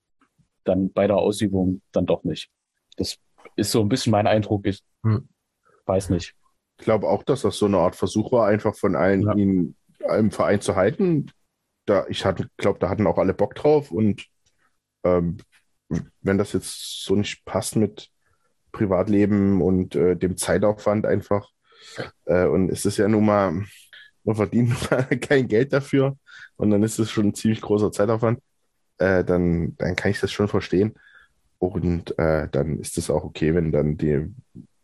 [0.64, 2.50] dann bei der Ausübung dann doch nicht.
[2.96, 3.18] Das
[3.56, 4.66] ist so ein bisschen mein Eindruck.
[4.66, 5.28] Ich hm.
[5.86, 6.34] weiß nicht.
[6.78, 9.34] Ich glaube auch, dass das so eine Art Versuch war, einfach von allen ja.
[9.34, 9.76] ihn
[10.18, 11.30] im Verein zu halten.
[11.86, 12.24] Da, ich
[12.56, 14.26] glaube, da hatten auch alle Bock drauf und
[15.04, 15.38] ähm,
[16.20, 18.10] wenn das jetzt so nicht passt mit
[18.72, 21.48] Privatleben und äh, dem Zeitaufwand einfach,
[22.24, 23.64] äh, und es ist ja nun mal,
[24.24, 24.74] man verdient
[25.20, 26.18] kein Geld dafür
[26.56, 28.40] und dann ist es schon ein ziemlich großer Zeitaufwand,
[28.98, 30.94] äh, dann, dann kann ich das schon verstehen.
[31.58, 34.32] Und äh, dann ist es auch okay, wenn dann die,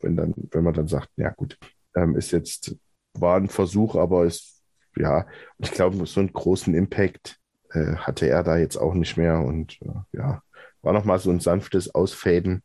[0.00, 1.58] wenn dann, wenn man dann sagt, ja gut,
[1.94, 2.76] ähm, ist jetzt,
[3.14, 4.62] war ein Versuch, aber ist,
[4.96, 5.26] ja,
[5.58, 7.38] ich glaube, so einen großen Impact
[7.70, 9.40] äh, hatte er da jetzt auch nicht mehr.
[9.40, 10.42] Und äh, ja,
[10.82, 12.62] war nochmal so ein sanftes Ausfäden,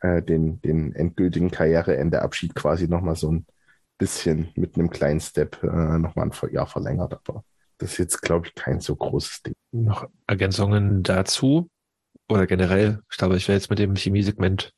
[0.00, 3.46] äh, den, den endgültigen Karriereende-Abschied quasi nochmal so ein
[3.98, 7.44] bisschen mit einem kleinen Step äh, nochmal ein Jahr verlängert, aber
[7.78, 9.54] das ist jetzt, glaube ich, kein so großes Ding.
[9.72, 11.68] Noch Ergänzungen dazu
[12.28, 13.00] oder generell?
[13.10, 14.72] Ich glaube, ich wäre jetzt mit dem Chemiesegment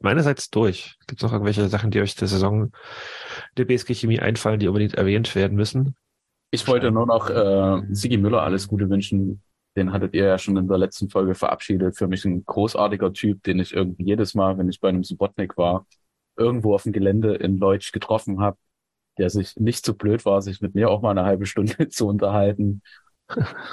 [0.00, 0.96] meinerseits durch.
[1.06, 2.72] Gibt es noch irgendwelche Sachen, die euch der Saison
[3.56, 5.96] der BSG Chemie einfallen, die unbedingt erwähnt werden müssen?
[6.50, 9.42] Ich wollte nur noch äh, Sigi Müller alles Gute wünschen.
[9.76, 11.96] Den hattet ihr ja schon in der letzten Folge verabschiedet.
[11.96, 15.56] Für mich ein großartiger Typ, den ich irgendwie jedes Mal, wenn ich bei einem Subotnik
[15.56, 15.86] war,
[16.36, 18.56] irgendwo auf dem Gelände in Leutsch getroffen habe,
[19.18, 22.08] der sich nicht so blöd war, sich mit mir auch mal eine halbe Stunde zu
[22.08, 22.82] unterhalten,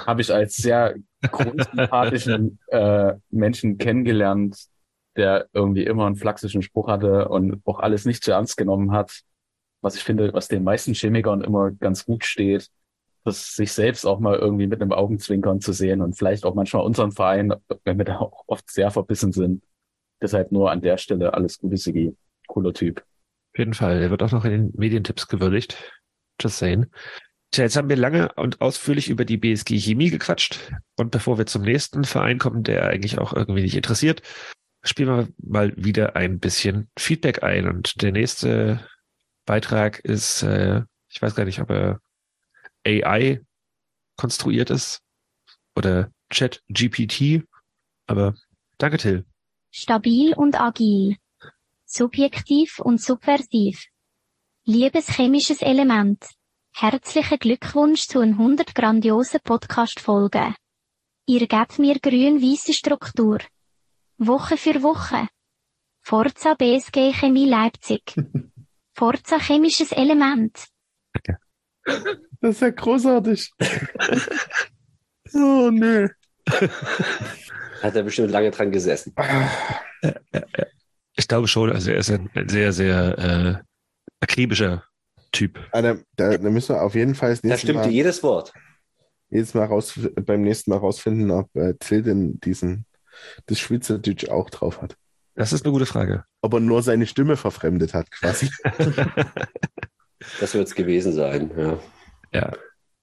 [0.06, 4.56] habe ich als sehr grundsympathischen äh, Menschen kennengelernt,
[5.16, 9.22] der irgendwie immer einen flachsischen Spruch hatte und auch alles nicht zu ernst genommen hat.
[9.80, 12.68] Was ich finde, was den meisten Chemikern immer ganz gut steht,
[13.24, 16.84] das sich selbst auch mal irgendwie mit einem Augenzwinkern zu sehen und vielleicht auch manchmal
[16.84, 17.54] unseren Verein,
[17.84, 19.62] wenn wir da auch oft sehr verbissen sind.
[20.20, 22.16] Deshalb nur an der Stelle alles Gute, Sigi.
[22.48, 23.04] Cooler Typ.
[23.52, 24.02] Auf jeden Fall.
[24.02, 25.76] Er wird auch noch in den Medientipps gewürdigt.
[26.40, 26.86] Just saying.
[27.50, 30.70] Tja, jetzt haben wir lange und ausführlich über die BSG Chemie gequatscht.
[30.96, 34.22] Und bevor wir zum nächsten Verein kommen, der eigentlich auch irgendwie nicht interessiert,
[34.82, 37.66] spielen wir mal wieder ein bisschen Feedback ein.
[37.66, 38.86] Und der nächste
[39.46, 42.00] Beitrag ist, äh, ich weiß gar nicht, ob er
[42.86, 43.40] AI
[44.16, 45.00] konstruiert ist
[45.74, 47.44] oder Chat GPT,
[48.06, 48.34] aber
[48.76, 49.24] danke Till.
[49.70, 51.16] Stabil und agil.
[51.86, 53.86] Subjektiv und subversiv.
[54.64, 56.22] Liebes chemisches Element.
[56.74, 60.54] Herzlichen Glückwunsch zu 100 grandiosen Podcast-Folgen.
[61.26, 63.38] Ihr gebt mir grün-weiße Struktur.
[64.16, 65.28] Woche für Woche.
[66.00, 68.14] Forza BSG Chemie Leipzig.
[68.94, 70.66] Forza chemisches Element.
[72.40, 73.50] Das ist ja großartig.
[75.34, 76.08] oh, nö.
[77.82, 79.14] Hat er bestimmt lange dran gesessen.
[81.16, 83.56] Ich glaube schon, also er ist ein sehr, sehr äh,
[84.20, 84.84] akribischer
[85.38, 85.60] Typ.
[85.70, 88.24] Ah, da, da, da, müssen wir auf jeden Fall das nächste Da stimmt Mal, jedes
[88.24, 88.52] Wort.
[89.30, 92.86] Jedes Mal raus, beim nächsten Mal rausfinden, ob äh, Till denn diesen
[93.46, 94.96] das Schweizerdeutsch auch drauf hat.
[95.36, 96.24] Das ist eine gute Frage.
[96.42, 98.50] Ob er nur seine Stimme verfremdet hat, quasi.
[100.40, 101.78] das wird es gewesen sein, ja.
[102.32, 102.52] Ja.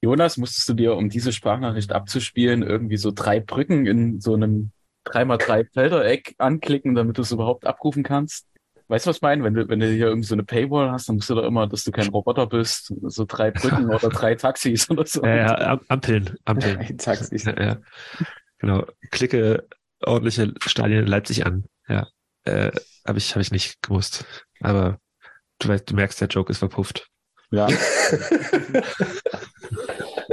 [0.01, 4.71] Jonas, musstest du dir, um diese Sprachnachricht abzuspielen, irgendwie so drei Brücken in so einem
[5.05, 8.45] 3x3 Feldereck anklicken, damit du es überhaupt abrufen kannst?
[8.87, 9.43] Weißt du, was ich meine?
[9.43, 11.67] Wenn du, wenn du hier irgendwie so eine Paywall hast, dann musst du da immer,
[11.67, 15.23] dass du kein Roboter bist, so drei Brücken oder drei Taxis oder so.
[15.25, 16.97] Ja, ja Ampeln, Ampeln.
[16.97, 17.45] Taxis.
[17.45, 17.77] Ja, ja.
[18.59, 18.85] Genau.
[19.11, 19.67] Klicke
[20.03, 21.65] ordentliche Stadien in Leipzig an.
[21.87, 22.07] Ja.
[22.43, 22.71] Äh,
[23.07, 24.25] habe ich, hab ich nicht gewusst.
[24.61, 24.99] Aber
[25.59, 27.07] du, weißt, du merkst, der Joke ist verpufft.
[27.51, 27.67] Ja.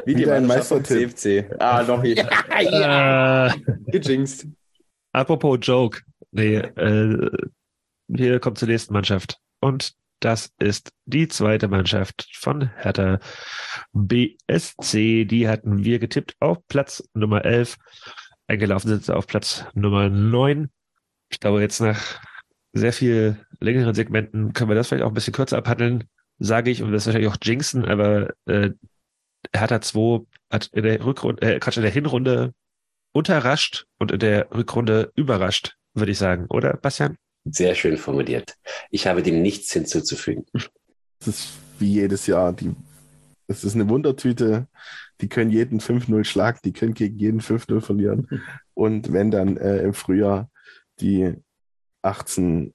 [0.05, 1.17] Wie die ein Meistertipp.
[1.17, 1.55] CFC.
[1.59, 2.17] Ah, noch hier.
[2.17, 3.55] Ja, ja.
[3.87, 4.47] Gejinxt.
[5.13, 6.01] Apropos Joke.
[6.31, 7.31] Nee, äh,
[8.09, 9.39] wir kommen zur nächsten Mannschaft.
[9.61, 13.19] Und Das ist die zweite Mannschaft von Hertha
[13.93, 15.25] BSC.
[15.25, 17.77] Die hatten wir getippt auf Platz Nummer 11.
[18.47, 20.71] Eingelaufen sind sie auf Platz Nummer 9.
[21.29, 22.21] Ich glaube, jetzt nach
[22.73, 26.05] sehr viel längeren Segmenten können wir das vielleicht auch ein bisschen kürzer abhandeln,
[26.39, 28.71] sage ich, und das ist wahrscheinlich auch jinxen, aber äh,
[29.53, 32.55] Hertha 2 hat in der Rückrunde, äh, Quatsch, in der Hinrunde
[33.13, 37.17] unterrascht und in der Rückrunde überrascht, würde ich sagen, oder Bastian?
[37.45, 38.57] Sehr schön formuliert.
[38.91, 40.47] Ich habe dem nichts hinzuzufügen.
[41.21, 41.49] Es ist
[41.79, 42.53] wie jedes Jahr.
[42.53, 42.75] Die,
[43.49, 44.69] es ist eine Wundertüte.
[45.21, 48.29] Die können jeden 5-0 schlagen, die können gegen jeden 5-0 verlieren.
[48.75, 50.51] Und wenn dann äh, im Frühjahr
[51.01, 51.35] die
[52.03, 52.75] 18,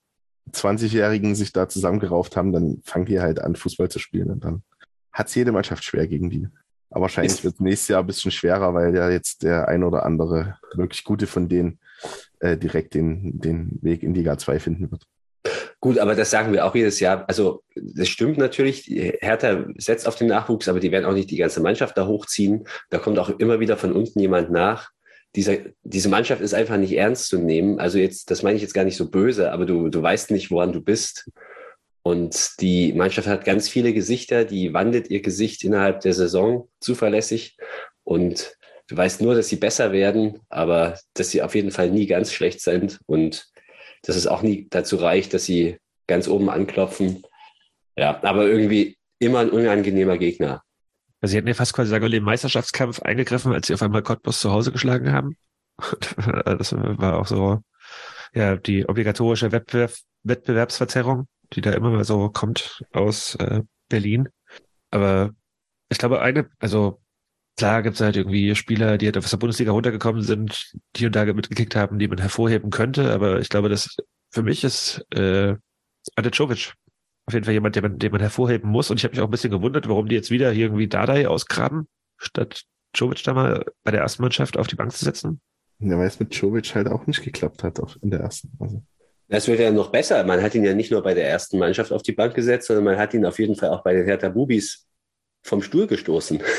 [0.51, 4.31] 20-Jährigen sich da zusammengerauft haben, dann fangen die halt an, Fußball zu spielen.
[4.31, 4.63] Und dann
[5.11, 6.47] hat es jede Mannschaft schwer gegen die.
[6.89, 10.05] Aber wahrscheinlich wird es nächstes Jahr ein bisschen schwerer, weil ja jetzt der ein oder
[10.05, 11.79] andere wirklich gute von denen
[12.39, 15.03] äh, direkt den, den Weg in Liga 2 finden wird.
[15.79, 17.25] Gut, aber das sagen wir auch jedes Jahr.
[17.27, 18.85] Also, das stimmt natürlich.
[18.87, 22.67] Hertha setzt auf den Nachwuchs, aber die werden auch nicht die ganze Mannschaft da hochziehen.
[22.89, 24.89] Da kommt auch immer wieder von unten jemand nach.
[25.35, 27.79] Diese, diese Mannschaft ist einfach nicht ernst zu nehmen.
[27.79, 30.49] Also jetzt, das meine ich jetzt gar nicht so böse, aber du, du weißt nicht,
[30.49, 31.29] woran du bist.
[32.01, 37.57] Und die Mannschaft hat ganz viele Gesichter, die wandelt ihr Gesicht innerhalb der Saison zuverlässig.
[38.03, 38.56] Und
[38.87, 42.31] du weißt nur, dass sie besser werden, aber dass sie auf jeden Fall nie ganz
[42.31, 43.47] schlecht sind und
[44.03, 47.23] dass es auch nie dazu reicht, dass sie ganz oben anklopfen.
[47.97, 50.63] Ja, aber irgendwie immer ein unangenehmer Gegner.
[51.19, 54.39] Also sie hätten ja fast quasi sagen, den Meisterschaftskampf eingegriffen, als sie auf einmal Cottbus
[54.39, 55.35] zu Hause geschlagen haben.
[56.45, 57.61] das war auch so,
[58.33, 59.93] ja, die obligatorische Wettbewerb,
[60.23, 64.29] Wettbewerbsverzerrung, die da immer mal so kommt aus äh, Berlin.
[64.91, 65.31] Aber
[65.89, 67.01] ich glaube, eine, also
[67.57, 71.15] klar gibt es halt irgendwie Spieler, die halt aus der Bundesliga runtergekommen sind, die und
[71.15, 73.11] da mitgekickt haben, die man hervorheben könnte.
[73.11, 73.97] Aber ich glaube, dass
[74.31, 75.55] für mich ist äh,
[76.15, 76.73] Ante Czovic
[77.25, 78.89] auf jeden Fall jemand, den man, den man hervorheben muss.
[78.89, 81.27] Und ich habe mich auch ein bisschen gewundert, warum die jetzt wieder hier irgendwie Dardai
[81.27, 81.87] ausgraben,
[82.17, 82.63] statt
[82.95, 85.41] Czovic da mal bei der ersten Mannschaft auf die Bank zu setzen.
[85.79, 88.51] Ja, weil es mit Czovic halt auch nicht geklappt hat auf, in der ersten.
[88.59, 88.81] Also.
[89.27, 90.23] Das wird ja noch besser.
[90.23, 92.85] Man hat ihn ja nicht nur bei der ersten Mannschaft auf die Bank gesetzt, sondern
[92.85, 94.87] man hat ihn auf jeden Fall auch bei den Hertha Bubis
[95.43, 96.41] vom Stuhl gestoßen.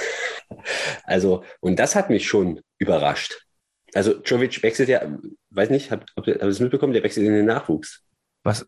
[1.05, 3.47] also, und das hat mich schon überrascht.
[3.95, 5.03] Also, Jovic wechselt ja,
[5.51, 8.03] weiß nicht, habt ihr es mitbekommen, der wechselt in den Nachwuchs.
[8.45, 8.67] Was?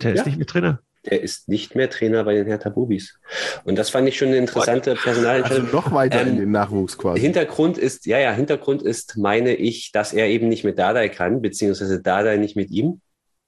[0.00, 0.24] Der ist Ja.
[0.26, 0.80] nicht mehr Trainer?
[1.06, 3.18] Der ist nicht mehr Trainer bei den Hertha Bubis.
[3.64, 5.64] Und das fand ich schon eine interessante Personalentscheidung.
[5.66, 7.20] Also noch weiter in Ähm, den Nachwuchs quasi.
[7.20, 11.40] Hintergrund ist, ja, ja, Hintergrund ist, meine ich, dass er eben nicht mit Dardai kann,
[11.40, 13.00] beziehungsweise Dardai nicht mit ihm.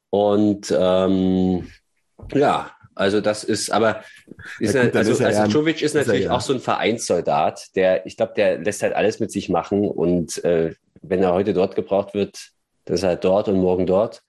[0.09, 1.69] Und ähm,
[2.33, 4.03] ja, also das ist, aber
[4.59, 6.33] ist Ja, ja, gut, also, ist also ja ist ist natürlich ja.
[6.33, 10.43] auch so ein Vereinssoldat, der, ich glaube, der lässt halt alles mit sich machen und
[10.45, 12.51] äh, wenn er heute dort gebraucht wird,
[12.85, 14.23] dann ist er halt dort und morgen dort.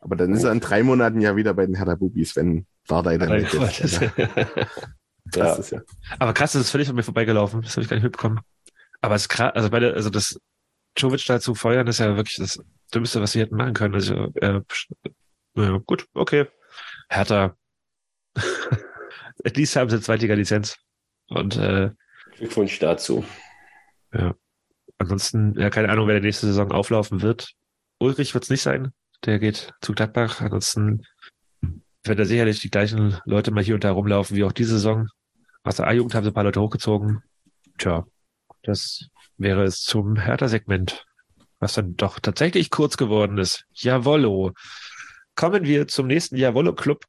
[0.00, 3.18] Aber dann ist er in drei Monaten ja wieder bei den Hertha Bubis, wenn Dardai
[3.18, 4.00] dann weg ist.
[5.26, 5.80] das- Das ist ja.
[6.18, 7.62] Aber krass, das ist völlig an mir vorbeigelaufen.
[7.62, 8.40] Das habe ich gar nicht mitbekommen.
[9.00, 10.40] Aber es ist krass, also beide, also das
[10.96, 12.58] Jovic da zu feuern, ist ja wirklich das
[12.94, 13.94] Dümmste, was sie hätten machen können.
[13.94, 14.60] Also, äh,
[15.56, 16.46] ja, gut, okay.
[17.08, 17.56] Hertha.
[19.44, 20.76] At least haben sie eine Zweitliga-Lizenz.
[21.28, 21.90] Und äh,
[22.36, 23.24] Glückwunsch dazu.
[24.12, 24.34] ja.
[24.98, 27.54] Ansonsten, ja, keine Ahnung, wer der nächste Saison auflaufen wird.
[28.00, 28.92] Ulrich wird es nicht sein.
[29.24, 30.42] Der geht zu Gladbach.
[30.42, 31.06] Ansonsten
[31.62, 35.08] werden da sicherlich die gleichen Leute mal hier und da rumlaufen wie auch diese Saison.
[35.62, 37.22] Aus der A-Jugend haben sie ein paar Leute hochgezogen.
[37.78, 38.04] Tja,
[38.62, 41.06] das wäre es zum Hertha-Segment,
[41.60, 43.64] was dann doch tatsächlich kurz geworden ist.
[43.72, 44.52] Jawollo.
[45.34, 47.04] Kommen wir zum nächsten Jawollo-Club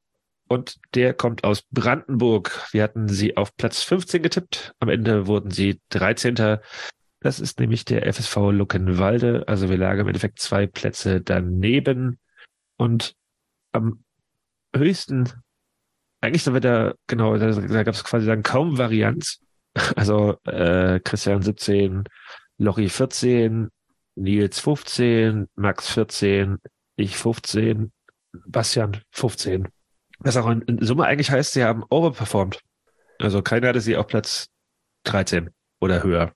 [0.51, 2.67] und der kommt aus Brandenburg.
[2.73, 4.75] Wir hatten sie auf Platz 15 getippt.
[4.79, 6.59] Am Ende wurden sie 13.
[7.21, 9.45] Das ist nämlich der FSV Luckenwalde.
[9.47, 12.19] Also wir lagen im Endeffekt zwei Plätze daneben.
[12.75, 13.15] Und
[13.71, 14.03] am
[14.75, 15.29] höchsten,
[16.19, 19.39] eigentlich sind wir da, genau, da, da gab es quasi dann kaum Varianz.
[19.95, 22.03] Also äh, Christian 17,
[22.57, 23.69] Lochi 14,
[24.15, 26.57] Nils 15, Max 14,
[26.97, 27.93] ich 15,
[28.47, 29.69] Bastian 15.
[30.23, 32.59] Was auch in, in Summe eigentlich heißt, sie haben overperformed.
[33.19, 34.47] Also keiner hatte sie auf Platz
[35.03, 36.33] 13 oder höher.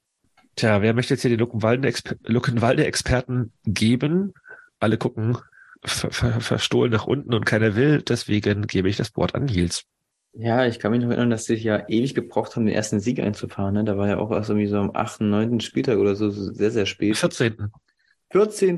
[0.55, 4.33] Tja, wer möchte jetzt hier die Luckenwalde-Exper- Luckenwalde-Experten geben?
[4.80, 5.38] Alle gucken
[5.83, 8.01] ver ver verstohlen nach unten und keiner will.
[8.01, 9.83] Deswegen gebe ich das Wort an Nils.
[10.33, 13.19] Ja, ich kann mich noch erinnern, dass sie ja ewig gebraucht haben, den ersten Sieg
[13.19, 13.73] einzufahren.
[13.73, 13.83] Ne?
[13.85, 15.59] Da war ja auch erst irgendwie so am 8., 9.
[15.61, 17.15] Spieltag oder so, so sehr, sehr spät.
[17.17, 17.72] 14.
[18.31, 18.77] 14.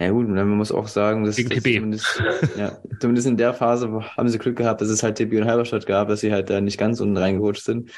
[0.00, 2.22] Ja gut, dann muss auch sagen, dass, dass zumindest,
[2.56, 5.86] ja, zumindest in der Phase haben sie Glück gehabt, dass es halt TB und Halberstadt
[5.86, 7.90] gab, dass sie halt da nicht ganz unten reingerutscht sind.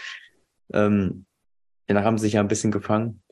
[0.73, 1.27] Ähm,
[1.87, 3.23] danach haben sie sich ja ein bisschen gefangen.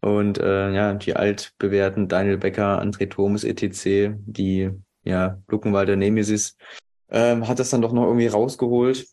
[0.00, 4.70] Und äh, ja, die altbewährten Daniel Becker, André Thomas, etc., die
[5.04, 6.56] ja Luckenwalder Nemesis,
[7.10, 9.06] Ähm, hat das dann doch noch irgendwie rausgeholt.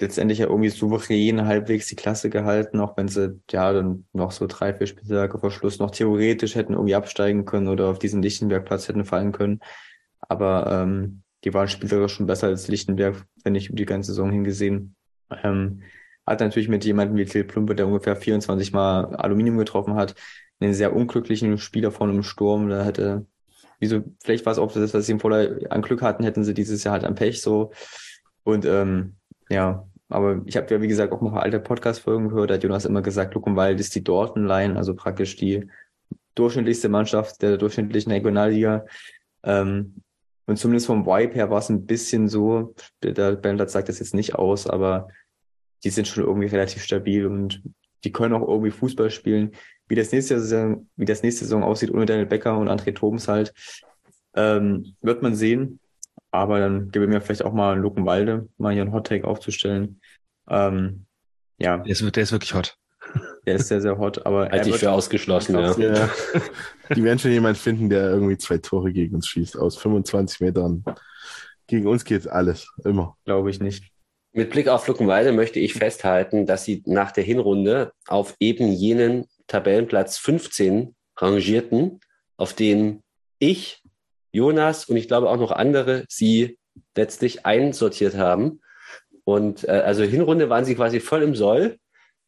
[0.00, 4.46] Letztendlich ja irgendwie souverän halbwegs die Klasse gehalten, auch wenn sie ja dann noch so
[4.48, 8.88] drei, vier Spieltage vor Schluss noch theoretisch hätten irgendwie absteigen können oder auf diesen Lichtenbergplatz
[8.88, 9.60] hätten fallen können.
[10.20, 14.32] Aber ähm, die waren spielerisch schon besser als Lichtenberg, wenn ich über die ganze Saison
[14.32, 14.96] hingesehen.
[15.42, 15.82] Ähm,
[16.26, 20.14] hat natürlich mit jemandem wie Till Plumpe, der ungefähr 24 Mal Aluminium getroffen hat,
[20.60, 22.68] einen sehr unglücklichen Spieler von einem Sturm.
[22.70, 23.26] Da hätte,
[23.78, 26.54] wieso, vielleicht war es auch das, was sie im Vorder an Glück hatten, hätten sie
[26.54, 27.72] dieses Jahr halt am Pech so.
[28.42, 29.16] Und ähm,
[29.48, 32.84] ja, aber ich habe ja, wie gesagt, auch noch alte Podcast-Folgen gehört, da hat Jonas
[32.84, 35.68] immer gesagt, Luckenwald ist die Dortenline, also praktisch die
[36.34, 38.86] durchschnittlichste Mannschaft der durchschnittlichen Regionalliga.
[39.42, 39.96] Ähm,
[40.46, 44.14] und zumindest vom Vibe her war es ein bisschen so, der Bernhard sagt das jetzt
[44.14, 45.08] nicht aus, aber
[45.84, 47.62] die sind schon irgendwie relativ stabil und
[48.04, 49.52] die können auch irgendwie Fußball spielen.
[49.88, 53.28] Wie das nächste Saison, wie das nächste Saison aussieht ohne Daniel Becker und André Tobens
[53.28, 53.54] halt,
[54.34, 55.80] ähm, wird man sehen.
[56.34, 59.24] Aber dann gebe ich mir vielleicht auch mal einen Luckenwalde, mal hier einen Hot Take
[59.24, 60.00] aufzustellen.
[60.50, 61.06] Ähm,
[61.58, 61.76] ja.
[61.76, 62.76] Der ist, der ist wirklich hot.
[63.46, 64.48] Der ist sehr, sehr hot, aber.
[64.48, 65.78] Halte ich für ausgeschlossen, ja.
[65.78, 66.10] ja.
[66.92, 69.56] Die werden schon jemand finden, der irgendwie zwei Tore gegen uns schießt.
[69.56, 70.82] Aus 25 Metern.
[71.68, 72.68] Gegen uns geht alles.
[72.84, 73.16] Immer.
[73.24, 73.92] Glaube ich nicht.
[74.32, 79.26] Mit Blick auf Luckenwalde möchte ich festhalten, dass sie nach der Hinrunde auf eben jenen
[79.46, 82.00] Tabellenplatz 15 rangierten,
[82.36, 83.04] auf den
[83.38, 83.83] ich,
[84.34, 86.58] Jonas und ich glaube auch noch andere sie
[86.96, 88.60] letztlich einsortiert haben.
[89.24, 91.78] Und äh, also Hinrunde waren sie quasi voll im Soll,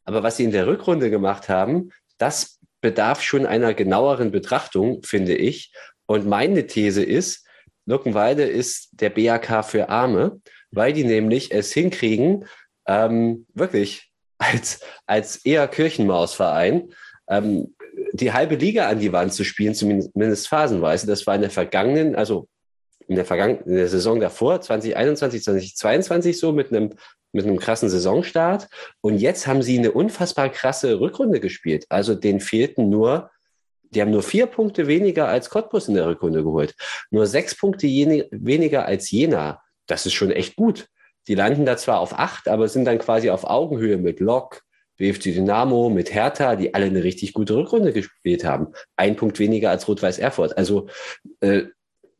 [0.05, 5.35] aber was sie in der Rückrunde gemacht haben, das bedarf schon einer genaueren Betrachtung, finde
[5.35, 5.71] ich.
[6.05, 7.45] Und meine These ist,
[7.85, 10.39] Luckenwalde ist der BAK für Arme
[10.71, 12.45] weil die nämlich es hinkriegen,
[12.87, 16.93] ähm, wirklich als, als eher Kirchenmausverein,
[17.29, 17.75] ähm,
[18.13, 21.07] die halbe Liga an die Wand zu spielen, zumindest phasenweise.
[21.07, 22.47] Das war in der vergangenen, also
[23.07, 26.93] in der vergangenen in der Saison davor, 2021, 2022 so mit einem
[27.33, 28.69] mit einem krassen Saisonstart.
[29.01, 31.85] Und jetzt haben sie eine unfassbar krasse Rückrunde gespielt.
[31.89, 33.29] Also denen fehlten nur,
[33.91, 36.73] die haben nur vier Punkte weniger als Cottbus in der Rückrunde geholt.
[37.11, 40.87] Nur sechs Punkte weniger als Jena das ist schon echt gut.
[41.27, 44.61] Die landen da zwar auf acht, aber sind dann quasi auf Augenhöhe mit Lok,
[44.97, 48.73] BFC Dynamo, mit Hertha, die alle eine richtig gute Rückrunde gespielt haben.
[48.95, 50.57] Ein Punkt weniger als Rot-Weiß Erfurt.
[50.57, 50.87] Also
[51.41, 51.63] äh,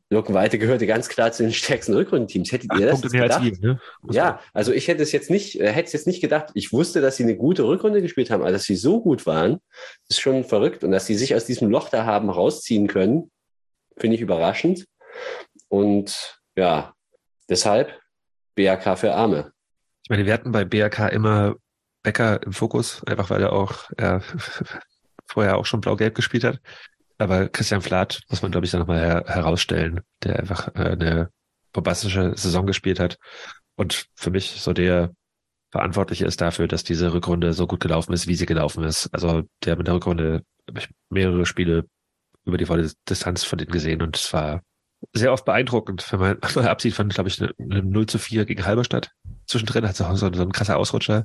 [0.10, 2.52] Luckenwalde gehörte ganz klar zu den stärksten Rückrundenteams.
[2.52, 3.42] Hättet ihr das gedacht?
[3.42, 3.80] Als ne?
[4.10, 6.52] Ja, also ich hätte es jetzt nicht, äh, hätte es jetzt nicht gedacht.
[6.54, 9.60] Ich wusste, dass sie eine gute Rückrunde gespielt haben, aber dass sie so gut waren,
[10.08, 10.84] ist schon verrückt.
[10.84, 13.32] Und dass sie sich aus diesem Loch da haben rausziehen können,
[13.98, 14.86] finde ich überraschend.
[15.68, 16.94] Und ja,
[17.50, 17.98] Deshalb
[18.56, 19.52] BRK für Arme.
[20.04, 21.56] Ich meine, wir hatten bei BRK immer
[22.08, 24.22] Becker im Fokus, einfach weil er auch äh,
[25.28, 26.62] vorher auch schon blau-gelb gespielt hat.
[27.18, 31.30] Aber Christian Flath muss man, glaube ich, da nochmal her herausstellen, der einfach äh, eine
[31.74, 33.18] bombastische Saison gespielt hat
[33.76, 35.12] und für mich so der
[35.70, 39.10] Verantwortliche ist dafür, dass diese Rückrunde so gut gelaufen ist, wie sie gelaufen ist.
[39.14, 40.44] Also der mit der Rückrunde
[41.10, 41.84] mehrere Spiele
[42.46, 44.62] über die volle Distanz von denen gesehen und es war
[45.14, 48.66] sehr oft beeindruckend, wenn man mal absieht von, glaube ich, einem 0 zu 4 gegen
[48.66, 49.12] Halberstadt.
[49.46, 51.24] Zwischendrin hat es auch so, so ein krasser Ausrutscher.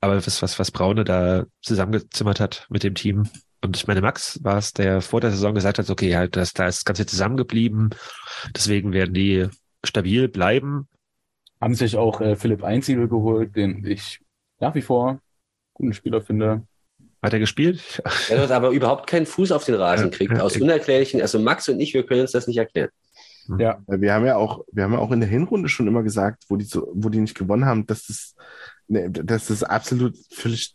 [0.00, 3.28] Aber was, was, was Braune da zusammengezimmert hat mit dem Team.
[3.62, 6.52] Und ich meine, Max war es, der vor der Saison gesagt hat, okay, halt, das,
[6.52, 7.90] da ist das Ganze zusammengeblieben.
[8.54, 9.48] Deswegen werden die
[9.84, 10.88] stabil bleiben.
[11.60, 14.20] Haben sich auch äh, Philipp Einziegel geholt, den ich
[14.60, 15.20] nach wie vor
[15.72, 16.66] guten Spieler finde.
[17.22, 18.02] Hat er gespielt?
[18.28, 21.80] Er hat aber überhaupt keinen Fuß auf den Rasen kriegt, aus unerklärlichen, also Max und
[21.80, 22.90] ich, wir können uns das nicht erklären.
[23.58, 26.44] Ja, wir haben ja auch, wir haben ja auch in der Hinrunde schon immer gesagt,
[26.48, 28.34] wo die so, wo die nicht gewonnen haben, dass das,
[28.88, 30.74] ne, dass das absolut völlig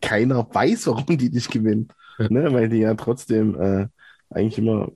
[0.00, 1.88] keiner weiß, warum die nicht gewinnen.
[2.18, 2.28] Ja.
[2.30, 3.86] Ne, weil die ja trotzdem äh,
[4.30, 4.90] eigentlich immer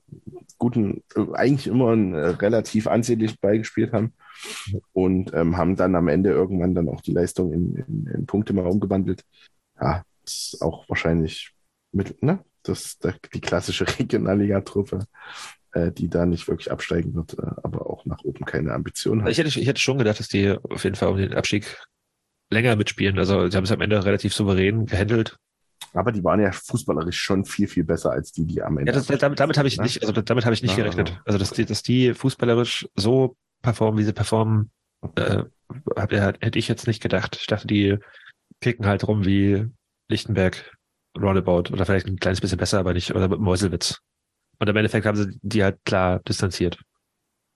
[0.59, 4.15] guten, äh, eigentlich immer einen, äh, relativ ansehnlich beigespielt haben
[4.93, 8.53] und ähm, haben dann am Ende irgendwann dann auch die Leistung in, in, in Punkte
[8.53, 9.23] mal umgewandelt.
[9.81, 11.53] Ja, ist auch wahrscheinlich
[11.93, 12.45] mit, ne?
[12.63, 15.07] Das die klassische Regionalliga-Truppe,
[15.73, 19.31] äh, die da nicht wirklich absteigen wird, äh, aber auch nach oben keine Ambitionen hat.
[19.31, 21.77] Ich hätte, ich hätte schon gedacht, dass die auf jeden Fall um den Abstieg
[22.51, 23.19] länger mitspielen.
[23.19, 25.37] Also sie haben es am Ende relativ souverän gehandelt.
[25.93, 28.93] Aber die waren ja fußballerisch schon viel, viel besser als die, die am Ende.
[28.93, 31.21] Ja, das, damit, damit habe ich nicht, also damit habe ich nicht ja, gerechnet.
[31.25, 34.71] Also dass die, dass die fußballerisch so performen, wie sie performen,
[35.15, 35.45] äh,
[35.97, 37.37] hab, hätte ich jetzt nicht gedacht.
[37.41, 37.99] Ich dachte, die
[38.61, 39.67] kicken halt rum wie
[40.09, 40.73] Lichtenberg
[41.19, 44.01] Roundabout oder vielleicht ein kleines bisschen besser, aber nicht, oder mit Meuselwitz.
[44.59, 46.79] Und im Endeffekt haben sie die halt klar distanziert.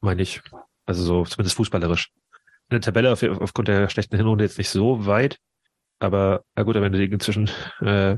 [0.01, 0.41] Meine ich.
[0.87, 2.11] Also so, zumindest fußballerisch.
[2.71, 5.39] In der Tabelle auf, aufgrund der schlechten Hinrunde jetzt nicht so weit.
[6.01, 8.17] Aber na gut, am Ende liegen zwischen äh,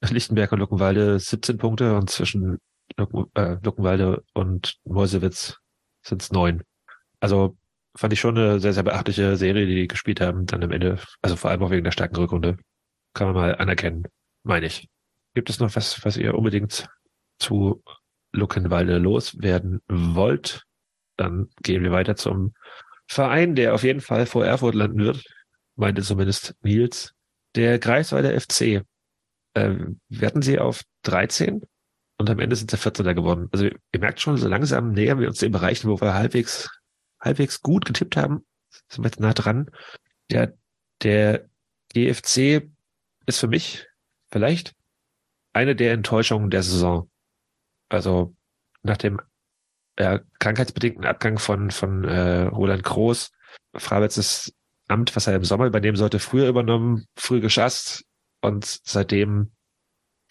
[0.00, 2.58] Lichtenberg und Luckenwalde 17 Punkte und zwischen
[2.96, 5.58] Lucken, äh, Luckenwalde und Meuselwitz
[6.02, 6.62] sind es neun.
[7.20, 7.56] Also
[7.96, 10.98] fand ich schon eine sehr, sehr beachtliche Serie, die die gespielt haben, dann am Ende,
[11.20, 12.56] also vor allem auch wegen der starken Rückrunde.
[13.18, 14.04] Kann man mal anerkennen,
[14.44, 14.88] meine ich.
[15.34, 16.88] Gibt es noch was, was ihr unbedingt
[17.40, 17.82] zu
[18.30, 20.62] Luckenwalde loswerden wollt?
[21.16, 22.54] Dann gehen wir weiter zum
[23.08, 25.24] Verein, der auf jeden Fall vor Erfurt landen wird,
[25.74, 27.12] meinte zumindest Nils.
[27.56, 28.84] Der Greifswalder FC.
[29.56, 31.62] Ähm, werden sie auf 13
[32.18, 33.48] und am Ende sind sie 14er geworden.
[33.50, 36.70] Also ihr merkt schon, so langsam nähern wir uns den Bereichen, wo wir halbwegs,
[37.18, 38.46] halbwegs gut getippt haben.
[38.88, 39.68] Sind wir jetzt nah dran.
[40.30, 40.46] Ja,
[41.02, 41.48] der
[41.92, 42.70] GFC
[43.28, 43.86] ist für mich
[44.30, 44.74] vielleicht
[45.52, 47.10] eine der Enttäuschungen der Saison.
[47.88, 48.34] Also
[48.82, 49.20] nach dem
[49.96, 53.30] äh, krankheitsbedingten Abgang von, von äh, Roland Groß,
[53.74, 54.52] Frabets
[54.88, 58.04] Amt, was er im Sommer übernehmen sollte, früher übernommen, früh geschasst
[58.40, 59.52] und seitdem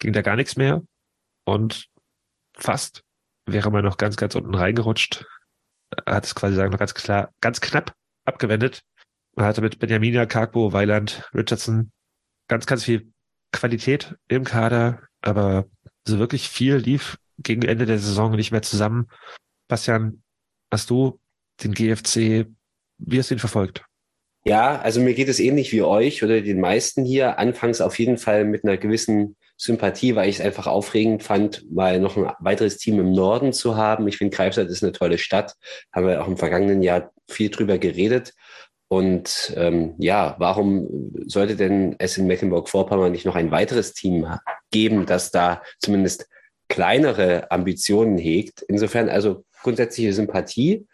[0.00, 0.82] ging da gar nichts mehr
[1.44, 1.86] und
[2.54, 3.04] fast
[3.46, 5.24] wäre man noch ganz, ganz unten reingerutscht.
[6.06, 7.94] Er hat es quasi sagen, noch ganz klar, ganz knapp
[8.24, 8.82] abgewendet.
[9.36, 11.92] Man hatte mit Benjamina, Karpo, Weiland, Richardson
[12.48, 13.12] ganz, ganz viel
[13.52, 15.66] Qualität im Kader, aber
[16.06, 19.08] so wirklich viel lief gegen Ende der Saison nicht mehr zusammen.
[19.68, 20.22] Bastian,
[20.72, 21.20] hast du
[21.62, 22.46] den GFC,
[22.98, 23.84] wie hast du ihn verfolgt?
[24.44, 27.38] Ja, also mir geht es ähnlich wie euch oder den meisten hier.
[27.38, 32.00] Anfangs auf jeden Fall mit einer gewissen Sympathie, weil ich es einfach aufregend fand, mal
[32.00, 34.06] noch ein weiteres Team im Norden zu haben.
[34.08, 35.54] Ich finde, Greifswald ist eine tolle Stadt.
[35.92, 38.32] Haben wir auch im vergangenen Jahr viel drüber geredet.
[38.88, 44.26] Und ähm, ja, warum sollte denn es in Mecklenburg-Vorpommern nicht noch ein weiteres Team
[44.70, 46.28] geben, das da zumindest
[46.68, 48.62] kleinere Ambitionen hegt?
[48.62, 50.86] Insofern also grundsätzliche Sympathie.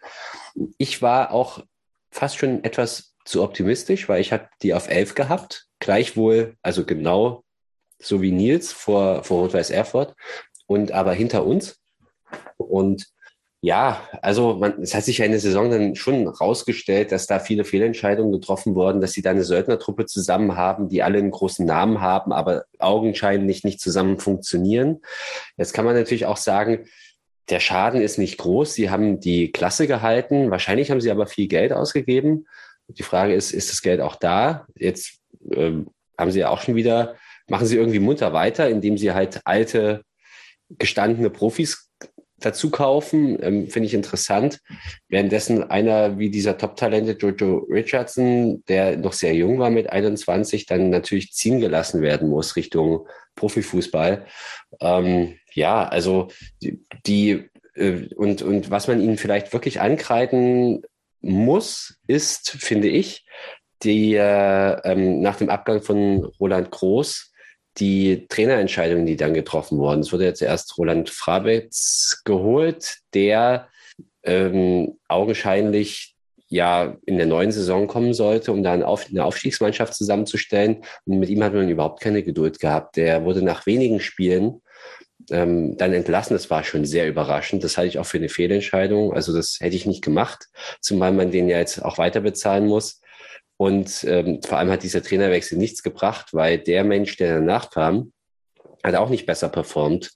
[0.77, 1.63] Ich war auch
[2.11, 5.67] fast schon etwas zu optimistisch, weil ich habe die auf 11 gehabt.
[5.79, 7.43] Gleichwohl, also genau
[7.99, 10.15] so wie Nils vor, vor Rot-Weiß Erfurt
[10.67, 11.79] und aber hinter uns.
[12.57, 13.07] Und
[13.65, 18.31] ja, also man, es hat sich eine Saison dann schon rausgestellt, dass da viele Fehlentscheidungen
[18.31, 22.31] getroffen wurden, dass sie da eine Söldnertruppe zusammen haben, die alle einen großen Namen haben,
[22.31, 25.01] aber augenscheinlich nicht zusammen funktionieren.
[25.57, 26.85] Jetzt kann man natürlich auch sagen,
[27.49, 28.75] der Schaden ist nicht groß.
[28.75, 30.51] Sie haben die Klasse gehalten.
[30.51, 32.45] Wahrscheinlich haben sie aber viel Geld ausgegeben.
[32.87, 34.67] Die Frage ist, ist das Geld auch da?
[34.75, 35.21] Jetzt
[35.51, 35.87] ähm,
[36.19, 37.15] haben sie ja auch schon wieder,
[37.49, 40.03] machen sie irgendwie munter weiter, indem sie halt alte,
[40.69, 41.84] gestandene Profis
[42.39, 44.59] dazu kaufen, ähm, finde ich interessant.
[45.07, 50.89] Währenddessen einer wie dieser Top-Talente Jojo Richardson, der noch sehr jung war mit 21, dann
[50.89, 54.25] natürlich ziehen gelassen werden muss Richtung Profifußball.
[54.81, 56.27] Ähm, ja, also
[56.61, 60.83] die, die äh, und, und was man ihnen vielleicht wirklich ankreiden
[61.21, 63.25] muss, ist, finde ich,
[63.83, 67.33] die äh, ähm, nach dem Abgang von Roland Groß
[67.77, 70.01] die Trainerentscheidungen, die dann getroffen wurden.
[70.01, 73.69] Es wurde jetzt erst Roland Frabetz geholt, der
[74.23, 76.15] ähm, augenscheinlich
[76.47, 80.83] ja in der neuen Saison kommen sollte, um da eine, Auf eine Aufstiegsmannschaft zusammenzustellen.
[81.05, 82.95] Und mit ihm hat man überhaupt keine Geduld gehabt.
[82.97, 84.61] Der wurde nach wenigen Spielen
[85.31, 86.33] ähm, dann entlassen.
[86.33, 87.63] Das war schon sehr überraschend.
[87.63, 89.13] Das halte ich auch für eine Fehlentscheidung.
[89.13, 90.47] Also das hätte ich nicht gemacht,
[90.81, 93.01] zumal man den ja jetzt auch weiter bezahlen muss.
[93.57, 98.11] Und ähm, vor allem hat dieser Trainerwechsel nichts gebracht, weil der Mensch, der danach kam,
[98.83, 100.11] hat auch nicht besser performt.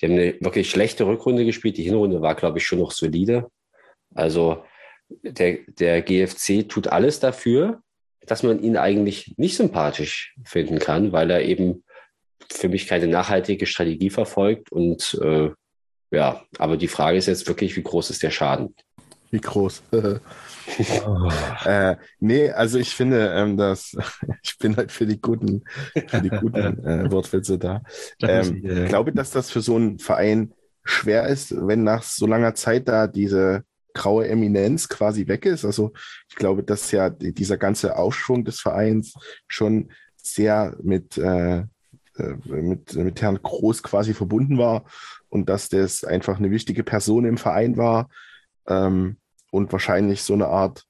[0.00, 1.76] Die haben eine wirklich schlechte Rückrunde gespielt.
[1.76, 3.48] Die Hinrunde war, glaube ich, schon noch solide.
[4.14, 4.64] Also
[5.22, 7.82] der, der GFC tut alles dafür,
[8.26, 11.84] dass man ihn eigentlich nicht sympathisch finden kann, weil er eben
[12.50, 14.70] für mich keine nachhaltige Strategie verfolgt.
[14.70, 15.50] Und äh,
[16.10, 18.74] ja, aber die Frage ist jetzt wirklich, wie groß ist der Schaden?
[19.30, 19.82] Wie groß?
[21.06, 21.28] oh.
[21.64, 23.96] äh, nee, also ich finde, ähm, dass
[24.42, 25.64] ich bin halt für die guten,
[26.08, 27.82] für die guten äh, Wortwitze da.
[28.22, 30.52] Ähm, ich äh, glaube, dass das für so einen Verein
[30.84, 35.64] schwer ist, wenn nach so langer Zeit da diese graue Eminenz quasi weg ist.
[35.64, 35.92] Also
[36.28, 39.14] ich glaube, dass ja dieser ganze Aufschwung des Vereins
[39.48, 41.64] schon sehr mit äh,
[42.16, 44.84] äh, mit, mit Herrn Groß quasi verbunden war
[45.28, 48.10] und dass das einfach eine wichtige Person im Verein war
[48.66, 49.16] ähm,
[49.52, 50.84] und wahrscheinlich so eine Art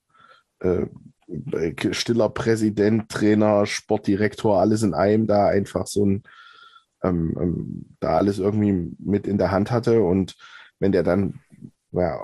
[0.60, 0.86] äh,
[1.92, 6.23] stiller Präsident, Trainer, Sportdirektor, alles in einem da einfach so ein
[7.02, 10.02] ähm, ähm, da alles irgendwie mit in der Hand hatte.
[10.02, 10.36] Und
[10.78, 11.41] wenn der dann
[11.91, 12.20] ja,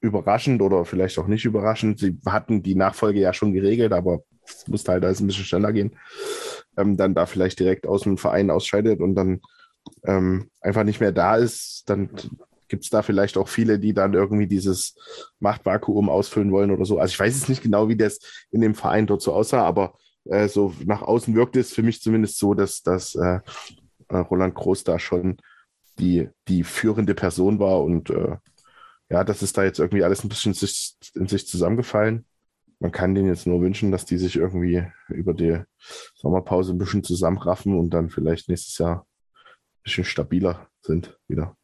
[0.00, 4.66] überraschend oder vielleicht auch nicht überraschend, sie hatten die Nachfolge ja schon geregelt, aber es
[4.68, 5.96] musste halt alles ein bisschen schneller gehen,
[6.76, 9.40] ähm, dann da vielleicht direkt aus dem Verein ausscheidet und dann
[10.04, 12.10] ähm, einfach nicht mehr da ist, dann
[12.72, 14.96] gibt es da vielleicht auch viele, die dann irgendwie dieses
[15.40, 16.98] Machtvakuum ausfüllen wollen oder so.
[16.98, 18.18] Also ich weiß jetzt nicht genau, wie das
[18.50, 22.00] in dem Verein dort so aussah, aber äh, so nach außen wirkt es für mich
[22.00, 23.40] zumindest so, dass, dass äh,
[24.08, 25.36] äh Roland Groß da schon
[25.98, 28.36] die, die führende Person war und äh,
[29.10, 32.24] ja, das ist da jetzt irgendwie alles ein bisschen sich, in sich zusammengefallen.
[32.78, 35.60] Man kann denen jetzt nur wünschen, dass die sich irgendwie über die
[36.14, 41.54] Sommerpause ein bisschen zusammenraffen und dann vielleicht nächstes Jahr ein bisschen stabiler sind wieder.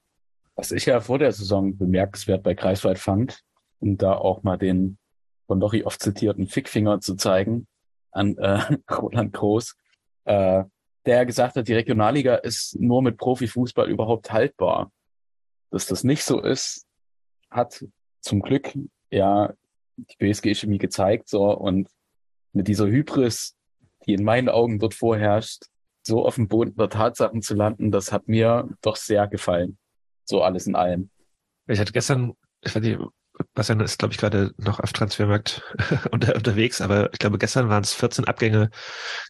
[0.58, 3.44] Was ich ja vor der Saison bemerkenswert bei Greifswald fand,
[3.78, 4.98] um da auch mal den
[5.46, 7.68] von Lochi oft zitierten Fickfinger zu zeigen
[8.10, 8.60] an äh,
[8.92, 9.76] Roland Groß,
[10.24, 10.64] äh,
[11.06, 14.90] der gesagt hat, die Regionalliga ist nur mit Profifußball überhaupt haltbar.
[15.70, 16.88] Dass das nicht so ist,
[17.50, 17.84] hat
[18.20, 18.76] zum Glück
[19.12, 19.54] ja
[19.96, 21.88] die BSG Chemie gezeigt, so, und
[22.52, 23.56] mit dieser Hybris,
[24.06, 25.66] die in meinen Augen dort vorherrscht,
[26.02, 29.78] so auf dem Boden der Tatsachen zu landen, das hat mir doch sehr gefallen.
[30.28, 31.10] So alles in allem.
[31.66, 32.98] Ich hatte gestern, ich weiß nicht,
[33.54, 35.62] Bastian ist, glaube ich, gerade noch auf Transfermarkt
[36.12, 38.70] unter, unterwegs, aber ich glaube, gestern waren es 14 Abgänge,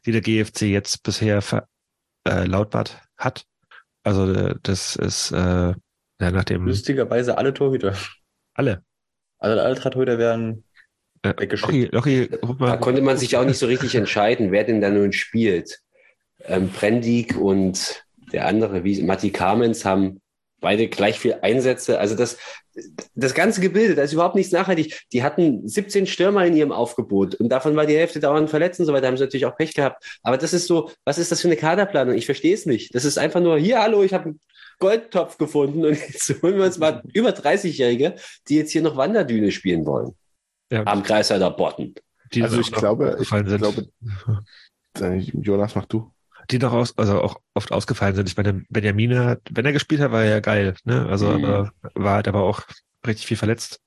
[0.07, 1.41] die der GFC jetzt bisher
[2.25, 3.45] verlautbart äh, hat.
[4.03, 5.75] Also äh, das ist äh,
[6.21, 6.67] ja, nachdem.
[6.67, 7.95] Lustigerweise alle Torhüter.
[8.55, 8.83] Alle.
[9.39, 10.65] Also alle drei Torhüter werden
[11.23, 11.93] äh, weggeschickt.
[11.93, 15.13] Lochi, Lochi, da konnte man sich auch nicht so richtig entscheiden, wer denn da nun
[15.13, 15.79] spielt.
[16.45, 20.21] Ähm, Brendig und der andere, wie Matti Kamens, haben
[20.61, 21.99] beide gleich viel Einsätze.
[21.99, 22.39] Also das,
[23.15, 25.01] das ganze Gebilde, da ist überhaupt nichts nachhaltig.
[25.13, 28.87] Die hatten 17 Stürmer in ihrem Aufgebot und davon war die Hälfte dauernd verletzt und
[28.87, 30.05] so weiter, haben sie natürlich auch Pech gehabt.
[30.23, 32.15] Aber das ist so, was ist das für eine Kaderplanung?
[32.15, 32.95] Ich verstehe es nicht.
[32.95, 34.41] Das ist einfach nur, hier, hallo, ich habe einen
[34.79, 38.15] Goldtopf gefunden und jetzt holen wir uns mal über 30-Jährige,
[38.49, 40.15] die jetzt hier noch Wanderdüne spielen wollen.
[40.71, 40.85] Ja.
[40.87, 41.95] Am Kreisweiler Botten.
[42.41, 43.89] Also ich glaube, ich glaube,
[45.33, 46.13] Jonas, mach du
[46.51, 48.29] die doch aus, also auch oft ausgefallen sind.
[48.29, 51.07] Ich meine, Benjamin hat, wenn er gespielt hat, war er ja geil, ne?
[51.07, 51.45] Also mhm.
[51.45, 52.63] aber war halt aber auch
[53.07, 53.81] richtig viel verletzt.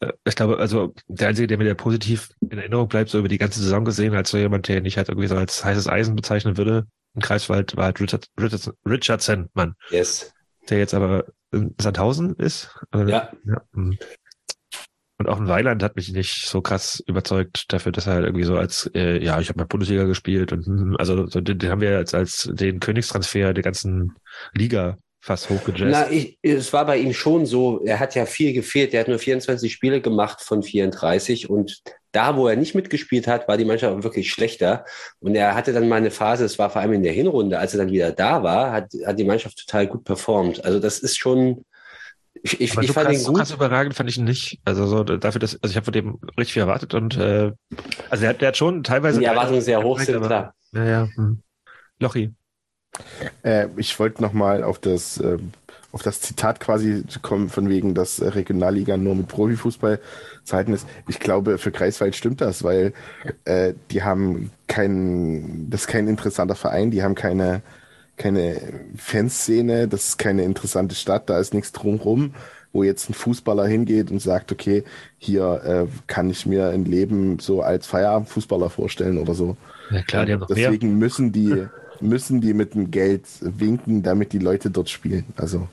[0.00, 3.28] Äh, ich glaube, also der Einzige, der mir da positiv in Erinnerung bleibt, so über
[3.28, 6.16] die ganze Saison gesehen, als so jemand, der nicht halt irgendwie so als heißes Eisen
[6.16, 9.74] bezeichnen würde, im Kreiswald, war halt Richard, Richardson, Richardson, Mann.
[9.90, 10.32] Yes.
[10.68, 12.70] Der jetzt aber in Sandhausen ist.
[12.94, 13.32] Ja.
[13.44, 13.62] ja.
[15.18, 18.44] Und auch ein Weiland hat mich nicht so krass überzeugt dafür, dass er halt irgendwie
[18.44, 21.70] so als, äh, ja, ich habe mal Bundesliga gespielt und hm, also so, den, den
[21.70, 24.14] haben wir als, als den Königstransfer der ganzen
[24.54, 25.90] Liga fast hochgejazzt.
[25.90, 29.08] Na, ich, es war bei ihm schon so, er hat ja viel gefehlt, er hat
[29.08, 31.82] nur 24 Spiele gemacht von 34 und
[32.12, 34.84] da, wo er nicht mitgespielt hat, war die Mannschaft wirklich schlechter
[35.18, 37.74] und er hatte dann mal eine Phase, es war vor allem in der Hinrunde, als
[37.74, 40.64] er dann wieder da war, hat, hat die Mannschaft total gut performt.
[40.64, 41.64] Also das ist schon,
[42.42, 43.38] ich, ich, Aber ich so fand krass, ihn so gut.
[43.38, 44.60] krass überragend fand ich ihn nicht.
[44.64, 47.52] Also so dafür, dass, also ich habe von dem richtig viel erwartet und äh,
[48.10, 49.20] also der, der hat schon teilweise.
[49.20, 50.54] Die Erwartungen sehr hoch sind, aber, klar.
[50.72, 51.08] Ja, ja.
[51.14, 51.42] Hm.
[52.00, 52.34] Lochi.
[53.42, 55.38] Äh, ich wollte nochmal auf das, äh,
[55.92, 60.00] auf das Zitat quasi kommen, von wegen, dass Regionalliga nur mit Profifußball
[60.44, 60.86] zu halten ist.
[61.06, 62.92] Ich glaube, für Greifswald stimmt das, weil
[63.44, 67.62] äh, die haben keinen, das ist kein interessanter Verein, die haben keine,
[68.18, 68.60] keine
[68.96, 72.34] Fanszene, das ist keine interessante Stadt, da ist nichts drumherum,
[72.72, 74.84] wo jetzt ein Fußballer hingeht und sagt, okay,
[75.16, 79.56] hier äh, kann ich mir ein Leben so als Feierabendfußballer vorstellen oder so.
[79.90, 80.70] Ja klar, die haben mehr.
[80.70, 81.66] Deswegen müssen die,
[82.00, 85.24] müssen die mit dem Geld winken, damit die Leute dort spielen.
[85.36, 85.68] Also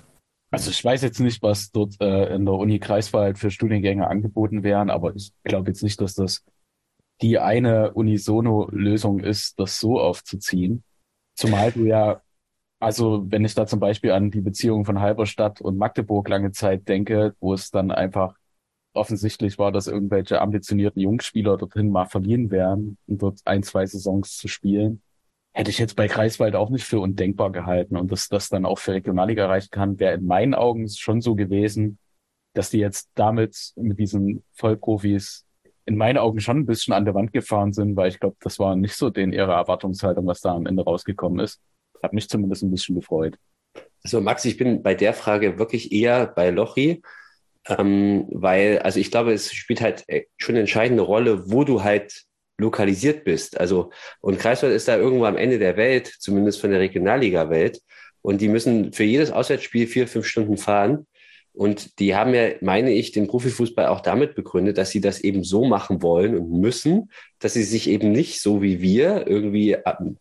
[0.52, 4.64] Also ich weiß jetzt nicht, was dort äh, in der Uni Greifswald für Studiengänge angeboten
[4.64, 6.46] werden, aber ich glaube jetzt nicht, dass das
[7.22, 10.84] die eine Unisono-Lösung ist, das so aufzuziehen.
[11.36, 12.22] Zumal du ja,
[12.80, 16.88] also wenn ich da zum Beispiel an die Beziehung von Halberstadt und Magdeburg lange Zeit
[16.88, 18.36] denke, wo es dann einfach
[18.94, 24.38] offensichtlich war, dass irgendwelche ambitionierten Jungspieler dorthin mal verliehen wären und dort ein, zwei Saisons
[24.38, 25.02] zu spielen,
[25.54, 27.98] hätte ich jetzt bei Kreiswald auch nicht für undenkbar gehalten.
[27.98, 31.36] Und dass das dann auch für Regionalliga erreichen kann, wäre in meinen Augen schon so
[31.36, 31.98] gewesen,
[32.54, 35.46] dass die jetzt damit mit diesen Vollprofis
[35.86, 38.60] in meinen Augen schon ein bisschen an der Wand gefahren sind, weil ich glaube, das
[38.60, 41.62] war nicht so den ihre Erwartungshaltung, was da am Ende rausgekommen ist.
[42.06, 43.36] Hat mich zumindest ein bisschen gefreut.
[44.04, 47.02] So, Max, ich bin bei der Frage wirklich eher bei Lochi,
[47.68, 51.84] ähm, weil, also ich glaube, es spielt halt äh, schon eine entscheidende Rolle, wo du
[51.84, 52.26] halt
[52.60, 53.60] lokalisiert bist.
[53.60, 53.90] Also,
[54.22, 57.82] und Kreiswald ist da irgendwo am Ende der Welt, zumindest von der Regionalliga-Welt.
[58.22, 61.08] Und die müssen für jedes Auswärtsspiel vier, fünf Stunden fahren.
[61.52, 65.44] Und die haben ja, meine ich, den Profifußball auch damit begründet, dass sie das eben
[65.44, 67.10] so machen wollen und müssen,
[67.40, 70.18] dass sie sich eben nicht so wie wir irgendwie am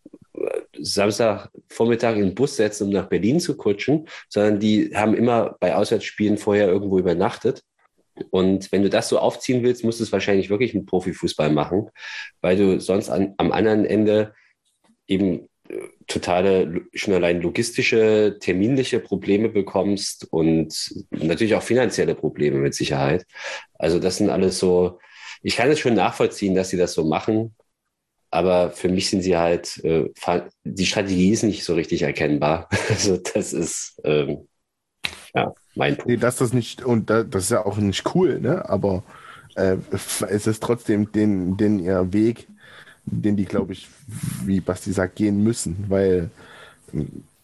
[0.79, 5.75] Samstagvormittag in den Bus setzen, um nach Berlin zu kutschen, sondern die haben immer bei
[5.75, 7.63] Auswärtsspielen vorher irgendwo übernachtet.
[8.29, 11.89] Und wenn du das so aufziehen willst, musst du es wahrscheinlich wirklich mit Profifußball machen,
[12.41, 14.33] weil du sonst an, am anderen Ende
[15.07, 22.73] eben äh, totale, schon allein logistische, terminliche Probleme bekommst und natürlich auch finanzielle Probleme mit
[22.73, 23.25] Sicherheit.
[23.73, 24.99] Also das sind alles so,
[25.41, 27.55] ich kann es schon nachvollziehen, dass sie das so machen,
[28.35, 30.09] aber für mich sind sie halt, äh,
[30.63, 32.69] die Strategie ist nicht so richtig erkennbar.
[32.89, 34.47] Also das ist, ähm,
[35.33, 36.07] Ja, mein Punkt.
[36.07, 38.67] Nee, dass das nicht, und da, das ist ja auch nicht cool, ne?
[38.69, 39.03] Aber
[39.55, 39.77] äh,
[40.29, 42.47] es ist trotzdem den, den ihr Weg,
[43.05, 43.87] den die, glaube ich,
[44.45, 46.29] wie Basti sagt, gehen müssen, weil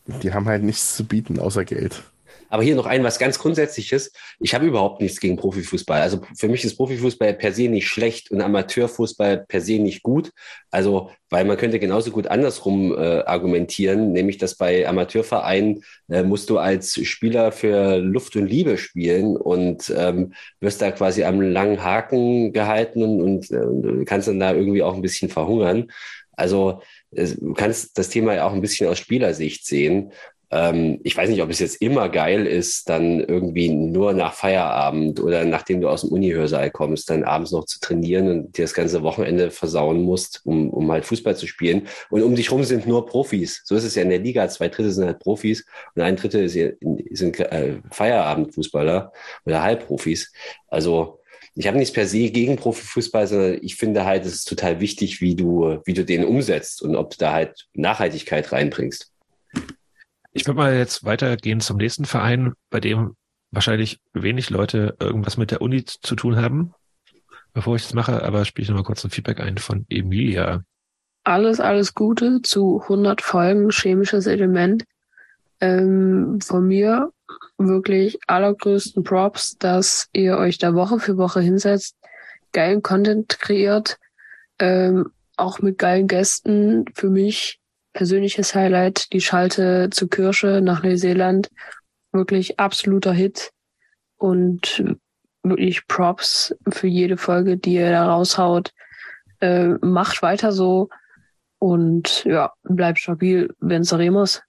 [0.06, 2.04] die haben halt nichts zu bieten außer Geld.
[2.52, 4.12] Aber hier noch ein was ganz Grundsätzliches.
[4.42, 6.02] Ich habe überhaupt nichts gegen Profifußball.
[6.02, 10.32] Also für mich ist Profifußball per se nicht schlecht und Amateurfußball per se nicht gut.
[10.70, 16.50] Also, weil man könnte genauso gut andersrum äh, argumentieren, nämlich dass bei Amateurvereinen äh, musst
[16.50, 21.82] du als Spieler für Luft und Liebe spielen und ähm, wirst da quasi am langen
[21.82, 25.90] Haken gehalten und, und äh, kannst dann da irgendwie auch ein bisschen verhungern.
[26.34, 26.82] Also
[27.12, 30.12] du kannst das Thema ja auch ein bisschen aus Spielersicht sehen.
[30.52, 35.20] Ähm, ich weiß nicht, ob es jetzt immer geil ist, dann irgendwie nur nach Feierabend
[35.20, 38.74] oder nachdem du aus dem Unihörsaal kommst, dann abends noch zu trainieren und dir das
[38.74, 41.88] ganze Wochenende versauen musst, um, um halt Fußball zu spielen.
[42.10, 43.62] Und um dich rum sind nur Profis.
[43.64, 44.48] So ist es ja in der Liga.
[44.50, 45.66] Zwei Drittel sind halt Profis
[45.96, 49.14] und ein Drittel sind äh, Feierabendfußballer
[49.46, 50.34] oder Halbprofis.
[50.68, 51.20] Also
[51.56, 55.22] ich habe nichts per se gegen Profifußball, sondern ich finde halt, es ist total wichtig,
[55.22, 59.11] wie du, wie du den umsetzt und ob du da halt Nachhaltigkeit reinbringst.
[60.34, 63.16] Ich würde mal jetzt weitergehen zum nächsten Verein, bei dem
[63.52, 66.74] wahrscheinlich wenig Leute irgendwas mit der Uni zu tun haben.
[67.54, 70.64] Bevor ich das mache, aber spiele ich nochmal kurz ein Feedback ein von Emilia.
[71.24, 74.86] Alles, alles Gute zu 100 Folgen chemisches Element.
[75.60, 77.12] Ähm, von mir
[77.58, 81.96] wirklich allergrößten Props, dass ihr euch da Woche für Woche hinsetzt,
[82.52, 84.00] geilen Content kreiert,
[84.60, 86.86] ähm, auch mit geilen Gästen.
[86.96, 87.61] Für mich
[87.94, 91.50] persönliches Highlight, die Schalte zur Kirsche nach Neuseeland.
[92.12, 93.52] Wirklich absoluter Hit
[94.18, 94.84] und
[95.44, 98.72] wirklich Props für jede Folge, die ihr da raushaut.
[99.40, 100.90] Äh, macht weiter so
[101.58, 104.42] und ja, bleibt stabil, venceremos.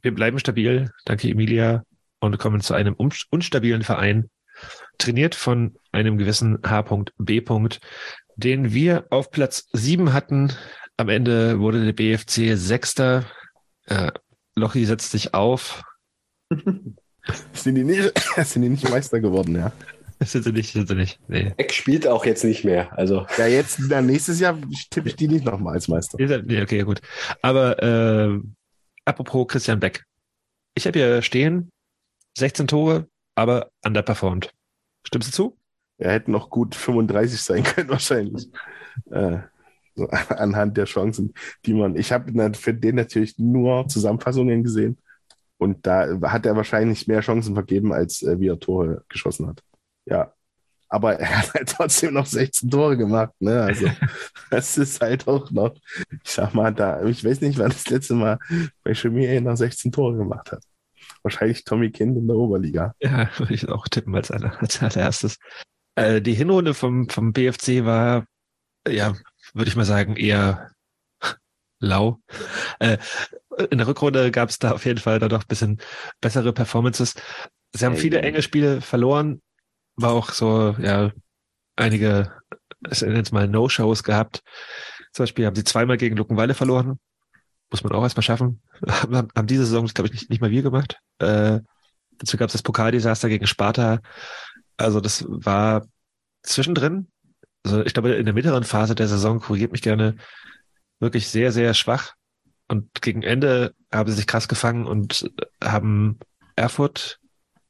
[0.00, 0.90] Wir bleiben stabil.
[1.04, 1.84] Danke, Emilia.
[2.20, 4.30] Und kommen zu einem unstabilen Verein,
[4.98, 7.42] trainiert von einem gewissen H.B.
[8.36, 10.52] den wir auf Platz sieben hatten
[10.96, 13.24] am Ende wurde der BFC Sechster.
[13.86, 14.12] Äh,
[14.54, 15.82] Lochi setzt sich auf.
[16.50, 18.12] sind, die nicht,
[18.44, 19.72] sind die nicht Meister geworden, ja?
[20.24, 21.18] Sind sie nicht, sind sie nicht.
[21.26, 21.52] Nee.
[21.56, 22.96] Eck spielt auch jetzt nicht mehr.
[22.96, 23.26] Also.
[23.38, 24.56] Ja, jetzt, dann nächstes Jahr
[24.88, 26.16] tippe ich die nicht nochmal als Meister.
[26.16, 27.00] Nee, okay, gut.
[27.40, 28.38] Aber äh,
[29.04, 30.04] apropos Christian Beck.
[30.76, 31.72] Ich habe hier stehen
[32.38, 34.52] 16 Tore, aber underperformed.
[35.04, 35.58] Stimmst du zu?
[35.98, 38.48] Er hätte noch gut 35 sein können, wahrscheinlich.
[39.10, 39.38] äh,
[39.94, 41.34] so, anhand der Chancen,
[41.66, 41.96] die man.
[41.96, 44.98] Ich habe für den natürlich nur Zusammenfassungen gesehen.
[45.58, 49.62] Und da hat er wahrscheinlich mehr Chancen vergeben, als äh, wie er Tore geschossen hat.
[50.06, 50.32] Ja.
[50.88, 53.32] Aber er hat halt trotzdem noch 16 Tore gemacht.
[53.38, 53.62] Ne?
[53.62, 53.86] Also,
[54.50, 55.74] das ist halt auch noch,
[56.10, 58.38] ich sag mal, da, ich weiß nicht, wann das letzte Mal
[58.82, 60.64] bei Chemie noch 16 Tore gemacht hat.
[61.22, 62.94] Wahrscheinlich Tommy Kind in der Oberliga.
[63.00, 65.38] Ja, würde ich auch tippen als, aller, als allererstes.
[65.94, 68.24] Äh, die Hinrunde vom, vom BFC war,
[68.88, 69.14] ja,
[69.52, 70.70] würde ich mal sagen, eher
[71.78, 72.20] lau.
[72.78, 72.98] Äh,
[73.70, 75.80] in der Rückrunde gab es da auf jeden Fall da doch ein bisschen
[76.20, 77.14] bessere Performances.
[77.72, 79.42] Sie haben viele enge Spiele verloren,
[79.96, 81.10] war auch so, ja,
[81.76, 82.32] einige,
[82.88, 84.42] es jetzt mal No-Shows gehabt.
[85.12, 86.98] Zum Beispiel haben sie zweimal gegen Luckenwalde verloren.
[87.70, 88.62] Muss man auch erstmal schaffen.
[88.86, 90.98] haben, haben diese Saison, glaube ich, nicht, nicht mal wir gemacht.
[91.18, 91.60] Äh,
[92.18, 94.00] dazu gab es das Pokaldesaster gegen Sparta.
[94.76, 95.86] Also das war
[96.42, 97.11] zwischendrin
[97.64, 100.16] also ich glaube, in der mittleren Phase der Saison korrigiert mich gerne
[101.00, 102.14] wirklich sehr, sehr schwach.
[102.68, 105.30] Und gegen Ende haben sie sich krass gefangen und
[105.62, 106.18] haben
[106.56, 107.20] Erfurt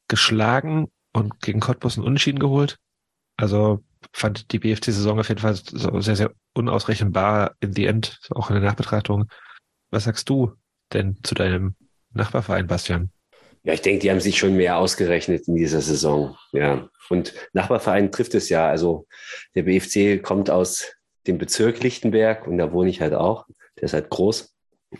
[0.07, 2.77] geschlagen und gegen Cottbus einen Unentschieden geholt.
[3.37, 8.49] Also fand die BFC-Saison auf jeden Fall so sehr, sehr unausrechenbar in the end, auch
[8.49, 9.29] in der Nachbetrachtung.
[9.89, 10.53] Was sagst du
[10.91, 11.75] denn zu deinem
[12.11, 13.11] Nachbarverein, Bastian?
[13.63, 16.37] Ja, ich denke, die haben sich schon mehr ausgerechnet in dieser Saison.
[16.51, 16.89] Ja.
[17.09, 18.67] Und Nachbarverein trifft es ja.
[18.67, 19.07] Also
[19.55, 20.93] der BFC kommt aus
[21.27, 23.45] dem Bezirk Lichtenberg und da wohne ich halt auch.
[23.77, 24.53] Der ist halt groß.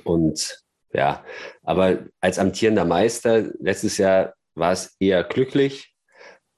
[0.06, 1.25] Und ja,
[1.64, 5.93] aber als amtierender Meister letztes Jahr war es eher glücklich.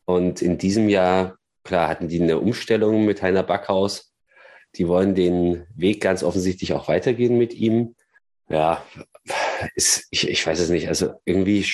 [0.06, 4.14] Und in diesem Jahr, klar, hatten die eine Umstellung mit Heiner Backhaus.
[4.76, 7.96] Die wollen den Weg ganz offensichtlich auch weitergehen mit ihm.
[8.50, 8.86] Ja,
[9.76, 10.88] ist, ich, ich weiß es nicht.
[10.88, 11.66] Also irgendwie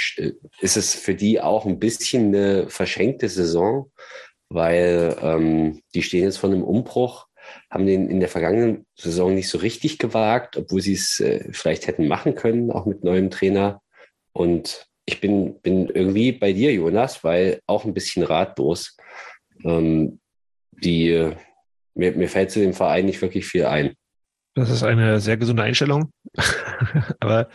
[0.59, 3.91] ist es für die auch ein bisschen eine verschenkte Saison,
[4.49, 7.27] weil ähm, die stehen jetzt vor einem Umbruch,
[7.69, 11.87] haben den in der vergangenen Saison nicht so richtig gewagt, obwohl sie es äh, vielleicht
[11.87, 13.81] hätten machen können, auch mit neuem Trainer.
[14.33, 18.95] Und ich bin, bin irgendwie bei dir, Jonas, weil auch ein bisschen ratlos.
[19.63, 20.19] Ähm,
[20.71, 21.31] die,
[21.93, 23.95] mir, mir fällt zu dem Verein nicht wirklich viel ein.
[24.53, 26.11] Das ist eine sehr gesunde Einstellung.
[27.19, 27.49] Aber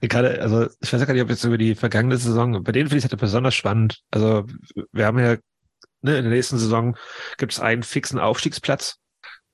[0.00, 2.98] gerade, also ich weiß gar nicht, ob jetzt über die vergangene Saison, bei denen finde
[2.98, 4.00] ich es halt besonders spannend.
[4.10, 4.46] Also
[4.92, 5.36] wir haben ja,
[6.02, 6.96] ne, in der nächsten Saison
[7.38, 8.96] gibt es einen fixen Aufstiegsplatz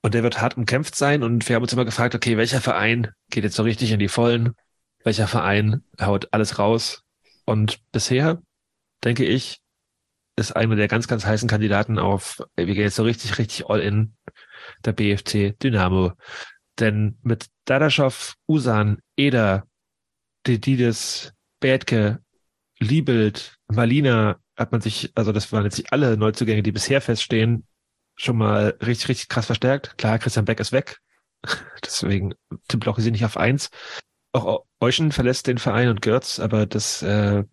[0.00, 1.22] und der wird hart umkämpft sein.
[1.22, 4.08] Und wir haben uns immer gefragt, okay, welcher Verein geht jetzt so richtig in die
[4.08, 4.54] Vollen?
[5.04, 7.02] Welcher Verein haut alles raus?
[7.44, 8.40] Und bisher,
[9.04, 9.60] denke ich,
[10.36, 13.80] ist einer der ganz, ganz heißen Kandidaten auf, wir gehen jetzt so richtig, richtig all
[13.80, 14.14] in,
[14.84, 16.12] der BFC Dynamo.
[16.78, 19.66] Denn mit Dadaschow, Usan, Eder,
[20.46, 22.20] Dedidis, Bädke,
[22.78, 27.66] Liebelt, Malina hat man sich, also das waren jetzt nicht alle Neuzugänge, die bisher feststehen,
[28.16, 29.96] schon mal richtig, richtig krass verstärkt.
[29.98, 30.98] Klar, Christian Beck ist weg.
[31.84, 32.34] Deswegen
[32.68, 33.70] tippt auch sie nicht auf eins.
[34.32, 37.44] Auch Euschen verlässt den Verein und Görz, aber das, äh,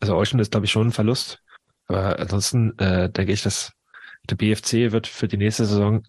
[0.00, 1.42] also Euschen ist, glaube ich, schon ein Verlust.
[1.86, 3.72] Aber ansonsten äh, denke ich, dass
[4.28, 6.02] der BFC wird für die nächste Saison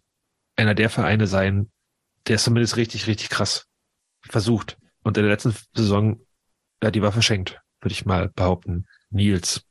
[0.57, 1.71] einer der Vereine sein,
[2.27, 3.67] der ist zumindest richtig, richtig krass
[4.22, 4.77] versucht.
[5.03, 6.19] Und in der letzten Saison,
[6.83, 8.85] ja, die war verschenkt, würde ich mal behaupten.
[9.09, 9.64] Nils.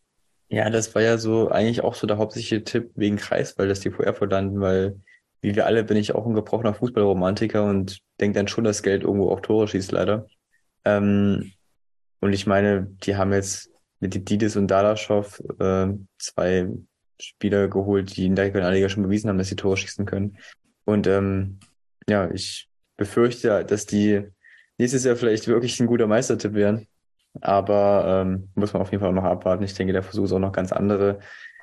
[0.49, 3.81] Ja, das war ja so eigentlich auch so der hauptsächliche Tipp wegen Kreis, weil das
[3.81, 5.01] die vor Erfurt landen, weil
[5.41, 9.03] wie wir alle bin ich auch ein gebrochener Fußballromantiker und denke dann schon, dass Geld
[9.03, 10.27] irgendwo auch Tore schießt, leider.
[10.85, 11.53] Ähm,
[12.21, 13.71] und ich meine, die haben jetzt
[14.01, 16.69] mit Didis und Dadaschow äh, zwei
[17.21, 20.39] Spieler geholt, die in der Regionalliga schon bewiesen haben, dass sie Tore schießen können.
[20.85, 21.59] Und ähm,
[22.09, 24.25] ja, ich befürchte, dass die
[24.79, 26.89] nächstes Jahr vielleicht wirklich ein guter Meistertipp werden.
[27.41, 29.63] Aber ähm, muss man auf jeden Fall noch abwarten.
[29.63, 31.19] Ich denke, der Versuch ist auch noch ganz andere.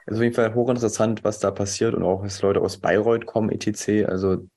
[0.06, 3.26] Es ist auf jeden Fall hochinteressant, was da passiert und auch, dass Leute aus Bayreuth
[3.26, 4.08] kommen, etc.
[4.08, 4.48] Also,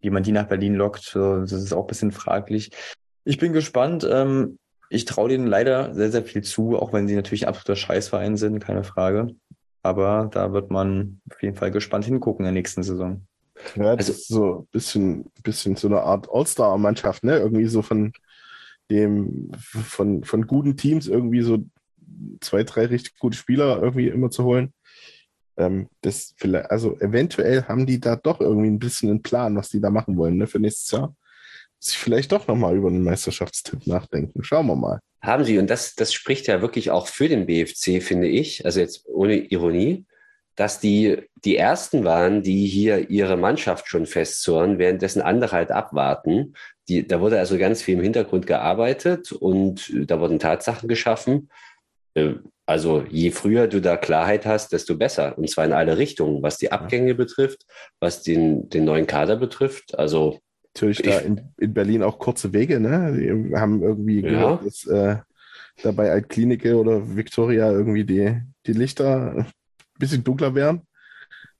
[0.00, 2.70] wie man die nach Berlin lockt, das ist auch ein bisschen fraglich.
[3.24, 4.06] Ich bin gespannt.
[4.10, 4.58] Ähm,
[4.88, 8.36] ich traue denen leider sehr, sehr viel zu, auch wenn sie natürlich ein absoluter Scheißverein
[8.36, 9.34] sind, keine Frage.
[9.82, 13.26] Aber da wird man auf jeden Fall gespannt hingucken in der nächsten Saison.
[13.74, 17.38] Ja, das also, ist so ein bisschen, bisschen so eine Art All-Star-Mannschaft, ne?
[17.38, 18.12] Irgendwie so von
[18.90, 21.64] dem, von, von guten Teams irgendwie so
[22.40, 24.72] zwei, drei richtig gute Spieler irgendwie immer zu holen.
[25.56, 29.70] Ähm, das vielleicht, also eventuell haben die da doch irgendwie ein bisschen einen Plan, was
[29.70, 31.14] die da machen wollen, ne, für nächstes Jahr.
[31.78, 34.42] Sich vielleicht doch nochmal über einen Meisterschaftstipp nachdenken.
[34.44, 35.00] Schauen wir mal.
[35.20, 38.80] Haben sie, und das, das spricht ja wirklich auch für den BFC, finde ich, also
[38.80, 40.06] jetzt ohne Ironie,
[40.56, 46.54] dass die die ersten waren, die hier ihre Mannschaft schon festzurren, währenddessen andere halt abwarten.
[46.88, 51.50] Die, da wurde also ganz viel im Hintergrund gearbeitet und da wurden Tatsachen geschaffen.
[52.14, 55.38] Äh, also je früher du da Klarheit hast, desto besser.
[55.38, 57.64] Und zwar in alle Richtungen, was die Abgänge betrifft,
[58.00, 59.96] was den, den neuen Kader betrifft.
[59.96, 60.40] Also
[60.74, 63.12] natürlich da in, in Berlin auch kurze Wege, ne?
[63.16, 64.30] Die haben irgendwie ja.
[64.30, 65.16] gehört, dass äh,
[65.82, 69.46] da bei Altklinike oder Victoria irgendwie die, die Lichter
[69.98, 70.86] bisschen dunkler werden.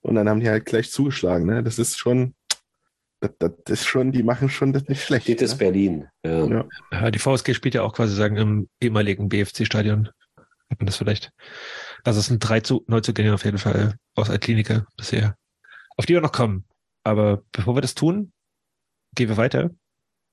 [0.00, 1.46] Und dann haben die halt gleich zugeschlagen.
[1.46, 1.62] Ne?
[1.62, 2.34] Das ist schon,
[3.20, 5.28] das, das ist schon, die machen schon das nicht schlecht.
[5.28, 5.58] Das ist ne?
[5.58, 6.08] Berlin.
[6.24, 6.46] Ja.
[6.46, 6.64] Ja.
[6.92, 7.10] ja.
[7.10, 10.10] die VSG spielt ja auch quasi sagen im ehemaligen BFC-Stadion.
[10.70, 11.32] Hat man das vielleicht?
[12.04, 15.36] Also es sind drei Neuzugänge auf jeden Fall aus Altklinike bisher,
[15.96, 16.64] auf die wir noch kommen.
[17.04, 18.32] Aber bevor wir das tun,
[19.14, 19.70] gehen wir weiter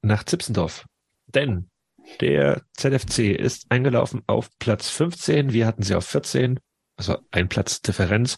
[0.01, 0.85] nach Zipsendorf.
[1.27, 1.69] Denn
[2.19, 5.53] der ZFC ist eingelaufen auf Platz 15.
[5.53, 6.59] Wir hatten sie auf 14
[6.95, 8.37] also ein Platz Differenz,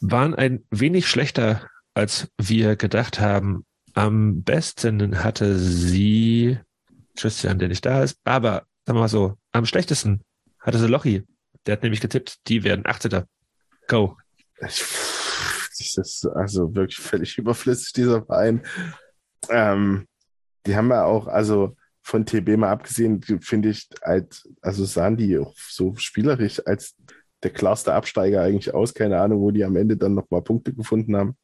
[0.00, 3.64] waren ein wenig schlechter, als wir gedacht haben.
[3.94, 6.58] Am besten hatte sie
[7.16, 10.22] Christian, der nicht da ist, aber sagen wir mal so, am schlechtesten
[10.60, 11.24] hatte sie Lochi.
[11.64, 13.24] Der hat nämlich getippt, die werden 18.
[13.88, 14.16] Go.
[14.58, 18.62] Das ist also wirklich völlig überflüssig, dieser Verein.
[19.50, 20.06] Ähm,
[20.66, 25.38] die haben ja auch, also von TB mal abgesehen, finde ich, als, also sahen die
[25.38, 26.94] auch so spielerisch als
[27.46, 28.92] der klarste Absteiger eigentlich aus.
[28.92, 31.36] Keine Ahnung, wo die am Ende dann nochmal Punkte gefunden haben.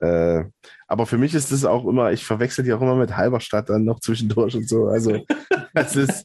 [0.00, 0.44] Äh,
[0.88, 3.84] aber für mich ist das auch immer, ich verwechsel die auch immer mit Halberstadt dann
[3.84, 4.86] noch zwischendurch und so.
[4.86, 5.24] Also
[5.74, 6.24] das ist,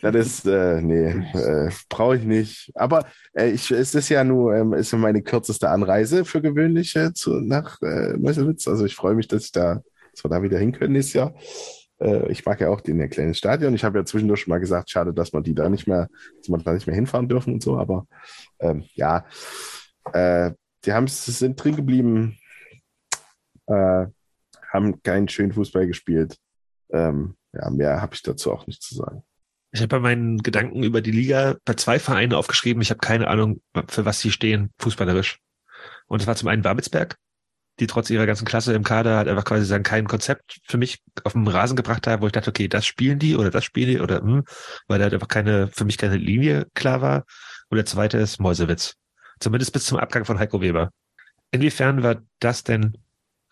[0.00, 2.72] das ist, äh, nee, äh, brauche ich nicht.
[2.74, 7.12] Aber äh, ich, es ist ja nur, ähm, ist meine kürzeste Anreise für gewöhnlich äh,
[7.12, 8.66] zu, nach äh, Meuselwitz.
[8.66, 11.34] Also ich freue mich, dass ich da, dass wir da wieder hin können nächstes Jahr.
[12.00, 13.74] Äh, ich mag ja auch den kleinen Stadion.
[13.74, 16.08] Ich habe ja zwischendurch schon mal gesagt, schade, dass man die da nicht mehr,
[16.38, 18.06] dass man da nicht mehr hinfahren dürfen und so, aber
[18.60, 19.26] ähm, ja,
[20.12, 20.52] äh,
[20.84, 22.38] die haben sind drin geblieben,
[23.66, 24.06] äh,
[24.70, 26.36] haben keinen schönen Fußball gespielt.
[26.90, 29.22] Ähm, ja, mehr habe ich dazu auch nicht zu sagen.
[29.72, 32.80] Ich habe bei meinen Gedanken über die Liga bei zwei Vereinen aufgeschrieben.
[32.82, 35.40] Ich habe keine Ahnung, für was sie stehen, fußballerisch.
[36.06, 37.16] Und das war zum einen Babelsberg,
[37.80, 41.02] die trotz ihrer ganzen Klasse im Kader halt einfach quasi sagen, kein Konzept für mich
[41.24, 43.90] auf dem Rasen gebracht haben, wo ich dachte, okay, das spielen die oder das spielen
[43.90, 44.44] die oder hm,
[44.88, 47.24] weil da halt einfach keine, für mich keine Linie klar war.
[47.68, 48.94] Und der zweite ist Mäusewitz.
[49.40, 50.90] Zumindest bis zum Abgang von Heiko Weber.
[51.50, 52.96] Inwiefern war das denn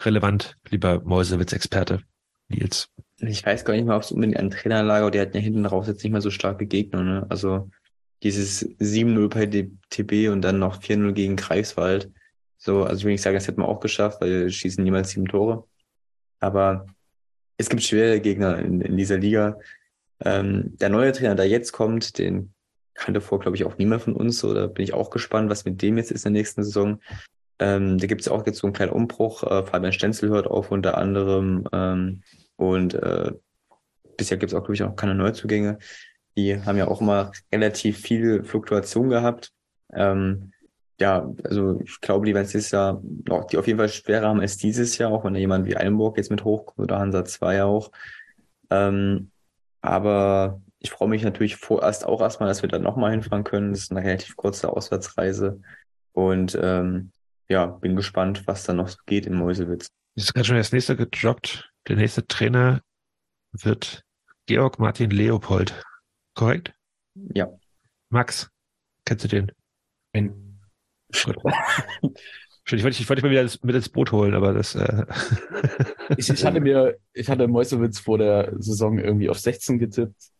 [0.00, 2.00] relevant, lieber Mäusewitz-Experte
[2.48, 2.88] Nils?
[3.18, 5.86] Ich weiß gar nicht mal, ob es unbedingt ein Trainerlager, die hatten ja hinten raus
[5.86, 7.26] jetzt nicht mehr so starke Gegner, ne?
[7.28, 7.70] Also
[8.22, 12.10] dieses 7-0 bei DTB und dann noch 4-0 gegen Greifswald.
[12.64, 15.10] So, also ich will nicht sagen, das hätten wir auch geschafft, weil wir schießen niemals
[15.10, 15.64] sieben Tore.
[16.40, 16.86] Aber
[17.58, 19.58] es gibt schwere Gegner in, in dieser Liga.
[20.24, 22.54] Ähm, der neue Trainer, der jetzt kommt, den
[22.94, 24.38] kannte vor, glaube ich, auch niemand von uns.
[24.38, 27.00] So, da bin ich auch gespannt, was mit dem jetzt ist in der nächsten Saison.
[27.58, 29.42] Ähm, da gibt es auch jetzt so einen kleinen Umbruch.
[29.42, 31.68] Äh, Fabian Stenzel hört auf unter anderem.
[31.70, 32.22] Ähm,
[32.56, 33.32] und äh,
[34.16, 35.78] bisher gibt es auch, glaube ich, auch keine Neuzugänge.
[36.34, 39.52] Die haben ja auch immer relativ viel Fluktuation gehabt.
[39.92, 40.53] Ähm,
[41.00, 44.28] ja, also ich glaube, die werden es dieses Jahr noch, die auf jeden Fall schwerer
[44.28, 47.24] haben als dieses Jahr, auch wenn da jemand wie Eilenburg jetzt mit hochkommt oder Hansa
[47.24, 47.90] 2 auch.
[48.70, 49.30] Ähm,
[49.80, 53.72] aber ich freue mich natürlich vorerst auch erstmal, dass wir da nochmal hinfahren können.
[53.72, 55.60] Das ist eine relativ kurze Auswärtsreise.
[56.12, 57.10] Und ähm,
[57.48, 59.88] ja, bin gespannt, was da noch so geht in Meuselwitz.
[60.14, 61.70] Ist gerade schon das nächste gedroppt.
[61.88, 62.80] Der nächste Trainer
[63.52, 64.04] wird
[64.46, 65.82] Georg Martin Leopold.
[66.34, 66.72] Korrekt?
[67.34, 67.48] Ja.
[68.10, 68.50] Max,
[69.04, 69.52] kennst du den?
[70.12, 70.43] Ein
[71.22, 71.36] Gut.
[72.66, 74.74] Schön, ich wollte, ich wollte mal wieder mit ins Boot holen, aber das.
[74.74, 75.04] Äh
[76.16, 80.30] ich, ich hatte mir, ich hatte Meuselwitz vor der Saison irgendwie auf 16 getippt,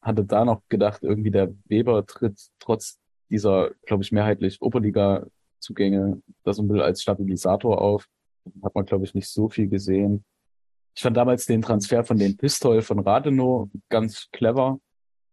[0.00, 6.52] hatte da noch gedacht, irgendwie der Weber tritt trotz dieser, glaube ich, mehrheitlich Oberliga-Zugänge da
[6.52, 8.06] so ein bisschen als Stabilisator auf.
[8.62, 10.24] Hat man, glaube ich, nicht so viel gesehen.
[10.94, 14.78] Ich fand damals den Transfer von den Pistol von Rathenow ganz clever.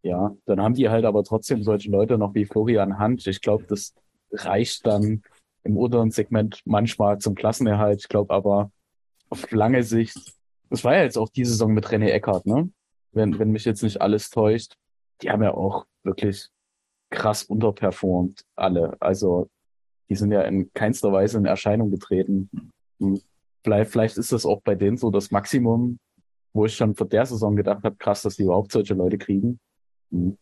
[0.02, 3.28] Ja, dann haben die halt aber trotzdem solche Leute noch wie Florian Hand.
[3.28, 3.94] Ich glaube, das
[4.32, 5.22] reicht dann
[5.64, 8.02] im unteren Segment manchmal zum Klassenerhalt.
[8.02, 8.72] Ich glaube aber
[9.30, 10.18] auf lange Sicht,
[10.70, 12.72] das war ja jetzt auch die Saison mit René Eckert, ne?
[13.12, 14.76] Wenn, wenn mich jetzt nicht alles täuscht,
[15.22, 16.50] die haben ja auch wirklich
[17.10, 18.96] krass unterperformt, alle.
[19.00, 19.50] Also
[20.10, 22.50] die sind ja in keinster Weise in Erscheinung getreten.
[23.00, 23.20] Hm.
[23.64, 26.00] Vielleicht, vielleicht ist das auch bei denen so das Maximum,
[26.54, 29.60] wo ich schon vor der Saison gedacht habe, krass, dass die überhaupt solche Leute kriegen.
[30.12, 30.38] Hm.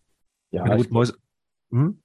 [0.51, 1.17] Ja, Ja, gut, Mäuse-
[1.71, 2.01] hm?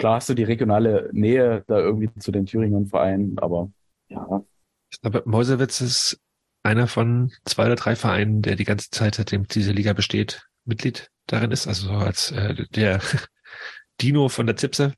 [0.00, 3.70] Klar hast du die regionale Nähe da irgendwie zu den Thüringen Vereinen, aber
[4.08, 4.42] ja,
[4.90, 6.18] Ich glaube, Mäusewitz ist
[6.62, 11.10] einer von zwei oder drei Vereinen, der die ganze Zeit, seitdem diese Liga besteht, Mitglied
[11.26, 11.66] darin ist.
[11.66, 13.00] Also so als äh, der
[14.00, 14.94] Dino von der Zipse.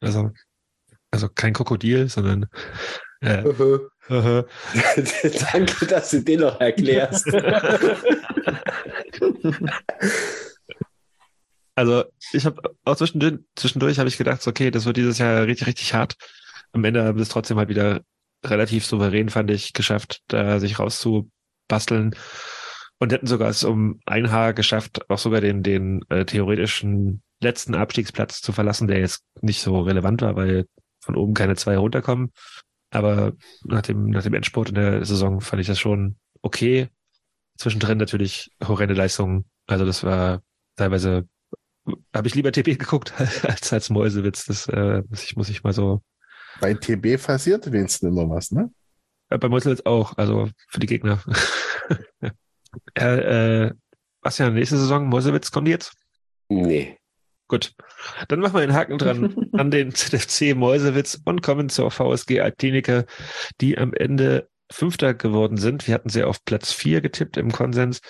[0.00, 0.30] Also,
[1.10, 2.46] also kein Krokodil, sondern
[3.20, 3.42] äh,
[5.52, 7.26] Danke, dass du den noch erklärst.
[11.76, 15.46] Also ich habe auch zwischendurch, zwischendurch habe ich gedacht, so, okay, das wird dieses Jahr
[15.46, 16.16] richtig, richtig hart.
[16.72, 18.00] Am Ende haben sie es trotzdem halt wieder
[18.44, 22.16] relativ souverän, fand ich, geschafft, da sich rauszubasteln.
[22.98, 27.74] Und hätten sogar es um ein Haar geschafft, auch sogar den, den äh, theoretischen letzten
[27.74, 30.66] Abstiegsplatz zu verlassen, der jetzt nicht so relevant war, weil
[31.00, 32.32] von oben keine zwei runterkommen.
[32.90, 36.88] Aber nach dem, nach dem Endspurt in der Saison fand ich das schon okay.
[37.58, 39.44] Zwischendrin natürlich horrende Leistungen.
[39.66, 40.42] Also das war
[40.76, 41.28] teilweise
[42.14, 43.12] habe ich lieber TB geguckt
[43.44, 44.44] als als Mäusewitz.
[44.46, 46.02] Das äh, muss ich muss ich mal so.
[46.60, 48.70] Bei TB passiert wenigstens immer was, ne?
[49.28, 50.16] Äh, bei Mäusewitz auch.
[50.16, 51.22] Also für die Gegner.
[52.94, 53.72] äh, äh,
[54.22, 55.92] was ja nächste Saison Mäusewitz kommt die jetzt?
[56.48, 56.98] Nee.
[57.48, 57.74] Gut.
[58.28, 63.06] Dann machen wir den Haken dran an den ZFC Mäusewitz und kommen zur VSG Altklinike,
[63.60, 65.86] die am Ende Fünfter geworden sind.
[65.86, 68.00] Wir hatten sie auf Platz vier getippt im Konsens.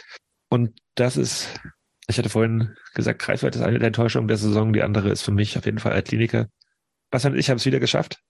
[0.48, 1.60] Und das ist,
[2.08, 4.72] ich hatte vorhin gesagt, Greifswald ist eine der Enttäuschungen der Saison.
[4.72, 6.48] Die andere ist für mich auf jeden Fall Altklinike.
[7.10, 8.20] Bastian und ich haben es wieder geschafft,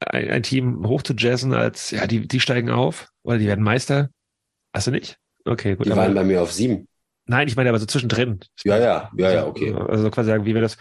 [0.00, 3.64] ein, ein Team hoch zu jazzen als, ja, die, die steigen auf oder die werden
[3.64, 4.10] Meister.
[4.72, 5.18] Hast du nicht?
[5.44, 5.86] Okay, gut.
[5.86, 6.88] Die waren bei mir auf sieben.
[7.28, 8.38] Nein, ich meine aber so zwischendrin.
[8.62, 9.74] Ja, ja, ja, ja, okay.
[9.74, 10.76] Also quasi sagen, wie wir das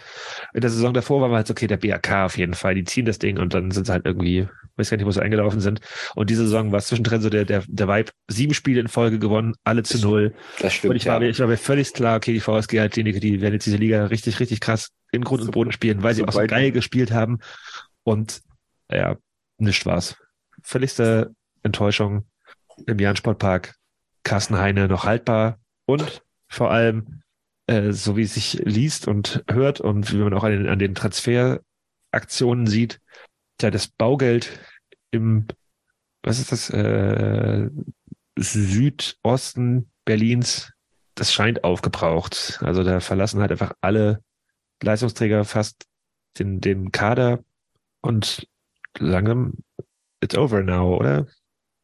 [0.53, 2.83] in der Saison davor waren wir halt so, okay, der BRK auf jeden Fall, die
[2.83, 5.59] ziehen das Ding und dann sind sie halt irgendwie, weiß gar nicht, wo sie eingelaufen
[5.59, 5.79] sind.
[6.13, 9.17] Und diese Saison war es zwischendrin so der, der, der Vibe, sieben Spiele in Folge
[9.17, 10.35] gewonnen, alle zu null.
[10.59, 11.19] Das stimmt, Und ich war, ja.
[11.21, 13.77] mir, ich war mir völlig klar, okay, die VSG halt Klinik, die werden jetzt diese
[13.77, 17.11] Liga richtig, richtig krass in Grund und Boden spielen, weil sie auch so geil gespielt
[17.11, 17.39] haben.
[18.03, 18.41] Und
[18.91, 19.17] ja,
[19.57, 20.15] nichts war's.
[20.61, 21.33] Völligste
[21.63, 22.27] Enttäuschung
[22.85, 23.73] im Jahn-Sportpark.
[24.23, 27.21] Carsten Heine noch haltbar und vor allem,
[27.67, 30.79] äh, so wie es sich liest und hört und wie man auch an den, an
[30.79, 32.99] den Transferaktionen sieht,
[33.61, 34.59] ja, das Baugeld
[35.11, 35.47] im,
[36.23, 37.69] was ist das, äh,
[38.37, 40.71] Südosten Berlins,
[41.15, 42.59] das scheint aufgebraucht.
[42.61, 44.21] Also da verlassen halt einfach alle
[44.83, 45.85] Leistungsträger fast
[46.37, 47.43] den, den Kader
[48.01, 48.47] und
[48.97, 49.53] langsam
[50.21, 51.27] it's over now, oder?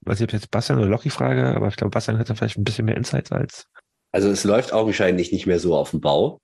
[0.01, 2.35] Weiß nicht, ob ich jetzt Bastian oder Lochi frage, aber ich glaube, Bastian hat da
[2.35, 3.67] vielleicht ein bisschen mehr Insights als.
[4.11, 6.41] Also es läuft augenscheinlich nicht mehr so auf dem Bau.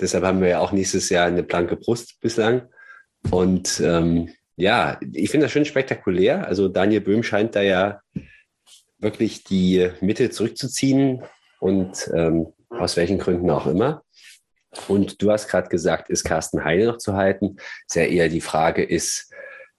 [0.00, 2.68] Deshalb haben wir ja auch nächstes Jahr eine blanke Brust bislang.
[3.30, 6.46] Und ähm, ja, ich finde das schon spektakulär.
[6.46, 8.00] Also Daniel Böhm scheint da ja
[8.98, 11.22] wirklich die Mitte zurückzuziehen.
[11.60, 14.02] und ähm, aus welchen Gründen auch immer.
[14.88, 17.56] Und du hast gerade gesagt, ist Carsten Heine noch zu halten?
[17.86, 19.32] Sehr eher die Frage ist,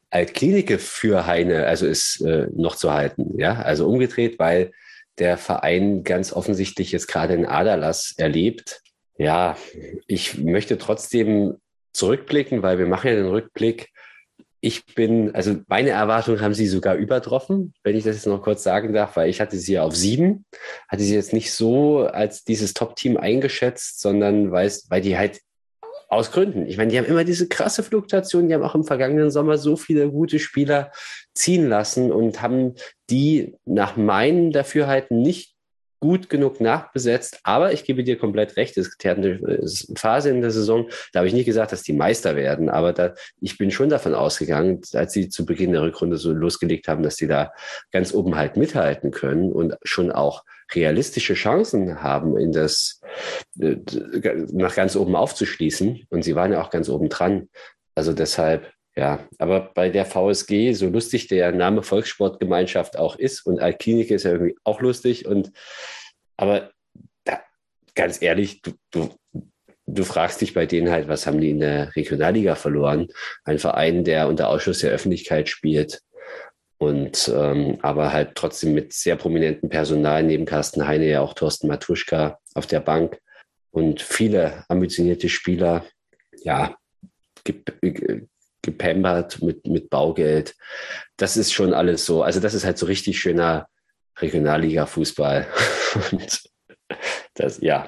[0.10, 4.74] Altklinike für Heine, also ist äh, noch zu halten, ja, also umgedreht, weil
[5.22, 8.82] der Verein ganz offensichtlich jetzt gerade einen Aderlass erlebt.
[9.18, 9.56] Ja,
[10.08, 11.58] ich möchte trotzdem
[11.94, 13.90] zurückblicken, weil wir machen ja den Rückblick.
[14.62, 18.64] Ich bin, also meine Erwartungen haben sie sogar übertroffen, wenn ich das jetzt noch kurz
[18.64, 20.46] sagen darf, weil ich hatte sie auf sieben,
[20.88, 25.40] hatte sie jetzt nicht so als dieses Top-Team eingeschätzt, sondern weil, weil die halt
[26.12, 26.66] aus Gründen.
[26.68, 28.48] Ich meine, die haben immer diese krasse Fluktuation.
[28.48, 30.92] Die haben auch im vergangenen Sommer so viele gute Spieler
[31.34, 32.76] ziehen lassen und haben
[33.10, 35.56] die nach meinen Dafürhalten nicht
[36.02, 37.40] gut genug nachbesetzt.
[37.44, 39.40] Aber ich gebe dir komplett recht, es ist eine
[39.96, 43.14] Phase in der Saison, da habe ich nicht gesagt, dass die Meister werden, aber da,
[43.40, 47.18] ich bin schon davon ausgegangen, als sie zu Beginn der Rückrunde so losgelegt haben, dass
[47.18, 47.54] sie da
[47.92, 50.44] ganz oben halt mithalten können und schon auch
[50.74, 53.02] realistische Chancen haben, in das
[53.60, 53.78] äh,
[54.52, 56.06] nach ganz oben aufzuschließen.
[56.10, 57.50] Und sie waren ja auch ganz oben dran.
[57.94, 63.60] Also deshalb, ja, aber bei der VSG, so lustig der Name Volkssportgemeinschaft auch ist und
[63.60, 65.52] Alklinike ist ja irgendwie auch lustig und
[66.38, 66.72] aber
[67.24, 67.42] da,
[67.96, 69.14] ganz ehrlich, du, du,
[69.86, 73.08] du fragst dich bei denen halt, was haben die in der Regionalliga verloren?
[73.44, 76.02] Ein Verein, der unter Ausschuss der Öffentlichkeit spielt,
[76.82, 81.68] und ähm, aber halt trotzdem mit sehr prominentem Personal, neben Carsten Heine ja auch Thorsten
[81.68, 83.20] Matuschka auf der Bank
[83.70, 85.86] und viele ambitionierte Spieler,
[86.44, 86.76] ja,
[88.62, 90.56] gepampert mit, mit Baugeld.
[91.18, 92.24] Das ist schon alles so.
[92.24, 93.68] Also das ist halt so richtig schöner
[94.18, 95.48] Regionalliga-Fußball.
[96.12, 96.44] Und
[97.36, 97.88] das, ja,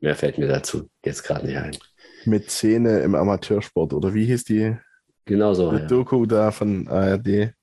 [0.00, 1.76] mehr fällt mir dazu jetzt gerade nicht ein.
[2.24, 4.76] Mit Szene im Amateursport, oder wie hieß die?
[5.24, 5.70] Genau so.
[5.72, 5.86] Die Ja.
[5.86, 7.54] Doku da von ARD.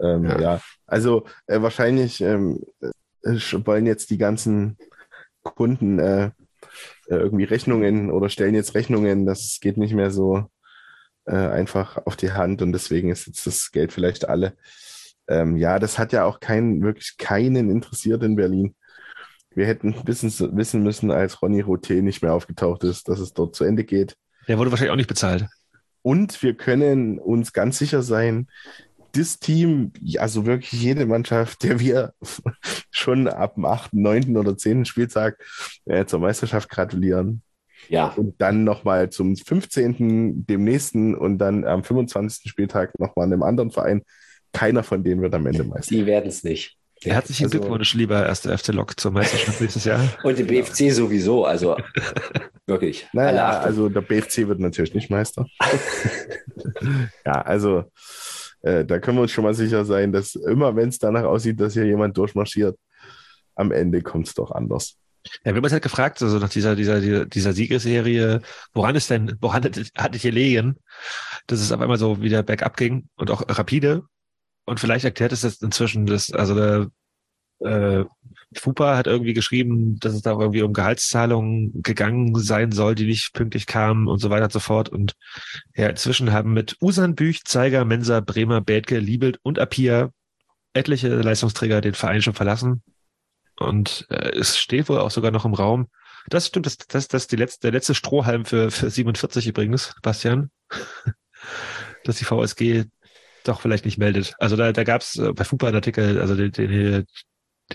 [0.00, 0.40] Ähm, ja.
[0.40, 0.60] Ja.
[0.86, 2.90] also äh, wahrscheinlich ähm, äh,
[3.66, 4.78] wollen jetzt die ganzen
[5.42, 6.30] Kunden äh, äh,
[7.16, 9.26] irgendwie Rechnungen oder stellen jetzt Rechnungen.
[9.26, 10.46] Das geht nicht mehr so
[11.30, 14.54] äh, einfach auf die Hand und deswegen ist jetzt das Geld vielleicht alle.
[15.28, 18.74] Ähm, ja, das hat ja auch keinen, wirklich keinen interessiert in Berlin.
[19.54, 23.54] Wir hätten wissen, wissen müssen, als Ronny Roté nicht mehr aufgetaucht ist, dass es dort
[23.54, 24.16] zu Ende geht.
[24.48, 25.46] Der wurde wahrscheinlich auch nicht bezahlt.
[26.02, 28.48] Und wir können uns ganz sicher sein,
[29.12, 32.12] das Team, also wirklich jede Mannschaft, der wir
[32.90, 34.36] schon ab dem 8., 9.
[34.36, 34.84] oder 10.
[34.84, 35.38] Spieltag
[35.84, 37.42] äh, zur Meisterschaft gratulieren.
[37.88, 38.08] Ja.
[38.08, 42.50] Und dann nochmal zum 15., dem nächsten und dann am 25.
[42.50, 44.02] Spieltag nochmal einem anderen Verein.
[44.52, 45.94] Keiner von denen wird am Ende Meister.
[45.94, 46.76] Die werden es nicht.
[47.02, 50.00] Herzlichen Also- Glückwunsch, lieber erster FC Lok zur Meisterschaft nächstes Jahr.
[50.22, 51.76] Und die BFC sowieso, also
[52.66, 53.08] wirklich.
[53.12, 55.46] Naja, also der BFC wird natürlich nicht Meister.
[57.24, 57.84] ja, also
[58.62, 61.58] äh, da können wir uns schon mal sicher sein, dass immer, wenn es danach aussieht,
[61.58, 62.76] dass hier jemand durchmarschiert,
[63.54, 64.96] am Ende kommt es doch anders.
[65.44, 68.40] Ja, wir haben uns halt gefragt, also nach dieser, dieser, dieser, dieser Siegesserie,
[68.72, 70.76] woran ist denn, woran hat hat es gelegen,
[71.46, 74.02] dass es auf einmal so wieder bergab ging und auch rapide.
[74.64, 76.90] Und vielleicht erklärt es jetzt inzwischen, dass, also der
[77.60, 78.04] äh,
[78.56, 83.32] FUPA hat irgendwie geschrieben, dass es da irgendwie um Gehaltszahlungen gegangen sein soll, die nicht
[83.32, 84.88] pünktlich kamen und so weiter und so fort.
[84.88, 85.14] Und
[85.76, 90.10] ja, inzwischen haben mit Usan, Büch, Zeiger, Mensa, Bremer, Bethke, Liebelt und Apia
[90.72, 92.82] etliche Leistungsträger den Verein schon verlassen.
[93.60, 95.88] Und äh, es steht wohl auch sogar noch im Raum.
[96.28, 99.94] Das stimmt, das, das, das ist die letzte, der letzte Strohhalm für, für 47 übrigens,
[100.02, 100.50] Bastian.
[102.04, 102.84] dass die VSG
[103.44, 104.34] doch vielleicht nicht meldet.
[104.38, 107.06] Also da, da gab es äh, bei FUPA einen Artikel, also den, den, den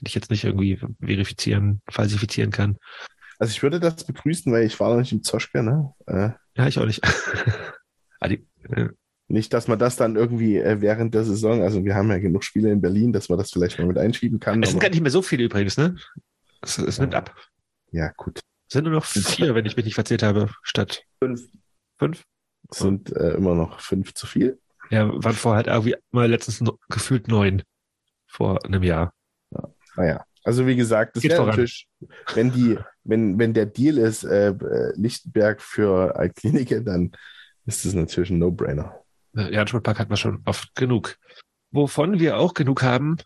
[0.06, 2.78] ich jetzt nicht irgendwie verifizieren, falsifizieren kann.
[3.40, 5.94] Also ich würde das begrüßen, weil ich war noch nicht im Zoschke, ne?
[6.08, 7.02] Äh, Ja, ich auch nicht.
[8.22, 8.88] Ah, die, äh,
[9.28, 12.44] nicht, dass man das dann irgendwie äh, während der Saison, also wir haben ja genug
[12.44, 14.62] Spiele in Berlin, dass man das vielleicht mal mit einschieben kann.
[14.62, 15.95] es sind gar nicht mehr so viele übrigens, ne?
[16.62, 17.36] Es, es nimmt ab.
[17.92, 18.40] ja, gut.
[18.68, 21.42] Es sind nur noch vier, wenn ich mich nicht verzählt habe, statt fünf.
[21.98, 22.24] Fünf?
[22.72, 24.60] Es sind äh, immer noch fünf zu viel.
[24.90, 27.64] Ja, waren vorher halt irgendwie mal letztens no, gefühlt neun
[28.28, 29.14] vor einem Jahr.
[29.95, 31.88] Naja, also wie gesagt, das Geht wäre natürlich,
[32.34, 37.12] wenn die, wenn, wenn der Deal ist, äh, äh, Lichtenberg für Altklinike, dann
[37.66, 39.05] ist das natürlich ein No-Brainer.
[39.36, 41.18] Äh, Ja, Park hat man schon oft genug.
[41.72, 43.18] Wovon wir auch genug haben,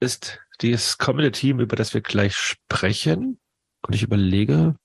[0.00, 3.38] ist dieses kommende Team, über das wir gleich sprechen.
[3.86, 4.76] Und ich überlege,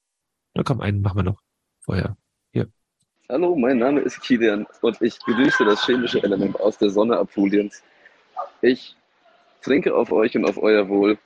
[0.53, 1.41] na komm, einen machen wir noch
[1.81, 2.17] vorher.
[2.51, 2.67] Hier.
[3.29, 7.83] Hallo, mein Name ist Kilian und ich begrüße das chemische Element aus der Sonne Apuliens.
[8.61, 8.95] Ich
[9.61, 11.17] trinke auf euch und auf euer Wohl.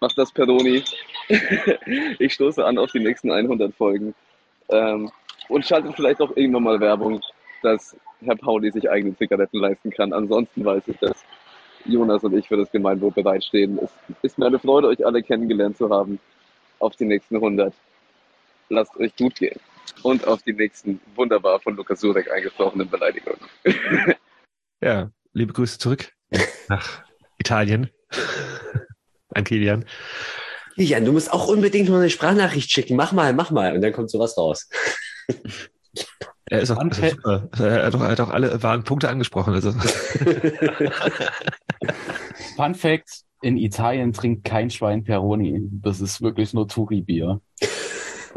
[0.00, 0.84] Macht das Peroni.
[2.18, 4.14] ich stoße an auf die nächsten 100 Folgen.
[4.68, 5.10] Ähm,
[5.48, 7.20] und schaltet vielleicht auch irgendwann mal Werbung,
[7.62, 10.12] dass Herr Pauli sich eigene Zigaretten leisten kann.
[10.12, 11.24] Ansonsten weiß ich das.
[11.84, 13.78] Jonas und ich für das Gemeinwohl bereitstehen.
[13.78, 13.90] Es
[14.22, 16.18] ist mir eine Freude, euch alle kennengelernt zu haben.
[16.78, 17.72] Auf die nächsten 100.
[18.68, 19.58] Lasst euch gut gehen.
[20.02, 23.40] Und auf die nächsten wunderbar von Lukas Surek eingesprochenen Beleidigungen.
[24.82, 26.12] Ja, liebe Grüße zurück
[26.68, 27.02] nach
[27.38, 27.88] Italien.
[29.34, 29.86] An Kilian.
[30.76, 32.94] Jan, du musst auch unbedingt noch eine Sprachnachricht schicken.
[32.94, 33.74] Mach mal, mach mal.
[33.74, 34.68] Und dann kommt sowas raus.
[36.48, 37.48] Er ist auch ist super.
[37.58, 39.52] Er hat auch, er hat auch alle wahren Punkte angesprochen.
[39.52, 39.72] Also.
[42.54, 45.60] Fun Fact: In Italien trinkt kein Schwein Peroni.
[45.82, 47.40] Das ist wirklich nur Turi-Bier.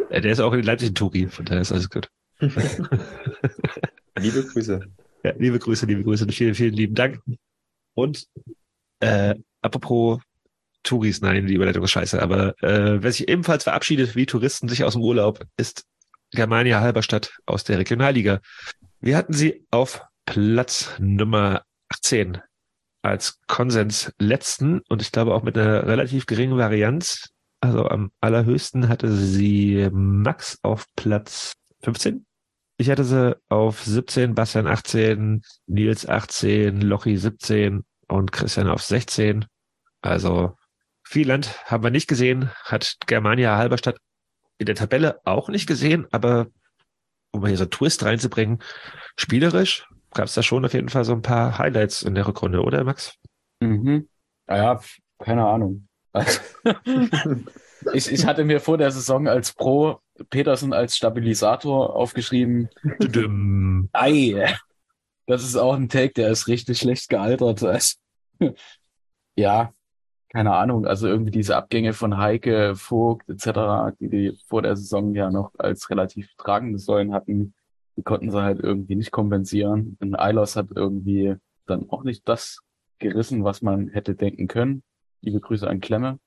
[0.09, 2.09] Ja, Der ist auch in Leipzig Turi, von daher ist alles gut.
[2.39, 4.79] Liebe Grüße.
[5.23, 7.21] Ja, liebe Grüße, liebe Grüße und vielen, vielen lieben Dank.
[7.93, 8.25] Und
[9.01, 10.19] äh, apropos
[10.83, 14.85] Touris, nein, die Überleitung ist scheiße, aber äh, wer sich ebenfalls verabschiedet wie Touristen sich
[14.85, 15.85] aus dem Urlaub, ist
[16.31, 18.39] Germania Halberstadt aus der Regionalliga.
[18.99, 22.39] Wir hatten sie auf Platz Nummer 18
[23.01, 27.29] als Konsens letzten und ich glaube auch mit einer relativ geringen Varianz.
[27.61, 32.25] Also am allerhöchsten hatte sie Max auf Platz 15.
[32.77, 39.45] Ich hatte sie auf 17, Bastian 18, Nils 18, Lochi 17 und Christian auf 16.
[40.01, 40.55] Also
[41.03, 43.97] viel Land haben wir nicht gesehen, hat Germania Halberstadt
[44.59, 46.47] in der Tabelle auch nicht gesehen, aber
[47.31, 48.59] um hier so einen Twist reinzubringen,
[49.17, 52.61] spielerisch gab es da schon auf jeden Fall so ein paar Highlights in der Rückrunde,
[52.61, 53.15] oder Max?
[53.59, 54.07] Mhm.
[54.47, 54.79] Naja,
[55.19, 55.87] keine Ahnung.
[56.11, 56.39] Also,
[57.93, 62.69] ich, ich hatte mir vor der Saison als Pro Petersen als Stabilisator aufgeschrieben.
[63.93, 64.55] Ei,
[65.27, 67.63] das ist auch ein Take, der ist richtig schlecht gealtert.
[69.35, 69.73] Ja,
[70.29, 70.85] keine Ahnung.
[70.85, 75.51] Also irgendwie diese Abgänge von Heike, Vogt etc., die die vor der Saison ja noch
[75.57, 77.53] als relativ tragende Säulen hatten,
[77.97, 79.97] die konnten sie halt irgendwie nicht kompensieren.
[79.99, 81.35] Und Eilers hat irgendwie
[81.65, 82.59] dann auch nicht das
[82.99, 84.83] gerissen, was man hätte denken können.
[85.21, 86.19] Liebe Grüße an Klemme.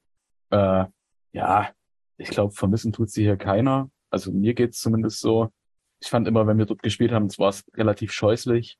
[0.50, 0.86] Äh,
[1.32, 1.70] ja,
[2.18, 3.90] ich glaube, vermissen tut sie hier keiner.
[4.10, 5.50] Also mir geht's zumindest so.
[6.00, 8.78] Ich fand immer, wenn wir dort gespielt haben, es war relativ scheußlich.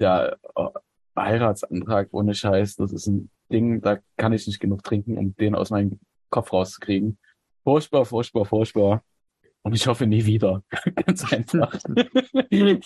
[0.00, 0.68] Der äh,
[1.16, 5.54] Heiratsantrag ohne Scheiß, das ist ein Ding, da kann ich nicht genug trinken, um den
[5.54, 6.00] aus meinem
[6.30, 7.18] Kopf rauszukriegen.
[7.64, 9.04] Furchtbar, furchtbar, furchtbar.
[9.62, 10.62] Und ich hoffe nie wieder.
[11.06, 11.76] Ganz einfach.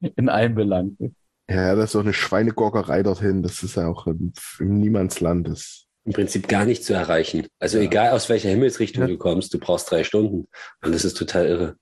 [0.00, 1.16] In allen Belangen.
[1.48, 3.42] Ja, das ist doch eine Schweinegorgerei dorthin.
[3.42, 5.48] Das ist ja auch im, im Niemandsland.
[5.48, 7.46] Das, Im Prinzip gar nicht zu erreichen.
[7.58, 10.48] Also egal aus welcher Himmelsrichtung du kommst, du brauchst drei Stunden.
[10.82, 11.76] Und das ist total irre.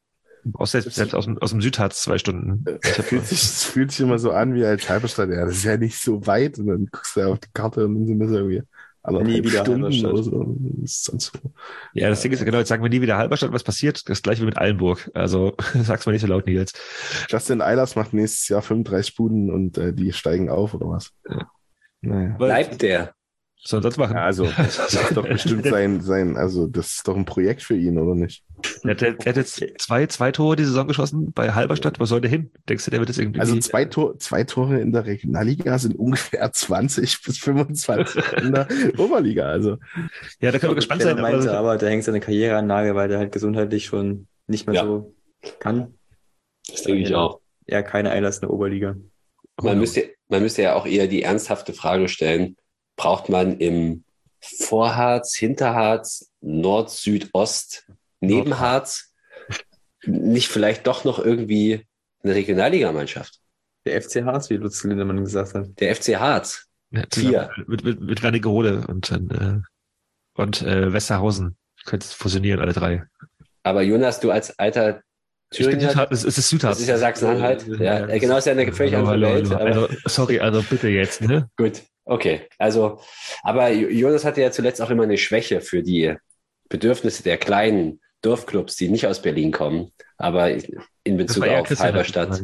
[0.45, 2.65] Du brauchst selbst, selbst aus dem, aus dem Südharz zwei Stunden.
[2.83, 5.31] es fühlt sich, es fühlt sich immer so an wie als Halberstadt.
[5.31, 6.59] Ja, das ist ja nicht so weit.
[6.59, 8.63] Und dann guckst du auf die Karte und dann sind das irgendwie
[9.03, 10.57] anderthalb wieder Stunden so.
[10.79, 11.33] Das.
[11.95, 14.09] Ja, das Ding ist, genau, jetzt sagen wir nie wieder Halberstadt, was passiert.
[14.09, 15.11] Das gleiche wie mit Allenburg.
[15.15, 16.73] Also sag's mal nicht so laut, Nils.
[17.29, 21.13] Justin Eilers macht nächstes Jahr 35 Buden und äh, die steigen auf oder was?
[22.03, 22.37] Naja.
[22.39, 23.15] Bleibt der.
[23.63, 24.17] Soll sonst machen?
[24.17, 27.77] Ja, also, das ist doch bestimmt sein, sein, also, das ist doch ein Projekt für
[27.77, 28.43] ihn, oder nicht?
[28.85, 32.01] Er hat, er hat jetzt zwei, zwei Tore die Saison geschossen bei Halberstadt.
[32.01, 32.51] Wo soll der hin?
[32.69, 33.41] Denkst du, der wird das irgendwie?
[33.41, 38.67] Also, zwei, Tor, zwei Tore in der Regionalliga sind ungefähr 20 bis 25 in der
[38.99, 39.77] Oberliga, also.
[40.41, 41.21] Ja, da können wir gespannt der sein.
[41.21, 44.67] meinte, aber- aber der hängt seine Karriere an Nagel, weil der halt gesundheitlich schon nicht
[44.67, 44.85] mehr Ja.
[44.85, 45.15] so
[45.59, 45.95] kann.
[46.67, 47.41] Das denke ich auch.
[47.67, 48.97] Ja, keine Eilers in der Oberliga.
[49.63, 52.57] Man müsste, man müsste ja auch eher die ernsthafte Frage stellen,
[53.01, 54.05] braucht man im
[54.41, 57.87] Vorharz, Hinterharz, Nord, Süd, Ost,
[58.21, 59.15] Nebenharz
[60.05, 61.87] nicht vielleicht doch noch irgendwie
[62.23, 63.41] eine Regionalligamannschaft?
[63.87, 65.69] Der FC Harz, wie Lutz Lindemann gesagt hat.
[65.81, 66.67] Der FC Harz.
[66.91, 67.51] Ja, Vier.
[67.67, 69.65] Mit, mit, mit Wernigerode und dann,
[70.37, 71.57] äh, und äh, Westerhausen.
[71.87, 73.05] Könnt fusionieren, alle drei.
[73.63, 75.01] Aber Jonas, du als alter
[75.51, 76.77] Thüringer, es ist Südharz.
[76.77, 77.67] das ist ja Sachsen-Anhalt.
[77.67, 79.53] Ja, äh, genau, ist ja eine völlig andere Welt.
[79.53, 81.49] Also, sorry, also bitte jetzt, ne?
[81.57, 82.49] Gut, okay.
[82.59, 83.01] Also,
[83.43, 86.15] aber Jo- Jonas hatte ja zuletzt auch immer eine Schwäche für die
[86.69, 89.93] Bedürfnisse der kleinen Dorfclubs, die nicht aus Berlin kommen.
[90.17, 90.51] Aber
[91.05, 92.43] in Bezug ja auf Christian, Halberstadt,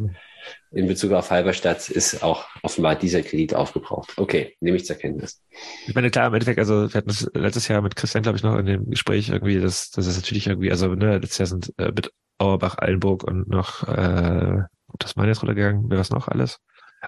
[0.73, 4.15] in Bezug auf Halberstadt ist auch offenbar dieser Kredit aufgebraucht.
[4.17, 5.43] Okay, nehme ich zur Kenntnis.
[5.86, 8.44] Ich meine, klar, im Endeffekt, also wir hatten das letztes Jahr mit Christian, glaube ich,
[8.44, 11.75] noch in dem Gespräch irgendwie, dass das ist natürlich irgendwie, also ne, letztes Jahr sind
[11.78, 14.62] äh, mit Auerbach, Eilenburg und noch äh,
[14.99, 16.59] das meine jetzt runtergegangen, wer was noch alles?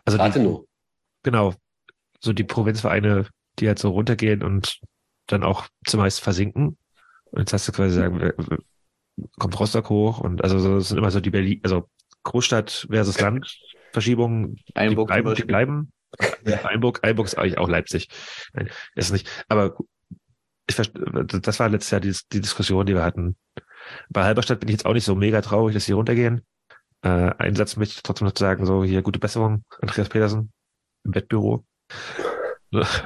[0.05, 0.67] Also Rathenow.
[1.23, 1.55] genau,
[2.21, 3.27] so die Provinzvereine,
[3.59, 4.81] die halt so runtergehen und
[5.27, 6.79] dann auch zumeist versinken.
[7.31, 8.35] Und jetzt hast du quasi sagen, wer-
[9.39, 11.89] kommt Rostock hoch und also so, das sind immer so die Berlin, also
[12.23, 13.59] Großstadt versus Land
[13.93, 15.93] Verschiebungen, die Einburg zum bleiben, die bleiben.
[16.65, 18.09] Einburg, Einburg ist eigentlich auch Leipzig.
[18.53, 19.29] Nein, ist nicht.
[19.49, 19.77] Aber
[20.69, 23.37] ich das war letztes Jahr die, die Diskussion, die wir hatten.
[24.11, 26.43] Bei Halberstadt bin ich jetzt auch nicht so mega traurig, dass sie runtergehen.
[27.03, 30.53] Äh, einen Satz möchte ich trotzdem noch sagen, so hier gute Besserung, Andreas Petersen
[31.05, 31.65] im Wettbüro.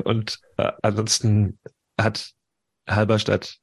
[0.04, 1.58] Und äh, ansonsten
[1.98, 2.32] hat
[2.88, 3.58] Halberstadt,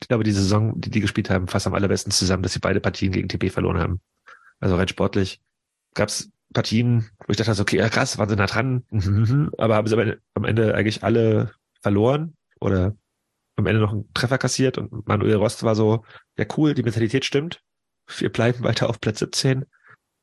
[0.00, 2.80] ich glaube, die Saison, die die gespielt haben, fast am allerbesten zusammen, dass sie beide
[2.80, 4.00] Partien gegen TB verloren haben.
[4.60, 5.40] Also rein sportlich
[5.94, 8.84] gab es Partien, wo ich dachte, okay, ja, krass, waren sie nah dran,
[9.58, 12.96] aber haben sie am Ende eigentlich alle verloren oder
[13.56, 16.04] am Ende noch einen Treffer kassiert und Manuel Rost war so,
[16.38, 17.62] ja cool, die Mentalität stimmt.
[18.18, 19.64] Wir bleiben weiter auf Platz 17.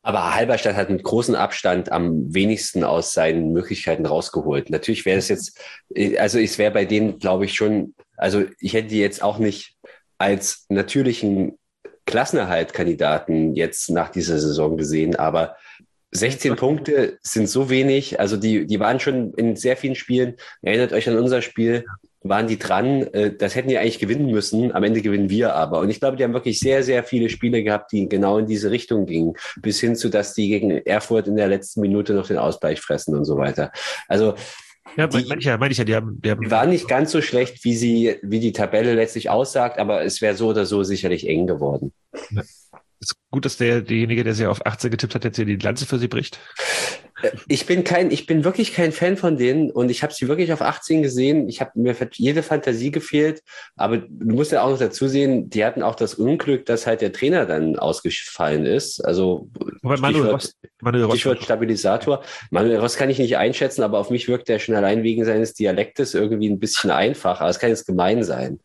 [0.02, 4.70] Aber Halberstadt hat mit großem Abstand am wenigsten aus seinen Möglichkeiten rausgeholt.
[4.70, 5.60] Natürlich wäre es jetzt,
[6.18, 9.76] also es wäre bei denen, glaube ich, schon, also ich hätte die jetzt auch nicht
[10.18, 11.58] als natürlichen
[12.06, 15.58] Klassenerhalt-Kandidaten jetzt nach dieser Saison gesehen, aber
[16.12, 18.20] 16 Punkte sind so wenig.
[18.20, 20.36] Also die, die waren schon in sehr vielen Spielen.
[20.62, 21.86] Erinnert euch an unser Spiel
[22.22, 23.04] waren die dran.
[23.14, 24.74] Äh, das hätten die eigentlich gewinnen müssen.
[24.74, 25.80] Am Ende gewinnen wir aber.
[25.80, 28.72] Und ich glaube, die haben wirklich sehr, sehr viele Spiele gehabt, die genau in diese
[28.72, 29.34] Richtung gingen.
[29.62, 33.16] Bis hin zu, dass die gegen Erfurt in der letzten Minute noch den Ausgleich fressen
[33.16, 33.72] und so weiter.
[34.08, 34.36] Also,
[34.98, 36.42] ja, die, meine ich ja, meine ich ja, die haben, die haben.
[36.42, 40.20] Die waren nicht ganz so schlecht, wie sie, wie die Tabelle letztlich aussagt, aber es
[40.20, 41.94] wäre so oder so sicherlich eng geworden.
[42.32, 42.42] Ja.
[43.00, 45.86] Ist gut, dass der, derjenige, der sie auf 18 getippt hat, jetzt hier die Lanze
[45.86, 46.40] für sie bricht.
[47.48, 50.54] Ich bin kein, ich bin wirklich kein Fan von denen und ich habe sie wirklich
[50.54, 51.50] auf 18 gesehen.
[51.50, 53.42] Ich habe mir jede Fantasie gefehlt,
[53.76, 57.02] aber du musst ja auch noch dazu sehen, die hatten auch das Unglück, dass halt
[57.02, 59.04] der Trainer dann ausgefallen ist.
[59.04, 59.50] Also
[59.82, 62.24] Manuel Rost, Manuel Rost Stichwort Stabilisator.
[62.52, 65.54] Manuel Rost kann ich nicht einschätzen, aber auf mich wirkt er schon allein wegen seines
[65.54, 67.48] Dialektes irgendwie ein bisschen einfacher.
[67.50, 68.60] Es kann jetzt gemein sein.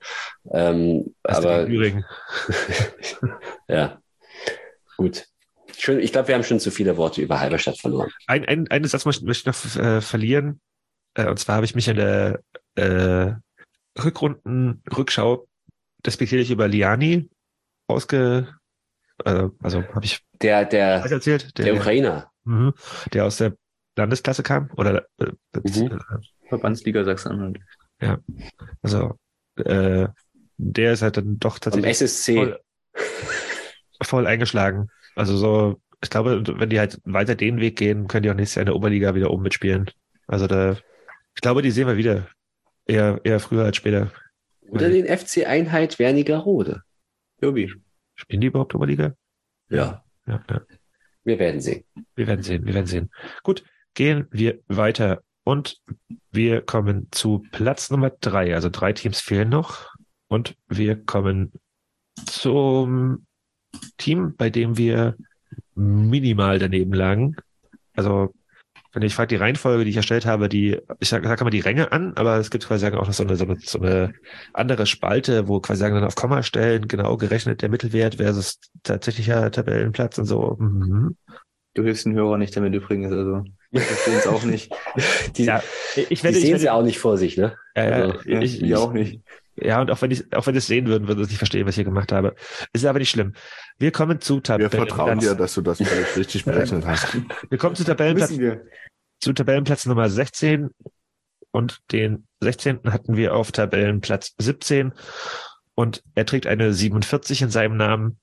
[0.53, 1.69] Ähm, aber
[3.69, 3.99] ja,
[4.97, 5.27] gut.
[5.77, 8.11] Schön, ich glaube, wir haben schon zu viele Worte über Halberstadt verloren.
[8.27, 10.61] Ein, ein, einen Satz möchte ich noch äh, verlieren.
[11.15, 12.41] Äh, und zwar habe ich mich in der
[12.77, 13.33] äh,
[14.03, 15.47] Rückrunden-Rückschau
[16.05, 17.29] despektierlich über Liani
[17.87, 18.55] ausge...
[19.25, 20.21] Äh, also habe ich...
[20.43, 21.57] Der, der, erzählt?
[21.59, 22.31] Der, der Ukrainer.
[22.45, 22.73] Mh,
[23.13, 23.57] der aus der
[23.97, 24.71] Landesklasse kam?
[24.77, 25.31] Oder äh,
[25.63, 25.99] mhm.
[26.49, 27.59] Verbandsliga Sachsen-Anhalt.
[28.01, 28.19] Ja,
[28.83, 29.19] also
[29.57, 30.09] äh,
[30.57, 32.35] der ist halt dann doch tatsächlich SSC.
[32.35, 32.61] Voll,
[34.07, 34.89] voll eingeschlagen.
[35.15, 38.57] Also so, ich glaube, wenn die halt weiter den Weg gehen, können die auch nächstes
[38.57, 39.91] Jahr in der Oberliga wieder oben mitspielen.
[40.27, 40.73] Also da,
[41.35, 42.29] ich glaube, die sehen wir wieder.
[42.87, 44.13] Eher, eher früher als später.
[44.69, 46.83] Oder den FC Einheit Wernigerode.
[47.41, 47.73] Jobi.
[48.15, 49.15] Spielen die überhaupt Oberliga?
[49.71, 50.05] Ja.
[50.27, 50.63] ja, ja.
[51.25, 51.85] Wir werden sehen.
[52.15, 53.11] Wir werden sehen, wir werden sehen.
[53.43, 55.23] Gut, gehen wir weiter.
[55.45, 55.81] Und
[56.31, 58.55] wir kommen zu Platz Nummer drei.
[58.55, 59.95] Also drei Teams fehlen noch.
[60.29, 61.53] Und wir kommen
[62.27, 63.27] zum
[63.99, 65.17] Team, bei dem wir
[65.75, 67.37] minimal daneben lagen.
[67.95, 68.33] Also,
[68.93, 71.61] wenn ich frage, die Reihenfolge, die ich erstellt habe, die, ich sage sag immer die
[71.61, 74.15] Ränge an, aber es gibt quasi auch noch so eine, so eine, so eine
[74.53, 80.19] andere Spalte, wo quasi sagen dann auf Kommastellen genau gerechnet der Mittelwert versus tatsächlicher Tabellenplatz
[80.19, 80.57] und so.
[80.61, 81.17] Mhm.
[81.75, 84.73] Du hilfst den Hörer nicht damit übrigens, also ich verstehe es auch nicht.
[85.37, 85.61] Die, ja,
[85.97, 87.57] ich werde, die sehen sie auch nicht vor sich, ne?
[87.77, 89.21] Ja, also, ja, ich, ich, auch nicht.
[89.57, 91.73] Ja, und auch wenn ich, auch wenn es sehen würden, würden sie nicht verstehen, was
[91.73, 92.35] ich hier gemacht habe.
[92.73, 93.35] Ist aber nicht schlimm.
[93.79, 94.81] Wir kommen zu Tabellenplatz.
[94.81, 95.81] Wir vertrauen dir, dass du das
[96.17, 97.17] richtig berechnet hast.
[97.49, 98.37] Wir kommen zu Tabellenplatz,
[99.21, 100.71] zu Tabellenplatz Nummer 16
[101.53, 102.81] und den 16.
[102.87, 104.93] hatten wir auf Tabellenplatz 17
[105.75, 108.21] und er trägt eine 47 in seinem Namen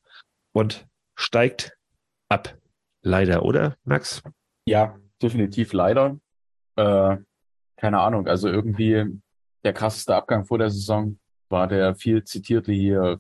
[0.51, 0.85] und
[1.15, 1.77] steigt
[2.29, 2.57] ab.
[3.03, 4.21] Leider, oder, Max?
[4.65, 6.19] Ja, definitiv leider.
[6.75, 7.17] Äh,
[7.77, 9.05] keine Ahnung, also irgendwie
[9.63, 11.17] der krasseste Abgang vor der Saison
[11.51, 13.19] war der viel zitierte hier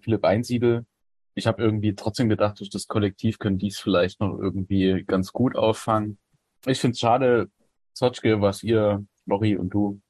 [0.00, 0.86] Philipp Einsiedel.
[1.34, 5.56] Ich habe irgendwie trotzdem gedacht, durch das Kollektiv können dies vielleicht noch irgendwie ganz gut
[5.56, 6.18] auffangen.
[6.66, 7.50] Ich finde es schade,
[7.94, 10.00] Zotschke, was ihr, Lori und du,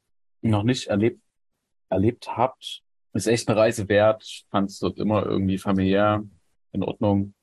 [0.41, 1.21] noch nicht erlebt,
[1.89, 2.83] erlebt habt,
[3.13, 4.45] ist echt eine Reise wert.
[4.51, 6.25] Fand es dort immer irgendwie familiär,
[6.73, 7.35] in Ordnung.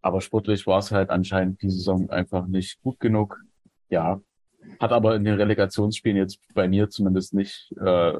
[0.00, 3.40] Aber sportlich war es halt anscheinend die Saison einfach nicht gut genug.
[3.90, 4.20] Ja,
[4.80, 8.18] hat aber in den Relegationsspielen jetzt bei mir zumindest nicht äh,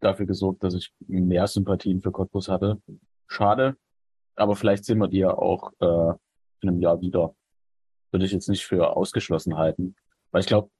[0.00, 2.80] dafür gesorgt, dass ich mehr Sympathien für Cottbus hatte.
[3.26, 3.76] Schade,
[4.36, 6.14] aber vielleicht sehen wir die ja auch äh,
[6.62, 7.34] in einem Jahr wieder.
[8.10, 9.94] Würde ich jetzt nicht für ausgeschlossen halten.
[10.30, 10.70] Weil ich glaube,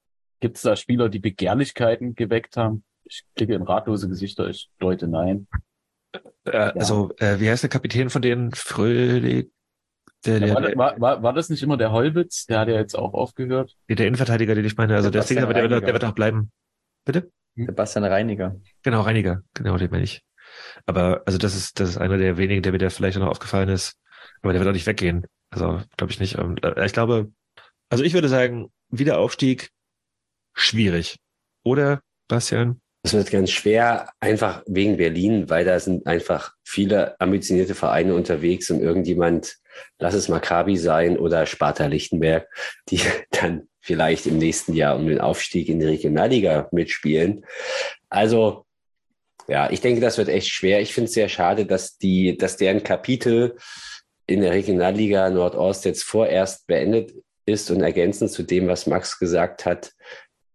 [0.41, 2.85] gibt es da Spieler, die Begehrlichkeiten geweckt haben?
[3.05, 5.47] Ich klicke in ratlose Gesichter, ich deute nein.
[6.45, 6.71] Äh, ja.
[6.71, 8.53] Also, äh, wie heißt der Kapitän von denen?
[8.53, 9.51] Fröhlich?
[10.25, 12.47] Der, der, war, war, war, war das nicht immer der Holwitz?
[12.47, 13.75] Der hat ja jetzt auch aufgehört.
[13.89, 14.95] Der Innenverteidiger, den ich meine.
[14.95, 16.51] Also der, der, der, der, der wird auch bleiben.
[17.07, 17.31] Bitte?
[17.57, 18.57] Sebastian Reiniger.
[18.83, 19.43] Genau, Reiniger.
[19.55, 20.23] Genau, den meine ich.
[20.87, 23.69] Aber also das ist, das ist einer der wenigen, der mir da vielleicht noch aufgefallen
[23.69, 23.97] ist.
[24.43, 25.27] Aber der wird auch nicht weggehen.
[25.51, 26.37] Also glaube ich nicht.
[26.37, 27.33] Äh, ich glaube,
[27.89, 29.71] also ich würde sagen, Wiederaufstieg
[30.55, 31.19] schwierig.
[31.63, 32.81] Oder, Bastian?
[33.03, 38.71] Das wird ganz schwer, einfach wegen Berlin, weil da sind einfach viele ambitionierte Vereine unterwegs
[38.71, 39.57] und irgendjemand,
[39.99, 42.47] lass es Maccabi sein oder Sparta Lichtenberg,
[42.89, 47.45] die dann vielleicht im nächsten Jahr um den Aufstieg in die Regionalliga mitspielen.
[48.09, 48.67] Also
[49.49, 50.81] ja, ich denke, das wird echt schwer.
[50.81, 53.57] Ich finde es sehr schade, dass die, dass deren Kapitel
[54.27, 57.13] in der Regionalliga Nordost jetzt vorerst beendet
[57.47, 59.93] ist und ergänzend zu dem, was Max gesagt hat.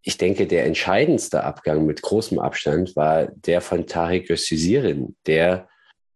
[0.01, 5.67] Ich denke, der entscheidendste Abgang mit großem Abstand war der von Tarek Öztürk, der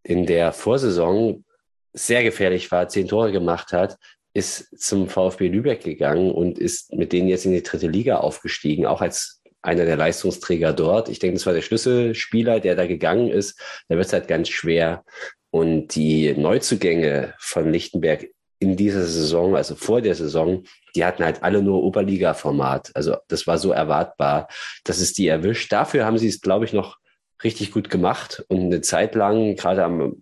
[0.04, 1.44] in der Vorsaison
[1.92, 3.98] sehr gefährlich war, zehn Tore gemacht hat,
[4.34, 8.86] ist zum VfB Lübeck gegangen und ist mit denen jetzt in die dritte Liga aufgestiegen,
[8.86, 11.10] auch als einer der Leistungsträger dort.
[11.10, 13.60] Ich denke, das war der Schlüsselspieler, der da gegangen ist.
[13.90, 15.04] Da wird es halt ganz schwer.
[15.52, 18.28] Und die Neuzugänge von Lichtenberg
[18.60, 20.64] in dieser Saison, also vor der Saison,
[20.96, 22.92] die hatten halt alle nur Oberliga-Format.
[22.94, 24.48] Also das war so erwartbar,
[24.84, 25.72] dass es die erwischt.
[25.72, 26.98] Dafür haben sie es, glaube ich, noch
[27.44, 28.46] richtig gut gemacht.
[28.50, 30.22] Und eine Zeit lang, gerade am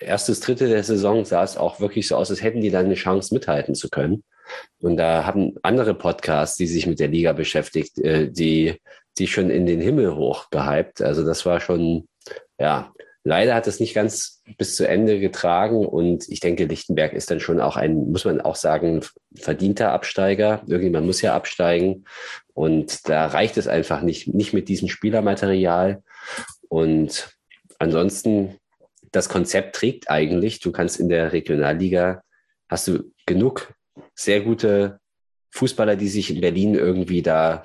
[0.00, 2.94] erstes Drittel der Saison, sah es auch wirklich so aus, als hätten die dann eine
[2.94, 4.24] Chance mithalten zu können.
[4.80, 8.80] Und da haben andere Podcasts, die sich mit der Liga beschäftigt, äh, die,
[9.18, 11.02] die schon in den Himmel hoch gehypt.
[11.02, 12.08] Also das war schon,
[12.58, 12.92] ja,
[13.24, 15.86] leider hat es nicht ganz bis zu Ende getragen.
[15.86, 19.04] Und ich denke, Lichtenberg ist dann schon auch ein, muss man auch sagen,
[19.34, 20.62] verdienter Absteiger.
[20.66, 22.04] Irgendjemand muss ja absteigen.
[22.54, 26.02] Und da reicht es einfach nicht, nicht mit diesem Spielermaterial.
[26.68, 27.36] Und
[27.78, 28.57] ansonsten,
[29.12, 30.60] das Konzept trägt eigentlich.
[30.60, 32.22] Du kannst in der Regionalliga,
[32.68, 33.72] hast du genug
[34.14, 35.00] sehr gute
[35.50, 37.64] Fußballer, die sich in Berlin irgendwie da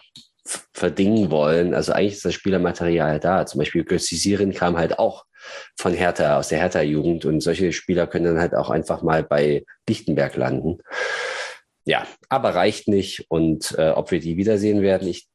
[0.74, 1.74] verdingen wollen.
[1.74, 3.46] Also eigentlich ist das Spielermaterial da.
[3.46, 5.26] Zum Beispiel Götzi Sirin kam halt auch
[5.78, 9.64] von Hertha, aus der Hertha-Jugend und solche Spieler können dann halt auch einfach mal bei
[9.88, 10.80] Lichtenberg landen.
[11.86, 15.28] Ja, aber reicht nicht und äh, ob wir die wiedersehen werden, ich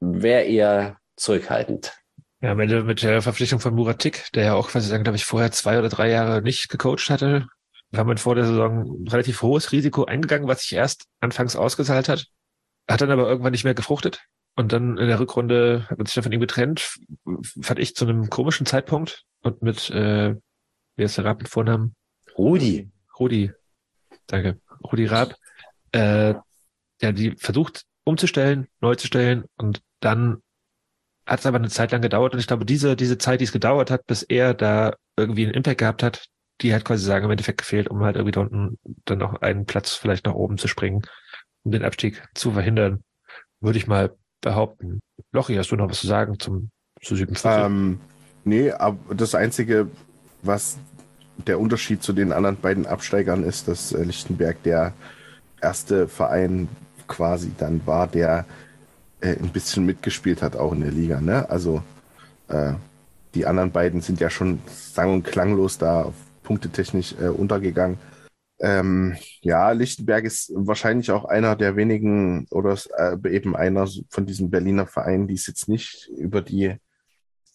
[0.00, 1.94] wäre eher zurückhaltend.
[2.42, 5.16] Ja, am Ende mit der Verpflichtung von Muratik, der ja auch, was ich sagen, glaube
[5.16, 7.46] ich, vorher zwei oder drei Jahre nicht gecoacht hatte,
[7.94, 12.08] haben wir vor der Saison ein relativ hohes Risiko eingegangen, was sich erst anfangs ausgezahlt
[12.08, 12.26] hat,
[12.88, 14.20] hat dann aber irgendwann nicht mehr gefruchtet.
[14.54, 16.98] Und dann in der Rückrunde hat man sich dann von ihm getrennt,
[17.60, 20.34] fand ich zu einem komischen Zeitpunkt und mit, äh,
[20.96, 21.94] wie ist der Raab mit Vornamen?
[22.36, 22.90] Rudi.
[23.18, 23.52] Rudi.
[24.26, 24.60] Danke.
[24.82, 25.36] Rudi Raab.
[25.92, 26.34] Äh,
[27.00, 30.42] ja, die versucht umzustellen, neu zu stellen und dann
[31.26, 33.52] hat es aber eine Zeit lang gedauert und ich glaube, diese, diese Zeit, die es
[33.52, 36.26] gedauert hat, bis er da irgendwie einen Impact gehabt hat,
[36.60, 39.66] die hat quasi sagen, im Endeffekt gefehlt, um halt irgendwie da unten dann noch einen
[39.66, 41.02] Platz vielleicht nach oben zu springen,
[41.64, 43.02] um den Abstieg zu verhindern,
[43.60, 45.00] würde ich mal behaupten.
[45.32, 46.70] Lochi, hast du noch was zu sagen zum
[47.02, 47.66] zu Südenviertel?
[47.66, 48.00] Ähm,
[48.44, 49.88] nee, aber das Einzige,
[50.42, 50.78] was
[51.46, 54.94] der Unterschied zu den anderen beiden Absteigern ist, dass äh, Lichtenberg der
[55.60, 56.68] erste Verein
[57.08, 58.46] quasi dann war, der
[59.20, 61.20] äh, ein bisschen mitgespielt hat, auch in der Liga.
[61.20, 61.48] Ne?
[61.48, 61.82] Also
[62.48, 62.74] äh,
[63.34, 66.12] die anderen beiden sind ja schon sang- und klanglos da
[66.42, 67.98] punktetechnisch äh, untergegangen.
[68.58, 74.50] Ähm, ja, Lichtenberg ist wahrscheinlich auch einer der wenigen oder äh, eben einer von diesen
[74.50, 76.76] Berliner Vereinen, die es jetzt nicht über die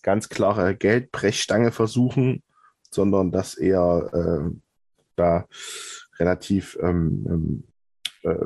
[0.03, 2.43] ganz klare Geldbrechstange versuchen,
[2.91, 4.56] sondern das eher äh,
[5.15, 5.45] da
[6.19, 7.64] relativ ähm, ähm,
[8.23, 8.45] äh,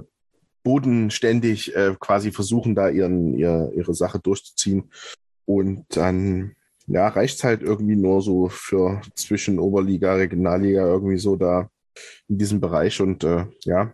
[0.66, 4.92] bodenständig äh, quasi versuchen, da ihren, ihr, ihre Sache durchzuziehen.
[5.46, 6.56] Und dann
[6.88, 11.70] ja, reicht's halt irgendwie nur so für zwischen Oberliga, Regionalliga irgendwie so da
[12.28, 13.00] in diesem Bereich.
[13.00, 13.94] Und äh, ja,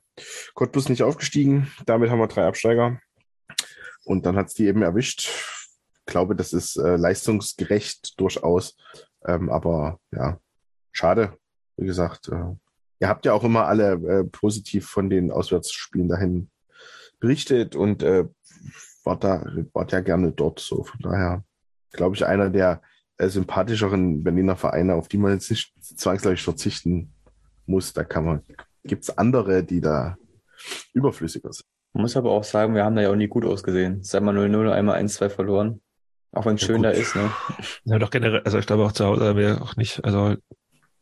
[0.54, 1.70] Cottbus nicht aufgestiegen.
[1.86, 3.00] Damit haben wir drei Absteiger.
[4.06, 5.30] Und dann hat's die eben erwischt.
[6.00, 8.78] Ich glaube, das ist äh, leistungsgerecht durchaus.
[9.26, 10.40] Ähm, aber ja,
[10.94, 11.38] schade.
[11.76, 12.56] Wie gesagt, äh,
[13.02, 16.50] ihr habt ja auch immer alle äh, positiv von den Auswärtsspielen dahin
[17.22, 18.26] berichtet und äh,
[19.06, 20.60] wart, da, wart ja gerne dort.
[20.60, 21.46] So von daher
[21.92, 22.82] glaube ich, einer der
[23.18, 27.14] äh, sympathischeren Berliner Vereine, auf die man jetzt nicht zwangsläufig verzichten
[27.66, 27.94] muss.
[27.94, 28.42] Da kann man,
[28.84, 30.18] gibt es andere, die da
[30.94, 31.66] überflüssiger sind.
[31.94, 34.04] Man muss aber auch sagen, wir haben da ja auch nie gut ausgesehen.
[34.04, 35.82] Zweimal 0-0, einmal 1-2 verloren.
[36.32, 36.86] Auch wenn es Ja, schön gut.
[36.86, 37.30] da ist, ne?
[37.84, 40.36] Ja, doch generell, also ich glaube auch zu Hause haben wir auch nicht, also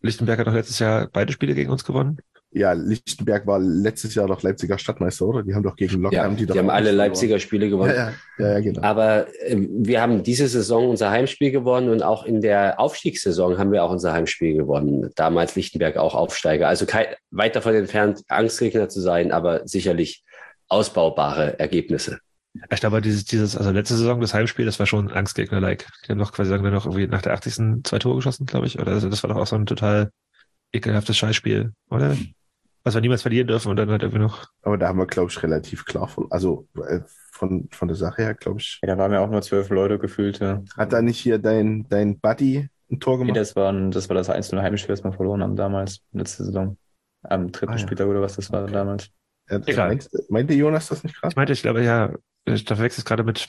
[0.01, 2.17] Lichtenberg hat doch letztes Jahr beide Spiele gegen uns gewonnen.
[2.51, 5.43] Ja, Lichtenberg war letztes Jahr doch Leipziger Stadtmeister, oder?
[5.43, 6.91] Die haben doch gegen Lok Ja, die, die doch haben alle.
[6.91, 7.93] Leipziger Spiele gewonnen.
[7.95, 8.81] Ja, ja, ja, ja genau.
[8.81, 13.71] Aber äh, wir haben diese Saison unser Heimspiel gewonnen und auch in der Aufstiegssaison haben
[13.71, 15.11] wir auch unser Heimspiel gewonnen.
[15.15, 16.67] Damals Lichtenberg auch Aufsteiger.
[16.67, 20.23] Also kein, weit davon entfernt, Angstgegner zu sein, aber sicherlich
[20.69, 22.19] ausbaubare Ergebnisse.
[22.71, 25.87] Ich glaube, dieses, dieses, also letzte Saison, das Heimspiel, das war schon Angstgegner-like.
[26.05, 27.83] Die haben doch quasi, sagen wir noch, irgendwie nach der 80.
[27.83, 28.79] zwei Tore geschossen, glaube ich.
[28.79, 30.09] Oder also das war doch auch so ein total
[30.71, 32.17] ekelhaftes Scheißspiel, oder?
[32.83, 34.45] Was wir niemals verlieren dürfen und dann halt irgendwie noch.
[34.61, 37.01] Aber da haben wir, glaube ich, relativ klar von, also äh,
[37.31, 38.79] von, von der Sache her, glaube ich.
[38.81, 40.61] Ja, da waren ja auch nur zwölf Leute gefühlt, ja.
[40.77, 43.37] Hat da nicht hier dein, dein Buddy ein Tor Nee, gemacht?
[43.37, 46.77] das, war das war das 1-0 Heimspiel, das wir verloren haben damals, letzte Saison.
[47.23, 47.79] Am dritten Ah, ja.
[47.79, 49.09] Spieltag oder was das war damals.
[49.47, 49.89] Er, Egal.
[49.89, 51.31] meinte, meinte Jonas das nicht gerade?
[51.31, 52.13] Ich meinte, ich glaube, ja,
[52.45, 53.47] ich- da verwechselt es gerade mit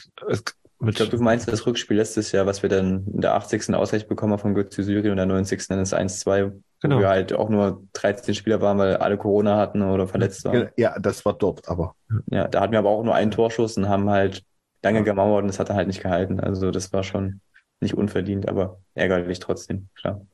[0.89, 3.75] Ich glaube, du meinst das Rückspiel letztes Jahr, was wir dann in der 80.
[3.75, 5.69] Ausgleich bekommen haben von Götze Syrien und der 90.
[5.69, 6.53] dann das 1-2,
[6.83, 6.97] Genau.
[6.97, 10.71] wo wir halt auch nur 13 Spieler waren, weil alle Corona hatten oder verletzt waren.
[10.79, 11.95] Ja, das war dort, aber.
[12.31, 14.43] Ja, da hatten wir aber auch nur einen Torschuss und haben halt
[14.83, 16.41] lange gemauert und es hat dann halt nicht gehalten.
[16.41, 17.43] Also das war schon
[17.81, 20.27] nicht unverdient, aber ärgerlich trotzdem, klar.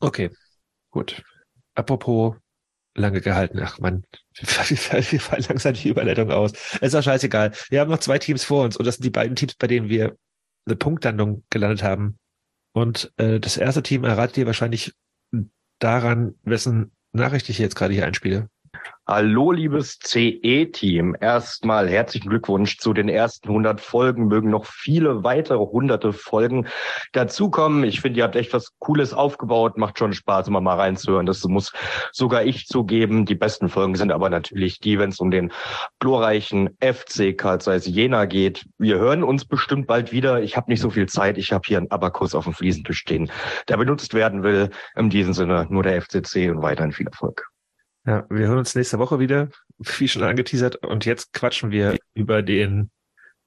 [0.00, 0.30] Okay,
[0.90, 1.22] gut.
[1.74, 2.36] Apropos
[2.94, 3.60] lange gehalten.
[3.62, 4.04] Ach man,
[4.36, 6.52] wir fallen, langsam die Überleitung aus.
[6.80, 7.52] Ist auch scheißegal.
[7.70, 9.88] Wir haben noch zwei Teams vor uns und das sind die beiden Teams, bei denen
[9.88, 10.16] wir
[10.66, 12.18] eine Punktlandung gelandet haben.
[12.72, 14.94] Und äh, das erste Team erratet ihr wahrscheinlich
[15.78, 18.48] daran, wessen Nachricht ich jetzt gerade hier einspiele.
[19.06, 21.14] Hallo, liebes CE-Team.
[21.20, 24.28] Erstmal herzlichen Glückwunsch zu den ersten 100 Folgen.
[24.28, 26.68] Mögen noch viele weitere hunderte Folgen
[27.12, 27.84] dazukommen.
[27.84, 29.76] Ich finde, ihr habt echt was Cooles aufgebaut.
[29.76, 31.26] Macht schon Spaß, immer mal reinzuhören.
[31.26, 31.74] Das muss
[32.12, 33.26] sogar ich zugeben.
[33.26, 35.52] Die besten Folgen sind aber natürlich die, wenn es um den
[35.98, 38.64] glorreichen FC Karl Zeiss Jena geht.
[38.78, 40.42] Wir hören uns bestimmt bald wieder.
[40.42, 41.36] Ich habe nicht so viel Zeit.
[41.36, 43.30] Ich habe hier einen Abakus auf dem Fliesentisch stehen,
[43.68, 44.70] der benutzt werden will.
[44.96, 47.53] In diesem Sinne nur der FCC und weiterhin viel Erfolg.
[48.06, 50.76] Ja, wir hören uns nächste Woche wieder, wie schon angeteasert.
[50.84, 52.90] Und jetzt quatschen wir über den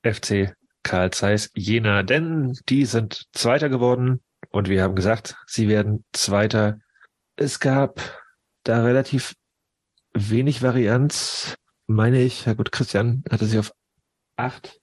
[0.03, 6.05] FC Karl Zeiss Jena, denn die sind Zweiter geworden und wir haben gesagt, sie werden
[6.13, 6.79] Zweiter.
[7.35, 7.99] Es gab
[8.63, 9.33] da relativ
[10.13, 11.55] wenig Varianz,
[11.87, 12.45] meine ich.
[12.45, 13.73] Ja gut, Christian hatte sie auf
[14.37, 14.79] acht,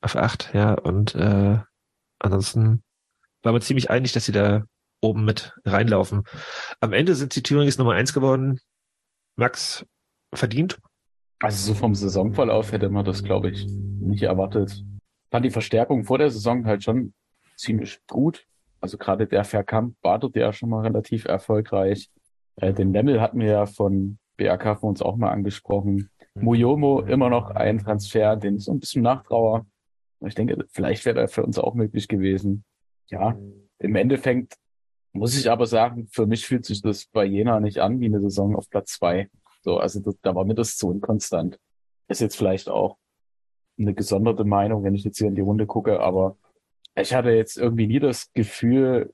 [0.00, 1.58] auf acht, ja, und äh,
[2.18, 2.82] ansonsten
[3.42, 4.62] war man ziemlich einig, dass sie da
[5.00, 6.24] oben mit reinlaufen.
[6.80, 8.60] Am Ende sind sie Thüringens Nummer eins geworden.
[9.38, 9.86] Max
[10.34, 10.80] verdient.
[11.38, 14.84] Also so vom Saisonverlauf hätte man das, glaube ich, nicht erwartet.
[15.30, 17.14] Fand die Verstärkung vor der Saison halt schon
[17.56, 18.44] ziemlich gut.
[18.80, 22.10] Also gerade der Verkamp war dort ja schon mal relativ erfolgreich.
[22.56, 26.10] Äh, den Lemmel hatten wir ja von BRK von uns auch mal angesprochen.
[26.34, 29.66] Muyomo immer noch ein Transfer, den ich so ein bisschen nachtraue.
[30.26, 32.64] Ich denke, vielleicht wäre er für uns auch möglich gewesen.
[33.06, 33.38] Ja,
[33.78, 34.56] im Endeffekt
[35.18, 38.20] muss ich aber sagen, für mich fühlt sich das bei Jena nicht an wie eine
[38.20, 39.28] Saison auf Platz zwei.
[39.62, 41.58] So, also das, da war mir das zu unkonstant.
[42.08, 42.96] Ist jetzt vielleicht auch
[43.78, 46.36] eine gesonderte Meinung, wenn ich jetzt hier in die Runde gucke, aber
[46.94, 49.12] ich hatte jetzt irgendwie nie das Gefühl,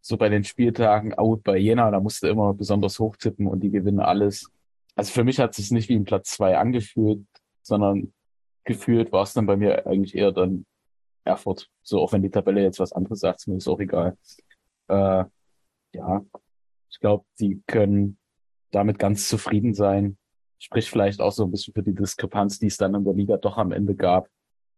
[0.00, 3.70] so bei den Spieltagen, out bei Jena, da musste immer besonders hoch tippen und die
[3.70, 4.50] gewinnen alles.
[4.94, 7.24] Also für mich hat es sich nicht wie ein Platz zwei angefühlt,
[7.62, 8.12] sondern
[8.64, 10.66] gefühlt war es dann bei mir eigentlich eher dann
[11.24, 11.70] Erfurt.
[11.82, 14.16] So, auch wenn die Tabelle jetzt was anderes sagt, ist mir ist auch egal.
[14.88, 15.24] Äh,
[15.94, 16.24] ja,
[16.90, 18.18] ich glaube, die können
[18.70, 20.18] damit ganz zufrieden sein.
[20.58, 23.36] Spricht vielleicht auch so ein bisschen für die Diskrepanz, die es dann in der Liga
[23.36, 24.28] doch am Ende gab.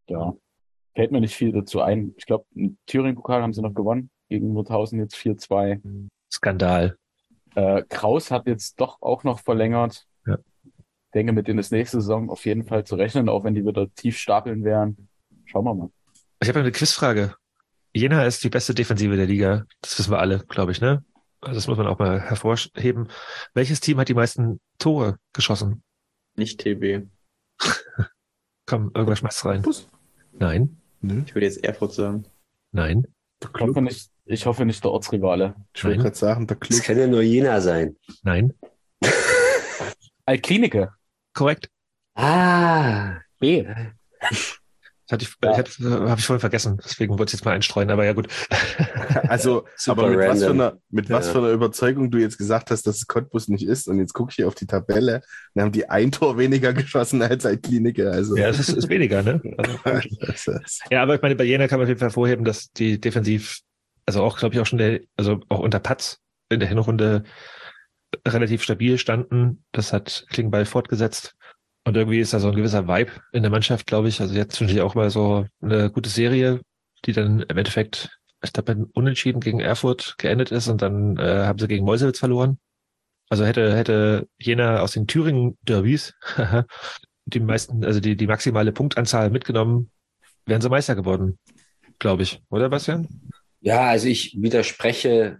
[0.08, 0.34] Ja,
[0.94, 2.14] fällt mir nicht viel dazu ein.
[2.16, 4.10] Ich glaube, im Thüringen-Pokal haben sie noch gewonnen.
[4.28, 6.08] Gegen Nordhausen jetzt 4-2.
[6.32, 6.96] Skandal.
[7.54, 10.06] Äh, Kraus hat jetzt doch auch noch verlängert.
[10.26, 10.38] Ja.
[11.14, 13.92] Denke, mit denen ist nächste Saison auf jeden Fall zu rechnen, auch wenn die wieder
[13.94, 15.08] tief stapeln werden.
[15.44, 15.90] Schauen wir mal.
[16.40, 17.34] Ich habe eine Quizfrage.
[17.96, 19.64] Jena ist die beste Defensive der Liga.
[19.80, 21.02] Das wissen wir alle, glaube ich, ne?
[21.40, 23.08] Also das muss man auch mal hervorheben.
[23.54, 25.82] Welches Team hat die meisten Tore geschossen?
[26.36, 27.06] Nicht TB.
[28.66, 29.64] Komm, irgendwas schmeißt rein.
[30.32, 30.76] Nein.
[31.00, 32.26] Ich würde jetzt Erfurt sagen.
[32.72, 33.06] Nein.
[33.40, 35.54] Ich hoffe nicht, ich hoffe nicht der Ortsrivale.
[35.74, 37.96] Ich wollte gerade sagen, der Das kann ja nur Jena sein.
[38.22, 38.52] Nein.
[40.26, 40.92] Altklinike.
[41.32, 41.70] Korrekt.
[42.14, 43.66] Ah, B.
[45.08, 46.80] Das hatte ich, ich hatte, habe ich vorhin vergessen.
[46.84, 48.28] Deswegen wollte ich jetzt mal einstreuen, aber ja gut.
[49.28, 50.60] Also, aber mit was, für random.
[50.60, 51.32] einer, mit was Ja.
[51.32, 53.88] für einer Überzeugung du jetzt gesagt hast, dass es Cottbus nicht ist.
[53.88, 55.22] Und jetzt gucke ich hier auf die Tabelle.
[55.54, 58.10] Dann haben die ein Tor weniger geschossen als Altklinike.
[58.10, 58.36] Also.
[58.36, 59.40] Ja, es ist, ist weniger, ne?
[59.84, 60.52] Also,
[60.90, 63.60] ja, aber ich meine, bei Jena kann man auf jeden Fall hervorheben, dass die defensiv,
[64.04, 66.18] also auch, glaube ich, auch schon der, also auch unter Patz
[66.50, 67.24] in der Hinrunde
[68.26, 69.64] relativ stabil standen.
[69.72, 71.34] Das hat Klingbeil fortgesetzt.
[71.86, 74.20] Und irgendwie ist da so ein gewisser Vibe in der Mannschaft, glaube ich.
[74.20, 76.60] Also jetzt finde ich auch mal so eine gute Serie,
[77.04, 81.60] die dann im Endeffekt, ich glaube, Unentschieden gegen Erfurt geendet ist und dann äh, haben
[81.60, 82.58] sie gegen Meuselwitz verloren.
[83.28, 86.14] Also hätte, hätte Jena aus den Thüringen-Derbys
[87.26, 89.92] die meisten, also die, die maximale Punktanzahl mitgenommen,
[90.44, 91.38] wären sie Meister geworden,
[92.00, 92.42] glaube ich.
[92.50, 93.06] Oder, Bastian?
[93.60, 95.38] Ja, also ich widerspreche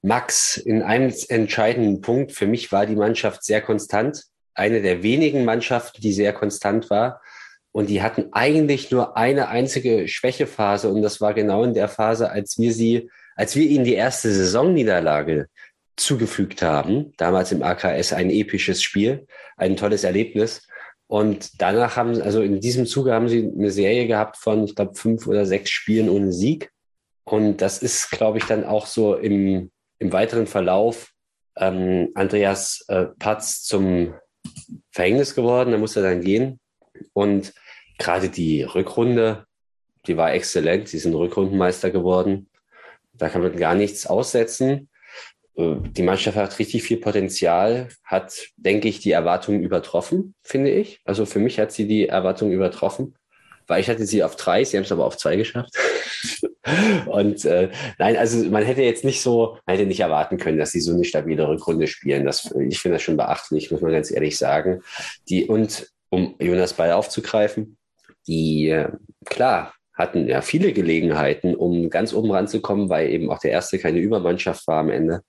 [0.00, 2.32] Max in einem entscheidenden Punkt.
[2.32, 4.31] Für mich war die Mannschaft sehr konstant.
[4.54, 7.20] Eine der wenigen Mannschaften, die sehr konstant war.
[7.72, 10.88] Und die hatten eigentlich nur eine einzige Schwächephase.
[10.88, 14.30] Und das war genau in der Phase, als wir sie, als wir ihnen die erste
[14.30, 15.46] Saisonniederlage
[15.96, 17.12] zugefügt haben.
[17.16, 20.66] Damals im AKS ein episches Spiel, ein tolles Erlebnis.
[21.06, 24.94] Und danach haben, also in diesem Zuge haben sie eine Serie gehabt von, ich glaube,
[24.94, 26.70] fünf oder sechs Spielen ohne Sieg.
[27.24, 31.12] Und das ist, glaube ich, dann auch so im, im weiteren Verlauf
[31.56, 34.14] ähm, Andreas äh, Patz zum
[34.90, 36.60] Verhängnis geworden, da musste er dann gehen.
[37.12, 37.52] Und
[37.98, 39.46] gerade die Rückrunde,
[40.06, 40.88] die war exzellent.
[40.88, 42.48] Sie sind Rückrundenmeister geworden.
[43.12, 44.88] Da kann man gar nichts aussetzen.
[45.56, 51.00] Äh, Die Mannschaft hat richtig viel Potenzial, hat, denke ich, die Erwartungen übertroffen, finde ich.
[51.04, 53.14] Also für mich hat sie die Erwartungen übertroffen,
[53.66, 55.72] weil ich hatte sie auf drei, sie haben es aber auf zwei geschafft.
[57.06, 60.70] Und äh, nein, also man hätte jetzt nicht so, man hätte nicht erwarten können, dass
[60.70, 62.24] sie so eine stabile Rückrunde spielen.
[62.24, 64.82] Das, ich finde das schon beachtlich, muss man ganz ehrlich sagen.
[65.28, 67.76] Die, und um Jonas Ball aufzugreifen,
[68.26, 68.90] die, äh,
[69.24, 73.98] klar, hatten ja viele Gelegenheiten, um ganz oben ranzukommen, weil eben auch der erste keine
[73.98, 75.22] Übermannschaft war am Ende.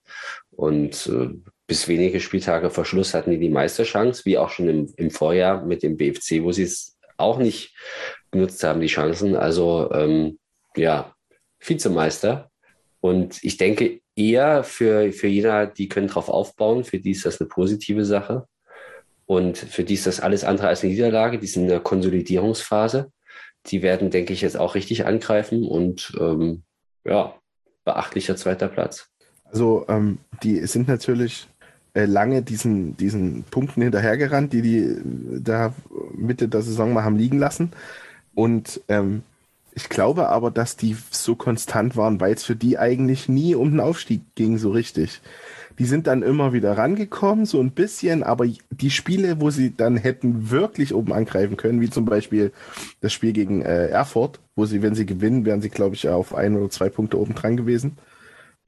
[0.52, 1.30] Und äh,
[1.68, 5.66] bis wenige Spieltage vor Schluss hatten die die Meisterchance, wie auch schon im, im Vorjahr
[5.66, 7.76] mit dem BFC, wo sie es auch nicht
[8.34, 9.36] genutzt haben, die Chancen.
[9.36, 10.38] Also ähm,
[10.76, 11.14] ja,
[11.60, 12.50] Vizemeister.
[13.00, 17.40] Und ich denke eher für, für Jena, die können drauf aufbauen, für die ist das
[17.40, 18.48] eine positive Sache.
[19.26, 23.12] Und für die ist das alles andere als eine Niederlage, die sind in der Konsolidierungsphase
[23.68, 26.64] die werden, denke ich, jetzt auch richtig angreifen und ähm,
[27.06, 27.36] ja,
[27.86, 29.10] beachtlicher zweiter Platz.
[29.46, 31.48] Also ähm, die sind natürlich
[31.94, 35.02] äh, lange diesen, diesen Punkten hinterhergerannt, die die äh,
[35.42, 35.74] da
[36.16, 37.72] Mitte der Saison mal haben liegen lassen.
[38.36, 39.24] Und ähm,
[39.76, 43.72] ich glaube aber, dass die so konstant waren, weil es für die eigentlich nie um
[43.72, 45.22] den Aufstieg ging so richtig.
[45.80, 49.98] Die sind dann immer wieder rangekommen, so ein bisschen, aber die Spiele, wo sie dann
[49.98, 52.52] hätten wirklich oben angreifen können, wie zum Beispiel
[53.02, 56.36] das Spiel gegen äh, Erfurt, wo sie, wenn sie gewinnen, wären sie, glaube ich, auf
[56.36, 57.98] ein oder zwei Punkte oben dran gewesen.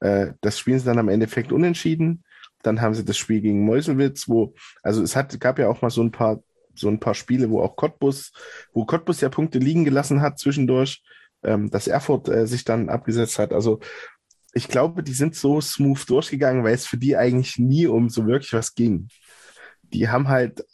[0.00, 2.24] Äh, das spielen sie dann am Endeffekt unentschieden.
[2.62, 5.90] Dann haben sie das Spiel gegen Meuselwitz, wo, also es hat, gab ja auch mal
[5.90, 6.40] so ein paar,
[6.78, 8.32] so ein paar Spiele, wo auch Cottbus,
[8.72, 11.02] wo Cottbus ja Punkte liegen gelassen hat zwischendurch,
[11.42, 13.52] ähm, dass Erfurt äh, sich dann abgesetzt hat.
[13.52, 13.80] Also
[14.52, 18.26] ich glaube, die sind so smooth durchgegangen, weil es für die eigentlich nie um so
[18.26, 19.08] wirklich was ging.
[19.92, 20.64] Die haben halt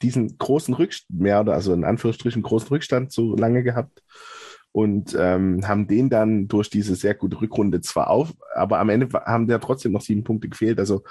[0.00, 4.02] diesen großen Rückstand, mehr oder also in Anführungsstrichen großen Rückstand so lange gehabt
[4.72, 9.08] und ähm, haben den dann durch diese sehr gute Rückrunde zwar auf, aber am Ende
[9.12, 10.78] haben ja trotzdem noch sieben Punkte gefehlt.
[10.78, 11.02] Also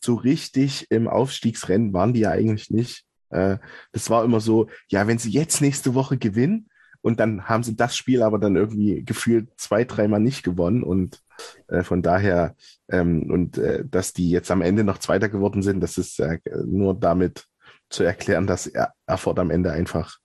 [0.00, 3.04] so richtig im Aufstiegsrennen waren die ja eigentlich nicht.
[3.32, 3.58] Äh,
[3.92, 6.68] das war immer so, ja, wenn sie jetzt nächste Woche gewinnen,
[7.02, 10.84] und dann haben sie das Spiel aber dann irgendwie gefühlt zwei, dreimal nicht gewonnen.
[10.84, 11.20] Und
[11.66, 12.54] äh, von daher,
[12.88, 16.38] ähm, und äh, dass die jetzt am Ende noch Zweiter geworden sind, das ist äh,
[16.64, 17.46] nur damit
[17.90, 20.18] zu erklären, dass er Erfurt am Ende einfach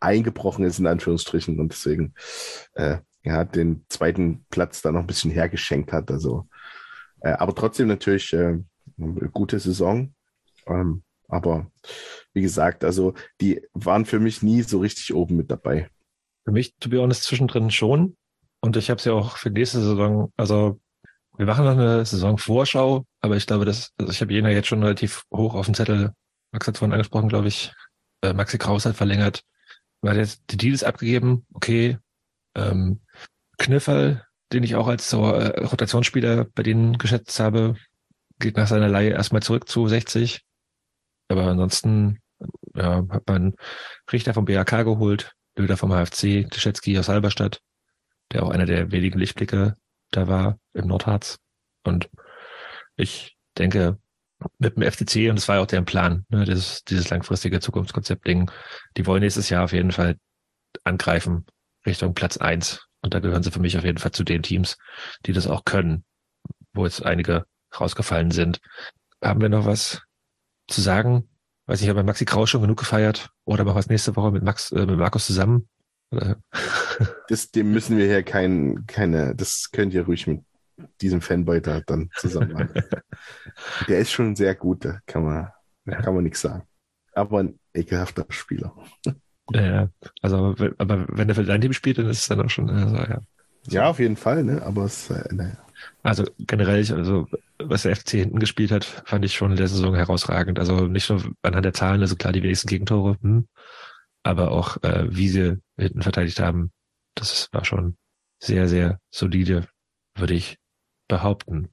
[0.00, 1.60] eingebrochen ist, in Anführungsstrichen.
[1.60, 2.14] Und deswegen
[2.74, 6.10] äh, ja, den zweiten Platz da noch ein bisschen hergeschenkt hat.
[6.10, 6.48] Also,
[7.20, 8.58] äh, aber trotzdem natürlich äh,
[8.98, 10.12] eine gute Saison.
[10.66, 11.70] Ähm, aber
[12.34, 15.88] wie gesagt, also die waren für mich nie so richtig oben mit dabei.
[16.44, 18.16] Für mich, to be honest, zwischendrin schon.
[18.60, 20.80] Und ich habe es ja auch für nächste Saison, also
[21.36, 24.82] wir machen noch eine Saisonvorschau, aber ich glaube, dass, also ich habe Jena jetzt schon
[24.82, 26.12] relativ hoch auf dem Zettel.
[26.52, 27.72] Max hat vorhin angesprochen, glaube ich.
[28.22, 29.42] Äh, Maxi Kraus hat verlängert.
[30.00, 31.98] Man jetzt die Deals abgegeben, okay.
[32.54, 33.00] Ähm,
[33.58, 37.76] Knifferl, den ich auch als so, äh, Rotationsspieler bei denen geschätzt habe,
[38.38, 40.42] geht nach seiner Leihe erstmal zurück zu 60.
[41.28, 42.20] Aber ansonsten
[42.74, 43.54] ja, hat man
[44.12, 47.60] Richter vom BAK geholt, Bilder vom HFC, Tischetski aus Halberstadt,
[48.32, 49.76] der auch einer der wenigen Lichtblicke
[50.10, 51.38] da war im Nordharz.
[51.84, 52.10] Und
[52.96, 53.98] ich denke,
[54.58, 58.50] mit dem FCC, und das war ja auch deren Plan, ne, dieses, dieses langfristige Zukunftskonzept-Ding,
[58.96, 60.16] die wollen nächstes Jahr auf jeden Fall
[60.82, 61.46] angreifen
[61.86, 62.86] Richtung Platz eins.
[63.00, 64.78] Und da gehören sie für mich auf jeden Fall zu den Teams,
[65.26, 66.04] die das auch können,
[66.72, 67.44] wo jetzt einige
[67.78, 68.60] rausgefallen sind.
[69.22, 70.02] Haben wir noch was
[70.68, 71.28] zu sagen?
[71.66, 74.30] Weiß nicht, habe bei Maxi Kraus schon genug gefeiert oder machen wir es nächste Woche
[74.30, 75.68] mit Max, äh, mit Markus zusammen?
[77.28, 80.42] Das, dem müssen wir hier kein, keine, das könnt ihr ruhig mit
[81.00, 82.70] diesem Fanboy da dann zusammen machen.
[83.88, 85.48] Der ist schon sehr gut, da kann man,
[85.86, 86.62] da kann man nichts sagen.
[87.14, 88.76] Aber ein ekelhafter Spieler.
[89.52, 89.88] Ja,
[90.22, 92.96] also, aber wenn er für dein Team spielt, dann ist es dann auch schon, also,
[92.96, 93.20] ja.
[93.68, 94.62] Ja, auf jeden Fall, ne?
[94.62, 95.63] Aber es, äh, naja.
[96.02, 97.26] Also generell, also
[97.58, 100.58] was der FC hinten gespielt hat, fand ich schon in der Saison herausragend.
[100.58, 103.48] Also nicht nur anhand der Zahlen, also klar die wenigsten Gegentore, hm,
[104.22, 106.72] aber auch äh, wie sie hinten verteidigt haben,
[107.14, 107.96] das war schon
[108.38, 109.68] sehr, sehr solide,
[110.14, 110.58] würde ich
[111.08, 111.68] behaupten.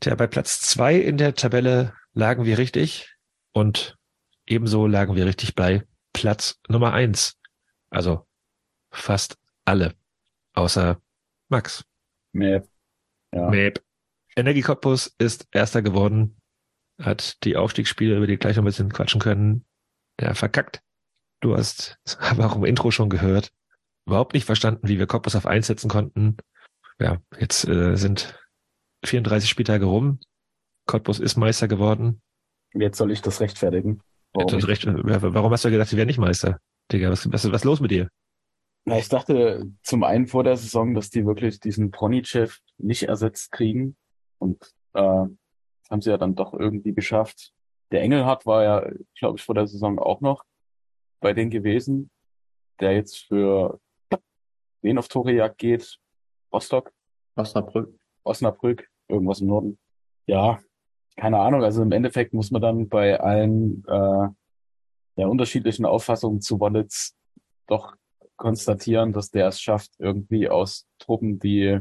[0.00, 3.14] Tja, bei Platz zwei in der Tabelle lagen wir richtig
[3.52, 3.96] und
[4.46, 7.38] ebenso lagen wir richtig bei Platz Nummer eins.
[7.90, 8.26] Also
[8.90, 9.94] fast alle,
[10.54, 11.00] außer
[11.48, 11.84] Max.
[12.32, 12.71] Mäp.
[13.34, 13.48] Ja.
[13.48, 13.82] Mäp.
[14.36, 16.38] Energie Cottbus ist Erster geworden,
[17.00, 19.64] hat die Aufstiegsspiele, über die gleich noch ein bisschen quatschen können,
[20.20, 20.82] der verkackt.
[21.40, 23.52] Du hast aber auch im Intro schon gehört.
[24.06, 26.36] Überhaupt nicht verstanden, wie wir Cottbus auf eins setzen konnten.
[26.98, 28.38] Ja, jetzt äh, sind
[29.04, 30.20] 34 Spieltage rum.
[30.86, 32.20] Cottbus ist Meister geworden.
[32.74, 34.00] Jetzt soll ich das rechtfertigen.
[34.34, 34.86] Ja, du hast recht.
[34.86, 36.58] Warum hast du gedacht, sie wären nicht Meister?
[36.90, 38.08] Digga, was, was, was ist los mit dir?
[38.84, 43.52] Na, ich dachte zum einen vor der Saison, dass die wirklich diesen Pronichev nicht ersetzt
[43.52, 43.96] kriegen.
[44.38, 44.62] Und
[44.94, 47.52] äh, das haben sie ja dann doch irgendwie geschafft.
[47.92, 50.44] Der Engelhardt war ja, glaube ich, vor der Saison auch noch
[51.20, 52.10] bei denen gewesen,
[52.80, 53.80] der jetzt für
[54.80, 55.98] wen auf Torejagd geht.
[56.52, 56.92] Rostock?
[57.36, 57.94] Osnabrück.
[58.24, 59.78] Osnabrück, irgendwas im Norden.
[60.26, 60.60] Ja,
[61.16, 61.62] keine Ahnung.
[61.62, 64.28] Also im Endeffekt muss man dann bei allen äh,
[65.16, 67.16] der unterschiedlichen Auffassungen zu Wallets
[67.66, 67.94] doch
[68.36, 71.78] konstatieren, dass der es schafft, irgendwie aus Truppen, die,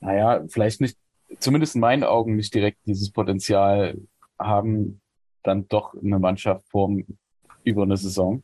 [0.00, 0.98] naja, vielleicht nicht,
[1.38, 3.98] zumindest in meinen Augen nicht direkt dieses Potenzial
[4.38, 5.00] haben,
[5.42, 7.18] dann doch eine Mannschaft formen
[7.64, 8.42] über eine Saison.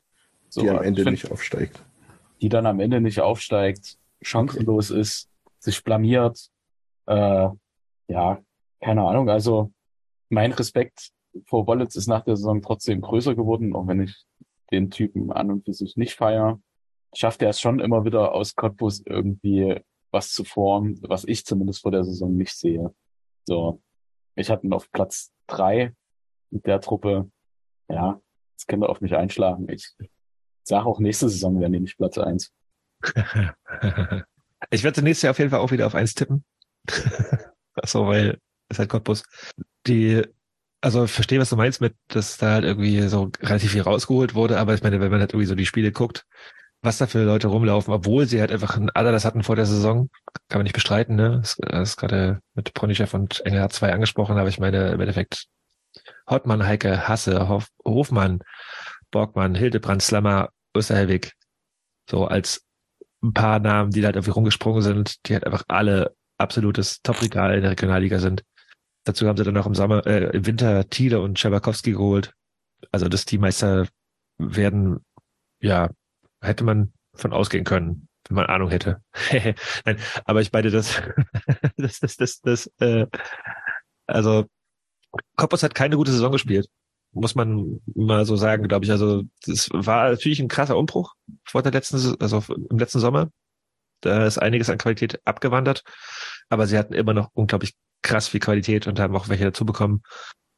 [0.48, 1.84] So, die am Ende find, nicht aufsteigt.
[2.40, 6.50] Die dann am Ende nicht aufsteigt, chancenlos ist, sich blamiert.
[7.06, 7.48] Äh,
[8.08, 8.42] ja,
[8.80, 9.28] keine Ahnung.
[9.28, 9.72] Also
[10.28, 11.10] mein Respekt
[11.46, 14.24] vor Wallets ist nach der Saison trotzdem größer geworden, auch wenn ich
[14.72, 16.60] den Typen an und für sich nicht feier.
[17.14, 19.80] Schafft er es schon immer wieder aus Cottbus irgendwie
[20.10, 22.94] was zu formen, was ich zumindest vor der Saison nicht sehe.
[23.46, 23.82] So,
[24.34, 25.94] ich hatte ihn auf Platz drei
[26.50, 27.30] mit der Truppe.
[27.88, 28.20] Ja,
[28.56, 29.68] das können wir auf mich einschlagen.
[29.68, 29.94] Ich
[30.62, 32.52] sage auch nächste Saison werden die nicht Platz eins.
[34.70, 36.44] ich werde nächstes Jahr auf jeden Fall auch wieder auf eins tippen.
[37.74, 39.24] Achso, weil es halt Cottbus.
[39.86, 40.22] Die,
[40.80, 44.34] also ich verstehe, was du meinst mit, dass da halt irgendwie so relativ viel rausgeholt
[44.34, 46.26] wurde, aber ich meine, wenn man halt irgendwie so die Spiele guckt,
[46.82, 50.08] was da für Leute rumlaufen, obwohl sie halt einfach ein Adalas hatten vor der Saison,
[50.48, 51.42] kann man nicht bestreiten, ne?
[51.42, 55.46] Das ist gerade mit Ponychef und Engelhardt 2 angesprochen, aber ich meine, im Endeffekt
[56.28, 58.40] Hottmann, Heike, Hasse, Hof, Hofmann,
[59.10, 61.32] Borgmann, Hildebrand, Slammer, Österhelwig,
[62.08, 62.64] so als
[63.22, 67.54] ein paar Namen, die da halt irgendwie rumgesprungen sind, die halt einfach alle absolutes Top-Regal
[67.54, 68.44] in der Regionalliga sind.
[69.04, 72.32] Dazu haben sie dann noch im Sommer, äh, im Winter Thiele und Scherbakowski geholt.
[72.92, 73.86] Also, dass die Meister
[74.38, 75.04] werden,
[75.60, 75.90] ja,
[76.40, 79.02] hätte man von ausgehen können, wenn man Ahnung hätte.
[79.84, 81.00] Nein, aber ich meine, das,
[81.76, 83.06] das, das, das, das, äh,
[84.06, 84.46] also,
[85.36, 86.68] Koppers hat keine gute Saison gespielt.
[87.12, 88.90] Muss man mal so sagen, glaube ich.
[88.90, 93.30] Also, das war natürlich ein krasser Umbruch vor der letzten, also im letzten Sommer.
[94.00, 95.82] Da ist einiges an Qualität abgewandert,
[96.48, 100.02] aber sie hatten immer noch unglaublich krass viel Qualität und haben auch welche dazu bekommen.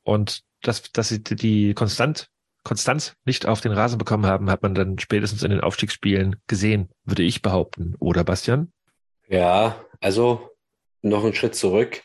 [0.04, 2.28] Und dass, dass sie die konstant,
[2.64, 6.88] Konstanz nicht auf den Rasen bekommen haben, hat man dann spätestens in den Aufstiegsspielen gesehen,
[7.04, 7.94] würde ich behaupten.
[7.98, 8.72] Oder Bastian?
[9.28, 10.50] Ja, also
[11.00, 12.02] noch einen Schritt zurück.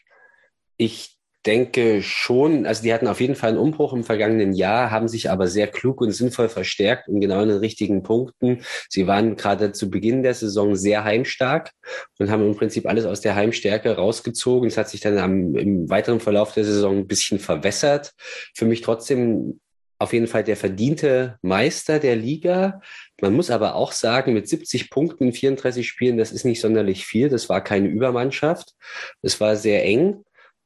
[0.78, 5.08] Ich denke schon, also die hatten auf jeden Fall einen Umbruch im vergangenen Jahr, haben
[5.08, 8.64] sich aber sehr klug und sinnvoll verstärkt und genau in den richtigen Punkten.
[8.90, 11.72] Sie waren gerade zu Beginn der Saison sehr heimstark
[12.20, 14.68] und haben im Prinzip alles aus der Heimstärke rausgezogen.
[14.68, 18.14] Es hat sich dann am, im weiteren Verlauf der Saison ein bisschen verwässert.
[18.54, 19.62] Für mich trotzdem
[20.00, 22.82] auf jeden Fall der verdiente Meister der Liga.
[23.22, 27.06] Man muss aber auch sagen, mit 70 Punkten in 34 Spielen, das ist nicht sonderlich
[27.06, 27.30] viel.
[27.30, 28.74] Das war keine Übermannschaft.
[29.22, 30.24] Es war sehr eng.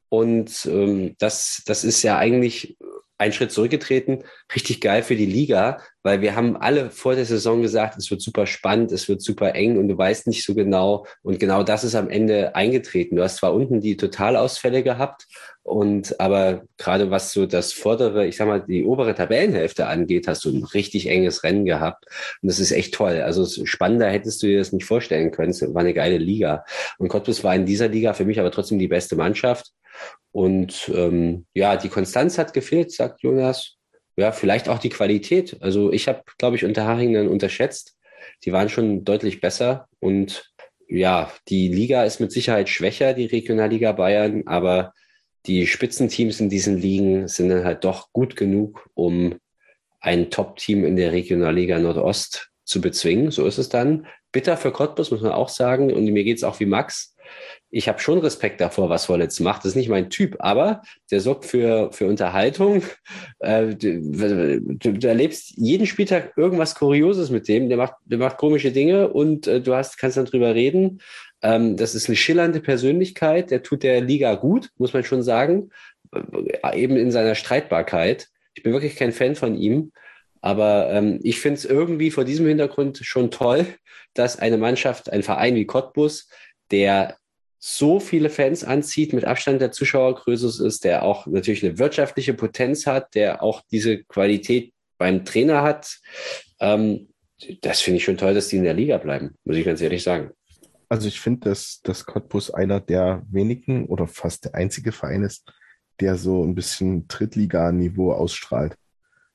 [0.10, 2.78] Und ähm, das, das ist ja eigentlich
[3.22, 7.62] ein Schritt zurückgetreten, richtig geil für die Liga, weil wir haben alle vor der Saison
[7.62, 11.06] gesagt, es wird super spannend, es wird super eng und du weißt nicht so genau.
[11.22, 13.16] Und genau das ist am Ende eingetreten.
[13.16, 15.28] Du hast zwar unten die Totalausfälle gehabt
[15.62, 20.44] und aber gerade was so das vordere, ich sag mal, die obere Tabellenhälfte angeht, hast
[20.44, 22.06] du ein richtig enges Rennen gehabt.
[22.42, 23.22] Und das ist echt toll.
[23.22, 25.52] Also spannender hättest du dir das nicht vorstellen können.
[25.52, 26.66] Es war eine geile Liga.
[26.98, 29.72] Und Cottbus war in dieser Liga für mich aber trotzdem die beste Mannschaft.
[30.32, 33.78] Und ähm, ja, die Konstanz hat gefehlt, sagt Jonas.
[34.18, 35.58] Ja, vielleicht auch die Qualität.
[35.62, 37.98] Also ich habe, glaube ich, Unterhachingen unterschätzt.
[38.46, 39.88] Die waren schon deutlich besser.
[40.00, 40.52] Und
[40.88, 44.94] ja, die Liga ist mit Sicherheit schwächer, die Regionalliga Bayern, aber
[45.46, 49.36] die Spitzenteams in diesen Ligen sind dann halt doch gut genug, um
[50.02, 53.32] ein Top-Team in der Regionalliga Nordost zu bezwingen.
[53.32, 54.06] So ist es dann.
[54.32, 55.94] Bitter für Cottbus, muss man auch sagen.
[55.94, 57.16] Und mir geht es auch wie Max
[57.72, 59.60] ich habe schon Respekt davor, was Wollitz macht.
[59.60, 62.84] Das ist nicht mein Typ, aber der sorgt für, für Unterhaltung.
[63.40, 67.70] Äh, du, du, du, erlebst jeden Spieltag irgendwas Kurioses mit dem.
[67.70, 71.02] Der macht, der macht komische Dinge und äh, du hast, kannst dann drüber reden.
[71.42, 73.50] Ähm, das ist eine schillernde Persönlichkeit.
[73.50, 75.72] Der tut der Liga gut, muss man schon sagen.
[76.14, 78.28] Äh, eben in seiner Streitbarkeit.
[78.54, 79.92] Ich bin wirklich kein Fan von ihm.
[80.42, 83.66] Aber ähm, ich finde es irgendwie vor diesem Hintergrund schon toll,
[84.14, 86.28] dass eine Mannschaft, ein Verein wie Cottbus,
[86.70, 87.18] der
[87.64, 92.88] so viele Fans anzieht, mit Abstand der Zuschauergröße ist, der auch natürlich eine wirtschaftliche Potenz
[92.88, 96.00] hat, der auch diese Qualität beim Trainer hat.
[96.60, 97.10] Ähm,
[97.62, 100.02] das finde ich schon toll, dass die in der Liga bleiben, muss ich ganz ehrlich
[100.02, 100.32] sagen.
[100.90, 105.54] Also ich finde, dass, dass Cottbus einer der wenigen oder fast der einzige Verein ist,
[106.00, 108.76] der so ein bisschen Drittliga-Niveau ausstrahlt.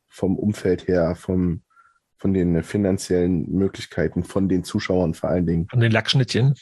[0.08, 1.62] vom Umfeld her, vom,
[2.18, 5.68] von den finanziellen Möglichkeiten, von den Zuschauern vor allen Dingen.
[5.68, 6.54] Von den Lackschnittchen.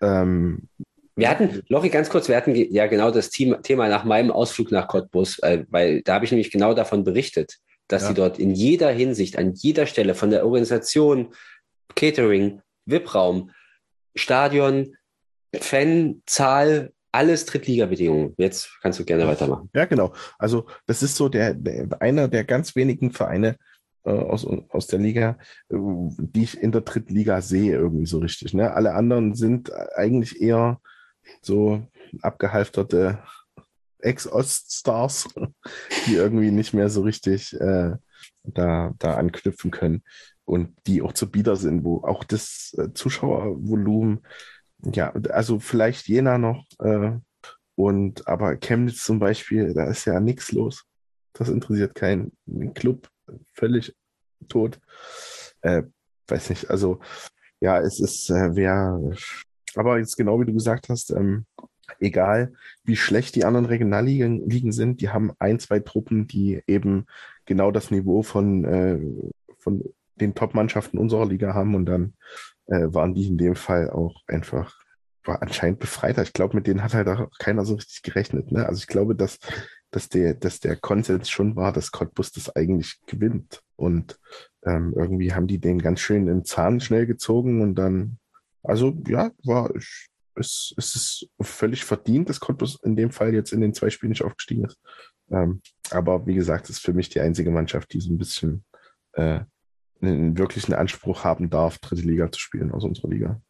[0.00, 0.68] Ähm,
[1.20, 4.72] Wir hatten, Lori, ganz kurz, wir hatten ja genau das Thema Thema nach meinem Ausflug
[4.72, 7.58] nach Cottbus, äh, weil da habe ich nämlich genau davon berichtet,
[7.88, 8.08] dass Ja.
[8.08, 11.32] sie dort in jeder Hinsicht, an jeder Stelle, von der Organisation,
[11.94, 13.50] Catering, VIP-Raum,
[14.14, 14.96] Stadion,
[15.54, 18.34] Fanzahl, alles Drittliga-Bedingungen.
[18.36, 19.68] Jetzt kannst du gerne weitermachen.
[19.74, 20.12] Ja, genau.
[20.38, 23.56] Also das ist so der, der einer der ganz wenigen Vereine
[24.04, 25.36] äh, aus, aus der Liga,
[25.68, 28.54] äh, die ich in der Drittliga sehe, irgendwie so richtig.
[28.54, 28.72] Ne?
[28.72, 30.80] Alle anderen sind eigentlich eher
[31.42, 31.86] so
[32.22, 33.22] abgehalfterte
[33.98, 35.28] Ex-Oststars,
[36.06, 37.92] die irgendwie nicht mehr so richtig äh,
[38.44, 40.02] da, da anknüpfen können
[40.44, 44.26] und die auch zu bieder sind, wo auch das äh, Zuschauervolumen,
[44.82, 47.12] ja, also vielleicht Jena noch, äh,
[47.76, 50.84] und aber Chemnitz zum Beispiel, da ist ja nichts los.
[51.32, 52.32] Das interessiert keinen
[52.74, 53.08] Club,
[53.54, 53.94] völlig
[54.48, 54.80] tot.
[55.62, 55.84] Äh,
[56.26, 57.00] weiß nicht, also
[57.60, 59.00] ja, es ist äh, wer,
[59.76, 61.46] aber jetzt genau wie du gesagt hast, ähm,
[61.98, 62.52] egal
[62.84, 67.06] wie schlecht die anderen Regionalligen Ligen sind, die haben ein, zwei Truppen, die eben
[67.46, 68.98] genau das Niveau von, äh,
[69.58, 69.82] von
[70.16, 72.14] den Top-Mannschaften unserer Liga haben und dann
[72.66, 74.80] äh, waren die in dem Fall auch einfach
[75.24, 76.22] war anscheinend befreiter.
[76.22, 78.52] Ich glaube, mit denen hat halt auch keiner so richtig gerechnet.
[78.52, 78.66] Ne?
[78.66, 79.38] Also ich glaube, dass,
[79.90, 83.62] dass, der, dass der Konsens schon war, dass Cottbus das eigentlich gewinnt.
[83.76, 84.18] Und
[84.64, 88.18] ähm, irgendwie haben die den ganz schön den Zahn schnell gezogen und dann,
[88.62, 89.70] also ja, war
[90.34, 94.10] es, es ist völlig verdient, dass Cottbus in dem Fall jetzt in den zwei Spielen
[94.10, 94.78] nicht aufgestiegen ist.
[95.30, 98.64] Ähm, aber wie gesagt, es ist für mich die einzige Mannschaft, die so ein bisschen
[99.12, 99.40] äh,
[100.00, 103.40] einen wirklichen Anspruch haben darf, dritte Liga zu spielen aus unserer Liga.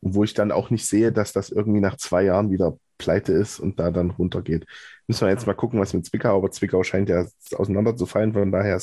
[0.00, 3.32] Und wo ich dann auch nicht sehe, dass das irgendwie nach zwei Jahren wieder pleite
[3.32, 4.66] ist und da dann runtergeht.
[5.06, 8.78] Müssen wir jetzt mal gucken, was mit Zwickau, aber Zwickau scheint ja auseinanderzufallen, von daher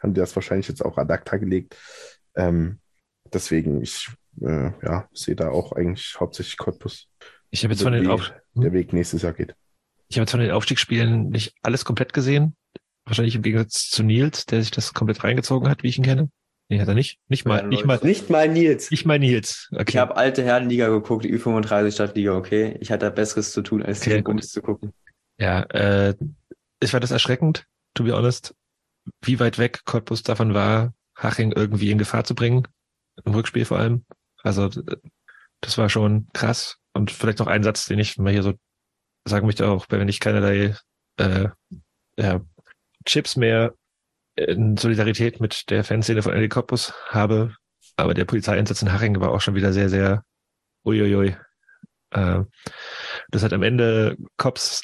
[0.00, 1.76] haben die das wahrscheinlich jetzt auch ad acta gelegt.
[2.36, 2.80] Ähm,
[3.32, 4.10] deswegen, ich
[4.42, 7.08] äh, ja, sehe da auch eigentlich hauptsächlich Cottbus.
[7.50, 9.54] Ich habe jetzt von den Wie Auf der Weg nächstes Jahr geht.
[10.08, 12.56] Ich habe jetzt von den Aufstiegsspielen nicht alles komplett gesehen.
[13.04, 16.30] Wahrscheinlich im Gegensatz zu Nils, der sich das komplett reingezogen hat, wie ich ihn kenne.
[16.70, 17.18] Nee, hat er nicht.
[17.28, 18.90] Nicht mal, nicht mal, Nicht mal Nils.
[18.90, 19.68] nicht mal Nils.
[19.72, 19.98] Ich Okay.
[19.98, 22.76] habe alte Herrenliga geguckt, die Ü35 Stadtliga, okay.
[22.80, 24.34] Ich hatte da Besseres zu tun, als Okay, diese gut.
[24.34, 24.92] Bums zu gucken.
[25.38, 26.14] Ja, äh,
[26.82, 28.54] ich fand das erschreckend, to be honest,
[29.22, 32.68] wie weit weg Cottbus davon war, Haching irgendwie in Gefahr zu bringen.
[33.24, 34.04] Im Rückspiel vor allem.
[34.48, 34.68] Also,
[35.60, 36.78] das war schon krass.
[36.92, 38.54] Und vielleicht noch ein Satz, den ich mal hier so
[39.24, 40.74] sagen möchte, auch wenn ich keinerlei
[41.18, 41.48] äh,
[42.16, 42.40] ja,
[43.04, 43.74] Chips mehr
[44.36, 47.54] in Solidarität mit der Fanszene von NL Cottbus habe.
[47.96, 50.22] Aber der Polizeieinsatz in Haching war auch schon wieder sehr, sehr
[50.84, 51.36] uiuiui.
[52.10, 52.40] Äh,
[53.30, 54.82] das hat am Ende Cops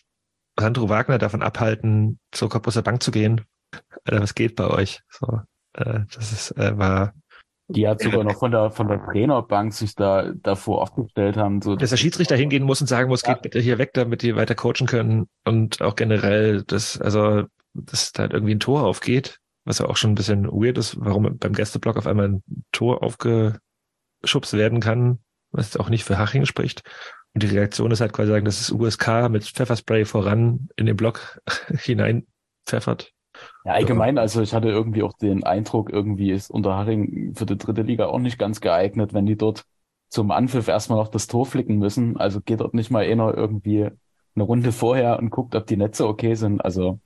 [0.59, 3.45] Sandro Wagner davon abhalten, zur Cottbuser Bank zu gehen.
[4.05, 5.03] Alter, was geht bei euch?
[5.09, 5.41] So,
[5.75, 7.15] äh, das ist, äh, war,
[7.69, 11.63] Die hat sogar noch von der, von der Trainerbank sich da davor aufgestellt haben.
[11.63, 14.37] So, dass der Schiedsrichter hingehen muss und sagen muss, geht bitte hier weg, damit die
[14.37, 19.79] weiter coachen können und auch generell, dass, also, dass da irgendwie ein Tor aufgeht, was
[19.79, 24.53] ja auch schon ein bisschen weird ist, warum beim Gästeblock auf einmal ein Tor aufgeschubst
[24.53, 25.21] werden kann,
[25.51, 26.83] was jetzt auch nicht für Haching spricht.
[27.33, 30.97] Und die Reaktion ist halt quasi sagen, das ist USK mit Pfefferspray voran in den
[30.97, 32.27] Block hinein
[32.67, 33.14] pfeffert.
[33.65, 37.83] Ja, allgemein, also ich hatte irgendwie auch den Eindruck, irgendwie ist Unterhaching für die dritte
[37.83, 39.65] Liga auch nicht ganz geeignet, wenn die dort
[40.11, 42.17] zum Anpfiff erstmal noch das Tor flicken müssen.
[42.19, 43.89] Also geht dort nicht mal einer irgendwie
[44.35, 46.65] eine Runde vorher und guckt, ob die Netze okay sind.
[46.65, 47.01] Also,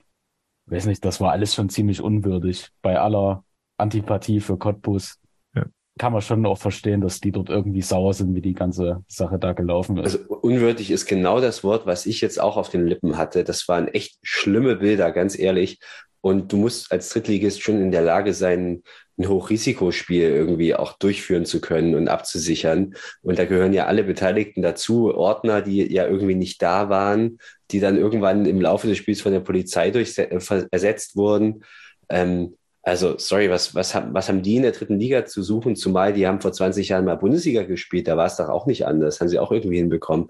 [0.67, 2.69] weiß nicht, das war alles schon ziemlich unwürdig.
[2.83, 3.45] Bei aller
[3.77, 5.21] Antipathie für Cottbus
[5.55, 5.65] Ja.
[5.99, 9.39] kann man schon auch verstehen, dass die dort irgendwie sauer sind, wie die ganze Sache
[9.39, 10.17] da gelaufen ist.
[10.17, 13.45] Also unwürdig ist genau das Wort, was ich jetzt auch auf den Lippen hatte.
[13.45, 15.79] Das waren echt schlimme Bilder, ganz ehrlich.
[16.21, 18.83] Und du musst als Drittligist schon in der Lage sein,
[19.19, 22.95] ein Hochrisikospiel irgendwie auch durchführen zu können und abzusichern.
[23.23, 27.39] Und da gehören ja alle Beteiligten dazu, Ordner, die ja irgendwie nicht da waren,
[27.71, 31.65] die dann irgendwann im Laufe des Spiels von der Polizei äh, ersetzt wurden.
[32.09, 35.77] Ähm, also, sorry, was, was, haben, was haben die in der dritten Liga zu suchen?
[35.77, 38.87] Zumal die haben vor 20 Jahren mal Bundesliga gespielt, da war es doch auch nicht
[38.87, 40.29] anders, haben sie auch irgendwie hinbekommen.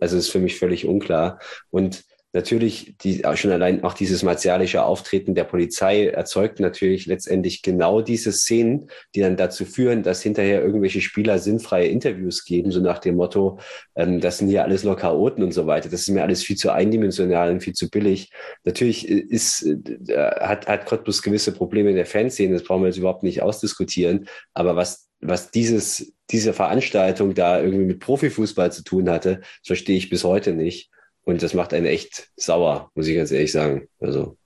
[0.00, 1.40] Also, ist für mich völlig unklar.
[1.70, 2.04] Und
[2.36, 8.30] natürlich, die, schon allein auch dieses martialische Auftreten der Polizei erzeugt natürlich letztendlich genau diese
[8.30, 13.16] Szenen, die dann dazu führen, dass hinterher irgendwelche Spieler sinnfreie Interviews geben, so nach dem
[13.16, 13.58] Motto,
[13.96, 15.88] ähm, das sind hier alles nur Chaoten und so weiter.
[15.88, 18.30] Das ist mir alles viel zu eindimensional und viel zu billig.
[18.64, 22.98] Natürlich ist, äh, hat, hat Cottbus gewisse Probleme in der Fanszene, das brauchen wir jetzt
[22.98, 24.28] überhaupt nicht ausdiskutieren.
[24.52, 30.10] Aber was, was dieses, diese Veranstaltung da irgendwie mit Profifußball zu tun hatte, verstehe ich
[30.10, 30.90] bis heute nicht.
[31.26, 33.88] Und das macht einen echt sauer, muss ich ganz ehrlich sagen.
[34.00, 34.38] Also.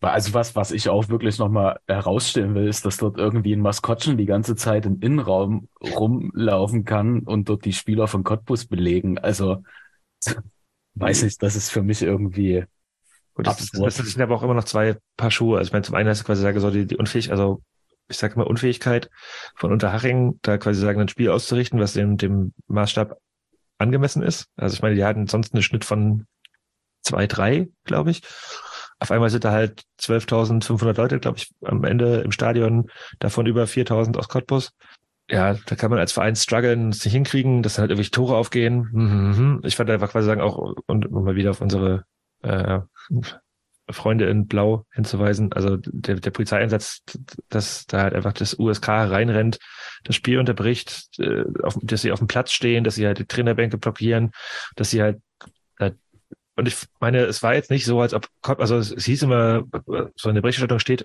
[0.00, 4.18] Also was, was ich auch wirklich nochmal herausstellen will, ist, dass dort irgendwie ein Maskottchen
[4.18, 9.18] die ganze Zeit im Innenraum rumlaufen kann und dort die Spieler von Cottbus belegen.
[9.18, 9.62] Also
[10.94, 12.64] weiß ich, das ist für mich irgendwie
[13.34, 15.58] Gut, das, das, das sind aber auch immer noch zwei Paar Schuhe.
[15.58, 17.62] Also ich meine, zum einen hast du quasi sagen, so die, die Unfähigkeit, also
[18.08, 19.10] ich sage mal Unfähigkeit
[19.56, 23.18] von Unterhaching, da quasi sagen, ein Spiel auszurichten, was dem, dem Maßstab
[23.84, 24.48] angemessen ist.
[24.56, 26.26] Also ich meine, die hatten sonst einen Schnitt von
[27.02, 28.22] zwei, drei, glaube ich.
[28.98, 33.64] Auf einmal sind da halt 12.500 Leute, glaube ich, am Ende im Stadion, davon über
[33.64, 34.72] 4.000 aus Cottbus.
[35.28, 38.36] Ja, da kann man als Verein strugglen, es nicht hinkriegen, dass dann halt irgendwie Tore
[38.36, 38.88] aufgehen.
[38.92, 39.60] Mhm.
[39.64, 42.04] Ich fand einfach quasi sagen auch, und mal wieder auf unsere
[42.42, 42.80] äh,
[43.90, 47.02] Freunde in Blau hinzuweisen, also der, der Polizeieinsatz,
[47.48, 49.58] dass da halt einfach das USK reinrennt,
[50.04, 53.26] das Spiel unterbricht, äh, auf, dass sie auf dem Platz stehen, dass sie halt die
[53.26, 54.30] Trainerbänke blockieren,
[54.76, 55.20] dass sie halt
[55.78, 55.92] äh,
[56.56, 59.64] und ich meine, es war jetzt nicht so, als ob, also es, es hieß immer,
[60.14, 61.04] so in der Berichterstattung steht,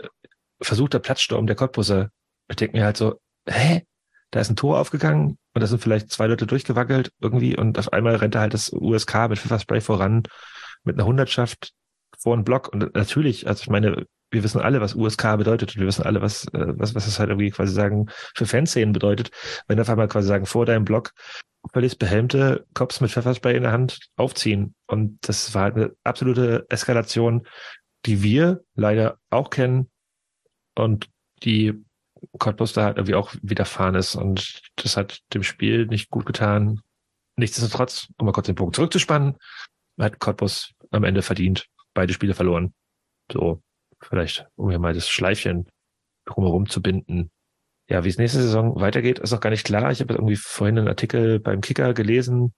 [0.61, 2.09] versuchter Platzsturm der Cottbusser.
[2.49, 3.83] Ich denke mir halt so, hä?
[4.31, 7.91] Da ist ein Tor aufgegangen und da sind vielleicht zwei Leute durchgewackelt irgendwie und auf
[7.93, 10.21] einmal rennt da halt das USK mit Pfefferspray voran
[10.83, 11.73] mit einer Hundertschaft
[12.19, 15.79] vor einen Block und natürlich, also ich meine, wir wissen alle, was USK bedeutet und
[15.79, 19.31] wir wissen alle, was, äh, was, was es halt irgendwie quasi sagen für Fanszenen bedeutet,
[19.67, 21.13] wenn auf einmal quasi sagen, vor deinem Block
[21.73, 24.75] völlig behelmte Cops mit Pfefferspray in der Hand aufziehen.
[24.87, 27.47] Und das war halt eine absolute Eskalation,
[28.05, 29.89] die wir leider auch kennen
[30.75, 31.09] und
[31.43, 31.73] die
[32.37, 34.15] Cottbus da halt irgendwie auch widerfahren ist.
[34.15, 36.81] Und das hat dem Spiel nicht gut getan.
[37.35, 39.37] Nichtsdestotrotz, um mal kurz den Bogen zurückzuspannen,
[39.99, 41.67] hat Cottbus am Ende verdient,
[41.99, 42.73] beide Spiele verloren.
[43.29, 43.61] So,
[44.01, 45.67] vielleicht, um hier mal das Schleifchen
[46.23, 47.29] drumherum zu binden.
[47.89, 49.91] Ja, wie es nächste Saison weitergeht, ist noch gar nicht klar.
[49.91, 52.53] Ich habe irgendwie vorhin einen Artikel beim Kicker gelesen,